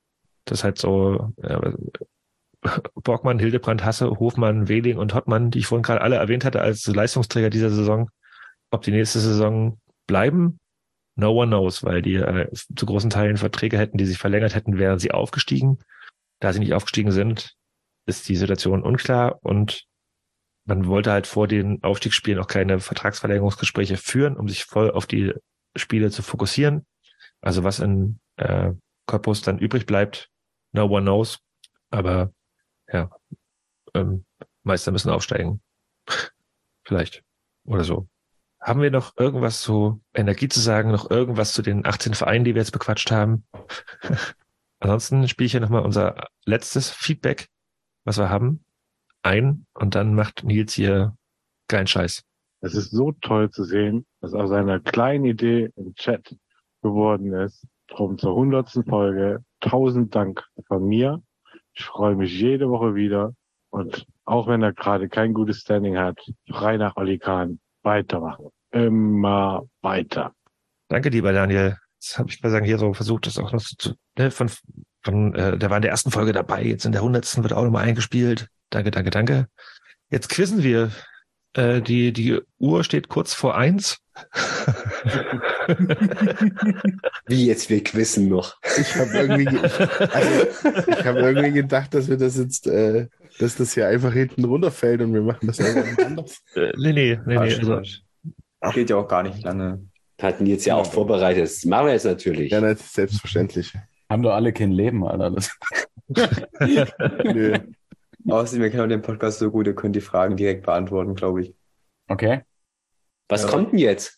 [0.46, 1.74] das halt so ja,
[2.94, 6.86] Borgmann, Hildebrand, Hasse, Hofmann, Wehling und Hottmann, die ich vorhin gerade alle erwähnt hatte als
[6.86, 8.12] Leistungsträger dieser Saison,
[8.70, 10.60] ob die nächste Saison bleiben,
[11.16, 14.78] no one knows, weil die äh, zu großen Teilen Verträge hätten, die sich verlängert hätten,
[14.78, 15.80] wären sie aufgestiegen.
[16.40, 17.56] Da sie nicht aufgestiegen sind,
[18.06, 19.86] ist die Situation unklar und
[20.66, 25.34] man wollte halt vor den Aufstiegsspielen auch keine Vertragsverlängerungsgespräche führen, um sich voll auf die
[25.76, 26.86] Spiele zu fokussieren.
[27.42, 28.72] Also was in äh,
[29.08, 30.30] Cottbus dann übrig bleibt,
[30.72, 31.40] no one knows.
[31.90, 32.32] Aber
[32.92, 33.10] ja,
[33.94, 34.26] ähm,
[34.64, 35.62] Meister müssen aufsteigen.
[36.86, 37.24] Vielleicht.
[37.66, 38.08] Oder so.
[38.60, 40.92] Haben wir noch irgendwas zu Energie zu sagen?
[40.92, 43.46] Noch irgendwas zu den 18 Vereinen, die wir jetzt bequatscht haben?
[44.80, 47.50] Ansonsten spiele ich hier nochmal unser letztes Feedback,
[48.04, 48.64] was wir haben,
[49.24, 51.16] ein und dann macht Nils hier
[51.68, 52.24] geilen Scheiß.
[52.62, 56.36] Es ist so toll zu sehen, dass aus einer kleinen Idee im Chat
[56.82, 57.66] geworden ist.
[57.88, 59.44] Drum zur hundertsten Folge.
[59.60, 61.22] Tausend Dank von mir.
[61.74, 63.34] Ich freue mich jede Woche wieder.
[63.70, 67.60] Und auch wenn er gerade kein gutes Standing hat, frei nach Oli Kahn.
[67.84, 68.50] Weitermachen.
[68.72, 70.34] Immer weiter.
[70.88, 71.78] Danke, lieber Daniel.
[72.00, 74.50] Das habe ich mal sagen hier so versucht, das auch noch zu, ne, von,
[75.04, 77.64] von äh, der war in der ersten Folge dabei, jetzt in der hundertsten wird auch
[77.64, 78.48] nochmal eingespielt.
[78.70, 79.48] Danke, danke, danke.
[80.10, 80.92] Jetzt quizzen wir.
[81.54, 83.98] Äh, die, die Uhr steht kurz vor eins.
[87.28, 88.56] Wie jetzt wir quizzen noch?
[88.80, 90.48] Ich habe irgendwie, ge- also,
[90.88, 93.08] ich hab irgendwie gedacht, dass wir das jetzt, äh,
[93.40, 96.40] dass das hier einfach hinten runterfällt und wir machen das einfach anders.
[96.56, 97.38] Äh, nee, nee, nee, nee.
[97.38, 97.82] Also,
[98.74, 99.86] Geht ja auch gar nicht lange.
[100.22, 101.44] Hatten die jetzt ja auch vorbereitet.
[101.44, 102.52] Das machen wir jetzt natürlich.
[102.52, 103.74] Ja, das ist selbstverständlich.
[104.12, 105.32] Haben doch alle kein Leben, Alter.
[105.32, 105.50] Das
[107.24, 107.58] Nö.
[108.28, 111.56] Außerdem, wir kennen den Podcast so gut, ihr könnt die Fragen direkt beantworten, glaube ich.
[112.10, 112.42] Okay.
[113.30, 113.50] Was Ja.
[113.50, 114.18] kommt denn jetzt?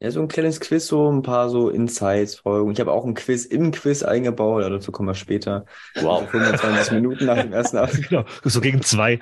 [0.00, 2.72] Ja, so ein kleines Quiz, so ein paar so Insights, Folgen.
[2.72, 5.64] Ich habe auch ein Quiz im Quiz eingebaut, aber dazu kommen wir später.
[6.00, 6.22] Wow.
[6.22, 8.02] Also 25 Minuten nach dem ersten Abend.
[8.08, 9.20] genau, so gegen zwei.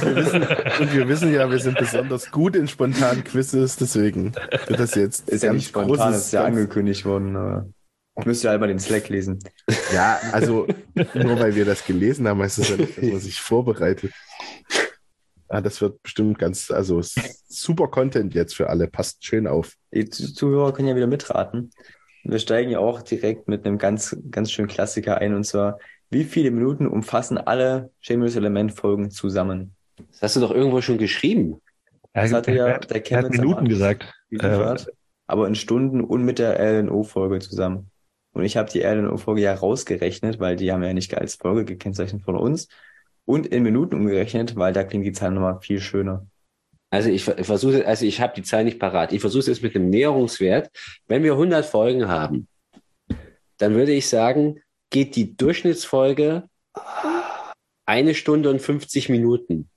[0.00, 0.42] Wir wissen,
[0.80, 4.32] und wir wissen ja, wir sind besonders gut in spontanen Quizzes, deswegen
[4.68, 7.36] wird das jetzt Ist ja nicht spontan, großes- ist ja angekündigt worden.
[7.36, 7.66] Aber
[8.24, 9.38] müsst ihr halt mal den Slack lesen.
[9.94, 10.66] Ja, also
[11.14, 14.12] nur weil wir das gelesen haben, heißt das ja nicht, dass man sich vorbereitet.
[15.48, 18.88] Ah, das wird bestimmt ganz, also super Content jetzt für alle.
[18.88, 19.74] Passt schön auf.
[19.92, 21.70] Die Zu- Zuhörer können ja wieder mitraten.
[22.24, 25.78] Wir steigen ja auch direkt mit einem ganz, ganz schönen Klassiker ein, und zwar,
[26.10, 29.74] wie viele Minuten umfassen alle Shameless Element Folgen zusammen?
[30.12, 31.60] Das hast du doch irgendwo schon geschrieben.
[32.14, 34.10] Das hatte ja er hat- der er am Minuten gesagt.
[34.30, 34.86] geliefert,
[35.26, 37.90] aber in Stunden und mit der LNO-Folge zusammen.
[38.32, 42.22] Und ich habe die LNO-Folge ja rausgerechnet, weil die haben ja nicht als Folge gekennzeichnet
[42.22, 42.68] von uns.
[43.24, 46.26] Und in Minuten umgerechnet, weil da klingt die Zahl nochmal viel schöner.
[46.90, 49.12] Also ich ver- versuche, also ich habe die Zahl nicht parat.
[49.12, 50.70] Ich versuche es mit dem Näherungswert.
[51.06, 52.48] Wenn wir 100 Folgen haben,
[53.58, 56.44] dann würde ich sagen, geht die Durchschnittsfolge
[57.86, 59.68] eine Stunde und 50 Minuten.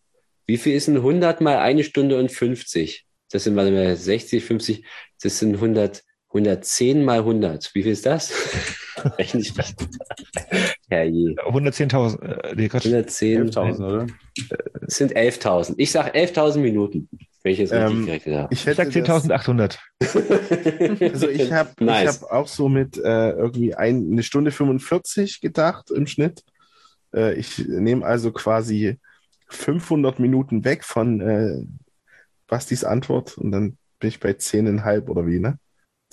[0.48, 3.06] Wie viel ist denn 100 mal eine Stunde und 50?
[3.32, 4.86] Das sind, warte mal, 60, 50,
[5.22, 6.04] das sind 100,
[6.36, 7.72] 110 mal 100.
[7.74, 8.34] Wie viel ist das?
[9.18, 9.76] Rechne ich nicht.
[10.90, 11.36] Herrje.
[11.48, 12.22] 110.000.
[12.22, 12.86] Äh, nee, Quatsch.
[12.86, 13.52] 110.
[13.52, 14.08] 11.000, oder?
[14.88, 15.76] Es sind 11.000.
[15.78, 17.10] Ich sag 11.000 Minuten,
[17.44, 18.54] wenn ich jetzt richtig Ähm, gerechnet habe.
[18.54, 18.88] ich Ich hätte sag
[19.32, 19.78] 10.800.
[21.14, 22.16] Also ich habe Nice.
[22.18, 26.44] ich hab auch so mit äh, irgendwie ein, eine Stunde 45 gedacht im Schnitt.
[27.14, 29.00] Äh, ich nehme also quasi
[29.48, 31.64] 500 Minuten weg von äh,
[32.48, 35.60] Bastis Antwort und dann bin ich bei 10,5 oder wie, ne?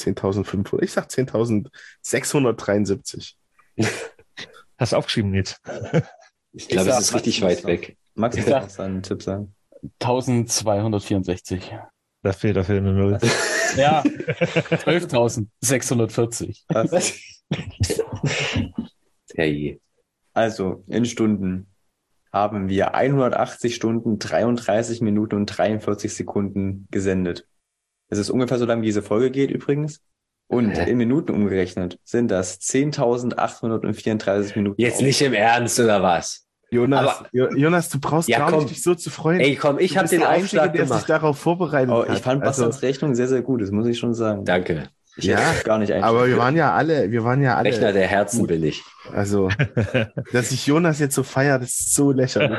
[0.03, 0.83] 10.500.
[0.83, 3.35] Ich sag 10.673.
[4.79, 5.61] Hast du aufgeschrieben, Nils?
[6.55, 7.97] Ich glaube, es ist richtig weit weg.
[8.15, 9.55] Max, Ich sag- darf seinen Tipp sagen.
[10.01, 11.73] 1264.
[12.23, 13.19] Da fehlt, da fehlt eine Null.
[13.77, 16.63] Ja, 12.640.
[19.35, 19.81] Herrje.
[20.35, 21.69] Also, in Stunden
[22.33, 27.47] haben wir 180 Stunden, 33 Minuten und 43 Sekunden gesendet.
[28.13, 30.01] Es ist ungefähr so lang, wie diese Folge geht übrigens.
[30.47, 34.81] Und in Minuten umgerechnet sind das 10.834 Minuten.
[34.81, 36.47] Jetzt nicht im Ernst, oder was?
[36.71, 38.61] Jonas, Aber- Jo- Jonas, du brauchst Ja, gar komm.
[38.61, 39.41] nicht dich so zu freuen.
[39.41, 41.09] Ey, komm, ich habe den der Aufschlag Einzige, der sich gemacht.
[41.09, 44.13] darauf vorbereitet Oh, ich fand Also- Bastians Rechnung sehr, sehr gut, das muss ich schon
[44.15, 44.45] sagen.
[44.45, 44.89] Danke.
[45.17, 47.69] Ich Ja, gar nicht Aber wir waren ja alle, wir waren ja alle.
[47.69, 48.83] Rechner der Herzen bin ich.
[49.13, 49.51] Also,
[50.33, 52.59] dass ich Jonas jetzt so feiert, das ist so lächerlich.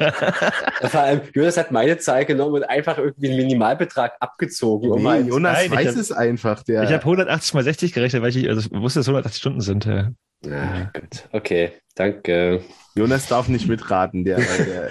[0.83, 4.91] Vor allem, Jonas hat meine Zahl genommen und einfach irgendwie einen Minimalbetrag abgezogen.
[4.91, 6.61] um Nee, ein- Jonas Nein, weiß hab- es einfach.
[6.63, 9.85] Der, Ich habe 180 mal 60 gerechnet, weil ich also wusste, dass 180 Stunden sind.
[9.85, 10.11] Ja.
[10.45, 11.27] Ah, gut.
[11.31, 12.61] Okay, danke.
[12.95, 14.25] Jonas darf nicht mitraten.
[14.25, 14.89] Der, der,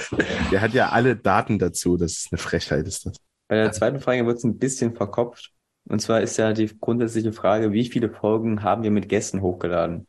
[0.51, 1.97] der hat ja alle Daten dazu.
[1.97, 3.17] Das ist eine Frechheit, ist das.
[3.49, 5.51] Bei der zweiten Frage wird es ein bisschen verkopft.
[5.89, 10.07] Und zwar ist ja die grundsätzliche Frage, wie viele Folgen haben wir mit Gästen hochgeladen?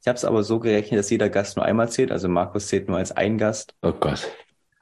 [0.00, 2.10] Ich habe es aber so gerechnet, dass jeder Gast nur einmal zählt.
[2.10, 3.74] Also Markus zählt nur als ein Gast.
[3.82, 4.26] Oh Gott.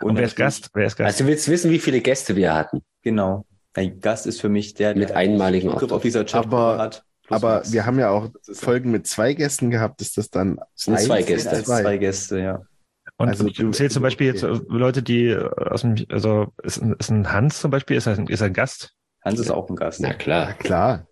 [0.00, 0.70] Und wer ist Gast?
[0.74, 1.06] Wer ist Gast?
[1.06, 2.82] Also du willst wissen, wie viele Gäste wir hatten?
[3.02, 3.44] Genau.
[3.74, 5.92] Ein Gast ist für mich der, der Mit einmaligen Zugriff Auftritt.
[5.92, 7.04] auf dieser Chat Aber- hat.
[7.30, 7.72] Aber Max.
[7.72, 10.00] wir haben ja auch Folgen mit zwei Gästen gehabt.
[10.00, 11.50] Ist das dann sind eins zwei Gäste.
[11.50, 12.62] als zwei Gäste, ja.
[13.18, 14.46] Und Also du- zählt zum Beispiel okay.
[14.46, 17.96] jetzt äh, Leute, die äh, aus dem, also ist ein, ist ein Hans zum Beispiel,
[17.98, 18.94] ist er ein, ist er ein Gast?
[19.28, 20.00] Hans ist auch ein Gast.
[20.00, 20.54] Na Ja, klar.
[20.54, 21.06] klar.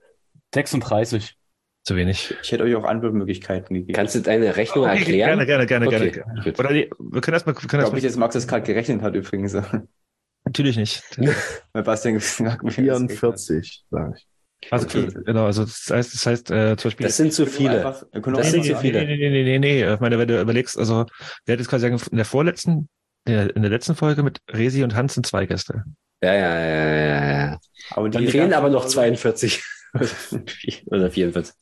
[0.55, 1.37] 36.
[1.85, 2.35] Zu wenig.
[2.43, 3.93] Ich hätte euch auch Antwortmöglichkeiten gegeben.
[3.95, 5.39] Kannst du deine Rechnung Okay, erklären?
[5.47, 6.55] Gerne, gerne, gerne, Okay, gerne.
[6.59, 9.15] Oder die, wir können erstmal, wir ich glaube nicht, dass Max das gerade gerechnet hat
[9.15, 9.55] übrigens.
[10.45, 11.03] natürlich nicht.
[11.73, 14.27] Weil Bastian gefragt hat, wer das gerechnet 44, sage ich.
[14.73, 15.09] Also, Okay.
[15.27, 17.07] genau, also das heißt, das heißt, äh, zum Beispiel.
[17.07, 17.45] Das sind zu.
[17.45, 17.87] Wir viele.
[17.87, 19.05] einfach- wir Das nee, sind nee, zu viele.
[19.07, 19.93] nee, nee, nee, nee, nee.
[19.95, 21.05] Ich meine, wenn du überlegst, also,
[21.45, 22.89] wer hat jetzt quasi sagen, in der vorletzten,
[23.27, 25.85] in der, in der letzten Folge mit Resi und Hans sind zwei Gäste.
[26.23, 27.59] Ja, ja, ja, ja, ja.
[27.91, 29.65] Aber Dann die fehlen aber noch Folge- 42.
[30.87, 31.55] Oder 44.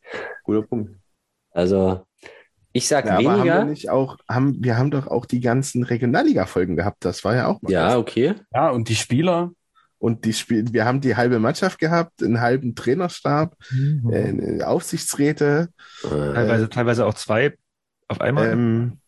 [0.45, 0.93] Guter Punkt.
[1.51, 2.05] Also,
[2.73, 3.65] ich sag Ja, aber haben wir weniger.
[3.65, 7.05] nicht auch, haben, wir haben doch auch die ganzen Regionalliga-Folgen gehabt.
[7.05, 7.97] Das war ja auch mal Ja, was.
[7.97, 8.35] okay.
[8.53, 9.51] Ja, und die Spieler,
[9.99, 13.57] Und die Spiel, wir haben die halbe Mannschaft gehabt, einen halben Trainerstab,
[14.11, 15.69] äh, Aufsichtsräte,
[16.03, 17.55] Teilweise, teilweise auch zwei
[18.09, 18.51] auf einmal.
[18.51, 18.99] ähm,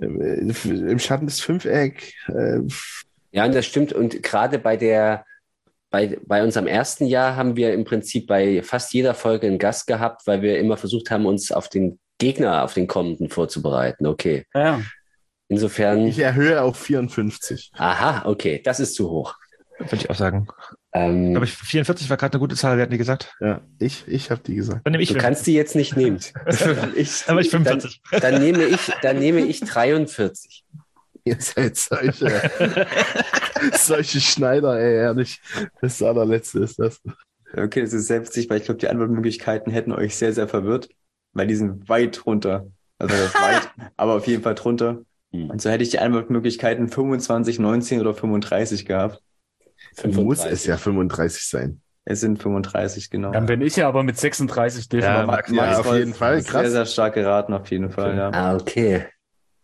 [0.00, 2.60] äh, im Schatten des Fünfeck, äh,
[3.32, 3.92] Ja, und das stimmt.
[3.92, 5.24] Und gerade bei der,
[5.90, 9.86] bei, bei unserem ersten Jahr haben wir im Prinzip bei fast jeder Folge einen Gast
[9.86, 14.06] gehabt, weil wir immer versucht haben, uns auf den Gegner, auf den kommenden vorzubereiten.
[14.06, 14.44] Okay.
[14.54, 14.80] ja,
[15.48, 17.72] Insofern, ich erhöhe auf 54.
[17.74, 19.34] aha, okay, das ist zu hoch.
[19.78, 20.48] Würde ich auch sagen.
[20.92, 23.34] Ähm, Glaube ich, 44 war gerade eine gute Zahl, wer hat die gesagt?
[23.40, 24.84] Ja, ich, ich habe die gesagt.
[24.84, 26.18] Dann nehme ich du kannst die jetzt nicht nehmen.
[26.96, 28.02] Ich, Dann war ich 45.
[28.10, 30.64] Dann, dann nehme ich, dann nehme ich 43.
[31.28, 32.50] Ihr seid solche,
[33.74, 35.40] solche Schneider, ey, ehrlich.
[35.80, 37.00] Das allerletzte ist das.
[37.56, 40.88] okay, das ist selbstig, weil ich glaube, die Antwortmöglichkeiten hätten euch sehr, sehr verwirrt,
[41.34, 42.66] weil die sind weit drunter.
[42.98, 45.02] Also das weit, aber auf jeden Fall drunter.
[45.32, 45.50] Hm.
[45.50, 49.22] Und so hätte ich die Antwortmöglichkeiten 25, 19 oder 35 gehabt.
[50.04, 51.80] Muss es ja 35 sein.
[52.10, 53.32] Es sind 35, genau.
[53.32, 55.14] dann bin ich ja aber mit 36 definitiv.
[55.14, 56.72] Ja, Max, ja, auf jeden Fall, Sehr, krass.
[56.72, 58.30] sehr stark geraten, auf jeden Fall, ja.
[58.30, 59.04] Ah, okay.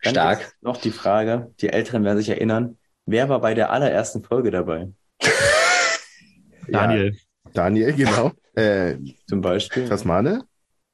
[0.04, 0.54] Dann Stark.
[0.60, 4.92] Noch die Frage, die Älteren werden sich erinnern, wer war bei der allerersten Folge dabei?
[6.68, 7.16] Daniel.
[7.52, 8.32] Daniel, genau.
[8.56, 9.88] Äh, Zum Beispiel.
[9.88, 10.44] Tasmane,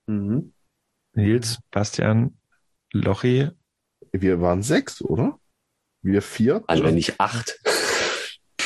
[0.06, 0.54] Mhm.
[1.12, 2.38] Nils, Bastian,
[2.94, 3.50] Lochi.
[4.12, 5.38] wir waren sechs, oder?
[6.00, 6.64] Wir vier.
[6.68, 7.60] Also wenn nicht acht.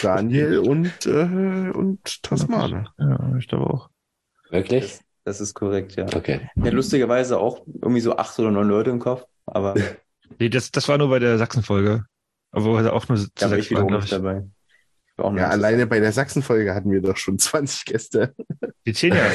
[0.01, 2.87] Daniel und, äh, und Tasmane.
[2.99, 3.91] Ja, ich glaube auch.
[4.51, 5.01] Wirklich?
[5.25, 6.07] Das ist korrekt, ja.
[6.15, 6.49] Okay.
[6.55, 9.75] Ja, lustigerweise auch irgendwie so acht oder neun Leute im Kopf, aber
[10.39, 12.05] Nee, das, das war nur bei der Sachsen-Folge.
[12.51, 14.45] Aber wo er auch nur zu da war sechs ich waren, nicht glaub dabei.
[15.13, 18.35] Ich war auch Ja, alleine bei der Sachsen-Folge hatten wir doch schon 20 Gäste.
[18.37, 18.73] ich.
[18.87, 19.33] Die zehn Jahre.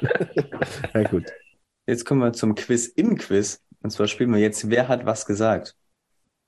[0.94, 1.24] Na gut.
[1.86, 3.60] Jetzt kommen wir zum Quiz im Quiz.
[3.82, 5.74] Und zwar spielen wir jetzt, wer hat was gesagt?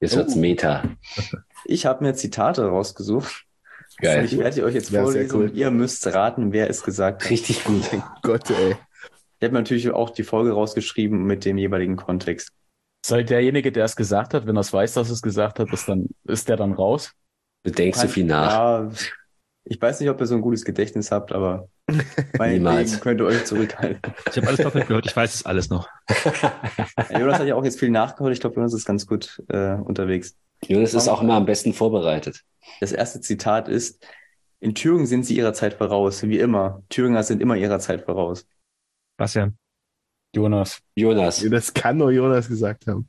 [0.00, 0.38] Jetzt wird's Oh.
[0.38, 0.82] Meta.
[1.64, 3.44] Ich habe mir Zitate rausgesucht.
[3.98, 4.24] Geil.
[4.24, 5.44] Ich werde die euch jetzt Ja, vorlesen cool.
[5.48, 7.30] und ihr müsst raten, wer es gesagt hat.
[7.30, 7.84] Richtig gut.
[8.22, 8.76] Gott, ey.
[9.38, 12.50] Ich habe natürlich auch die Folge rausgeschrieben mit dem jeweiligen Kontext.
[13.04, 15.72] Soll derjenige, der es gesagt hat, wenn er es weiß, dass er es gesagt hat,
[15.72, 17.12] ist, dann, ist der dann raus?
[17.64, 18.50] Du denkst so viel nach.
[18.52, 18.90] Ja,
[19.64, 21.68] ich weiß nicht, ob ihr so ein gutes Gedächtnis habt, aber
[22.38, 23.00] Niemals.
[23.00, 24.14] könnt ihr euch zurückhalten.
[24.30, 25.88] Ich habe alles doppelt gehört, ich weiß es alles noch.
[27.10, 28.32] Ja, Jonas hat ja auch jetzt viel nachgeholt.
[28.32, 30.36] Ich glaube, Jonas ist ganz gut äh, unterwegs.
[30.66, 32.42] Jonas ist auch immer am besten vorbereitet.
[32.80, 34.04] Das erste Zitat ist,
[34.60, 36.82] in Thüringen sind sie ihrer Zeit voraus, wie immer.
[36.88, 38.46] Thüringer sind immer ihrer Zeit voraus.
[39.16, 39.58] Bastian.
[40.34, 40.78] Jonas.
[40.96, 41.44] Jonas.
[41.50, 43.08] Das kann nur Jonas gesagt haben.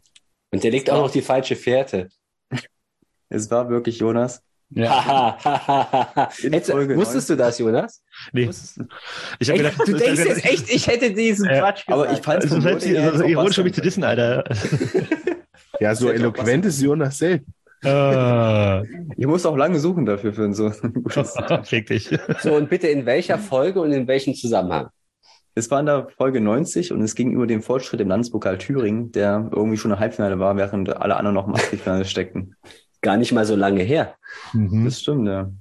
[0.52, 2.10] Und der legt auch noch die falsche Fährte.
[3.30, 4.42] Es war wirklich Jonas.
[4.76, 6.30] Haha, haha.
[6.42, 8.04] Hätte- Folge Wusstest du das, Jonas?
[8.32, 8.50] Nee.
[9.40, 9.58] Ich Echt?
[9.58, 11.92] gedacht, du denkst jetzt echt, ich hätte diesen Ja, Quatsch gesagt.
[11.92, 14.44] aber ich Also, Wording her also, jetzt auch ironisch um mich zu dissen, Alter.
[15.80, 17.52] Ja, so eloquent ist Jonas selten.
[17.84, 18.84] Ah,
[19.18, 21.68] Ich muss auch lange suchen dafür für ein so gutes Zitat.
[21.68, 22.10] Fick dich.
[22.42, 24.90] So, und bitte in welcher Folge und in welchem Zusammenhang?
[25.56, 29.12] Es war in der Folge 90 und es ging über den Fortschritt im Landespokal Thüringen,
[29.12, 32.56] der irgendwie schon im Halbfinale war, während alle anderen noch im Achtelfinale steckten.
[33.02, 34.16] Gar nicht mal so lange her.
[34.54, 34.86] Mhm.
[34.86, 35.52] Das stimmt, ja.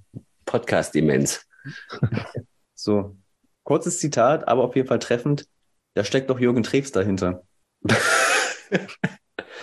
[0.46, 1.46] Podcast-Demenz.
[2.74, 3.16] So,
[3.62, 5.46] kurzes Zitat, aber auf jeden Fall treffend.
[5.94, 7.44] Da steckt doch Jürgen Treves dahinter.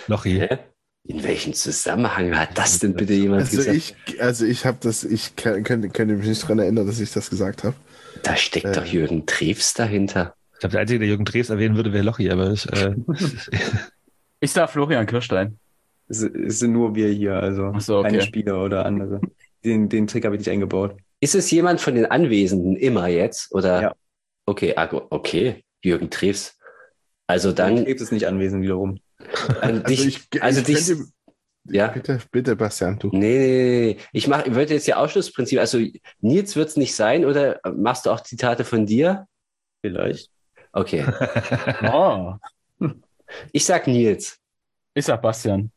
[0.06, 0.38] Lochi.
[0.38, 0.58] Hä?
[1.04, 3.76] In welchem Zusammenhang hat das denn bitte jemand Also gesagt?
[3.76, 7.12] ich, also ich habe das, ich kann, könnte, könnte mich nicht dran erinnern, dass ich
[7.12, 7.74] das gesagt habe.
[8.22, 8.72] Da steckt Äh.
[8.72, 10.34] doch Jürgen Treves dahinter.
[10.54, 12.94] Ich glaube, der Einzige, der Jürgen Drews erwähnen würde, wäre Lochi, aber ich, äh,
[14.40, 15.58] Ich sag Florian Kirstein.
[16.08, 18.08] Es, es sind nur wir hier, also so, okay.
[18.08, 19.20] keine Spieler oder andere.
[19.64, 20.96] Den, den Trick habe ich nicht eingebaut.
[21.20, 23.52] Ist es jemand von den Anwesenden immer jetzt?
[23.52, 23.82] Oder?
[23.82, 23.94] Ja.
[24.46, 25.62] Okay, ah, okay.
[25.82, 26.58] Jürgen Treves.
[27.26, 28.98] Also dann, Treves ist nicht anwesend wiederum.
[29.60, 31.04] an dich, ich, also ich dich, könnte,
[31.64, 31.88] ja.
[31.88, 33.08] bitte, bitte, Bastian, du.
[33.12, 33.96] Nee, nee, nee.
[34.12, 35.78] Ich mach, ich würde jetzt ja Ausschlussprinzip, also
[36.20, 39.26] Nils wird's nicht sein oder machst du auch Zitate von dir?
[39.80, 40.30] Vielleicht.
[40.72, 41.04] Okay.
[41.92, 42.34] Oh.
[43.52, 44.38] Ich sag Nils.
[44.94, 45.70] Ich sag Bastian.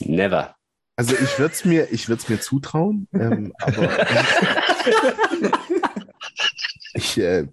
[0.00, 0.56] Never.
[0.96, 3.88] Also ich würde es mir, ich es mir zutrauen, ähm, aber
[6.94, 7.46] ich, äh,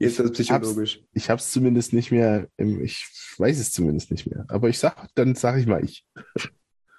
[0.00, 1.00] Jetzt wird es psychologisch.
[1.12, 4.46] ich habe es zumindest nicht mehr, im, ich weiß es zumindest nicht mehr.
[4.48, 6.06] Aber ich sag, dann sage ich mal ich.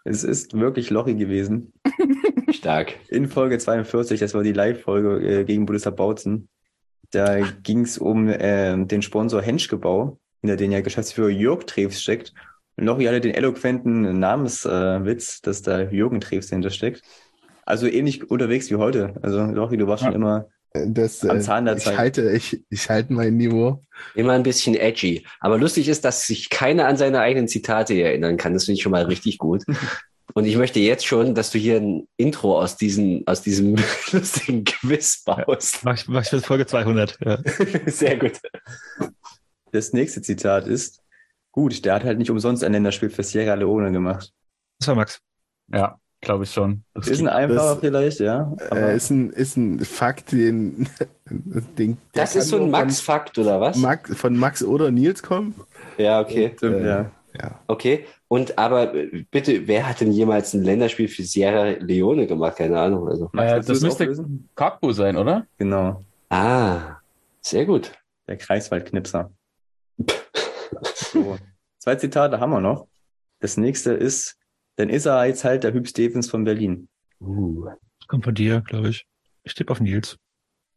[0.03, 1.73] Es ist wirklich Lochi gewesen.
[2.49, 2.95] Stark.
[3.09, 6.49] In Folge 42, das war die Live-Folge äh, gegen Bundesland Bautzen.
[7.11, 12.33] Da ging es um äh, den Sponsor Henschgebau, hinter den ja Geschäftsführer Jörg Treves steckt.
[12.77, 17.03] Und Lochi hatte den eloquenten Namenswitz, äh, dass da Jürgen Treves dahinter steckt.
[17.65, 19.13] Also ähnlich unterwegs wie heute.
[19.21, 21.97] Also Lochi, du warst schon immer Das, am äh, Zahn der ich Zeit.
[21.97, 23.83] halte, ich, ich halte mein Niveau.
[24.15, 25.25] Immer ein bisschen edgy.
[25.41, 28.53] Aber lustig ist, dass sich keiner an seine eigenen Zitate erinnern kann.
[28.53, 29.63] Das finde ich schon mal richtig gut.
[30.33, 33.75] Und ich möchte jetzt schon, dass du hier ein Intro aus, diesen, aus diesem
[34.13, 35.83] lustigen Quiz baust.
[35.83, 37.17] mach ich, mach ich für Folge 200.
[37.19, 37.39] Ja.
[37.87, 38.39] Sehr gut.
[39.73, 41.01] Das nächste Zitat ist,
[41.51, 44.31] gut, der hat halt nicht umsonst ein Länderspiel für Sierra Leone gemacht.
[44.79, 45.19] Das war Max.
[45.73, 46.83] Ja, glaube ich schon.
[46.93, 48.53] Das Ist ein einfacher vielleicht, ja.
[48.71, 50.87] Äh, ist, ein, ist ein Fakt, den,
[51.77, 53.77] den Das ist so ein Max-Fakt, oder was?
[53.77, 55.55] Max, von Max oder Nils kommen.
[55.97, 56.53] Ja, okay.
[56.55, 57.11] Stimmt, Äh, ja.
[57.39, 57.59] ja.
[57.67, 58.05] Okay.
[58.27, 62.57] Und aber äh, bitte, wer hat denn jemals ein Länderspiel für Sierra Leone gemacht?
[62.57, 63.07] Keine Ahnung.
[63.09, 63.29] Also.
[63.33, 64.25] Max, Äh, das es müsste?
[64.55, 65.45] Kakbo sein, oder?
[65.57, 66.97] Genau, Ah,
[67.41, 67.91] sehr gut.
[68.27, 69.31] der Kreiswaldknipser.
[70.95, 71.37] so.
[71.77, 72.87] Zwei Zitate haben wir noch.
[73.39, 74.37] Das nächste ist,
[74.75, 76.87] dann ist er jetzt halt der Hüb Stevens von Berlin.
[77.19, 77.67] Uh.
[78.07, 79.05] Kommt von dir, glaube ich.
[79.43, 80.17] Ich tippe auf Nils.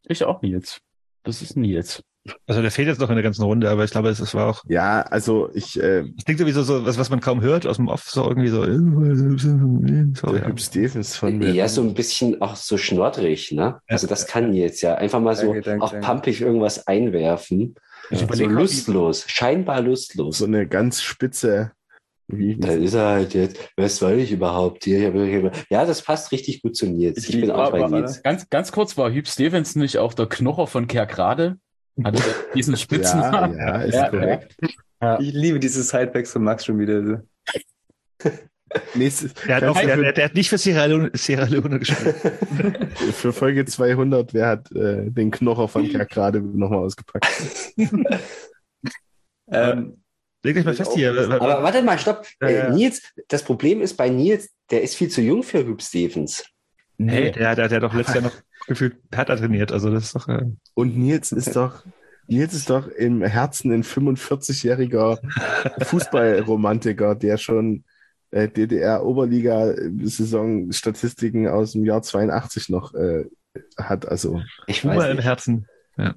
[0.07, 0.81] Ich auch Nils.
[1.23, 2.03] Das ist Nils.
[2.47, 4.49] Also der fehlt jetzt noch in der ganzen Runde, aber ich glaube, es, es war
[4.49, 4.63] auch.
[4.67, 7.89] Ja, also ich, äh, Es klingt sowieso so, was, was man kaum hört aus dem
[7.89, 8.63] Off, so irgendwie so.
[8.63, 10.47] so der ja.
[10.47, 11.55] Hüb Stevens von Berlin.
[11.55, 13.79] Ja, so ein bisschen auch so schnoddrig, ne?
[13.89, 16.07] Also das kann jetzt ja einfach mal so Danke, danke, auch danke.
[16.07, 17.75] pumpig irgendwas einwerfen.
[18.11, 20.39] Ich so lustlos, scheinbar lustlos.
[20.39, 21.73] so eine ganz spitze.
[22.29, 25.15] Wie, Dann ist er halt jetzt, was soll ich überhaupt hier?
[25.15, 27.19] Ich hab- Ja, das passt richtig gut zu Nils.
[27.29, 28.23] Ich, Ich bin auch bei Nils.
[28.23, 31.59] Ganz, ganz kurz, war Hüb Stevens nicht auch der Knocher von Kerkrade?
[32.03, 32.23] Hatte
[32.55, 33.59] diesen ja, Spitznamen?
[33.59, 34.57] ja, ist Ja, korrekt.
[35.21, 37.23] Ich liebe diese Sidebacks von Max schon wieder.
[38.95, 42.17] Nächstes, Der, hat auch, der, der, der hat nicht für Sierra Leone, Sierra Leone gespielt.
[43.13, 47.27] für Folge 200, wer hat äh, den Knocher von Kerkrade nochmal ausgepackt?
[49.51, 50.03] Ähm,
[50.45, 51.11] Leg dich mal fest hier.
[51.11, 52.27] Aber warte mal, stopp.
[52.41, 52.71] Ja, Äh.
[52.73, 56.45] Nils, das Problem ist bei Nils, der ist viel zu jung für Hüb Stevens.
[56.99, 58.35] Hey, der, der, der hat doch letztes Jahr noch
[58.69, 59.73] gefühlt härter trainiert.
[59.73, 60.29] Also das ist doch.
[60.29, 61.85] Äh, Und Nils ist doch,
[62.29, 65.19] Nils ist doch im Herzen ein 45-jähriger
[65.85, 67.85] Fußballromantiker, der schon
[68.31, 73.25] äh, DDR-Oberliga-Saison-Statistiken aus dem Jahr 82 noch äh,
[73.77, 74.07] hat.
[74.07, 75.67] Also ich Humor im Herzen.
[75.97, 76.15] Ja.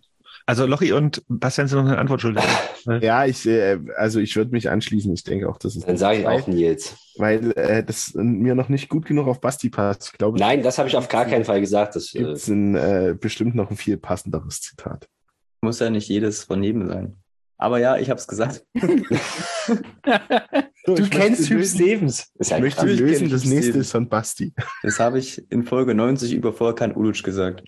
[0.47, 2.41] Also Lochi und Bastian sind noch eine Antwort schuldig.
[3.01, 5.13] ja, ich, äh, also ich würde mich anschließen.
[5.13, 5.85] Ich denke auch, das ist.
[5.85, 6.95] Dann sage ich auch Nils.
[7.17, 10.11] Weil äh, das mir noch nicht gut genug auf Basti passt.
[10.13, 11.97] Ich glaube, Nein, das habe ich auf gar keinen Fall gesagt.
[11.97, 15.09] Das gibt es äh, bestimmt noch ein viel passenderes Zitat.
[15.59, 17.17] Muss ja nicht jedes von jedem sein.
[17.57, 18.65] Aber ja, ich habe es gesagt.
[18.73, 18.93] du
[21.09, 22.31] kennst Typ Stevens.
[22.39, 24.53] Ich möchte lösen, das nächste ist von Basti.
[24.81, 27.63] Das habe ich in Folge 90 über Volkan Uluc gesagt.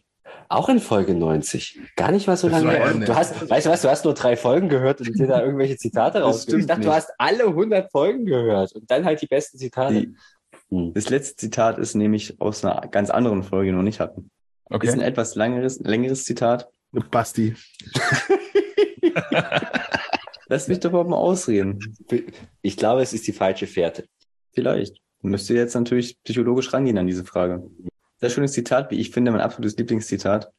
[0.51, 1.79] Auch in Folge 90.
[1.95, 2.91] Gar nicht mal so lange her.
[2.95, 5.77] Du hast, weißt du was, du hast nur drei Folgen gehört und dir da irgendwelche
[5.77, 6.61] Zitate rausgegeben.
[6.61, 6.89] Ich dachte, nicht.
[6.89, 9.93] du hast alle 100 Folgen gehört und dann halt die besten Zitate.
[9.93, 10.15] Die,
[10.69, 10.93] hm.
[10.95, 14.31] Das letzte Zitat ist nämlich aus einer ganz anderen Folge, die wir noch nicht hatten.
[14.65, 14.87] Okay.
[14.87, 16.67] Ist ein etwas längeres, längeres Zitat.
[17.11, 17.55] Basti.
[20.47, 21.95] Lass mich doch mal ausreden.
[22.63, 24.05] Ich glaube, es ist die falsche Fährte.
[24.53, 24.97] Vielleicht.
[25.21, 27.69] Müsst ihr jetzt natürlich psychologisch rangehen an diese Frage.
[28.19, 30.51] Sehr schönes Zitat, wie ich finde, mein absolutes Lieblingszitat.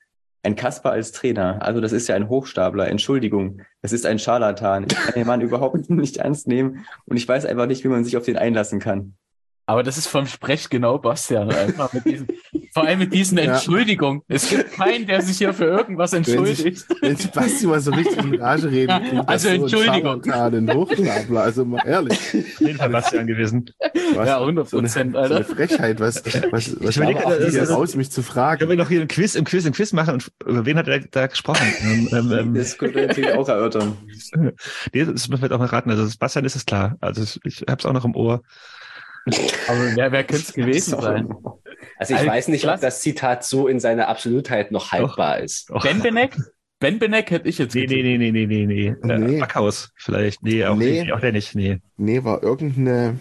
[0.43, 4.87] Ein Kasper als Trainer, also das ist ja ein Hochstapler, Entschuldigung, das ist ein Scharlatan.
[4.91, 8.05] Ich kann den Mann überhaupt nicht ernst nehmen und ich weiß einfach nicht, wie man
[8.05, 9.17] sich auf den einlassen kann.
[9.67, 11.51] Aber das ist vom Sprech genau, Bastian.
[11.53, 12.27] Einfach mit diesen,
[12.75, 13.45] vor allem mit diesen ja.
[13.45, 14.23] Entschuldigungen.
[14.27, 16.87] Es gibt keinen, der sich hier für irgendwas entschuldigt.
[17.01, 18.91] Wenn sich Basti mal so richtig in Rage reden.
[19.27, 20.25] Also so Entschuldigung.
[20.31, 22.19] Ein Hochstapler, also mal ehrlich.
[22.19, 23.71] Auf jeden Fall Bastian gewesen.
[24.15, 25.29] Was, ja, 100 Prozent, so Alter.
[25.29, 28.61] So eine Frechheit, was, was, was ich auch hier also, raus, mich zu fragen.
[28.61, 30.89] Können wir noch hier ein Quiz, im Quiz, im Quiz machen und über wen hat
[30.89, 31.67] er da gesprochen?
[31.83, 33.97] ähm, ähm, das könnte wir natürlich auch erörtern.
[34.93, 35.91] Nee, das müssen wir auch noch raten.
[35.91, 36.97] Also Bastian ist es klar.
[37.01, 38.43] Also ich habe es auch noch im Ohr.
[39.27, 41.29] Aber wer, wer könnte es gewesen sein?
[41.99, 45.45] Also ich also, weiß nicht, ob das Zitat so in seiner Absolutheit noch haltbar doch,
[45.45, 45.71] ist.
[45.71, 45.83] Doch.
[45.83, 46.37] Ben Benek?
[46.79, 48.97] Ben Benek hätte ich jetzt Nee, nee, nee, nee, nee, nee, nee.
[49.03, 49.37] nee.
[49.37, 50.43] Äh, Backhaus vielleicht.
[50.43, 51.05] Nee, auch, nee.
[51.05, 51.55] nee, auch der nicht.
[51.55, 51.79] Nee.
[51.99, 53.21] Nee, war irgendeine.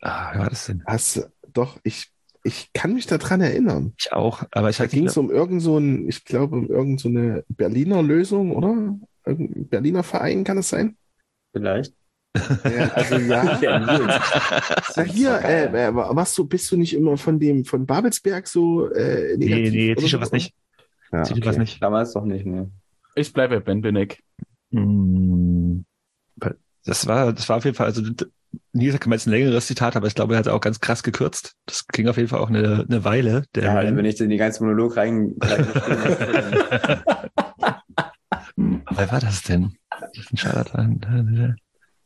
[0.00, 0.82] Ah, wie war das denn?
[0.86, 2.08] Hast doch, ich,
[2.42, 3.94] ich kann mich daran erinnern.
[3.96, 7.00] Ich auch, aber ich Da ging es um irgend so ein, ich glaube, um irgend
[7.00, 8.98] so eine Berliner Lösung, oder?
[9.24, 10.96] Irgendein Berliner Verein kann es sein?
[11.52, 11.94] Vielleicht.
[12.34, 13.60] Ja, also ja.
[14.96, 18.88] ja hier, äh, äh, was du, bist du nicht immer von dem, von Babelsberg so
[18.90, 19.70] äh, negativ?
[19.72, 20.54] Nee, nee, Tische was nicht.
[21.12, 21.40] Ja, okay.
[21.44, 21.82] was nicht.
[21.82, 22.70] Damals doch nicht, ne.
[23.14, 24.22] Ich bleibe bei Ben Benek.
[24.70, 25.84] Hm.
[26.84, 28.02] Das war, das war auf jeden Fall, also
[28.72, 31.54] Nils hat jetzt ein längeres Zitat, aber ich glaube, er hat auch ganz krass gekürzt.
[31.66, 33.44] Das ging auf jeden Fall auch eine, eine Weile.
[33.54, 35.36] Der ja, wenn ich in die ganze Monolog rein.
[38.56, 39.74] Wer war das denn?
[39.90, 41.56] Das ist ein Scharlatan.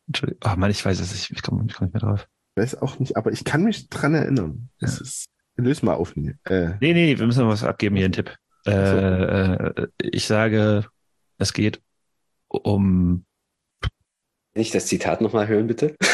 [0.07, 0.41] Entschuldigung.
[0.45, 1.31] Oh Mann, ich weiß es nicht.
[1.31, 2.29] Ich komme komm nicht mehr drauf.
[2.55, 4.71] Ich weiß auch nicht, aber ich kann mich dran erinnern.
[4.79, 5.05] Das ja.
[5.05, 5.27] ist.
[5.59, 6.15] Löse mal auf.
[6.17, 6.75] Äh.
[6.81, 8.37] Nee, nee, wir müssen noch was abgeben hier, einen Tipp.
[8.67, 10.85] Äh, äh, ich sage,
[11.39, 11.81] es geht
[12.49, 13.25] um.
[13.81, 15.97] Kann ich das Zitat nochmal hören, bitte?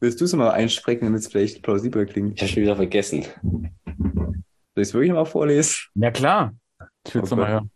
[0.00, 2.34] Willst du es mal einsprechen, damit es vielleicht plausibel klingt?
[2.34, 3.24] Ich habe schon wieder vergessen.
[3.42, 4.42] Soll
[4.76, 5.76] ich es wirklich mal vorlesen?
[5.94, 6.54] Ja, klar.
[7.06, 7.70] Ich will es nochmal hören.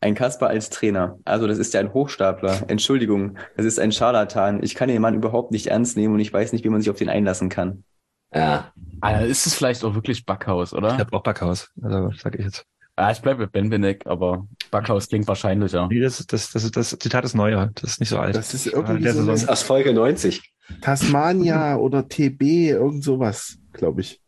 [0.00, 1.18] Ein Kasper als Trainer.
[1.24, 2.64] Also das ist ja ein Hochstapler.
[2.68, 4.62] Entschuldigung, das ist ein Scharlatan.
[4.62, 6.90] Ich kann den Mann überhaupt nicht ernst nehmen und ich weiß nicht, wie man sich
[6.90, 7.84] auf den einlassen kann.
[8.32, 8.72] Ja.
[9.00, 10.94] Also ist es vielleicht auch wirklich Backhaus, oder?
[10.94, 11.70] Ich habe auch Backhaus.
[11.82, 12.64] Also sag ich jetzt.
[12.96, 15.86] Ja, ich bleibe mit Ben Benek, aber Backhaus klingt wahrscheinlicher.
[15.88, 17.70] Nee, das, das, das, das Zitat ist neuer.
[17.74, 18.34] Das ist nicht so alt.
[18.34, 20.52] Das ist irgendwie so das ist aus Folge 90.
[20.80, 24.20] Tasmania oder TB, irgend sowas, glaube ich.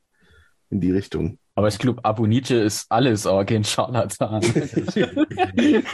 [0.70, 1.38] In die Richtung.
[1.60, 4.42] Aber ich glaube, Abonice ist alles, aber kein Scharlatan.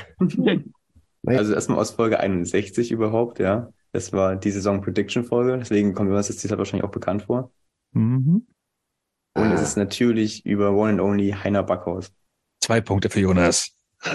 [1.26, 3.72] also erstmal aus Folge 61 überhaupt, ja.
[3.90, 7.50] Das war die Saison Prediction Folge, deswegen kommt mir das Zitat wahrscheinlich auch bekannt vor.
[7.94, 8.46] Mhm.
[9.34, 12.12] Und es ist natürlich über One and Only Heiner Backhaus.
[12.60, 13.72] Zwei Punkte für Jonas.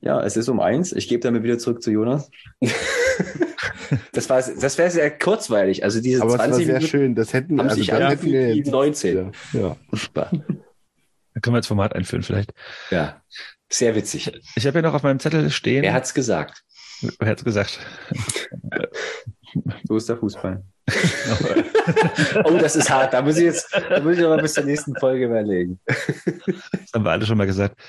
[0.00, 0.90] ja, es ist um eins.
[0.90, 2.28] Ich gebe damit wieder zurück zu Jonas.
[4.12, 5.84] Das war, das wäre sehr kurzweilig.
[5.84, 7.14] Also diese Aber 20 das war sehr Minuten schön.
[7.14, 9.32] Das hätten haben also sich hätten wir wie 19.
[9.52, 9.76] Ja.
[10.14, 12.52] Da können wir als Format einführen vielleicht.
[12.90, 13.22] Ja,
[13.70, 14.32] sehr witzig.
[14.54, 15.82] Ich habe ja noch auf meinem Zettel stehen.
[15.82, 16.62] Wer hat's gesagt?
[17.18, 17.80] Wer hat's gesagt?
[19.84, 20.62] so ist der Fußball.
[22.44, 23.12] oh, das ist hart.
[23.12, 25.80] Da muss ich jetzt, da muss ich aber bis zur nächsten Folge überlegen.
[25.86, 27.80] Das haben wir alle schon mal gesagt.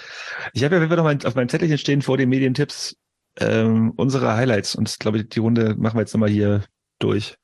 [0.53, 2.95] Ich habe ja noch mal auf meinem Zettelchen stehen vor den Medientipps
[3.39, 4.75] ähm, unsere Highlights.
[4.75, 6.63] Und ich glaube, die Runde machen wir jetzt nochmal hier
[6.99, 7.35] durch.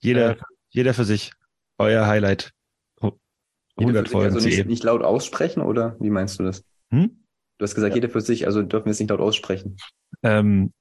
[0.00, 0.42] Jeder, ja.
[0.70, 1.32] jeder für sich.
[1.78, 2.52] Euer Highlight.
[3.78, 4.34] 100 Folgen.
[4.34, 6.64] Also nicht, nicht, laut aussprechen oder wie meinst du das?
[6.90, 7.24] Hm?
[7.58, 7.96] Du hast gesagt, ja.
[7.96, 9.76] jeder für sich, also dürfen wir es nicht laut aussprechen.
[10.22, 10.72] Ähm,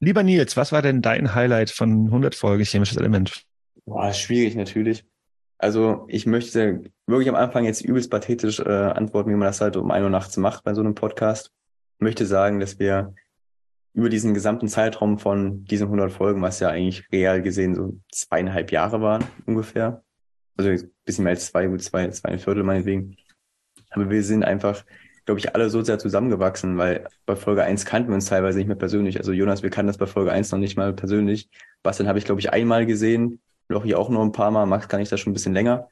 [0.00, 3.44] lieber Nils, was war denn dein Highlight von 100 Folgen Chemisches Element?
[3.84, 5.04] Boah, schwierig natürlich.
[5.58, 9.76] Also ich möchte wirklich am Anfang jetzt übelst pathetisch äh, antworten, wie man das halt
[9.76, 11.52] um ein Uhr nachts macht bei so einem Podcast.
[11.98, 13.14] Ich möchte sagen, dass wir
[13.94, 18.72] über diesen gesamten Zeitraum von diesen 100 Folgen, was ja eigentlich real gesehen so zweieinhalb
[18.72, 20.02] Jahre waren ungefähr,
[20.56, 23.16] also ein bisschen mehr als zwei, gut zwei, zwei Viertel meinetwegen.
[23.90, 24.84] Aber wir sind einfach,
[25.26, 28.66] glaube ich, alle so sehr zusammengewachsen, weil bei Folge 1 kannten wir uns teilweise nicht
[28.66, 29.18] mehr persönlich.
[29.18, 31.50] Also Jonas, wir kannten das bei Folge 1 noch nicht mal persönlich.
[31.82, 35.00] Bastian habe ich, glaube ich, einmal gesehen, Lochi auch noch ein paar Mal, Max kann
[35.00, 35.88] ich da schon ein bisschen länger.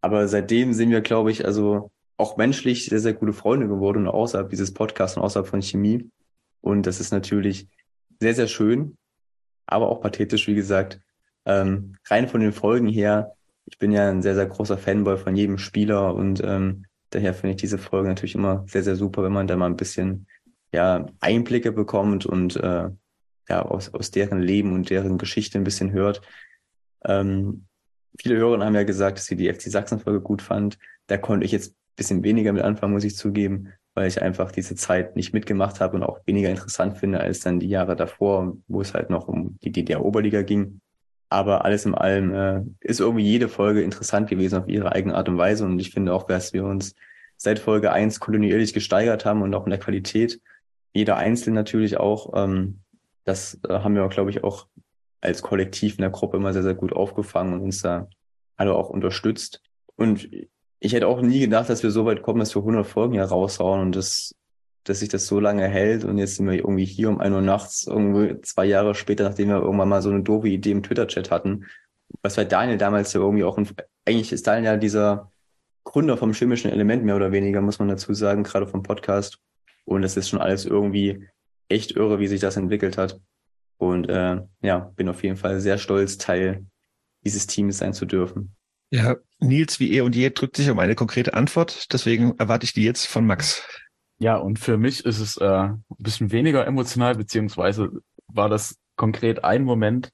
[0.00, 4.48] Aber seitdem sind wir, glaube ich, also auch menschlich sehr, sehr gute Freunde geworden, außerhalb
[4.50, 6.10] dieses Podcasts und außerhalb von Chemie.
[6.60, 7.68] Und das ist natürlich
[8.20, 8.96] sehr, sehr schön,
[9.66, 11.00] aber auch pathetisch, wie gesagt.
[11.46, 15.36] Ähm, rein von den Folgen her, ich bin ja ein sehr, sehr großer Fanboy von
[15.36, 19.32] jedem Spieler und ähm, daher finde ich diese Folge natürlich immer sehr, sehr super, wenn
[19.32, 20.26] man da mal ein bisschen
[20.72, 22.90] ja, Einblicke bekommt und äh,
[23.48, 26.20] ja, aus, aus deren Leben und deren Geschichte ein bisschen hört.
[27.04, 27.66] Ähm,
[28.18, 30.78] viele Hörer haben ja gesagt, dass sie die FC Sachsen-Folge gut fand.
[31.06, 34.52] Da konnte ich jetzt ein bisschen weniger mit anfangen, muss ich zugeben, weil ich einfach
[34.52, 38.56] diese Zeit nicht mitgemacht habe und auch weniger interessant finde als dann die Jahre davor,
[38.68, 40.80] wo es halt noch um die DDR-Oberliga ging.
[41.28, 45.28] Aber alles in allem äh, ist irgendwie jede Folge interessant gewesen auf ihre eigene Art
[45.28, 45.64] und Weise.
[45.64, 46.94] Und ich finde auch, dass wir uns
[47.36, 50.40] seit Folge eins kontinuierlich gesteigert haben und auch in der Qualität.
[50.92, 52.32] Jeder Einzelne natürlich auch.
[52.34, 52.80] Ähm,
[53.24, 54.66] das äh, haben wir, glaube ich, auch
[55.20, 58.08] als Kollektiv in der Gruppe immer sehr, sehr gut aufgefangen und uns da
[58.56, 59.62] alle auch unterstützt.
[59.96, 60.28] Und
[60.80, 63.24] ich hätte auch nie gedacht, dass wir so weit kommen, dass wir 100 Folgen hier
[63.24, 64.34] raushauen und das,
[64.84, 66.04] dass sich das so lange hält.
[66.04, 69.48] Und jetzt sind wir irgendwie hier um ein Uhr nachts, irgendwie zwei Jahre später, nachdem
[69.48, 71.66] wir irgendwann mal so eine doofe Idee im Twitter-Chat hatten.
[72.22, 73.68] Was bei Daniel damals ja irgendwie auch, ein,
[74.06, 75.30] eigentlich ist Daniel ja dieser
[75.84, 79.38] Gründer vom chemischen Element mehr oder weniger, muss man dazu sagen, gerade vom Podcast.
[79.84, 81.28] Und das ist schon alles irgendwie
[81.68, 83.20] echt irre, wie sich das entwickelt hat.
[83.76, 86.66] Und äh, ja, bin auf jeden Fall sehr stolz, Teil
[87.22, 88.54] dieses Teams sein zu dürfen.
[88.90, 91.92] Ja, Nils wie eh und je drückt sich um eine konkrete Antwort.
[91.92, 93.66] Deswegen erwarte ich die jetzt von Max.
[94.18, 97.90] Ja, und für mich ist es äh, ein bisschen weniger emotional, beziehungsweise
[98.26, 100.10] war das konkret ein Moment.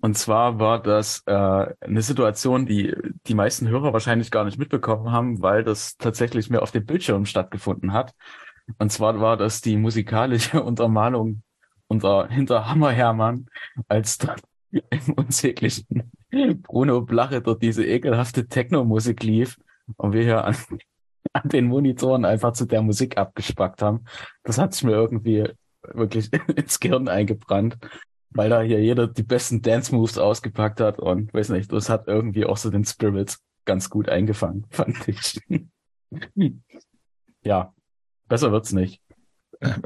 [0.00, 2.94] Und zwar war das äh, eine Situation, die
[3.26, 7.24] die meisten Hörer wahrscheinlich gar nicht mitbekommen haben, weil das tatsächlich mehr auf dem Bildschirm
[7.24, 8.12] stattgefunden hat.
[8.78, 11.42] Und zwar war das die musikalische Untermalung
[11.88, 13.46] unser Hinterhammer Hermann,
[13.88, 14.40] als dann
[14.70, 19.58] im unsäglichen Bruno Blache dort diese ekelhafte Techno-Musik lief
[19.96, 20.56] und wir hier an,
[21.32, 24.04] an den Monitoren einfach zu der Musik abgespackt haben.
[24.42, 25.48] Das hat sich mir irgendwie
[25.82, 27.78] wirklich ins Gehirn eingebrannt,
[28.30, 32.44] weil da hier jeder die besten Dance-Moves ausgepackt hat und weiß nicht, das hat irgendwie
[32.44, 35.40] auch so den Spirit ganz gut eingefangen, fand ich.
[37.42, 37.72] ja,
[38.28, 39.00] besser wird's nicht.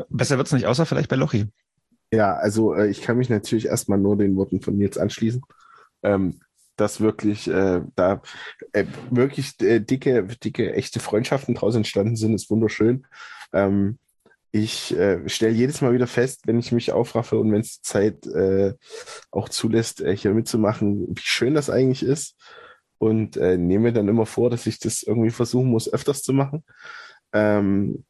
[0.08, 1.46] Besser wird's nicht, außer vielleicht bei Lochi.
[2.12, 5.42] Ja, also äh, ich kann mich natürlich erstmal nur den Worten von Nils anschließen.
[6.02, 6.40] Ähm,
[6.80, 8.22] dass wirklich äh, da
[8.72, 13.06] äh, wirklich äh, dicke, dicke, echte Freundschaften draus entstanden sind, ist wunderschön.
[13.52, 13.98] Ähm,
[14.50, 18.26] ich äh, stelle jedes Mal wieder fest, wenn ich mich aufraffe und wenn es Zeit
[18.26, 18.74] äh,
[19.30, 22.36] auch zulässt, äh, hier mitzumachen, wie schön das eigentlich ist.
[23.02, 26.64] Und nehme dann immer vor, dass ich das irgendwie versuchen muss, öfters zu machen.
[27.32, 28.04] Ähm,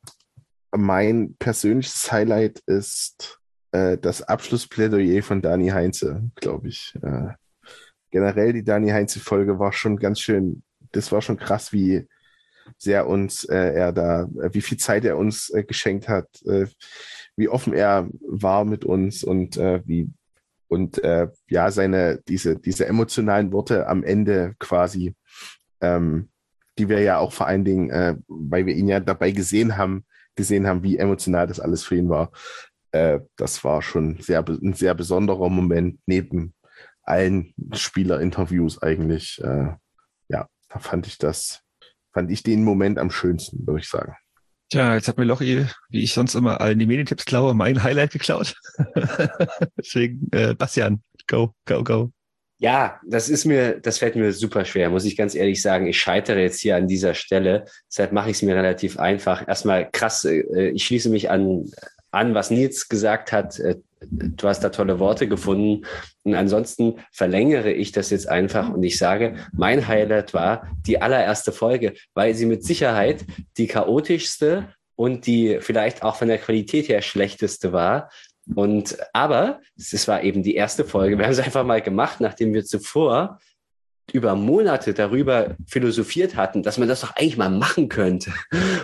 [0.72, 3.38] mein persönliches Highlight ist
[3.70, 6.92] das Abschlussplädoyer von Dani Heinze, glaube ich.
[8.10, 12.06] Generell die Dani Heinze-Folge war schon ganz schön, das war schon krass, wie
[12.78, 16.66] sehr uns äh, er da, äh, wie viel Zeit er uns äh, geschenkt hat, äh,
[17.36, 20.10] wie offen er war mit uns und äh, wie
[20.68, 25.14] und äh, ja seine diese diese emotionalen Worte am Ende quasi,
[25.80, 26.30] ähm,
[26.78, 30.66] die wir ja auch vor allen Dingen, weil wir ihn ja dabei gesehen haben, gesehen
[30.66, 32.30] haben, wie emotional das alles für ihn war.
[32.90, 36.54] Das war schon sehr ein sehr besonderer Moment neben
[37.02, 39.40] allen Spielerinterviews eigentlich.
[39.42, 39.74] Äh,
[40.28, 41.62] ja, da fand ich das,
[42.12, 44.14] fand ich den Moment am schönsten, würde ich sagen.
[44.70, 48.12] Tja, jetzt hat mir Lochi, wie ich sonst immer allen die Medientipps klaue, mein Highlight
[48.12, 48.54] geklaut.
[49.76, 52.12] Deswegen, äh, Bastian, go, go, go.
[52.58, 55.86] Ja, das ist mir, das fällt mir super schwer, muss ich ganz ehrlich sagen.
[55.86, 57.64] Ich scheitere jetzt hier an dieser Stelle.
[57.88, 59.48] Deshalb mache ich es mir relativ einfach.
[59.48, 61.64] Erstmal krass, äh, ich schließe mich an,
[62.10, 63.58] an, was Nils gesagt hat.
[63.58, 65.86] Äh, du hast da tolle Worte gefunden.
[66.22, 71.52] Und ansonsten verlängere ich das jetzt einfach und ich sage, mein Highlight war die allererste
[71.52, 73.24] Folge, weil sie mit Sicherheit
[73.58, 78.10] die chaotischste und die vielleicht auch von der Qualität her schlechteste war.
[78.54, 81.18] Und aber es war eben die erste Folge.
[81.18, 83.38] Wir haben es einfach mal gemacht, nachdem wir zuvor
[84.12, 88.32] über Monate darüber philosophiert hatten, dass man das doch eigentlich mal machen könnte.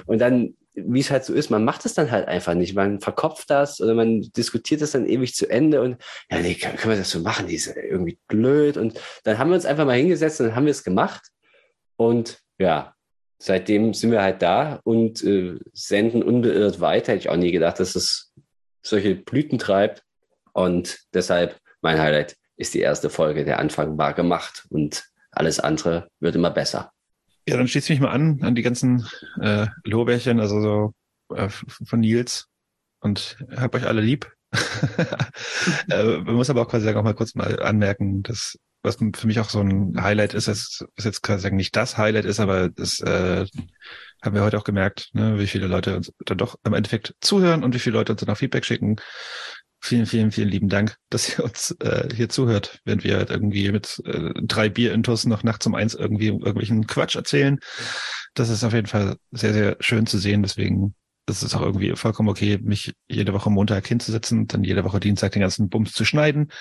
[0.07, 2.75] Und dann wie es halt so ist, man macht es dann halt einfach nicht.
[2.75, 5.97] Man verkopft das oder man diskutiert es dann ewig zu Ende und
[6.31, 7.47] ja, nee, können, können wir das so machen?
[7.47, 8.77] Die ist irgendwie blöd.
[8.77, 11.29] Und dann haben wir uns einfach mal hingesetzt und dann haben wir es gemacht.
[11.97, 12.95] Und ja,
[13.39, 17.13] seitdem sind wir halt da und äh, senden unbeirrt weiter.
[17.13, 18.35] Hätte ich auch nie gedacht, dass es
[18.83, 20.03] solche Blüten treibt.
[20.53, 23.45] Und deshalb mein Highlight ist die erste Folge.
[23.45, 26.93] Der Anfang war gemacht und alles andere wird immer besser.
[27.49, 29.07] Ja, dann schließe ich mich mal an, an die ganzen
[29.41, 30.95] äh, Lorbeerchen, also so
[31.35, 32.47] äh, von Nils.
[33.01, 34.33] Und hab euch alle lieb.
[35.91, 39.27] äh, man muss aber auch quasi sagen, auch mal kurz mal anmerken, dass was für
[39.27, 42.69] mich auch so ein Highlight ist, ist, ist jetzt quasi nicht das Highlight ist, aber
[42.69, 43.45] das äh,
[44.23, 47.65] haben wir heute auch gemerkt, ne, wie viele Leute uns dann doch im Endeffekt zuhören
[47.65, 48.97] und wie viele Leute uns dann auch Feedback schicken.
[49.81, 53.71] Vielen, vielen, vielen lieben Dank, dass ihr uns äh, hier zuhört, während wir halt irgendwie
[53.71, 57.59] mit äh, drei Bier intus noch nachts um eins irgendwie irgendwelchen Quatsch erzählen.
[58.35, 60.43] Das ist auf jeden Fall sehr, sehr schön zu sehen.
[60.43, 60.95] Deswegen
[61.29, 65.43] ist auch irgendwie vollkommen okay, mich jede Woche Montag hinzusetzen, dann jede Woche Dienstag den
[65.43, 66.53] ganzen Bums zu schneiden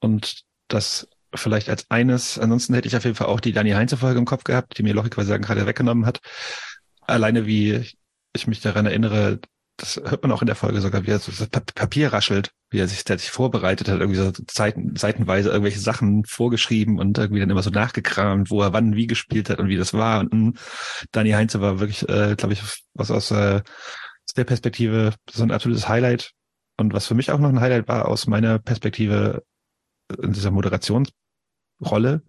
[0.00, 2.38] und das vielleicht als eines.
[2.38, 4.82] Ansonsten hätte ich auf jeden Fall auch die Dani Heinze Folge im Kopf gehabt, die
[4.82, 6.20] mir Lochi quasi sagen gerade weggenommen hat.
[7.02, 7.84] Alleine wie
[8.34, 9.40] ich mich daran erinnere,
[9.76, 12.78] das hört man auch in der Folge sogar, wie er so das Papier raschelt, wie
[12.78, 17.40] er sich, der sich vorbereitet hat, irgendwie so Seiten, seitenweise irgendwelche Sachen vorgeschrieben und irgendwie
[17.40, 20.20] dann immer so nachgekramt, wo er wann wie gespielt hat und wie das war.
[20.20, 20.52] Und mh,
[21.12, 22.62] Dani Heinze war wirklich, äh, glaube ich,
[22.94, 26.32] was aus, äh, aus der Perspektive so ein absolutes Highlight.
[26.78, 29.42] Und was für mich auch noch ein Highlight war aus meiner Perspektive
[30.22, 32.22] in dieser Moderationsrolle,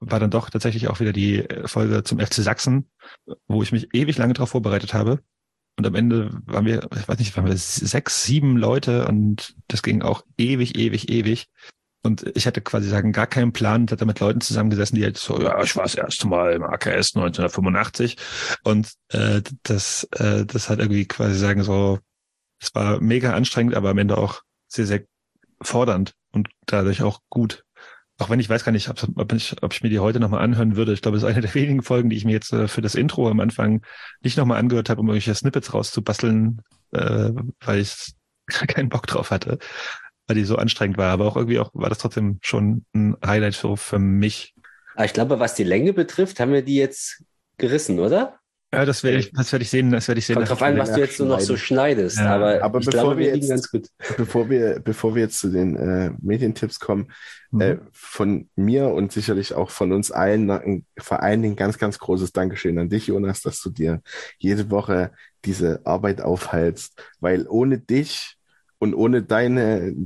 [0.00, 2.90] war dann doch tatsächlich auch wieder die Folge zum FC Sachsen,
[3.46, 5.22] wo ich mich ewig lange darauf vorbereitet habe.
[5.80, 9.82] Und am Ende waren wir, ich weiß nicht, waren wir sechs, sieben Leute und das
[9.82, 11.46] ging auch ewig, ewig, ewig.
[12.02, 15.16] Und ich hatte quasi sagen gar keinen Plan und hatte mit Leuten zusammengesessen, die halt
[15.16, 18.18] so, ja, ich war das erste Mal im AKS 1985
[18.62, 21.98] und äh, das, äh, das hat irgendwie quasi sagen so,
[22.60, 25.04] es war mega anstrengend, aber am Ende auch sehr, sehr
[25.62, 27.64] fordernd und dadurch auch gut.
[28.20, 30.76] Auch wenn ich weiß gar nicht, ob, ich, ob ich mir die heute nochmal anhören
[30.76, 30.92] würde.
[30.92, 32.94] Ich glaube, es ist eine der wenigen Folgen, die ich mir jetzt äh, für das
[32.94, 33.80] Intro am Anfang
[34.20, 36.60] nicht nochmal angehört habe, um irgendwelche Snippets rauszubasteln,
[36.92, 37.30] äh,
[37.64, 38.12] weil ich
[38.46, 39.58] keinen Bock drauf hatte,
[40.26, 41.10] weil die so anstrengend war.
[41.10, 44.54] Aber auch irgendwie auch war das trotzdem schon ein Highlight für, für mich.
[44.96, 47.24] Aber ich glaube, was die Länge betrifft, haben wir die jetzt
[47.56, 48.39] gerissen, oder?
[48.72, 50.36] Ja, das werde ich, das werde ich sehen, das werde ich sehen.
[50.36, 53.02] Kommt drauf an, was du jetzt so noch so schneidest, Ja, aber, aber ich bevor
[53.02, 53.88] glaube, wir jetzt- ganz gut.
[54.16, 57.10] Bevor wir, bevor wir jetzt zu den äh, Medientipps kommen,
[57.52, 57.60] Mhm.
[57.62, 61.98] äh, von mir und sicherlich auch von uns allen ein, vor allen Dingen ganz, ganz
[61.98, 64.02] großes Dankeschön an dich, Jonas, dass du dir
[64.38, 65.10] jede Woche
[65.44, 68.36] diese Arbeit aufhalst, weil ohne dich
[68.78, 69.96] und ohne deine,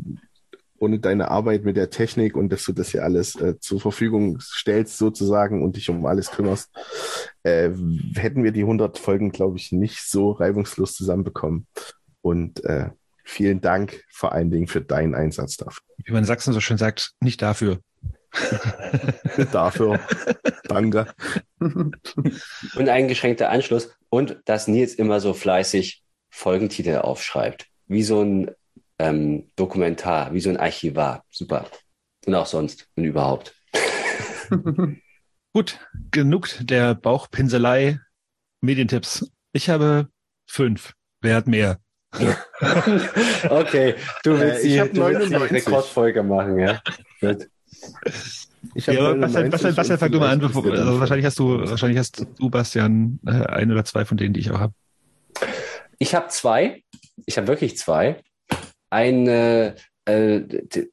[0.79, 4.41] ohne deine Arbeit mit der Technik und dass du das hier alles äh, zur Verfügung
[4.41, 6.71] stellst sozusagen und dich um alles kümmerst,
[7.43, 7.71] äh,
[8.15, 11.67] hätten wir die 100 Folgen, glaube ich, nicht so reibungslos zusammenbekommen.
[12.23, 12.91] Und äh,
[13.25, 15.83] vielen Dank vor allen Dingen für deinen Einsatz dafür.
[16.05, 17.79] Wie man in Sachsen so schön sagt, nicht dafür.
[19.53, 20.01] dafür.
[20.65, 21.07] Danke.
[22.77, 27.67] Uneingeschränkter Anschluss und dass Nils immer so fleißig Folgentitel aufschreibt.
[27.87, 28.51] Wie so ein
[28.99, 31.25] ähm, Dokumentar, wie so ein Archivar.
[31.31, 31.67] Super.
[32.27, 33.55] Und auch sonst und überhaupt.
[35.53, 35.79] Gut,
[36.11, 38.01] genug der Bauchpinselei.
[38.61, 39.31] Medientipps.
[39.53, 40.09] Ich habe
[40.47, 40.95] fünf.
[41.21, 41.79] Wer hat mehr?
[43.51, 45.51] okay, du willst Äh, die, du willst die 99.
[45.51, 46.81] Rekordfolge machen, ja?
[47.21, 47.49] Gut.
[48.75, 50.41] Ich Ja, aber Bastian, 99 Bastian, Bastian, fang du mal an.
[50.41, 53.85] 50 Bevor, bist du also wahrscheinlich hast du, wahrscheinlich hast du, Bastian, äh, ein oder
[53.85, 54.75] zwei von denen, die ich auch habe.
[55.99, 56.83] Ich habe zwei.
[57.27, 58.23] Ich habe wirklich zwei.
[58.95, 59.75] Ein, äh,
[60.05, 60.41] äh,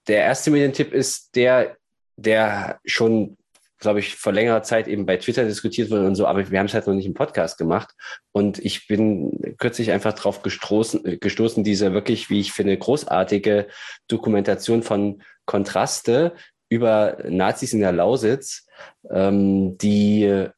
[0.08, 1.78] der erste Medientipp ist der,
[2.16, 3.38] der schon,
[3.78, 6.66] glaube ich, vor längerer Zeit eben bei Twitter diskutiert wurde und so, aber wir haben
[6.66, 7.94] es halt noch nicht im Podcast gemacht.
[8.32, 13.68] Und ich bin kürzlich einfach drauf gestoßen, äh, gestoßen, diese wirklich, wie ich finde, großartige
[14.08, 16.34] Dokumentation von Kontraste
[16.70, 18.66] über Nazis in der Lausitz,
[19.12, 20.50] ähm, die äh,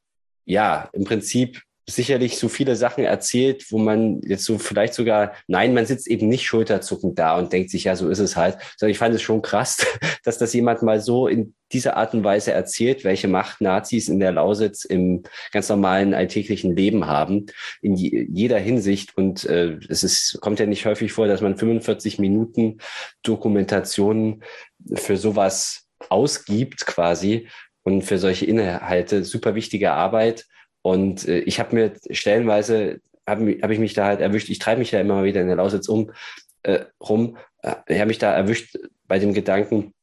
[0.45, 5.73] ja im Prinzip sicherlich so viele Sachen erzählt, wo man jetzt so vielleicht sogar, nein,
[5.73, 8.91] man sitzt eben nicht schulterzuckend da und denkt sich, ja, so ist es halt, sondern
[8.91, 9.85] ich fand es schon krass,
[10.23, 14.19] dass das jemand mal so in dieser Art und Weise erzählt, welche Macht Nazis in
[14.19, 17.47] der Lausitz im ganz normalen alltäglichen Leben haben,
[17.81, 19.17] in je, jeder Hinsicht.
[19.17, 22.77] Und äh, es ist, kommt ja nicht häufig vor, dass man 45 Minuten
[23.23, 24.43] Dokumentationen
[24.93, 27.47] für sowas ausgibt quasi
[27.83, 30.45] und für solche Inhalte super wichtige Arbeit.
[30.83, 34.79] Und äh, ich habe mir stellenweise, habe hab ich mich da halt erwischt, ich treibe
[34.79, 36.11] mich ja immer mal wieder in der Lausitz um,
[36.61, 39.93] äh, rum, äh, habe mich da erwischt bei dem Gedanken,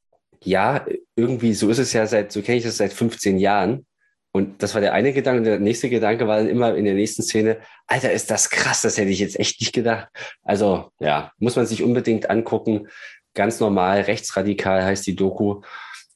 [0.42, 0.86] ja,
[1.16, 3.86] irgendwie, so ist es ja seit, so kenne ich das seit 15 Jahren.
[4.32, 5.38] Und das war der eine Gedanke.
[5.38, 8.80] Und der nächste Gedanke war dann immer in der nächsten Szene, Alter, ist das krass,
[8.82, 10.08] das hätte ich jetzt echt nicht gedacht.
[10.42, 12.88] Also ja, muss man sich unbedingt angucken.
[13.34, 15.62] Ganz normal, rechtsradikal heißt die Doku.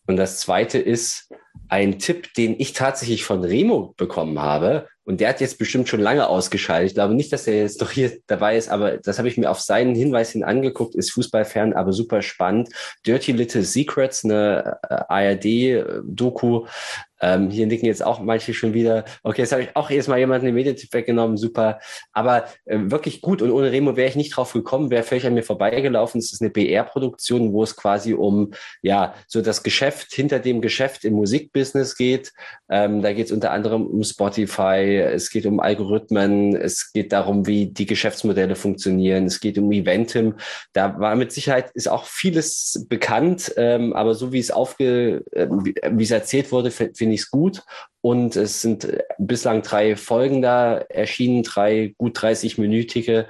[0.07, 1.29] Und das zweite ist
[1.69, 4.87] ein Tipp, den ich tatsächlich von Remo bekommen habe.
[5.07, 6.89] Und der hat jetzt bestimmt schon lange ausgeschaltet.
[6.89, 9.51] Ich glaube nicht, dass er jetzt noch hier dabei ist, aber das habe ich mir
[9.51, 12.71] auf seinen Hinweis hin angeguckt, ist Fußballfern, aber super spannend.
[13.07, 16.67] Dirty Little Secrets, eine äh, ARD-Doku.
[17.25, 19.07] Ähm, hier nicken jetzt auch manche schon wieder.
[19.23, 21.81] Okay, jetzt habe ich auch erstmal jemanden den Medientipp weggenommen, super.
[22.13, 23.41] Aber äh, wirklich gut.
[23.41, 26.19] Und ohne Remo wäre ich nicht drauf gekommen, wäre völlig an mir vorbeigelaufen.
[26.19, 31.05] Es ist eine BR-Produktion, wo es quasi um ja so das Geschäft hinter dem Geschäft
[31.05, 32.33] im Musikbusiness geht.
[32.69, 37.47] Ähm, da geht es unter anderem um Spotify, es geht um Algorithmen, es geht darum,
[37.47, 40.35] wie die Geschäftsmodelle funktionieren, es geht um Eventim.
[40.75, 45.47] Da war mit Sicherheit ist auch vieles bekannt, ähm, aber so wie es aufge, äh,
[45.51, 47.63] wie, wie es erzählt wurde, finde ich es gut.
[48.01, 48.87] Und es sind
[49.19, 53.27] bislang drei Folgen da erschienen, drei gut 30-minütige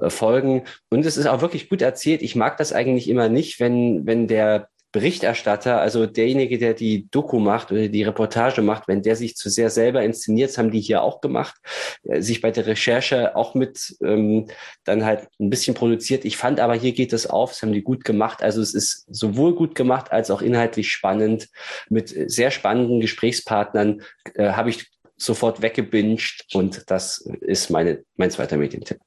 [0.00, 0.64] äh, Folgen.
[0.90, 2.22] Und es ist auch wirklich gut erzählt.
[2.22, 4.68] Ich mag das eigentlich immer nicht, wenn, wenn der
[4.98, 9.48] Berichterstatter, also derjenige, der die Doku macht oder die Reportage macht, wenn der sich zu
[9.48, 11.54] sehr selber inszeniert, das haben die hier auch gemacht,
[12.02, 14.48] äh, sich bei der Recherche auch mit ähm,
[14.82, 16.24] dann halt ein bisschen produziert.
[16.24, 18.42] Ich fand aber, hier geht es auf, das haben die gut gemacht.
[18.42, 21.48] Also es ist sowohl gut gemacht als auch inhaltlich spannend.
[21.88, 24.02] Mit sehr spannenden Gesprächspartnern
[24.34, 28.98] äh, habe ich sofort weggebinged und das ist meine, mein zweiter Medientipp.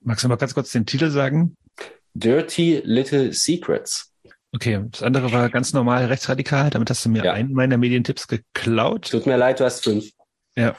[0.00, 1.54] Magst du mal ganz kurz den Titel sagen?
[2.14, 4.13] Dirty Little Secrets.
[4.54, 6.70] Okay, das andere war ganz normal rechtsradikal.
[6.70, 7.32] Damit hast du mir Ja.
[7.32, 9.10] einen meiner Medientipps geklaut.
[9.10, 10.04] Tut mir leid, du hast fünf.
[10.56, 10.76] Ja.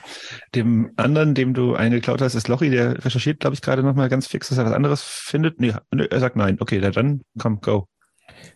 [0.54, 4.08] Dem anderen, dem du einen geklaut hast, ist Lochi, der recherchiert, glaube ich, gerade nochmal
[4.08, 5.60] ganz fix, dass er was anderes findet.
[5.60, 6.58] Nee, nö, er sagt nein.
[6.62, 7.88] Okay, dann komm, go.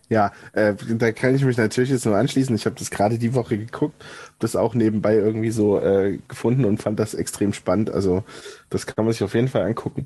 [0.07, 2.55] Ja, äh, da kann ich mich natürlich jetzt nur anschließen.
[2.55, 6.63] Ich habe das gerade die Woche geguckt, hab das auch nebenbei irgendwie so äh, gefunden
[6.63, 7.89] und fand das extrem spannend.
[7.89, 8.23] Also
[8.69, 10.05] das kann man sich auf jeden Fall angucken.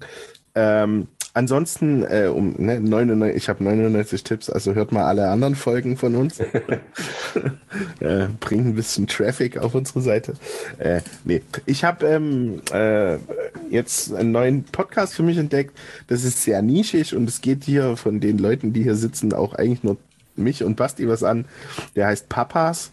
[0.55, 5.55] Ähm, ansonsten, äh, um ne, 99, ich habe 99 Tipps, also hört mal alle anderen
[5.55, 6.39] Folgen von uns.
[7.99, 10.33] äh, bringt ein bisschen Traffic auf unsere Seite.
[10.77, 13.17] Äh, nee, ich habe ähm, äh,
[13.69, 15.77] jetzt einen neuen Podcast für mich entdeckt.
[16.07, 19.53] Das ist sehr nischig und es geht hier von den Leuten, die hier sitzen, auch
[19.53, 19.97] eigentlich nur
[20.35, 21.45] mich und Basti was an.
[21.95, 22.91] Der heißt Papas.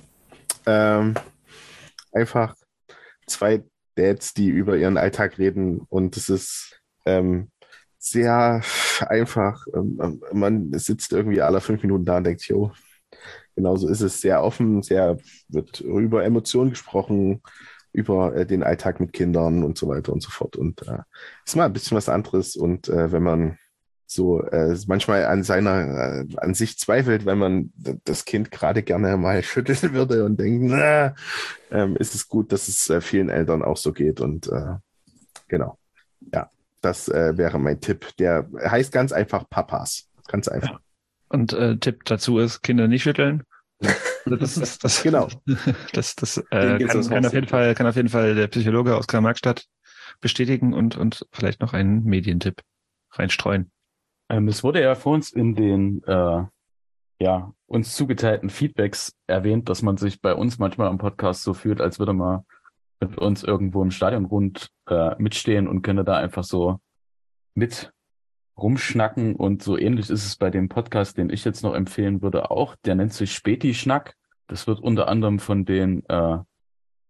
[0.67, 1.15] Ähm,
[2.13, 2.55] einfach
[3.27, 3.63] zwei
[3.95, 7.49] Dads, die über ihren Alltag reden und es ist ähm,
[8.01, 8.63] sehr
[9.07, 9.67] einfach.
[9.75, 12.73] Ähm, man sitzt irgendwie alle fünf Minuten da und denkt, jo,
[13.55, 14.21] genau so ist es.
[14.21, 17.43] Sehr offen, sehr wird über Emotionen gesprochen,
[17.93, 20.57] über äh, den Alltag mit Kindern und so weiter und so fort.
[20.57, 20.99] Und äh,
[21.47, 22.57] ist mal ein bisschen was anderes.
[22.57, 23.59] Und äh, wenn man
[24.07, 27.73] so äh, manchmal an seiner, äh, an sich zweifelt, wenn man
[28.05, 31.15] das Kind gerade gerne mal schütteln würde und denkt, na,
[31.71, 34.21] ähm, ist es gut, dass es äh, vielen Eltern auch so geht.
[34.21, 34.77] Und äh,
[35.49, 35.79] genau,
[36.33, 38.17] ja, das äh, wäre mein Tipp.
[38.19, 40.09] Der heißt ganz einfach Papas.
[40.29, 40.81] Ganz einfach.
[41.29, 43.45] Und äh, Tipp dazu ist, Kinder nicht schütteln.
[44.27, 45.29] Das ist das, genau.
[45.95, 49.07] Das, das äh, kann, kann auf jeden Fall, kann auf jeden Fall der Psychologe aus
[49.07, 49.65] Karl-Marx-Stadt
[50.21, 52.61] bestätigen und, und vielleicht noch einen Medientipp
[53.13, 53.73] reinstreuen.
[54.29, 56.45] Ähm, es wurde ja vor uns in den äh,
[57.21, 61.81] ja, uns zugeteilten Feedbacks erwähnt, dass man sich bei uns manchmal am Podcast so fühlt,
[61.81, 62.45] als würde man
[63.01, 66.81] mit uns irgendwo im Stadion rund äh, mitstehen und könnte da einfach so
[67.55, 67.93] mit
[68.57, 72.51] rumschnacken und so ähnlich ist es bei dem Podcast, den ich jetzt noch empfehlen würde
[72.51, 72.77] auch.
[72.85, 74.15] Der nennt sich Späti-Schnack.
[74.47, 76.39] Das wird unter anderem von den äh,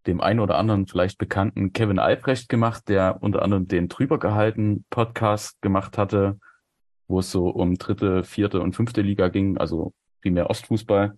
[0.07, 4.85] dem einen oder anderen vielleicht bekannten Kevin Albrecht gemacht, der unter anderem den drüber gehalten
[4.91, 6.39] Podcast gemacht hatte,
[7.07, 11.17] wo es so um dritte, vierte und fünfte Liga ging, also primär Ostfußball.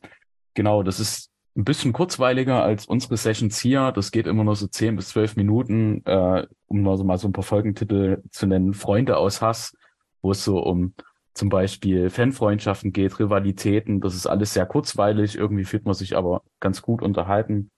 [0.54, 3.92] Genau, das ist ein bisschen kurzweiliger als unsere Sessions hier.
[3.92, 7.28] Das geht immer nur so zehn bis zwölf Minuten, äh, um mal so, mal so
[7.28, 8.72] ein paar Folgentitel zu nennen.
[8.74, 9.76] Freunde aus Hass,
[10.22, 10.94] wo es so um
[11.34, 14.00] zum Beispiel Fanfreundschaften geht, Rivalitäten.
[14.00, 15.36] Das ist alles sehr kurzweilig.
[15.36, 17.70] Irgendwie fühlt man sich aber ganz gut unterhalten.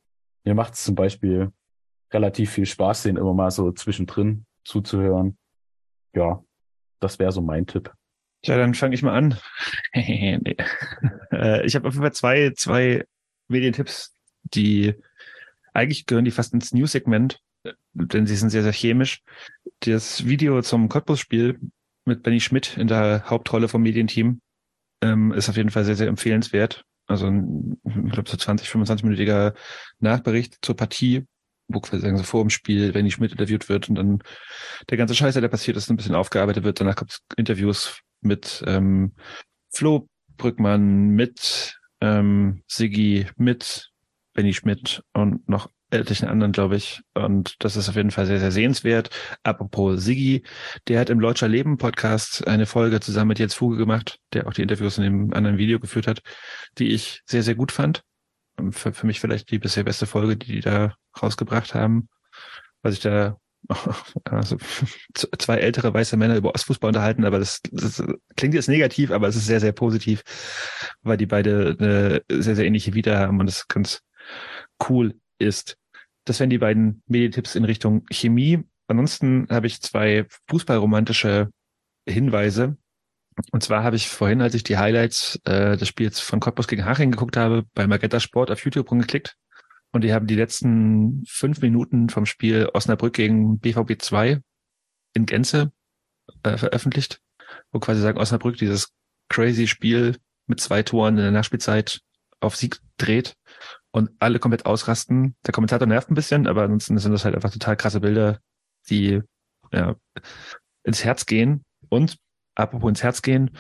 [0.45, 1.53] Mir macht es zum Beispiel
[2.13, 5.37] relativ viel Spaß, den immer mal so zwischendrin zuzuhören.
[6.15, 6.43] Ja,
[7.01, 7.93] das wäre so mein Tipp.
[8.45, 9.39] Ja, dann fange ich mal an.
[9.93, 10.45] äh,
[11.65, 13.05] ich habe auf jeden Fall zwei, zwei
[13.49, 14.95] Medientipps, die
[15.73, 19.23] eigentlich gehören die fast ins News-Segment, äh, denn sie sind sehr, sehr chemisch.
[19.81, 21.59] Das Video zum Cottbus-Spiel
[22.05, 24.41] mit Benny Schmidt in der Hauptrolle vom Medienteam
[25.03, 26.85] ähm, ist auf jeden Fall sehr, sehr empfehlenswert.
[27.07, 29.55] Also ein, ich glaube, so 20, 25-minütiger
[29.99, 31.27] Nachbericht zur Partie,
[31.69, 34.23] wo quasi sagen, so vor dem Spiel Benny Schmidt interviewt wird und dann
[34.89, 36.81] der ganze Scheiß, der da passiert ist, ein bisschen aufgearbeitet wird.
[36.81, 39.13] Danach es Interviews mit ähm,
[39.71, 43.91] Flo Brückmann, mit ähm, Siggi, mit
[44.35, 47.03] Benny Schmidt und noch etlichen anderen, glaube ich.
[47.15, 49.11] Und das ist auf jeden Fall sehr, sehr sehenswert.
[49.43, 50.43] Apropos Siggi,
[50.89, 54.53] der hat im Leutscher Leben Podcast eine Folge zusammen mit Jens Fuge gemacht, der auch
[54.53, 56.23] die Interviews in dem anderen Video geführt hat,
[56.79, 58.03] die ich sehr, sehr gut fand.
[58.71, 62.09] für, für mich vielleicht die bisher beste Folge, die die da rausgebracht haben,
[62.83, 63.39] weil sich da
[64.25, 64.57] also,
[65.15, 68.03] zwei ältere weiße Männer über Ostfußball unterhalten, aber das, das
[68.37, 70.23] klingt jetzt negativ, aber es ist sehr, sehr positiv,
[71.03, 74.03] weil die beide eine sehr, sehr ähnliche Vita haben und das ganz
[74.89, 75.77] cool ist.
[76.25, 78.65] Das wären die beiden Medientipps in Richtung Chemie.
[78.87, 81.51] Ansonsten habe ich zwei fußballromantische
[82.07, 82.77] Hinweise.
[83.51, 86.85] Und zwar habe ich vorhin, als ich die Highlights äh, des Spiels von Cottbus gegen
[86.85, 89.37] Haching geguckt habe, bei Magenta Sport auf YouTube rumgeklickt.
[89.95, 94.41] Und die haben die letzten fünf Minuten vom Spiel Osnabrück gegen BVB 2
[95.13, 95.71] in Gänze
[96.43, 97.21] äh, veröffentlicht,
[97.71, 98.93] wo quasi sagen, Osnabrück dieses
[99.29, 102.01] crazy Spiel mit zwei Toren in der Nachspielzeit
[102.41, 103.37] auf Sieg dreht
[103.93, 105.37] und alle komplett ausrasten.
[105.47, 108.41] Der Kommentator nervt ein bisschen, aber ansonsten sind das halt einfach total krasse Bilder,
[108.91, 109.23] die
[109.73, 109.95] ja,
[110.83, 111.65] ins Herz gehen.
[111.89, 112.17] Und
[112.57, 113.57] apropos ins Herz gehen,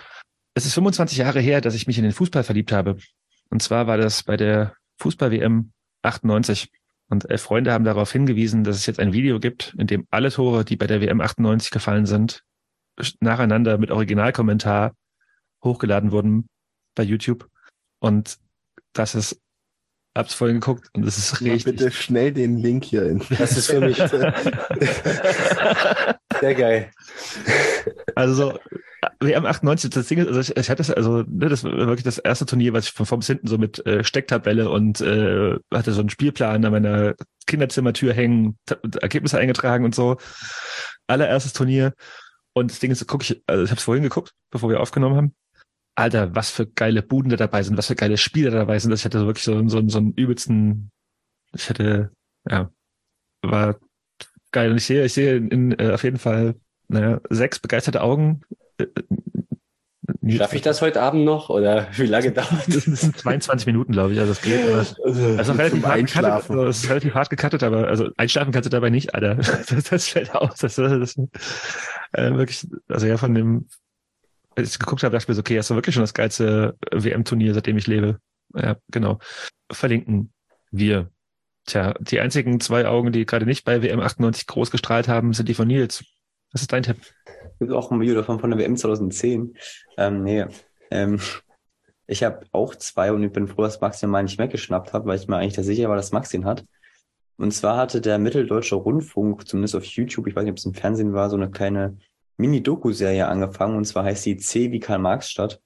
[0.54, 2.96] es ist 25 Jahre her, dass ich mich in den Fußball verliebt habe.
[3.50, 5.70] Und zwar war das bei der Fußball-WM
[6.05, 6.70] 98.
[7.08, 10.31] Und elf Freunde haben darauf hingewiesen, dass es jetzt ein Video gibt, in dem alle
[10.31, 12.42] Tore, die bei der WM 98 gefallen sind,
[13.20, 14.94] nacheinander mit Originalkommentar
[15.62, 16.47] hochgeladen wurden
[16.94, 17.49] bei YouTube.
[17.99, 18.39] Und
[18.92, 19.41] das ist,
[20.16, 21.65] hab's vorhin geguckt und das ist richtig.
[21.65, 23.23] bitte schnell den Link hier in.
[23.39, 23.99] Das ist für mich.
[26.44, 26.90] Sehr geil.
[28.14, 28.58] Also so,
[29.20, 32.05] WM 98, das Ding ist, also ich, ich hatte das, also, ne, das war wirklich
[32.05, 35.56] das erste Turnier, was ich von vorn bis hinten so mit äh, Stecktabelle und äh,
[35.73, 37.14] hatte so einen Spielplan an meiner
[37.47, 38.58] Kinderzimmertür hängen,
[39.00, 40.18] Ergebnisse eingetragen und so.
[41.06, 41.94] Allererstes Turnier.
[42.52, 45.16] Und das Ding ist, guck ich, also ich habe es vorhin geguckt, bevor wir aufgenommen
[45.16, 45.34] haben.
[45.94, 48.92] Alter, was für geile Buden da dabei sind, was für geile Spieler da dabei sind.
[48.92, 50.90] Ich hatte so wirklich so, so, so einen übelsten,
[51.55, 52.10] ich hatte,
[52.50, 52.70] ja,
[53.42, 53.76] war
[54.55, 54.70] geil.
[54.70, 56.55] Und ich sehe, ich sehe in, äh, auf jeden Fall,
[56.89, 58.41] naja, sechs begeisterte Augen.
[58.78, 58.86] Äh,
[60.26, 62.84] Schaffe ich das heute Abend noch oder wie lange dauert das?
[62.84, 64.62] Das sind 22 Minuten, glaube ich, also das geht.
[64.62, 64.78] Aber,
[65.39, 66.58] also Zum relativ hart gecuttet, Einschlafen.
[66.58, 69.36] also, es ist relativ hart gecuttet, aber also einschlafen kannst du dabei nicht, Alter.
[69.68, 70.57] Das, das fällt aus.
[70.58, 71.16] Das, das, das
[72.12, 73.68] äh, wirklich, also ja, von dem,
[74.57, 76.76] als ich geguckt habe, dachte ich mir so, okay, das ist wirklich schon das geilste
[76.92, 78.18] WM-Turnier, seitdem ich lebe.
[78.55, 79.18] Ja, genau.
[79.70, 80.33] Verlinken
[80.70, 81.10] wir.
[81.66, 85.48] Tja, die einzigen zwei Augen, die gerade nicht bei WM 98 groß gestrahlt haben, sind
[85.48, 86.04] die von Nils.
[86.52, 86.98] Was ist dein Tipp?
[87.58, 89.56] Gibt auch ein Video davon von der WM 2010.
[89.96, 90.46] Ähm, nee,
[90.90, 91.20] ähm,
[92.06, 95.06] ich habe auch zwei und ich bin froh, dass Max den mal nicht weggeschnappt hat,
[95.06, 96.64] weil ich mir eigentlich da sicher war, dass Max den hat.
[97.36, 100.74] Und zwar hatte der Mitteldeutsche Rundfunk, zumindest auf YouTube, ich weiß nicht, ob es im
[100.74, 101.96] Fernsehen war, so eine kleine
[102.36, 103.76] Mini-Doku-Serie angefangen.
[103.76, 105.60] Und zwar heißt die C wie Karl-Marx-Stadt.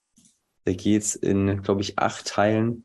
[0.65, 2.85] Da geht's in, glaube ich, acht Teilen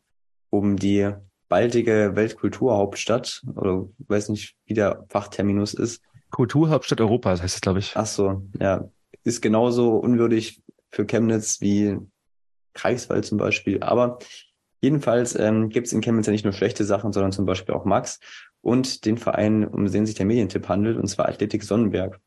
[0.50, 1.14] um die
[1.50, 3.44] baldige Weltkulturhauptstadt.
[3.56, 6.02] Oder weiß nicht, wie der Fachterminus ist.
[6.32, 7.94] Kulturhauptstadt Europas heißt es, glaube ich.
[7.96, 8.90] Ach so, ja.
[9.24, 11.98] Ist genauso unwürdig für Chemnitz wie
[12.74, 13.82] Greifswald zum Beispiel.
[13.82, 14.20] Aber
[14.82, 17.86] jedenfalls ähm, gibt es in Chemnitz ja nicht nur schlechte Sachen, sondern zum Beispiel auch
[17.86, 18.20] Max
[18.62, 22.20] und den Verein, um den sich der Medientipp handelt, und zwar Athletik Sonnenberg.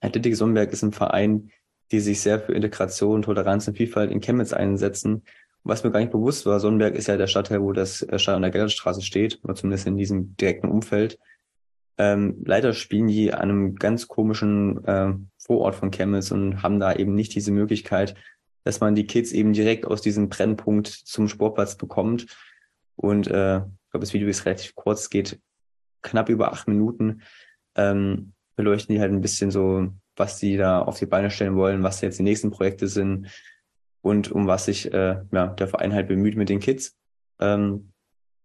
[0.00, 1.50] Athletik Sonnenberg ist ein Verein,
[1.90, 5.22] die sich sehr für Integration, Toleranz und Vielfalt in Chemnitz einsetzen.
[5.64, 8.50] Was mir gar nicht bewusst war, Sonnenberg ist ja der Stadtteil, wo das Stadion der
[8.50, 11.18] Gellertstraße steht, oder zumindest in diesem direkten Umfeld.
[11.96, 16.92] Ähm, leider spielen die an einem ganz komischen äh, Vorort von Chemnitz und haben da
[16.92, 18.14] eben nicht diese Möglichkeit,
[18.64, 22.26] dass man die Kids eben direkt aus diesem Brennpunkt zum Sportplatz bekommt.
[22.96, 25.40] Und äh, ich glaube, das Video ist relativ kurz, geht
[26.02, 27.22] knapp über acht Minuten.
[27.74, 31.82] Ähm, beleuchten die halt ein bisschen so, was die da auf die Beine stellen wollen,
[31.82, 33.28] was jetzt die nächsten Projekte sind
[34.04, 36.94] und um was sich äh, ja, der Verein halt bemüht mit den Kids.
[37.40, 37.90] Ähm,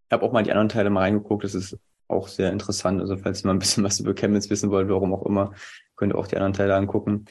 [0.07, 3.01] ich habe auch mal die anderen Teile mal reingeguckt, das ist auch sehr interessant.
[3.01, 5.53] Also falls ihr mal ein bisschen was über Chemnitz wissen wollt, warum auch immer,
[5.97, 7.25] könnt ihr auch die anderen Teile angucken.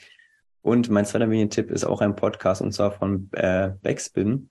[0.60, 4.50] Und mein zweiter Medientipp ist auch ein Podcast und zwar von äh, Backspin.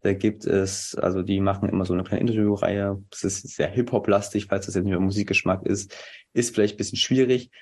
[0.00, 3.00] Da gibt es, also die machen immer so eine kleine Interviewreihe.
[3.10, 5.96] Das ist sehr Hip-Hop-lastig, falls das jetzt nicht mehr Musikgeschmack ist.
[6.32, 7.52] Ist vielleicht ein bisschen schwierig.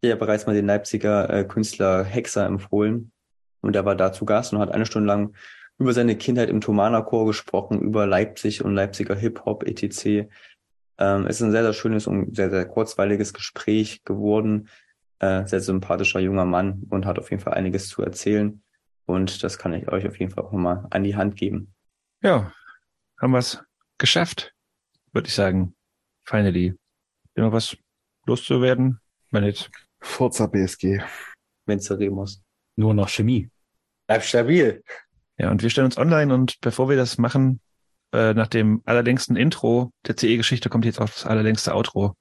[0.00, 3.12] Ich habe bereits mal den Leipziger äh, Künstler Hexer empfohlen.
[3.60, 5.34] Und der war da zu Gast und hat eine Stunde lang
[5.78, 10.28] über seine Kindheit im Thomaner-Chor gesprochen, über Leipzig und Leipziger Hip-Hop, etc.
[10.98, 14.68] Ähm, es ist ein sehr, sehr schönes und sehr, sehr kurzweiliges Gespräch geworden.
[15.20, 18.62] Äh, sehr sympathischer junger Mann und hat auf jeden Fall einiges zu erzählen.
[19.04, 21.74] Und das kann ich euch auf jeden Fall auch nochmal an die Hand geben.
[22.22, 22.52] Ja,
[23.20, 23.60] haben wir es
[23.98, 24.54] geschafft,
[25.12, 25.74] würde ich sagen.
[26.24, 26.74] Finally.
[27.34, 27.76] Immer was
[28.26, 29.00] loszuwerden?
[29.30, 29.70] Wenn jetzt.
[30.00, 31.00] Forza BSG.
[31.66, 32.42] Venceremos.
[32.78, 33.50] Nur noch Chemie.
[34.06, 34.84] Bleib stabil.
[35.36, 37.60] Ja, und wir stellen uns online und bevor wir das machen,
[38.12, 42.14] äh, nach dem allerlängsten Intro der CE-Geschichte kommt jetzt auch das allerlängste Outro.